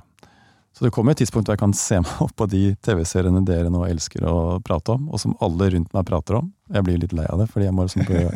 Så 0.77 0.85
det 0.85 0.91
kommer 0.93 1.15
et 1.15 1.21
tidspunkt 1.23 1.49
hvor 1.49 1.55
jeg 1.55 1.63
kan 1.63 1.73
se 1.77 1.97
meg 2.05 2.23
opp 2.25 2.35
på 2.37 2.49
de 2.51 2.63
TV-seriene 2.85 3.41
dere 3.45 3.71
nå 3.73 3.81
elsker 3.87 4.25
å 4.29 4.57
prate 4.65 4.93
om, 4.93 5.07
og 5.09 5.21
som 5.21 5.37
alle 5.43 5.71
rundt 5.73 5.93
meg 5.95 6.09
prater 6.09 6.41
om. 6.41 6.51
Jeg 6.73 6.85
blir 6.85 6.99
litt 7.01 7.15
lei 7.17 7.25
av 7.31 7.41
det, 7.41 7.49
fordi 7.53 7.69
jeg 7.69 7.77
må 7.77 7.87
liksom 7.87 8.05
prøve, 8.05 8.35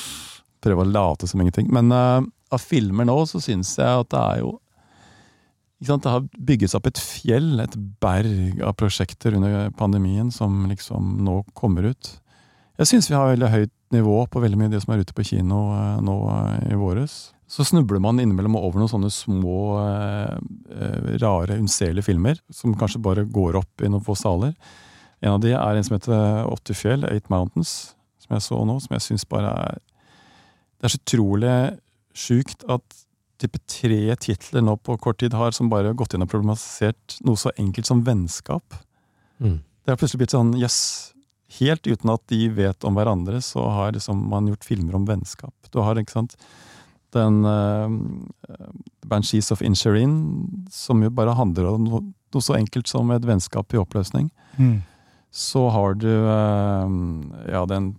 prøve 0.64 0.86
å 0.86 0.88
late 0.88 1.30
som 1.30 1.42
ingenting. 1.42 1.70
Men 1.74 1.92
uh, 1.94 2.22
av 2.54 2.64
filmer 2.64 3.06
nå 3.06 3.20
så 3.30 3.42
syns 3.42 3.76
jeg 3.78 4.02
at 4.02 4.10
det 4.14 4.24
er 4.24 4.42
jo 4.42 4.56
sant, 5.86 6.02
Det 6.02 6.10
har 6.10 6.24
bygget 6.34 6.72
seg 6.72 6.80
opp 6.80 6.88
et 6.90 6.98
fjell, 6.98 7.50
et 7.62 7.76
berg 8.02 8.62
av 8.66 8.74
prosjekter 8.74 9.36
under 9.38 9.68
pandemien 9.78 10.32
som 10.34 10.64
liksom 10.66 11.20
nå 11.22 11.44
kommer 11.54 11.92
ut. 11.92 12.14
Jeg 12.82 12.90
syns 12.90 13.10
vi 13.10 13.14
har 13.14 13.30
veldig 13.30 13.50
høyt 13.54 13.74
nivå 13.94 14.24
på 14.26 14.42
veldig 14.42 14.58
mye 14.58 14.70
av 14.72 14.74
det 14.74 14.82
som 14.82 14.94
er 14.94 15.06
ute 15.06 15.14
på 15.14 15.26
kino 15.30 15.68
uh, 15.70 15.98
nå 16.02 16.16
uh, 16.26 16.56
i 16.66 16.78
våres 16.78 17.28
så 17.48 17.64
snubler 17.64 18.00
man 18.04 18.20
innimellom 18.20 18.58
over 18.60 18.82
noen 18.82 18.90
sånne 18.92 19.10
små, 19.12 19.60
eh, 19.80 20.36
eh, 20.76 21.08
rare, 21.22 21.56
unnselige 21.56 22.04
filmer, 22.10 22.40
som 22.52 22.76
kanskje 22.76 23.00
bare 23.00 23.24
går 23.24 23.56
opp 23.62 23.82
i 23.82 23.88
noen 23.88 24.04
få 24.04 24.16
saler. 24.16 24.52
En 25.24 25.32
av 25.32 25.40
de 25.40 25.54
er 25.56 25.76
en 25.76 25.84
som 25.84 25.96
heter 25.96 26.44
Åtte 26.46 26.76
fjell, 26.76 27.06
Eight 27.08 27.30
Mountains, 27.32 27.94
som 28.20 28.36
jeg 28.36 28.44
så 28.44 28.60
nå, 28.68 28.76
som 28.84 28.94
jeg 28.94 29.06
syns 29.06 29.24
bare 29.28 29.50
er 29.50 29.78
Det 30.78 30.86
er 30.86 30.92
så 30.92 30.98
utrolig 31.02 31.54
sjukt 32.14 32.62
at 32.70 32.98
type 33.42 33.58
tre 33.66 34.14
titler 34.14 34.62
nå 34.62 34.76
på 34.78 34.94
kort 35.02 35.18
tid 35.18 35.34
har 35.34 35.50
som 35.50 35.68
bare 35.68 35.90
gått 35.92 36.14
inn 36.14 36.22
og 36.22 36.30
problematisert 36.30 37.16
noe 37.26 37.34
så 37.34 37.50
enkelt 37.58 37.86
som 37.86 38.04
vennskap. 38.06 38.76
Mm. 39.42 39.58
Det 39.58 39.90
har 39.90 39.98
plutselig 39.98 40.22
blitt 40.22 40.36
sånn 40.36 40.54
jøss. 40.54 40.78
Yes, 40.78 41.18
helt 41.58 41.86
uten 41.86 42.12
at 42.12 42.22
de 42.28 42.48
vet 42.52 42.84
om 42.84 42.96
hverandre, 42.98 43.40
så 43.42 43.64
har 43.72 43.94
liksom 43.96 44.20
man 44.30 44.48
gjort 44.50 44.66
filmer 44.68 44.98
om 44.98 45.06
vennskap. 45.08 45.54
Du 45.72 45.80
har, 45.80 45.98
ikke 45.98 46.18
sant 46.18 46.36
den 47.16 47.40
uh, 47.44 47.88
Banshees 49.08 49.52
of 49.54 49.62
Insherin, 49.64 50.18
som 50.70 51.02
jo 51.02 51.10
bare 51.10 51.36
handler 51.38 51.70
om 51.72 51.86
noe, 51.86 52.02
noe, 52.34 52.44
så 52.44 52.58
enkelt 52.58 52.90
som 52.90 53.10
et 53.14 53.26
vennskap 53.26 53.72
i 53.74 53.80
oppløsning. 53.80 54.28
Mm. 54.58 54.80
Så 55.30 55.66
har 55.72 55.96
du 56.00 56.08
uh, 56.08 56.88
Ja, 57.48 57.64
den 57.68 57.94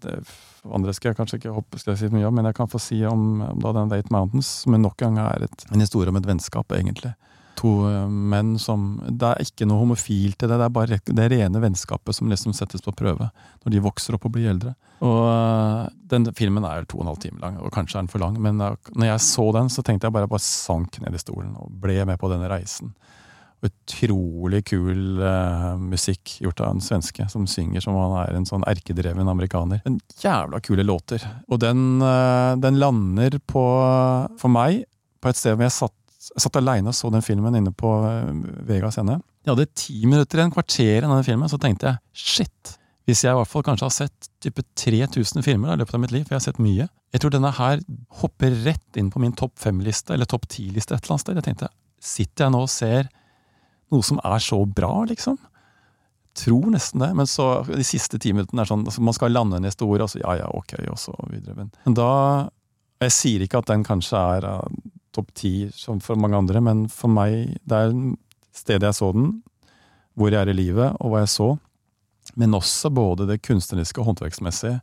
andre 0.68 0.94
skal 0.94 1.12
jeg 1.12 1.20
kanskje 1.20 1.40
ikke 1.40 1.56
hoppe 1.56 1.80
skal 1.80 1.94
jeg 1.94 2.02
si 2.02 2.14
mye 2.14 2.28
om, 2.28 2.36
men 2.36 2.50
jeg 2.50 2.58
kan 2.58 2.70
få 2.70 2.82
si 2.84 3.00
om, 3.08 3.42
om 3.46 3.62
da 3.64 3.74
den 3.78 3.92
Date 3.94 4.12
Mountains, 4.14 4.50
som 4.64 4.76
nok 4.76 5.02
en 5.06 5.20
gang 5.20 5.30
er 5.30 5.48
et, 5.48 5.66
en 5.72 5.82
historie 5.82 6.12
om 6.12 6.20
et 6.20 6.28
vennskap, 6.28 6.72
egentlig. 6.76 7.14
To 7.60 7.72
uh, 7.84 8.08
menn 8.08 8.54
som 8.62 8.94
Det 9.10 9.28
er 9.28 9.44
ikke 9.44 9.68
noe 9.68 9.82
homofilt 9.82 10.46
i 10.46 10.48
det, 10.48 10.56
det 10.56 10.66
er 10.66 10.76
bare 10.76 11.00
det 11.04 11.28
rene 11.34 11.62
vennskapet 11.64 12.16
som 12.16 12.32
liksom 12.32 12.56
settes 12.56 12.84
på 12.86 12.94
prøve 12.96 13.30
når 13.66 13.74
de 13.74 13.84
vokser 13.84 14.16
opp 14.16 14.28
og 14.30 14.36
blir 14.38 14.52
eldre. 14.52 14.76
Og 15.04 15.20
uh, 15.28 15.88
den 16.12 16.30
filmen 16.38 16.68
er 16.68 16.88
to 16.88 17.00
og 17.00 17.06
en 17.06 17.12
halv 17.14 17.24
time 17.24 17.42
lang, 17.44 17.60
og 17.60 17.74
kanskje 17.76 17.98
er 17.98 18.06
den 18.06 18.12
for 18.12 18.24
lang, 18.24 18.40
men 18.42 18.62
uh, 18.64 18.76
når 18.96 19.14
jeg 19.14 19.26
så 19.28 19.50
den, 19.56 19.72
så 19.72 19.84
tenkte 19.84 20.08
jeg 20.08 20.16
bare 20.16 20.32
bare 20.32 20.44
sank 20.44 21.02
ned 21.04 21.16
i 21.16 21.22
stolen 21.22 21.56
og 21.60 21.72
ble 21.84 22.02
med 22.08 22.20
på 22.22 22.32
denne 22.32 22.48
reisen. 22.52 22.94
Utrolig 23.66 24.62
kul 24.72 25.20
uh, 25.20 25.76
musikk 25.80 26.38
gjort 26.40 26.64
av 26.64 26.78
en 26.78 26.84
svenske 26.84 27.28
som 27.32 27.48
synger 27.50 27.84
som 27.84 27.98
han 28.00 28.16
er 28.22 28.40
en 28.40 28.48
sånn 28.48 28.64
erkedreven 28.72 29.28
amerikaner. 29.28 29.84
En 29.88 30.00
jævla 30.24 30.64
kule 30.64 30.88
låter. 30.88 31.28
Og 31.52 31.60
den, 31.60 32.00
den 32.64 32.80
lander 32.80 33.36
på, 33.44 33.66
for 34.40 34.56
meg, 34.56 34.86
på 35.20 35.32
et 35.32 35.40
sted 35.40 35.58
hvor 35.58 35.68
jeg 35.68 35.76
satt 35.76 35.96
jeg 36.36 36.44
satt 36.46 36.60
aleine 36.60 36.92
og 36.92 36.98
så 36.98 37.10
den 37.14 37.26
filmen 37.26 37.58
inne 37.58 37.72
på 37.76 37.90
Vega 38.68 38.92
scene. 38.94 39.20
Jeg 39.46 39.54
hadde 39.54 39.72
ti 39.78 39.98
minutter, 40.06 40.44
en 40.44 40.54
kvarter 40.54 41.00
i 41.00 41.02
denne 41.06 41.24
filmen, 41.26 41.50
så 41.50 41.58
tenkte 41.62 41.90
jeg 41.90 42.26
shit, 42.28 42.76
hvis 43.10 43.24
jeg 43.26 43.34
i 43.34 43.40
hvert 43.40 43.50
fall 43.50 43.66
kanskje 43.66 43.88
har 43.88 43.96
sett 43.96 44.30
type 44.44 44.64
3000 44.78 45.46
filmer 45.46 45.74
i 45.74 45.80
løpet 45.82 45.98
av 45.98 46.04
mitt 46.04 46.14
liv, 46.14 46.26
for 46.28 46.36
jeg 46.36 46.44
har 46.44 46.48
sett 46.52 46.62
mye 46.62 46.86
Jeg 47.10 47.24
tror 47.24 47.34
denne 47.34 47.50
her 47.58 47.80
hopper 48.22 48.54
rett 48.68 49.00
inn 49.02 49.08
på 49.10 49.22
min 49.24 49.34
topp 49.34 49.56
fem-liste, 49.58 50.14
eller 50.14 50.30
topp 50.30 50.46
ti-liste 50.54 50.94
et 50.94 51.02
eller 51.02 51.16
annet 51.16 51.24
sted. 51.24 51.40
Jeg 51.40 51.48
tenkte, 51.48 51.70
sitter 51.98 52.46
jeg 52.46 52.54
nå 52.54 52.60
og 52.62 52.70
ser 52.70 53.10
noe 53.90 54.06
som 54.06 54.20
er 54.22 54.44
så 54.46 54.60
bra, 54.66 54.92
liksom? 55.10 55.40
Tror 56.38 56.70
nesten 56.70 57.02
det, 57.02 57.10
men 57.18 57.28
så 57.28 57.48
de 57.66 57.86
siste 57.88 58.20
ti 58.22 58.36
minuttene 58.36 58.62
er 58.62 58.70
sånn 58.70 58.86
altså 58.86 59.02
man 59.02 59.18
skal 59.18 59.34
lande 59.34 59.58
neste 59.64 59.88
ord, 59.88 60.06
og 60.06 60.12
så 60.14 60.22
ja 60.22 60.38
ja, 60.44 60.52
ok, 60.54 60.78
og 60.94 61.02
så 61.02 61.16
videre. 61.32 61.66
Men 61.66 61.98
da 61.98 62.14
Jeg 63.00 63.14
sier 63.16 63.44
ikke 63.46 63.62
at 63.62 63.70
den 63.70 63.86
kanskje 63.88 64.20
er 64.20 64.44
uh, 64.44 64.66
topp 65.16 65.34
ti 65.38 65.54
som 65.76 66.02
for 66.04 66.20
mange 66.20 66.38
andre, 66.38 66.62
men 66.64 66.88
for 66.92 67.12
meg, 67.12 67.56
det 67.68 67.80
er 67.80 67.96
stedet 68.56 68.90
jeg 68.90 69.00
så 69.00 69.12
den, 69.16 69.32
hvor 70.20 70.34
jeg 70.34 70.42
er 70.42 70.52
i 70.52 70.58
livet, 70.58 70.98
og 71.00 71.14
hva 71.14 71.24
jeg 71.24 71.34
så 71.38 71.50
men 72.34 72.54
også 72.54 72.92
både 72.94 73.28
det 73.30 73.42
kunstneriske 73.46 74.02
og 74.02 74.12
håndverksmessige, 74.12 74.80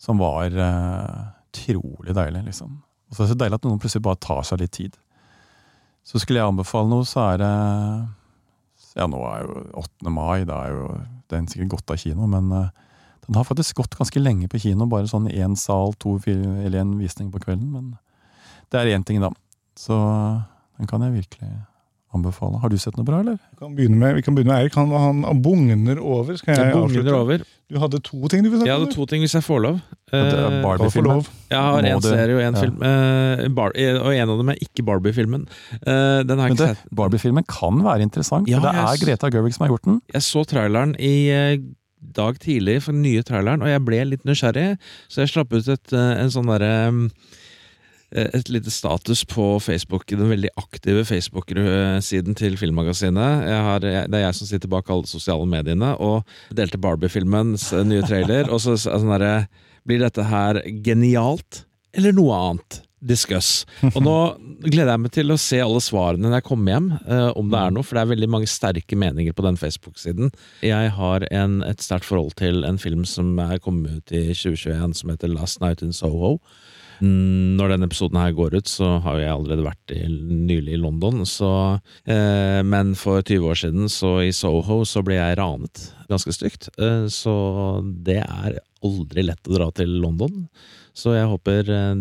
som 0.00 0.20
var 0.20 0.54
uh, 0.58 1.30
deilig, 1.54 2.42
liksom. 2.48 2.80
Og 3.08 3.16
så 3.16 3.22
er 3.22 3.26
det 3.26 3.32
så 3.34 3.40
deilig 3.44 3.58
at 3.60 3.66
noen 3.68 3.80
plutselig 3.82 4.04
bare 4.04 4.20
tar 4.22 4.42
seg 4.46 4.62
litt 4.62 4.74
tid. 4.74 4.96
Så 6.04 6.20
skulle 6.20 6.40
jeg 6.40 6.50
anbefale 6.50 6.90
noe, 6.90 7.06
så 7.08 7.28
er 7.32 7.42
det 7.42 7.52
Ja, 8.94 9.06
nå 9.10 9.20
er 9.26 9.46
jo 9.46 9.62
8. 9.80 10.10
mai, 10.12 10.44
da 10.46 10.60
er 10.64 10.74
jo 10.74 10.88
den 11.32 11.46
sikkert 11.50 11.76
gått 11.76 11.94
av 11.94 12.00
kino, 12.02 12.28
men 12.30 12.50
uh, 12.52 12.72
den 13.24 13.38
har 13.38 13.46
faktisk 13.48 13.80
gått 13.80 13.96
ganske 13.96 14.20
lenge 14.20 14.50
på 14.52 14.60
kino, 14.66 14.86
bare 14.90 15.08
sånn 15.08 15.30
én 15.32 15.56
sal, 15.56 15.94
to 15.98 16.18
eller 16.28 16.82
én 16.82 16.98
visning 17.00 17.30
på 17.32 17.40
kvelden. 17.46 17.70
Men 17.72 17.94
det 18.70 18.80
er 18.80 18.92
én 18.92 19.06
ting, 19.06 19.22
da. 19.22 19.30
Så 19.78 19.96
den 20.78 20.90
kan 20.90 21.02
jeg 21.02 21.16
virkelig 21.20 21.52
anbefale. 22.14 22.58
Har 22.62 22.70
du 22.70 22.76
sett 22.78 22.96
noe 22.98 23.06
bra, 23.06 23.20
eller? 23.24 23.38
Vi 23.52 23.58
kan 23.60 23.74
begynne 23.74 23.98
med, 23.98 24.20
kan 24.24 24.36
begynne 24.36 24.52
med 24.52 24.64
Erik. 24.64 24.76
Han, 24.78 24.92
han, 25.24 25.42
bugner 25.42 26.00
over. 26.00 26.36
Skal 26.38 26.54
jeg, 26.54 26.70
jeg 26.70 26.78
avslutte? 26.78 27.14
Over. 27.18 27.44
Du 27.70 27.78
hadde 27.82 28.00
to 28.06 28.30
ting 28.30 28.44
du 28.44 28.50
ville 28.50 28.62
snakke 28.62 28.64
om? 28.64 28.70
Jeg 28.70 28.78
hadde 28.78 28.94
to 28.94 29.06
ting, 29.10 29.24
hvis 29.24 29.36
jeg 29.36 29.46
får 29.46 29.62
lov. 29.64 29.78
Uh, 30.12 30.58
Barbie-filmen? 30.62 31.22
Jeg 31.50 31.68
har 31.68 31.90
én 31.90 32.04
serie 32.04 32.38
og 32.38 32.42
én 32.44 32.58
ja. 32.58 32.64
film. 32.64 32.82
Uh, 32.82 33.44
Bar 33.56 33.74
og 33.74 34.10
en 34.14 34.34
av 34.34 34.42
dem 34.42 34.52
er 34.54 34.64
ikke 34.66 34.86
Barbie-filmen. 34.86 35.46
Uh, 35.82 36.50
sett. 36.60 36.82
Barbie-filmen 36.94 37.46
kan 37.50 37.82
være 37.84 38.06
interessant, 38.06 38.50
ja, 38.50 38.60
for 38.60 38.70
det 38.70 38.84
er 38.84 39.06
Greta 39.06 39.32
Gerwig 39.34 39.56
som 39.56 39.66
har 39.66 39.74
gjort 39.74 39.88
den. 39.88 40.02
Jeg 40.14 40.26
så 40.26 40.44
traileren 40.48 40.94
i 40.98 41.16
dag 42.14 42.36
tidlig 42.38 42.82
for 42.84 42.92
den 42.92 43.02
nye 43.02 43.24
traileren, 43.26 43.64
og 43.64 43.70
jeg 43.72 43.80
ble 43.86 44.02
litt 44.12 44.26
nysgjerrig, 44.28 44.74
så 45.08 45.24
jeg 45.24 45.32
slapp 45.32 45.54
ut 45.56 45.70
et, 45.72 45.94
en 45.96 46.30
sånn 46.30 46.50
derre 46.52 46.74
um, 46.92 47.06
Eh, 47.08 47.43
et 48.14 48.48
lite 48.52 48.70
status 48.70 49.24
på 49.26 49.58
Facebook, 49.60 50.06
den 50.10 50.30
veldig 50.30 50.52
aktive 50.60 51.04
Facebook-siden 51.08 52.36
til 52.38 52.56
Filmmagasinet. 52.60 53.48
Har, 53.66 53.84
det 53.84 54.06
er 54.06 54.26
jeg 54.26 54.38
som 54.38 54.50
sitter 54.50 54.70
bak 54.70 54.90
alle 54.92 55.10
sosiale 55.10 55.46
mediene, 55.48 55.94
og 55.98 56.22
delte 56.54 56.80
Barbie-filmens 56.80 57.72
eh, 57.74 57.86
nye 57.86 58.04
trailer. 58.06 58.50
og 58.50 58.62
så 58.62 58.78
sånn 58.80 59.12
derre 59.14 59.46
Blir 59.84 60.00
dette 60.00 60.24
her 60.24 60.62
genialt, 60.80 61.66
eller 61.92 62.14
noe 62.16 62.36
annet? 62.38 62.78
Discuss. 63.04 63.66
Og 63.90 63.98
nå 64.00 64.14
gleder 64.64 64.94
jeg 64.94 65.02
meg 65.02 65.12
til 65.12 65.34
å 65.34 65.36
se 65.36 65.58
alle 65.60 65.82
svarene 65.84 66.24
når 66.24 66.38
jeg 66.38 66.46
kommer 66.46 66.72
hjem, 66.72 66.86
eh, 67.04 67.26
om 67.36 67.50
det 67.52 67.60
er 67.60 67.74
noe, 67.74 67.84
for 67.84 67.98
det 67.98 68.04
er 68.04 68.12
veldig 68.14 68.28
mange 68.32 68.48
sterke 68.48 68.96
meninger 68.96 69.36
på 69.36 69.44
den 69.44 69.58
Facebook-siden. 69.60 70.32
Jeg 70.64 70.94
har 70.96 71.26
en, 71.28 71.58
et 71.68 71.84
sterkt 71.84 72.08
forhold 72.08 72.32
til 72.40 72.64
en 72.64 72.80
film 72.80 73.04
som 73.08 73.34
er 73.44 73.60
kommet 73.60 73.98
ut 73.98 74.14
i 74.16 74.30
2021 74.32 74.96
som 75.02 75.12
heter 75.12 75.34
Last 75.34 75.60
Night 75.60 75.84
in 75.84 75.92
Soho. 75.92 76.38
Når 77.02 77.72
denne 77.74 77.88
episoden 77.88 78.20
her 78.20 78.34
går 78.36 78.58
ut, 78.58 78.70
så 78.70 78.98
har 79.04 79.18
jeg 79.20 79.32
allerede 79.32 79.66
vært 79.66 79.94
i, 79.96 80.04
nylig 80.08 80.76
i 80.76 80.80
London. 80.80 81.24
Så, 81.28 81.50
eh, 82.06 82.60
men 82.66 82.94
for 82.98 83.22
20 83.22 83.50
år 83.50 83.60
siden, 83.64 83.90
så 83.92 84.16
i 84.24 84.32
Soho, 84.34 84.82
så 84.86 85.02
ble 85.06 85.18
jeg 85.18 85.38
ranet 85.40 85.88
ganske 86.10 86.34
stygt. 86.36 86.68
Eh, 86.78 87.06
så 87.12 87.34
det 87.82 88.20
er 88.22 88.60
aldri 88.84 89.26
lett 89.26 89.48
å 89.48 89.56
dra 89.56 89.70
til 89.74 89.98
London. 90.02 90.46
Så 90.94 91.16
jeg 91.16 91.26
håper 91.30 91.70
eh, 91.74 91.94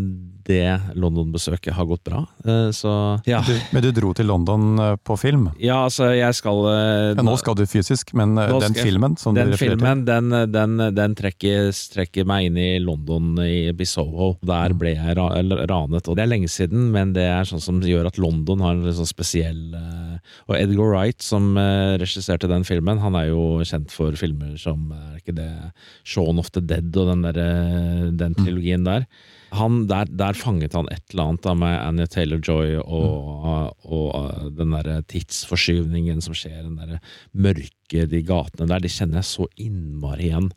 det 0.47 0.95
London-besøket 0.99 1.73
har 1.75 1.85
gått 1.87 2.03
bra. 2.03 2.23
Eh, 2.45 2.69
så 2.75 2.93
ja. 3.25 3.41
Du, 3.45 3.53
men 3.73 3.83
du 3.85 3.89
dro 3.95 4.13
til 4.15 4.27
London 4.29 4.79
eh, 4.79 4.95
på 4.99 5.17
film? 5.19 5.49
Ja, 5.61 5.83
altså 5.87 6.11
jeg 6.13 6.35
skal 6.37 6.61
ja, 6.69 7.23
Nå 7.23 7.35
skal 7.41 7.57
du 7.57 7.65
fysisk, 7.69 8.13
men 8.17 8.35
den 8.37 8.77
filmen 8.77 9.17
som 9.19 9.37
den 9.37 9.53
du 9.53 9.57
filmen, 9.59 10.05
den, 10.07 10.31
den, 10.51 10.77
den 10.95 11.17
trekker, 11.17 11.71
trekker, 11.93 12.27
meg 12.29 12.49
inn 12.49 12.59
i 12.59 12.69
London, 12.83 13.35
i 13.43 13.73
Bisoho. 13.77 14.33
Der 14.45 14.75
ble 14.77 14.95
jeg 14.95 15.17
ranet. 15.17 16.07
Og 16.07 16.17
det 16.17 16.25
er 16.25 16.31
lenge 16.31 16.51
siden, 16.51 16.89
men 16.93 17.13
det 17.15 17.27
er 17.29 17.47
sånn 17.47 17.63
som 17.63 17.81
gjør 17.83 18.09
at 18.11 18.19
London 18.21 18.63
har 18.63 18.77
en 18.77 18.95
sånn 18.95 19.09
spesiell 19.09 19.61
Og 20.47 20.55
Edgar 20.57 20.91
Wright, 20.91 21.21
som 21.23 21.53
regisserte 21.99 22.49
den 22.51 22.65
filmen, 22.67 23.01
han 23.03 23.17
er 23.19 23.29
jo 23.31 23.61
kjent 23.67 23.93
for 23.93 24.15
filmer 24.19 24.55
som 24.61 24.91
er 24.95 25.19
ikke 25.19 25.35
det 25.37 25.51
Shaun 26.07 26.41
of 26.41 26.51
the 26.55 26.63
Dead 26.63 26.95
og 26.99 27.09
den, 27.11 27.25
der, 27.25 27.39
den 28.11 28.35
mm. 28.35 28.43
trilogien 28.43 28.87
der. 28.87 29.07
Han, 29.53 29.83
der, 29.89 30.09
der, 30.09 30.37
fanget 30.37 30.73
han 30.73 30.87
et 30.91 31.13
eller 31.13 31.29
annet 31.29 31.43
da 31.45 31.53
med 31.57 31.75
Annie 31.77 32.09
Taylor-Joy 32.09 32.79
og, 32.81 33.09
mm. 33.13 33.83
og, 33.85 34.05
og, 34.15 34.51
den 34.57 34.73
der 34.73 35.03
tidsforskyvningen 35.11 36.23
som 36.25 36.33
skjer, 36.37 36.63
den 36.65 36.79
der 36.79 37.01
mørke 37.33 38.07
de 38.09 38.23
gatene 38.25 38.69
der, 38.71 38.81
det 38.81 38.93
kjenner 38.95 39.21
jeg 39.21 39.29
så 39.29 39.47
innmari 39.61 40.31
igjen. 40.31 40.49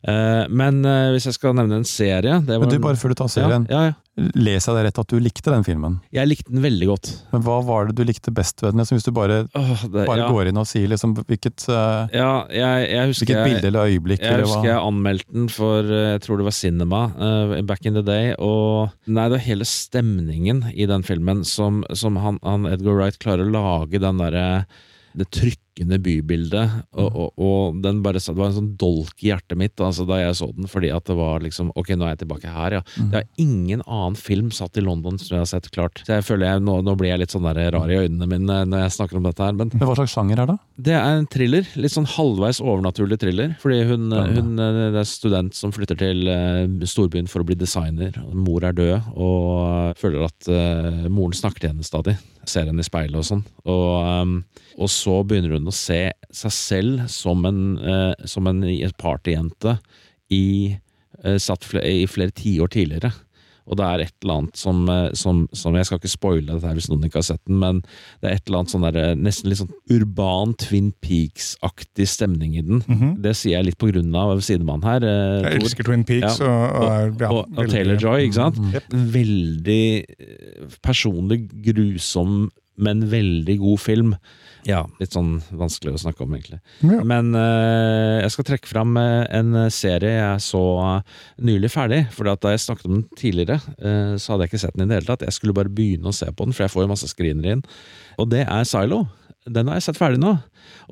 Uh, 0.00 0.46
men 0.48 0.78
uh, 0.86 1.10
hvis 1.12 1.26
jeg 1.28 1.36
skal 1.36 1.52
nevne 1.52 1.76
en 1.76 1.84
serie 1.84 2.38
Men 2.40 2.70
du, 2.70 2.78
Bare 2.80 2.96
før 2.96 3.12
du 3.12 3.18
tar 3.20 3.28
serien. 3.28 3.66
Ja, 3.68 3.82
ja, 3.84 3.90
ja. 3.90 4.30
Leser 4.32 4.72
jeg 4.72 4.78
deg 4.78 4.86
rett 4.86 5.00
at 5.00 5.12
du 5.12 5.20
likte 5.20 5.52
den 5.52 5.64
filmen? 5.64 5.98
Jeg 6.12 6.28
likte 6.28 6.52
den 6.52 6.60
veldig 6.64 6.88
godt. 6.88 7.10
Men 7.34 7.44
Hva 7.44 7.58
var 7.64 7.88
det 7.88 7.94
du 7.96 8.02
likte 8.08 8.32
best 8.36 8.64
ved 8.64 8.74
den? 8.74 8.84
Hvis 8.84 9.04
du 9.06 9.12
bare, 9.16 9.42
Åh, 9.56 9.84
det, 9.92 10.06
bare 10.08 10.26
går 10.32 10.50
inn 10.50 10.60
og 10.60 10.66
sier 10.68 10.88
liksom, 10.92 11.14
hvilket, 11.20 11.64
uh, 11.68 12.08
jeg, 12.12 12.40
jeg 12.50 13.12
husker, 13.12 13.28
hvilket 13.28 13.46
bilde 13.46 13.70
eller 13.70 13.92
øyeblikk? 13.92 14.24
Jeg 14.24 14.34
eller 14.34 14.48
husker 14.48 14.64
hva? 14.64 14.72
jeg 14.72 14.90
anmeldte 14.90 15.36
den 15.36 15.48
for 15.52 15.94
jeg 15.94 16.24
tror 16.24 16.40
det 16.40 16.48
var 16.48 16.56
Cinema 16.56 17.02
back 17.68 17.88
in 17.88 17.96
the 17.96 18.04
day. 18.04 18.34
Og 18.40 18.92
nei, 19.04 19.28
det 19.28 19.36
var 19.38 19.46
hele 19.46 19.68
stemningen 19.68 20.64
i 20.72 20.88
den 20.88 21.04
filmen 21.06 21.44
som, 21.48 21.84
som 21.92 22.16
han, 22.20 22.40
han 22.44 22.68
Edgar 22.72 22.96
Wright 22.96 23.20
klarer 23.20 23.48
å 23.48 23.52
lage 23.52 24.00
den 24.00 24.20
derre 24.20 24.46
det 25.12 25.26
trykkende 25.80 25.98
bybildet. 25.98 26.70
Og, 26.92 27.10
mm. 27.10 27.16
og, 27.16 27.32
og, 27.38 27.82
den 27.82 28.02
bare, 28.02 28.20
det 28.20 28.36
var 28.36 28.50
en 28.50 28.58
sånn 28.58 28.76
dolk 28.76 29.22
i 29.22 29.30
hjertet 29.30 29.58
mitt 29.58 29.80
altså, 29.80 30.04
da 30.08 30.20
jeg 30.20 30.36
så 30.36 30.50
den, 30.52 30.68
fordi 30.68 30.90
at 30.92 31.06
det 31.06 31.16
var 31.16 31.40
liksom 31.40 31.70
Ok, 31.76 31.94
nå 31.94 32.04
er 32.04 32.14
jeg 32.14 32.24
tilbake 32.24 32.50
her, 32.50 32.78
ja. 32.78 32.82
Mm. 32.98 33.10
Det 33.10 33.20
er 33.20 33.28
ingen 33.40 33.82
annen 33.86 34.16
film 34.18 34.50
satt 34.50 34.76
i 34.76 34.84
London 34.84 35.18
som 35.18 35.36
jeg 35.36 35.44
har 35.44 35.48
sett 35.48 35.70
klart. 35.72 36.02
Så 36.04 36.18
jeg 36.18 36.26
føler 36.26 36.50
jeg, 36.50 36.64
nå, 36.66 36.80
nå 36.84 36.96
blir 36.98 37.12
jeg 37.12 37.22
litt 37.22 37.34
sånn 37.34 37.46
der 37.46 37.70
rar 37.74 37.90
i 37.90 38.00
øynene 38.02 38.28
mine 38.28 38.58
når 38.68 38.84
jeg 38.84 38.96
snakker 38.98 39.20
om 39.20 39.28
dette 39.28 39.44
her. 39.44 39.56
Men, 39.56 39.70
men 39.72 39.86
Hva 39.88 39.96
slags 39.98 40.14
sjanger 40.16 40.42
er 40.42 40.50
det? 40.52 40.58
Det 40.90 40.96
er 40.96 41.20
en 41.20 41.28
thriller. 41.30 41.68
Litt 41.80 41.94
sånn 41.94 42.08
halvveis 42.10 42.60
overnaturlig 42.64 43.20
thriller. 43.22 43.54
Fordi 43.62 43.80
hun, 43.88 44.10
ja. 44.14 44.26
hun 44.36 44.52
det 44.58 45.00
er 45.00 45.08
student 45.08 45.56
som 45.56 45.72
flytter 45.74 45.98
til 46.00 46.26
uh, 46.28 46.88
storbyen 46.88 47.30
for 47.30 47.44
å 47.44 47.48
bli 47.48 47.58
designer. 47.60 48.16
Mor 48.34 48.66
er 48.66 48.76
død, 48.76 49.12
og 49.16 49.96
føler 50.00 50.26
at 50.26 50.50
uh, 50.50 51.06
moren 51.12 51.36
snakker 51.36 51.64
til 51.64 51.74
henne 51.74 51.86
stadig 51.86 52.18
ser 52.48 52.68
henne 52.68 52.82
i 52.82 52.86
speilet 52.86 53.18
og 53.20 53.26
sånn. 53.26 53.42
Og, 53.64 53.88
um, 54.04 54.36
og, 54.76 54.88
så 54.92 55.20
begynner 55.26 55.56
hun 55.56 55.70
å 55.70 55.74
se 55.74 56.02
seg 56.34 56.54
selv 56.54 57.08
som 57.12 57.44
en, 57.48 57.64
uh, 57.82 58.12
som 58.28 58.48
en 58.50 58.62
partyjente 59.00 59.76
i, 60.32 60.76
uh, 61.24 61.36
satt 61.42 61.66
fl 61.66 61.82
i 61.84 62.06
flere 62.10 62.34
tiår 62.36 62.72
tidligere. 62.76 63.12
Og 63.68 63.76
det 63.76 63.84
er 63.86 64.00
et 64.06 64.14
eller 64.22 64.34
annet 64.40 64.56
som, 64.56 64.80
eh, 64.88 65.10
som, 65.14 65.42
som 65.52 65.74
Jeg 65.76 65.86
skal 65.86 65.98
ikke 66.00 66.10
spoile 66.10 66.46
dette 66.54 66.66
her 66.66 66.74
hvis 66.78 66.88
noen 66.90 67.04
ikke 67.06 67.20
har 67.20 67.26
sett 67.28 67.42
den, 67.46 67.58
men 67.60 67.82
det 68.22 68.30
er 68.30 68.34
et 68.38 68.46
eller 68.48 68.58
annet 68.62 68.72
sånn 68.72 68.86
der, 68.88 68.96
eh, 69.10 69.14
nesten 69.14 69.50
litt 69.50 69.60
sånn 69.60 69.74
urban 69.94 70.54
Twin 70.58 70.92
Peaks-aktig 71.04 72.06
stemning 72.08 72.56
i 72.58 72.62
den. 72.66 72.82
Mhm. 72.86 73.12
Det 73.22 73.34
sier 73.36 73.58
jeg 73.58 73.68
litt 73.70 73.78
på 73.78 73.90
grunn 73.92 74.14
av 74.16 74.38
sidemannen 74.44 74.84
her. 74.84 75.04
eh, 75.04 75.42
Jeg 75.42 75.60
Tor. 75.60 75.66
elsker 75.68 75.84
Twin 75.90 76.04
Peaks. 76.04 76.38
Ja, 76.40 76.46
Og, 76.50 76.82
og, 76.82 77.20
ja, 77.20 77.28
og, 77.30 77.58
og 77.58 77.68
Taylor 77.70 77.96
Joy, 78.00 78.26
ikke 78.26 78.38
sant? 78.40 78.58
Mm. 78.58 78.72
Yep. 78.74 78.96
Veldig 79.14 79.84
eh, 80.18 80.66
personlig, 80.82 81.40
grusom, 81.64 82.50
men 82.78 83.02
veldig 83.10 83.56
god 83.60 83.80
film. 83.82 84.14
Ja, 84.68 84.82
litt 85.00 85.14
sånn 85.16 85.38
vanskelig 85.56 85.94
å 85.96 86.00
snakke 86.02 86.24
om, 86.24 86.34
egentlig. 86.36 86.58
Ja. 86.84 87.00
Men 87.06 87.32
uh, 87.36 88.20
jeg 88.20 88.32
skal 88.34 88.46
trekke 88.50 88.68
fram 88.68 88.98
eh, 89.00 89.24
en 89.38 89.56
serie 89.72 90.12
jeg 90.18 90.42
så 90.44 90.60
eh, 90.84 91.22
nylig 91.48 91.70
ferdig. 91.72 92.02
For 92.12 92.28
da 92.28 92.52
jeg 92.52 92.64
snakket 92.66 92.90
om 92.90 92.98
den 92.98 93.06
tidligere, 93.16 93.56
uh, 93.80 94.18
så 94.20 94.34
hadde 94.34 94.46
jeg 94.46 94.52
ikke 94.52 94.62
sett 94.66 94.76
den 94.76 94.84
i 94.86 94.90
det 94.92 95.00
hele 95.00 95.10
tatt. 95.12 95.24
Jeg 95.24 95.38
skulle 95.38 95.56
bare 95.56 95.72
begynne 95.72 96.12
å 96.12 96.16
se 96.16 96.28
på 96.28 96.46
den, 96.46 96.56
for 96.56 96.66
jeg 96.66 96.74
får 96.74 96.84
jo 96.84 96.92
masse 96.92 97.10
screener 97.12 97.54
inn. 97.54 97.64
Og 98.20 98.28
det 98.34 98.44
er 98.44 98.68
Silo. 98.68 99.06
Den 99.48 99.70
har 99.70 99.78
jeg 99.78 99.88
sett 99.88 100.00
ferdig 100.00 100.20
nå. 100.20 100.34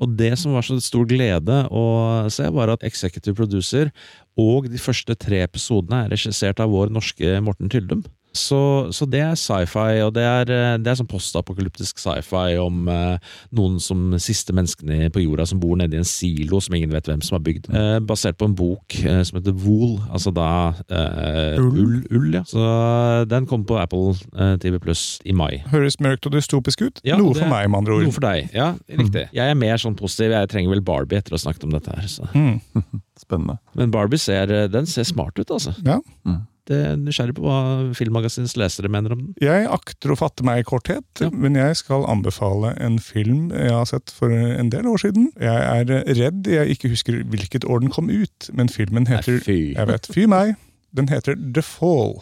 Og 0.01 0.15
det 0.17 0.31
som 0.41 0.55
var 0.57 0.65
så 0.65 0.79
stor 0.81 1.05
glede 1.09 1.61
å 1.69 1.85
se, 2.33 2.47
var 2.55 2.73
at 2.73 2.85
executive 2.87 3.37
producer 3.37 3.91
og 4.39 4.69
de 4.71 4.79
første 4.81 5.13
tre 5.19 5.43
episodene 5.45 6.05
er 6.05 6.15
regissert 6.15 6.61
av 6.63 6.73
vår 6.73 6.89
norske 6.95 7.37
Morten 7.45 7.69
Tyldum. 7.69 8.01
Så, 8.31 8.59
så 8.93 9.07
det 9.09 9.21
er 9.25 9.33
sci-fi, 9.39 9.99
og 10.05 10.11
det 10.13 10.21
er, 10.23 10.49
eh, 10.53 10.75
det 10.77 10.91
er 10.91 10.97
sånn 10.99 11.07
postapokalyptisk 11.09 11.97
sci-fi 11.97 12.59
om 12.61 12.85
eh, 12.93 13.17
noen 13.57 13.79
som 13.81 14.11
siste 14.21 14.53
menneskene 14.53 15.07
på 15.13 15.23
jorda 15.23 15.47
som 15.49 15.59
bor 15.59 15.75
nede 15.79 15.97
i 15.97 16.01
en 16.03 16.05
silo 16.07 16.59
som 16.61 16.75
ingen 16.77 16.93
vet 16.93 17.09
hvem 17.09 17.23
som 17.25 17.39
har 17.39 17.43
bygd. 17.47 17.71
Eh, 17.73 17.95
basert 18.05 18.37
på 18.37 18.45
en 18.45 18.53
bok 18.59 18.95
eh, 19.01 19.23
som 19.25 19.39
heter 19.39 19.55
Wool, 19.63 19.97
altså 20.13 20.29
da 20.35 20.49
eh, 20.93 21.57
Ull. 21.57 21.79
ull. 21.81 21.95
ull. 22.19 22.29
ja. 22.37 22.43
Så 22.47 22.61
eh, 22.61 23.23
den 23.31 23.49
kom 23.49 23.65
på 23.69 23.79
Apple 23.81 24.13
eh, 24.37 24.53
TV 24.61 24.77
Pluss 24.83 25.07
i 25.25 25.33
mai. 25.33 25.63
Høres 25.73 25.97
mørkt 26.03 26.29
og 26.29 26.37
dystopisk 26.37 26.85
ut. 26.85 27.01
Ja, 27.07 27.17
Noe 27.17 27.33
det- 27.33 27.41
for 27.43 27.49
meg, 27.51 27.65
med 27.73 27.81
andre 27.81 27.97
Noe 28.05 28.13
for 28.13 28.27
deg. 28.29 28.53
Ja, 28.53 28.75
riktig. 28.93 29.25
Jeg 29.35 29.55
er 29.55 29.57
mer 29.57 29.81
sånn 29.81 29.97
positiv. 29.99 30.35
Jeg 30.37 30.53
trenger 30.53 30.75
vel 30.77 30.85
Barbie 30.85 31.17
etter 31.19 31.33
å 31.33 31.39
ha 31.39 31.43
snakket 31.47 31.65
om 31.65 31.73
dette 31.73 31.97
her. 31.97 32.05
Så. 32.13 32.29
Mm. 32.37 32.61
Spennende. 33.25 33.57
Men 33.75 33.91
Barbie 33.91 34.21
ser, 34.21 34.53
den 34.71 34.85
ser 34.87 35.03
smart 35.09 35.37
ut, 35.41 35.49
altså. 35.51 35.73
Ja. 35.81 35.97
Mm. 36.29 36.45
Det 36.69 36.77
er 36.85 36.97
nysgjerrig 37.01 37.33
på 37.33 37.41
hva 37.47 37.59
Filmmagasinets 37.97 38.53
lesere 38.61 38.91
mener 38.93 39.15
om 39.15 39.23
den. 39.23 39.31
Jeg 39.41 39.65
akter 39.73 40.13
å 40.13 40.17
fatte 40.19 40.45
meg 40.45 40.61
i 40.61 40.67
korthet, 40.69 41.03
Ja. 41.23 41.31
men 41.33 41.55
jeg 41.57 41.75
skal 41.81 42.05
anbefale 42.05 42.75
en 42.79 42.99
film 43.01 43.49
jeg 43.49 43.71
har 43.73 43.85
sett 43.89 44.13
for 44.13 44.29
en 44.29 44.69
del 44.69 44.85
år 44.85 45.01
siden. 45.01 45.31
Jeg 45.41 45.49
er 45.89 46.05
redd 46.19 46.45
jeg 46.45 46.75
ikke 46.77 46.91
husker 46.93 47.23
hvilket 47.25 47.65
år 47.65 47.81
den 47.81 47.89
kom 47.89 48.09
ut, 48.13 48.49
men 48.53 48.69
filmen 48.69 49.07
heter 49.09 49.39
Nei, 49.39 49.45
fy. 49.47 49.59
Jeg 49.73 49.87
vet, 49.89 50.05
fy 50.13 50.27
meg. 50.29 50.55
Den 50.95 51.07
heter 51.09 51.35
The 51.35 51.61
Fall. 51.65 52.19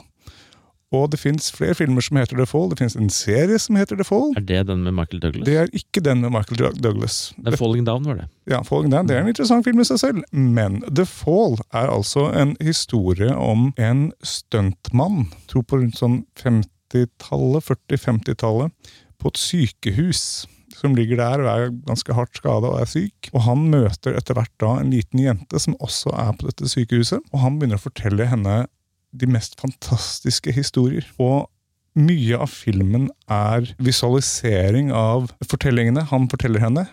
Og 0.95 1.09
det 1.11 1.19
fins 1.19 1.49
flere 1.51 1.75
filmer 1.75 2.03
som 2.05 2.15
heter 2.19 2.37
The 2.39 2.45
Fall. 2.47 2.69
Det 2.71 2.77
fins 2.79 2.95
en 2.95 3.09
serie 3.11 3.57
som 3.59 3.75
heter 3.75 3.99
The 3.99 4.05
Fall. 4.07 4.31
Er 4.39 4.45
det 4.47 4.61
den 4.69 4.85
med 4.85 4.95
Michael 4.95 5.19
Douglas? 5.19 5.43
Det 5.47 5.57
er 5.59 5.71
ikke 5.75 6.03
den 6.03 6.21
med 6.23 6.31
Michael 6.31 6.77
Douglas. 6.79 7.17
Det 7.35 7.53
er 7.53 7.59
Falling 7.59 7.83
Down, 7.87 8.07
var 8.07 8.21
det. 8.21 8.27
Ja, 8.47 8.61
Falling 8.63 8.93
Down, 8.93 9.07
Det 9.09 9.17
er 9.17 9.25
en 9.25 9.27
interessant 9.27 9.67
film 9.67 9.83
i 9.83 9.87
seg 9.87 9.99
selv, 9.99 10.23
men 10.31 10.79
The 10.87 11.03
Fall 11.05 11.57
er 11.75 11.91
altså 11.91 12.29
en 12.31 12.55
historie 12.63 13.33
om 13.35 13.73
en 13.75 14.11
stuntmann, 14.23 15.27
tror 15.51 15.67
på 15.67 15.81
rundt 15.81 15.99
sånn 15.99 16.21
50-tallet, 16.39 17.67
40-50-tallet, 17.67 18.93
på 19.19 19.33
et 19.33 19.41
sykehus. 19.43 20.23
Som 20.77 20.93
ligger 20.93 21.17
der 21.17 21.41
og 21.41 21.47
er 21.49 21.71
ganske 21.87 22.13
hardt 22.13 22.37
skada 22.37 22.69
og 22.69 22.79
er 22.79 22.87
syk. 22.87 23.31
Og 23.33 23.41
han 23.47 23.63
møter 23.71 24.13
etter 24.15 24.37
hvert 24.37 24.53
da 24.61 24.75
en 24.77 24.91
liten 24.93 25.23
jente 25.23 25.59
som 25.59 25.73
også 25.81 26.13
er 26.13 26.35
på 26.37 26.47
dette 26.51 26.69
sykehuset. 26.69 27.23
Og 27.33 27.41
han 27.41 27.57
begynner 27.57 27.81
å 27.81 27.87
fortelle 27.87 28.27
henne 28.29 28.59
de 29.11 29.29
mest 29.31 29.57
fantastiske 29.61 30.53
historier. 30.55 31.07
Og 31.21 31.47
mye 31.97 32.37
av 32.37 32.51
filmen 32.53 33.09
er 33.31 33.71
visualisering 33.81 34.91
av 34.93 35.31
fortellingene 35.49 36.05
han 36.11 36.27
forteller 36.31 36.63
henne. 36.63 36.85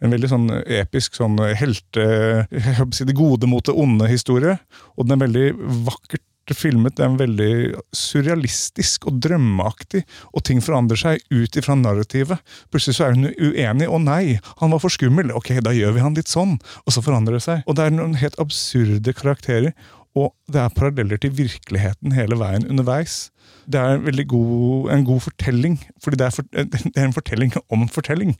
En 0.00 0.14
veldig 0.14 0.30
sånn 0.32 0.48
episk 0.64 1.18
sånn 1.18 1.36
helte... 1.60 2.04
Jeg 2.48 2.78
håper 2.80 2.96
si 2.96 3.06
det 3.08 3.18
gode 3.18 3.48
mot 3.50 3.64
det 3.66 3.76
onde-historie. 3.76 4.56
Og 4.96 5.06
den 5.06 5.18
er 5.18 5.24
veldig 5.26 5.46
vakkert 5.90 6.24
filmet. 6.56 6.96
Det 6.96 7.04
er 7.04 7.18
veldig 7.20 7.52
surrealistisk 7.94 9.06
og 9.06 9.20
drømmeaktig, 9.22 10.02
og 10.34 10.44
ting 10.46 10.62
forandrer 10.64 10.98
seg 10.98 11.22
ut 11.30 11.56
ifra 11.60 11.76
narrativet. 11.78 12.40
Plutselig 12.72 12.98
så 12.98 13.06
er 13.06 13.14
hun 13.14 13.28
uenig. 13.30 13.86
'Å 13.86 14.00
nei, 14.02 14.40
han 14.58 14.72
var 14.74 14.82
for 14.82 14.90
skummel'. 14.90 15.34
Ok, 15.36 15.52
da 15.62 15.70
gjør 15.70 15.94
vi 15.94 16.04
han 16.04 16.16
litt 16.16 16.32
sånn. 16.32 16.58
Og 16.86 16.94
så 16.96 17.04
forandrer 17.04 17.38
det 17.38 17.44
seg. 17.46 17.62
Og 17.66 17.76
det 17.76 17.86
er 17.86 17.94
noen 17.94 18.18
helt 18.18 18.38
absurde 18.42 19.14
karakterer. 19.14 19.74
Og 20.18 20.32
det 20.50 20.58
er 20.58 20.72
paralleller 20.74 21.20
til 21.22 21.30
virkeligheten 21.38 22.12
hele 22.16 22.34
veien 22.40 22.64
underveis. 22.66 23.28
Det 23.70 23.78
er 23.78 24.00
en 24.00 24.26
god, 24.26 24.90
en 24.90 25.04
god 25.06 25.20
fortelling, 25.22 25.76
fordi 26.02 26.18
det 26.18 26.26
er, 26.26 26.34
for, 26.34 26.42
det 26.50 26.96
er 26.96 27.04
en 27.06 27.14
fortelling 27.14 27.52
om 27.70 27.86
fortelling. 27.88 28.34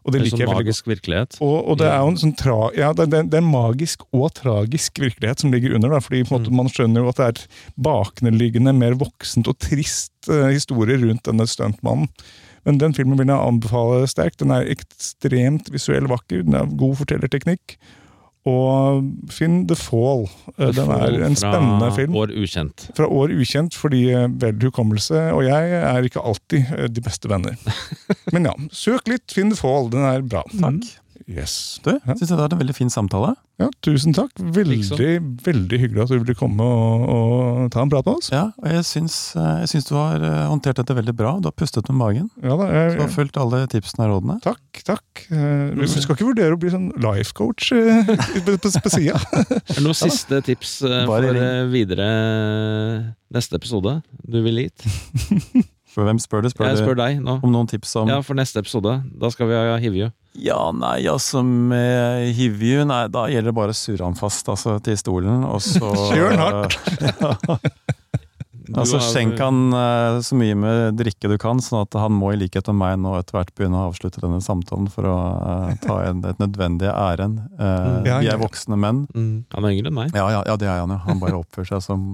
Og 0.00 0.14
det 0.14 0.20
Det 0.20 0.20
er 0.20 0.24
liker 0.24 0.38
sånn 0.38 0.48
godt. 0.48 0.56
magisk 0.62 0.86
virkelighet. 0.88 1.36
Og, 1.44 1.56
og 1.68 1.76
det 1.82 1.90
er 1.90 1.98
jo 2.00 2.08
en 2.14 2.20
sånn 2.22 2.32
tra, 2.40 2.56
ja, 2.72 2.88
det, 2.96 3.10
det, 3.12 3.34
er 3.36 3.42
en 3.42 3.50
magisk 3.52 4.06
og 4.16 4.30
tragisk 4.38 4.96
virkelighet 5.02 5.42
som 5.44 5.52
ligger 5.52 5.74
under. 5.76 5.92
Da, 5.92 6.00
fordi 6.00 6.22
på 6.24 6.32
en 6.32 6.38
måte, 6.38 6.50
Mm. 6.54 6.56
man 6.56 6.70
skjønner 6.72 7.04
jo 7.04 7.10
at 7.12 7.20
det 7.20 7.26
er 7.28 7.42
bakenliggende, 7.84 8.72
mer 8.72 8.96
voksent 8.96 9.50
og 9.50 9.58
trist 9.60 10.30
uh, 10.32 10.48
historie 10.48 10.96
rundt 11.04 11.26
denne 11.28 11.44
stuntmannen. 11.46 12.08
Men 12.64 12.78
den 12.80 12.96
filmen 12.96 13.16
vil 13.20 13.28
jeg 13.28 13.40
anbefale 13.40 14.08
sterkt. 14.08 14.40
Den 14.40 14.50
er 14.56 14.68
ekstremt 14.72 15.68
visuell 15.72 16.08
vakker, 16.08 16.42
den 16.48 16.56
er 16.56 16.68
god 16.80 16.96
fortellerteknikk. 17.02 17.76
Og 18.48 19.04
finn 19.28 19.66
The 19.68 19.76
Fall. 19.76 20.22
Eh, 20.56 20.70
Den 20.72 20.88
er 20.94 21.16
en 21.26 21.36
spennende 21.36 21.90
film. 21.92 22.14
Fra 22.14 22.22
år 22.22 22.32
ukjent. 22.40 22.86
Fra 22.96 23.08
år 23.12 23.34
ukjent, 23.36 23.76
fordi 23.76 24.06
eh, 24.16 24.28
vel 24.40 24.56
hukommelse 24.64 25.26
og 25.36 25.44
jeg 25.44 25.74
er 25.82 26.08
ikke 26.08 26.22
alltid 26.24 26.72
eh, 26.78 26.88
de 26.88 27.04
beste 27.04 27.28
venner. 27.28 27.58
Men 28.32 28.48
ja, 28.48 28.54
søk 28.72 29.10
litt, 29.12 29.26
finn 29.34 29.52
The 29.52 29.60
Fall. 29.60 29.90
Den 29.92 30.06
er 30.08 30.24
bra. 30.24 30.46
Takk. 30.56 30.88
Yes. 31.30 31.78
Du, 31.84 31.92
Ja. 31.94 32.14
synes 32.16 32.26
jeg 32.26 32.36
det 32.36 32.42
var 32.42 32.52
en 32.52 32.58
veldig 32.58 32.74
fin 32.74 32.90
samtale. 32.90 33.36
Ja, 33.60 33.68
tusen 33.84 34.12
takk. 34.16 34.32
Veldig, 34.40 34.78
Liksom. 34.80 34.98
veldig 35.46 35.78
hyggelig 35.78 36.02
at 36.02 36.08
du 36.10 36.18
ville 36.18 36.34
komme 36.34 36.64
og, 36.64 37.04
og 37.06 37.70
ta 37.70 37.82
en 37.84 37.90
prat 37.92 38.04
med 38.08 38.16
oss. 38.18 38.30
Ja, 38.32 38.48
og 38.58 38.66
jeg 38.66 38.82
syns, 38.88 39.36
eh, 39.36 39.60
jeg 39.62 39.68
syns 39.74 39.86
du 39.86 39.94
har 39.94 40.16
eh, 40.26 40.48
håndtert 40.50 40.80
dette 40.80 40.96
veldig 40.96 41.14
bra. 41.14 41.36
Du 41.38 41.46
har 41.46 41.54
pustet 41.54 41.86
med 41.92 41.98
magen. 42.00 42.30
Ja 42.42 42.56
da, 42.58 42.66
Du 42.96 43.02
har 43.04 43.12
fulgt 43.14 43.36
alle 43.38 43.62
tipsene 43.70 44.08
og 44.08 44.16
rådene. 44.16 44.40
Takk, 44.42 44.82
takk. 44.88 45.26
Eh, 45.30 45.70
Vi 45.78 45.86
skal 45.86 46.16
ikke 46.16 46.26
vurdere 46.32 46.56
å 46.56 46.60
bli 46.60 46.70
sånn 46.74 46.90
life 46.98 47.32
coach 47.38 47.70
på, 47.76 48.56
på, 48.58 48.72
på 48.82 48.90
sida. 48.90 49.20
Noen 49.78 49.94
siste 49.94 50.42
tips 50.42 50.80
Bare 51.06 51.06
for 51.30 51.38
ring. 51.38 51.70
videre 51.70 52.10
neste 53.30 53.54
episode 53.60 54.00
du 54.26 54.40
vil 54.42 54.64
gitt? 54.66 54.82
For 55.90 56.06
hvem 56.06 56.20
spør 56.22 56.44
du? 56.46 56.48
Spør 56.52 56.68
Jeg 56.70 56.76
du 56.78 56.82
spør 56.84 56.98
deg 57.00 57.20
nå. 57.24 57.38
om 57.42 57.50
noen 57.50 57.66
tips 57.70 57.96
om 57.98 58.08
Ja, 58.12 58.20
for 58.22 58.38
neste 58.38 58.62
episode. 58.62 58.92
Da 59.18 59.30
skal 59.34 59.48
vi 59.50 59.56
ha 59.58 59.76
Hivju. 59.82 60.10
Ja, 60.38 60.60
nei, 60.70 61.00
altså 61.10 61.42
med 61.42 62.30
Hivju, 62.38 62.84
nei, 62.86 63.00
da 63.10 63.24
gjelder 63.26 63.50
det 63.50 63.56
bare 63.56 63.74
å 63.74 63.78
surre 63.80 64.06
han 64.06 64.14
fast 64.14 64.46
altså, 64.52 64.76
til 64.86 64.94
stolen, 65.00 65.42
og 65.50 65.58
så 65.66 65.90
Kjør 66.12 66.30
den 66.30 66.44
hardt. 66.44 66.78
ja. 67.20 67.58
Altså, 68.70 69.00
har- 69.00 69.08
Skjenk 69.10 69.40
han 69.42 69.72
eh, 69.74 70.20
så 70.22 70.36
mye 70.38 70.54
med 70.54 70.94
drikke 71.00 71.26
du 71.32 71.34
kan, 71.42 71.58
sånn 71.58 71.80
at 71.82 71.96
han 71.98 72.14
må 72.14 72.30
i 72.30 72.38
likhet 72.38 72.68
med 72.70 72.78
meg 72.78 73.00
nå 73.02 73.16
etter 73.18 73.34
hvert 73.40 73.50
begynne 73.58 73.80
å 73.80 73.88
avslutte 73.90 74.22
denne 74.22 74.38
samtalen 74.44 74.86
for 74.94 75.08
å 75.10 75.16
eh, 75.42 75.72
ta 75.82 75.96
en, 76.06 76.20
et 76.30 76.38
nødvendige 76.38 76.92
ærend. 76.94 77.40
Eh, 77.58 78.06
Ja, 78.06 78.20
vi 78.22 78.30
er 78.30 78.38
voksne 78.38 78.78
menn. 78.78 79.08
Mm, 79.10 79.32
Han 79.56 79.66
er 79.66 79.74
yngre 79.74 79.90
enn 79.90 79.98
meg. 79.98 80.14
Ja, 80.14 80.28
ja, 80.36 80.44
ja, 80.46 80.54
det 80.60 80.70
er 80.70 80.84
han 80.84 80.94
jo. 80.94 81.00
Han 81.08 81.18
bare 81.18 81.40
oppfører 81.42 81.72
seg 81.74 81.82
som, 81.88 82.04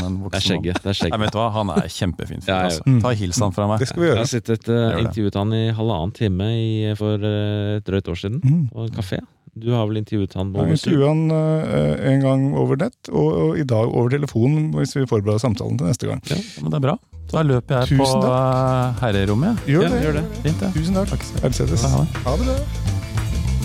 en 0.00 0.16
Det 0.28 0.38
er 0.38 0.44
skjegget. 0.46 0.80
Det 0.82 0.94
er 0.94 1.10
Nei, 1.12 1.18
vet 1.24 1.32
du 1.34 1.38
hva, 1.38 1.50
han 1.52 1.70
er 1.74 1.88
kjempefin. 1.92 2.40
fyr, 2.42 2.54
altså. 2.68 2.82
Mm. 2.86 3.00
Ta 3.04 3.12
hils 3.18 3.38
han 3.44 3.52
fra 3.52 3.66
meg. 3.70 3.78
Det 3.84 3.88
skal 3.92 4.02
vi 4.02 4.08
Jeg 4.08 4.16
har 4.22 4.30
sittet 4.32 4.68
uh, 4.72 4.98
intervjuet 5.02 5.34
han 5.42 5.52
i 5.52 5.62
halvannen 5.76 6.12
time 6.16 6.48
i, 6.56 6.94
for 6.98 7.16
uh, 7.20 7.76
et 7.78 7.84
drøyt 7.86 8.08
år 8.08 8.18
siden, 8.24 8.40
Mm. 8.42 8.68
på 8.72 8.86
en 8.88 8.96
kafé. 8.96 9.20
Du 9.54 9.68
har 9.76 9.84
vel 9.86 9.98
intervjuet 10.00 10.32
han 10.38 10.54
Jeg 10.56 10.78
intervjuet 10.78 11.08
han 11.08 11.24
uh, 11.30 12.12
en 12.12 12.20
gang 12.24 12.44
over 12.56 12.76
nett, 12.80 13.10
og, 13.12 13.32
og 13.42 13.58
i 13.60 13.64
dag 13.68 13.84
over 13.92 14.08
telefon 14.08 14.70
hvis 14.78 14.96
vi 14.96 15.04
forbereder 15.06 15.38
samtalen 15.44 15.76
til 15.76 15.86
neste 15.92 16.08
gang. 16.08 16.22
Ja, 16.30 16.38
men 16.62 16.70
det 16.72 16.80
er 16.80 16.86
bra. 16.88 16.96
Da 17.32 17.40
løper 17.44 17.84
jeg 17.86 17.98
på 17.98 18.04
Tusen 18.04 18.24
eh, 18.28 18.98
herrerommet. 19.00 19.62
Gjør 19.68 19.86
Ja, 19.86 19.92
det. 19.92 20.02
gjør 20.04 20.18
det. 20.20 20.24
Fint, 20.44 20.60
ja. 20.66 20.72
Tusen 20.74 20.94
takk. 21.00 21.22
Skal 21.52 21.94
ha. 21.96 22.02
Det. 22.04 22.24
Ha 22.26 22.36
det. 22.42 22.91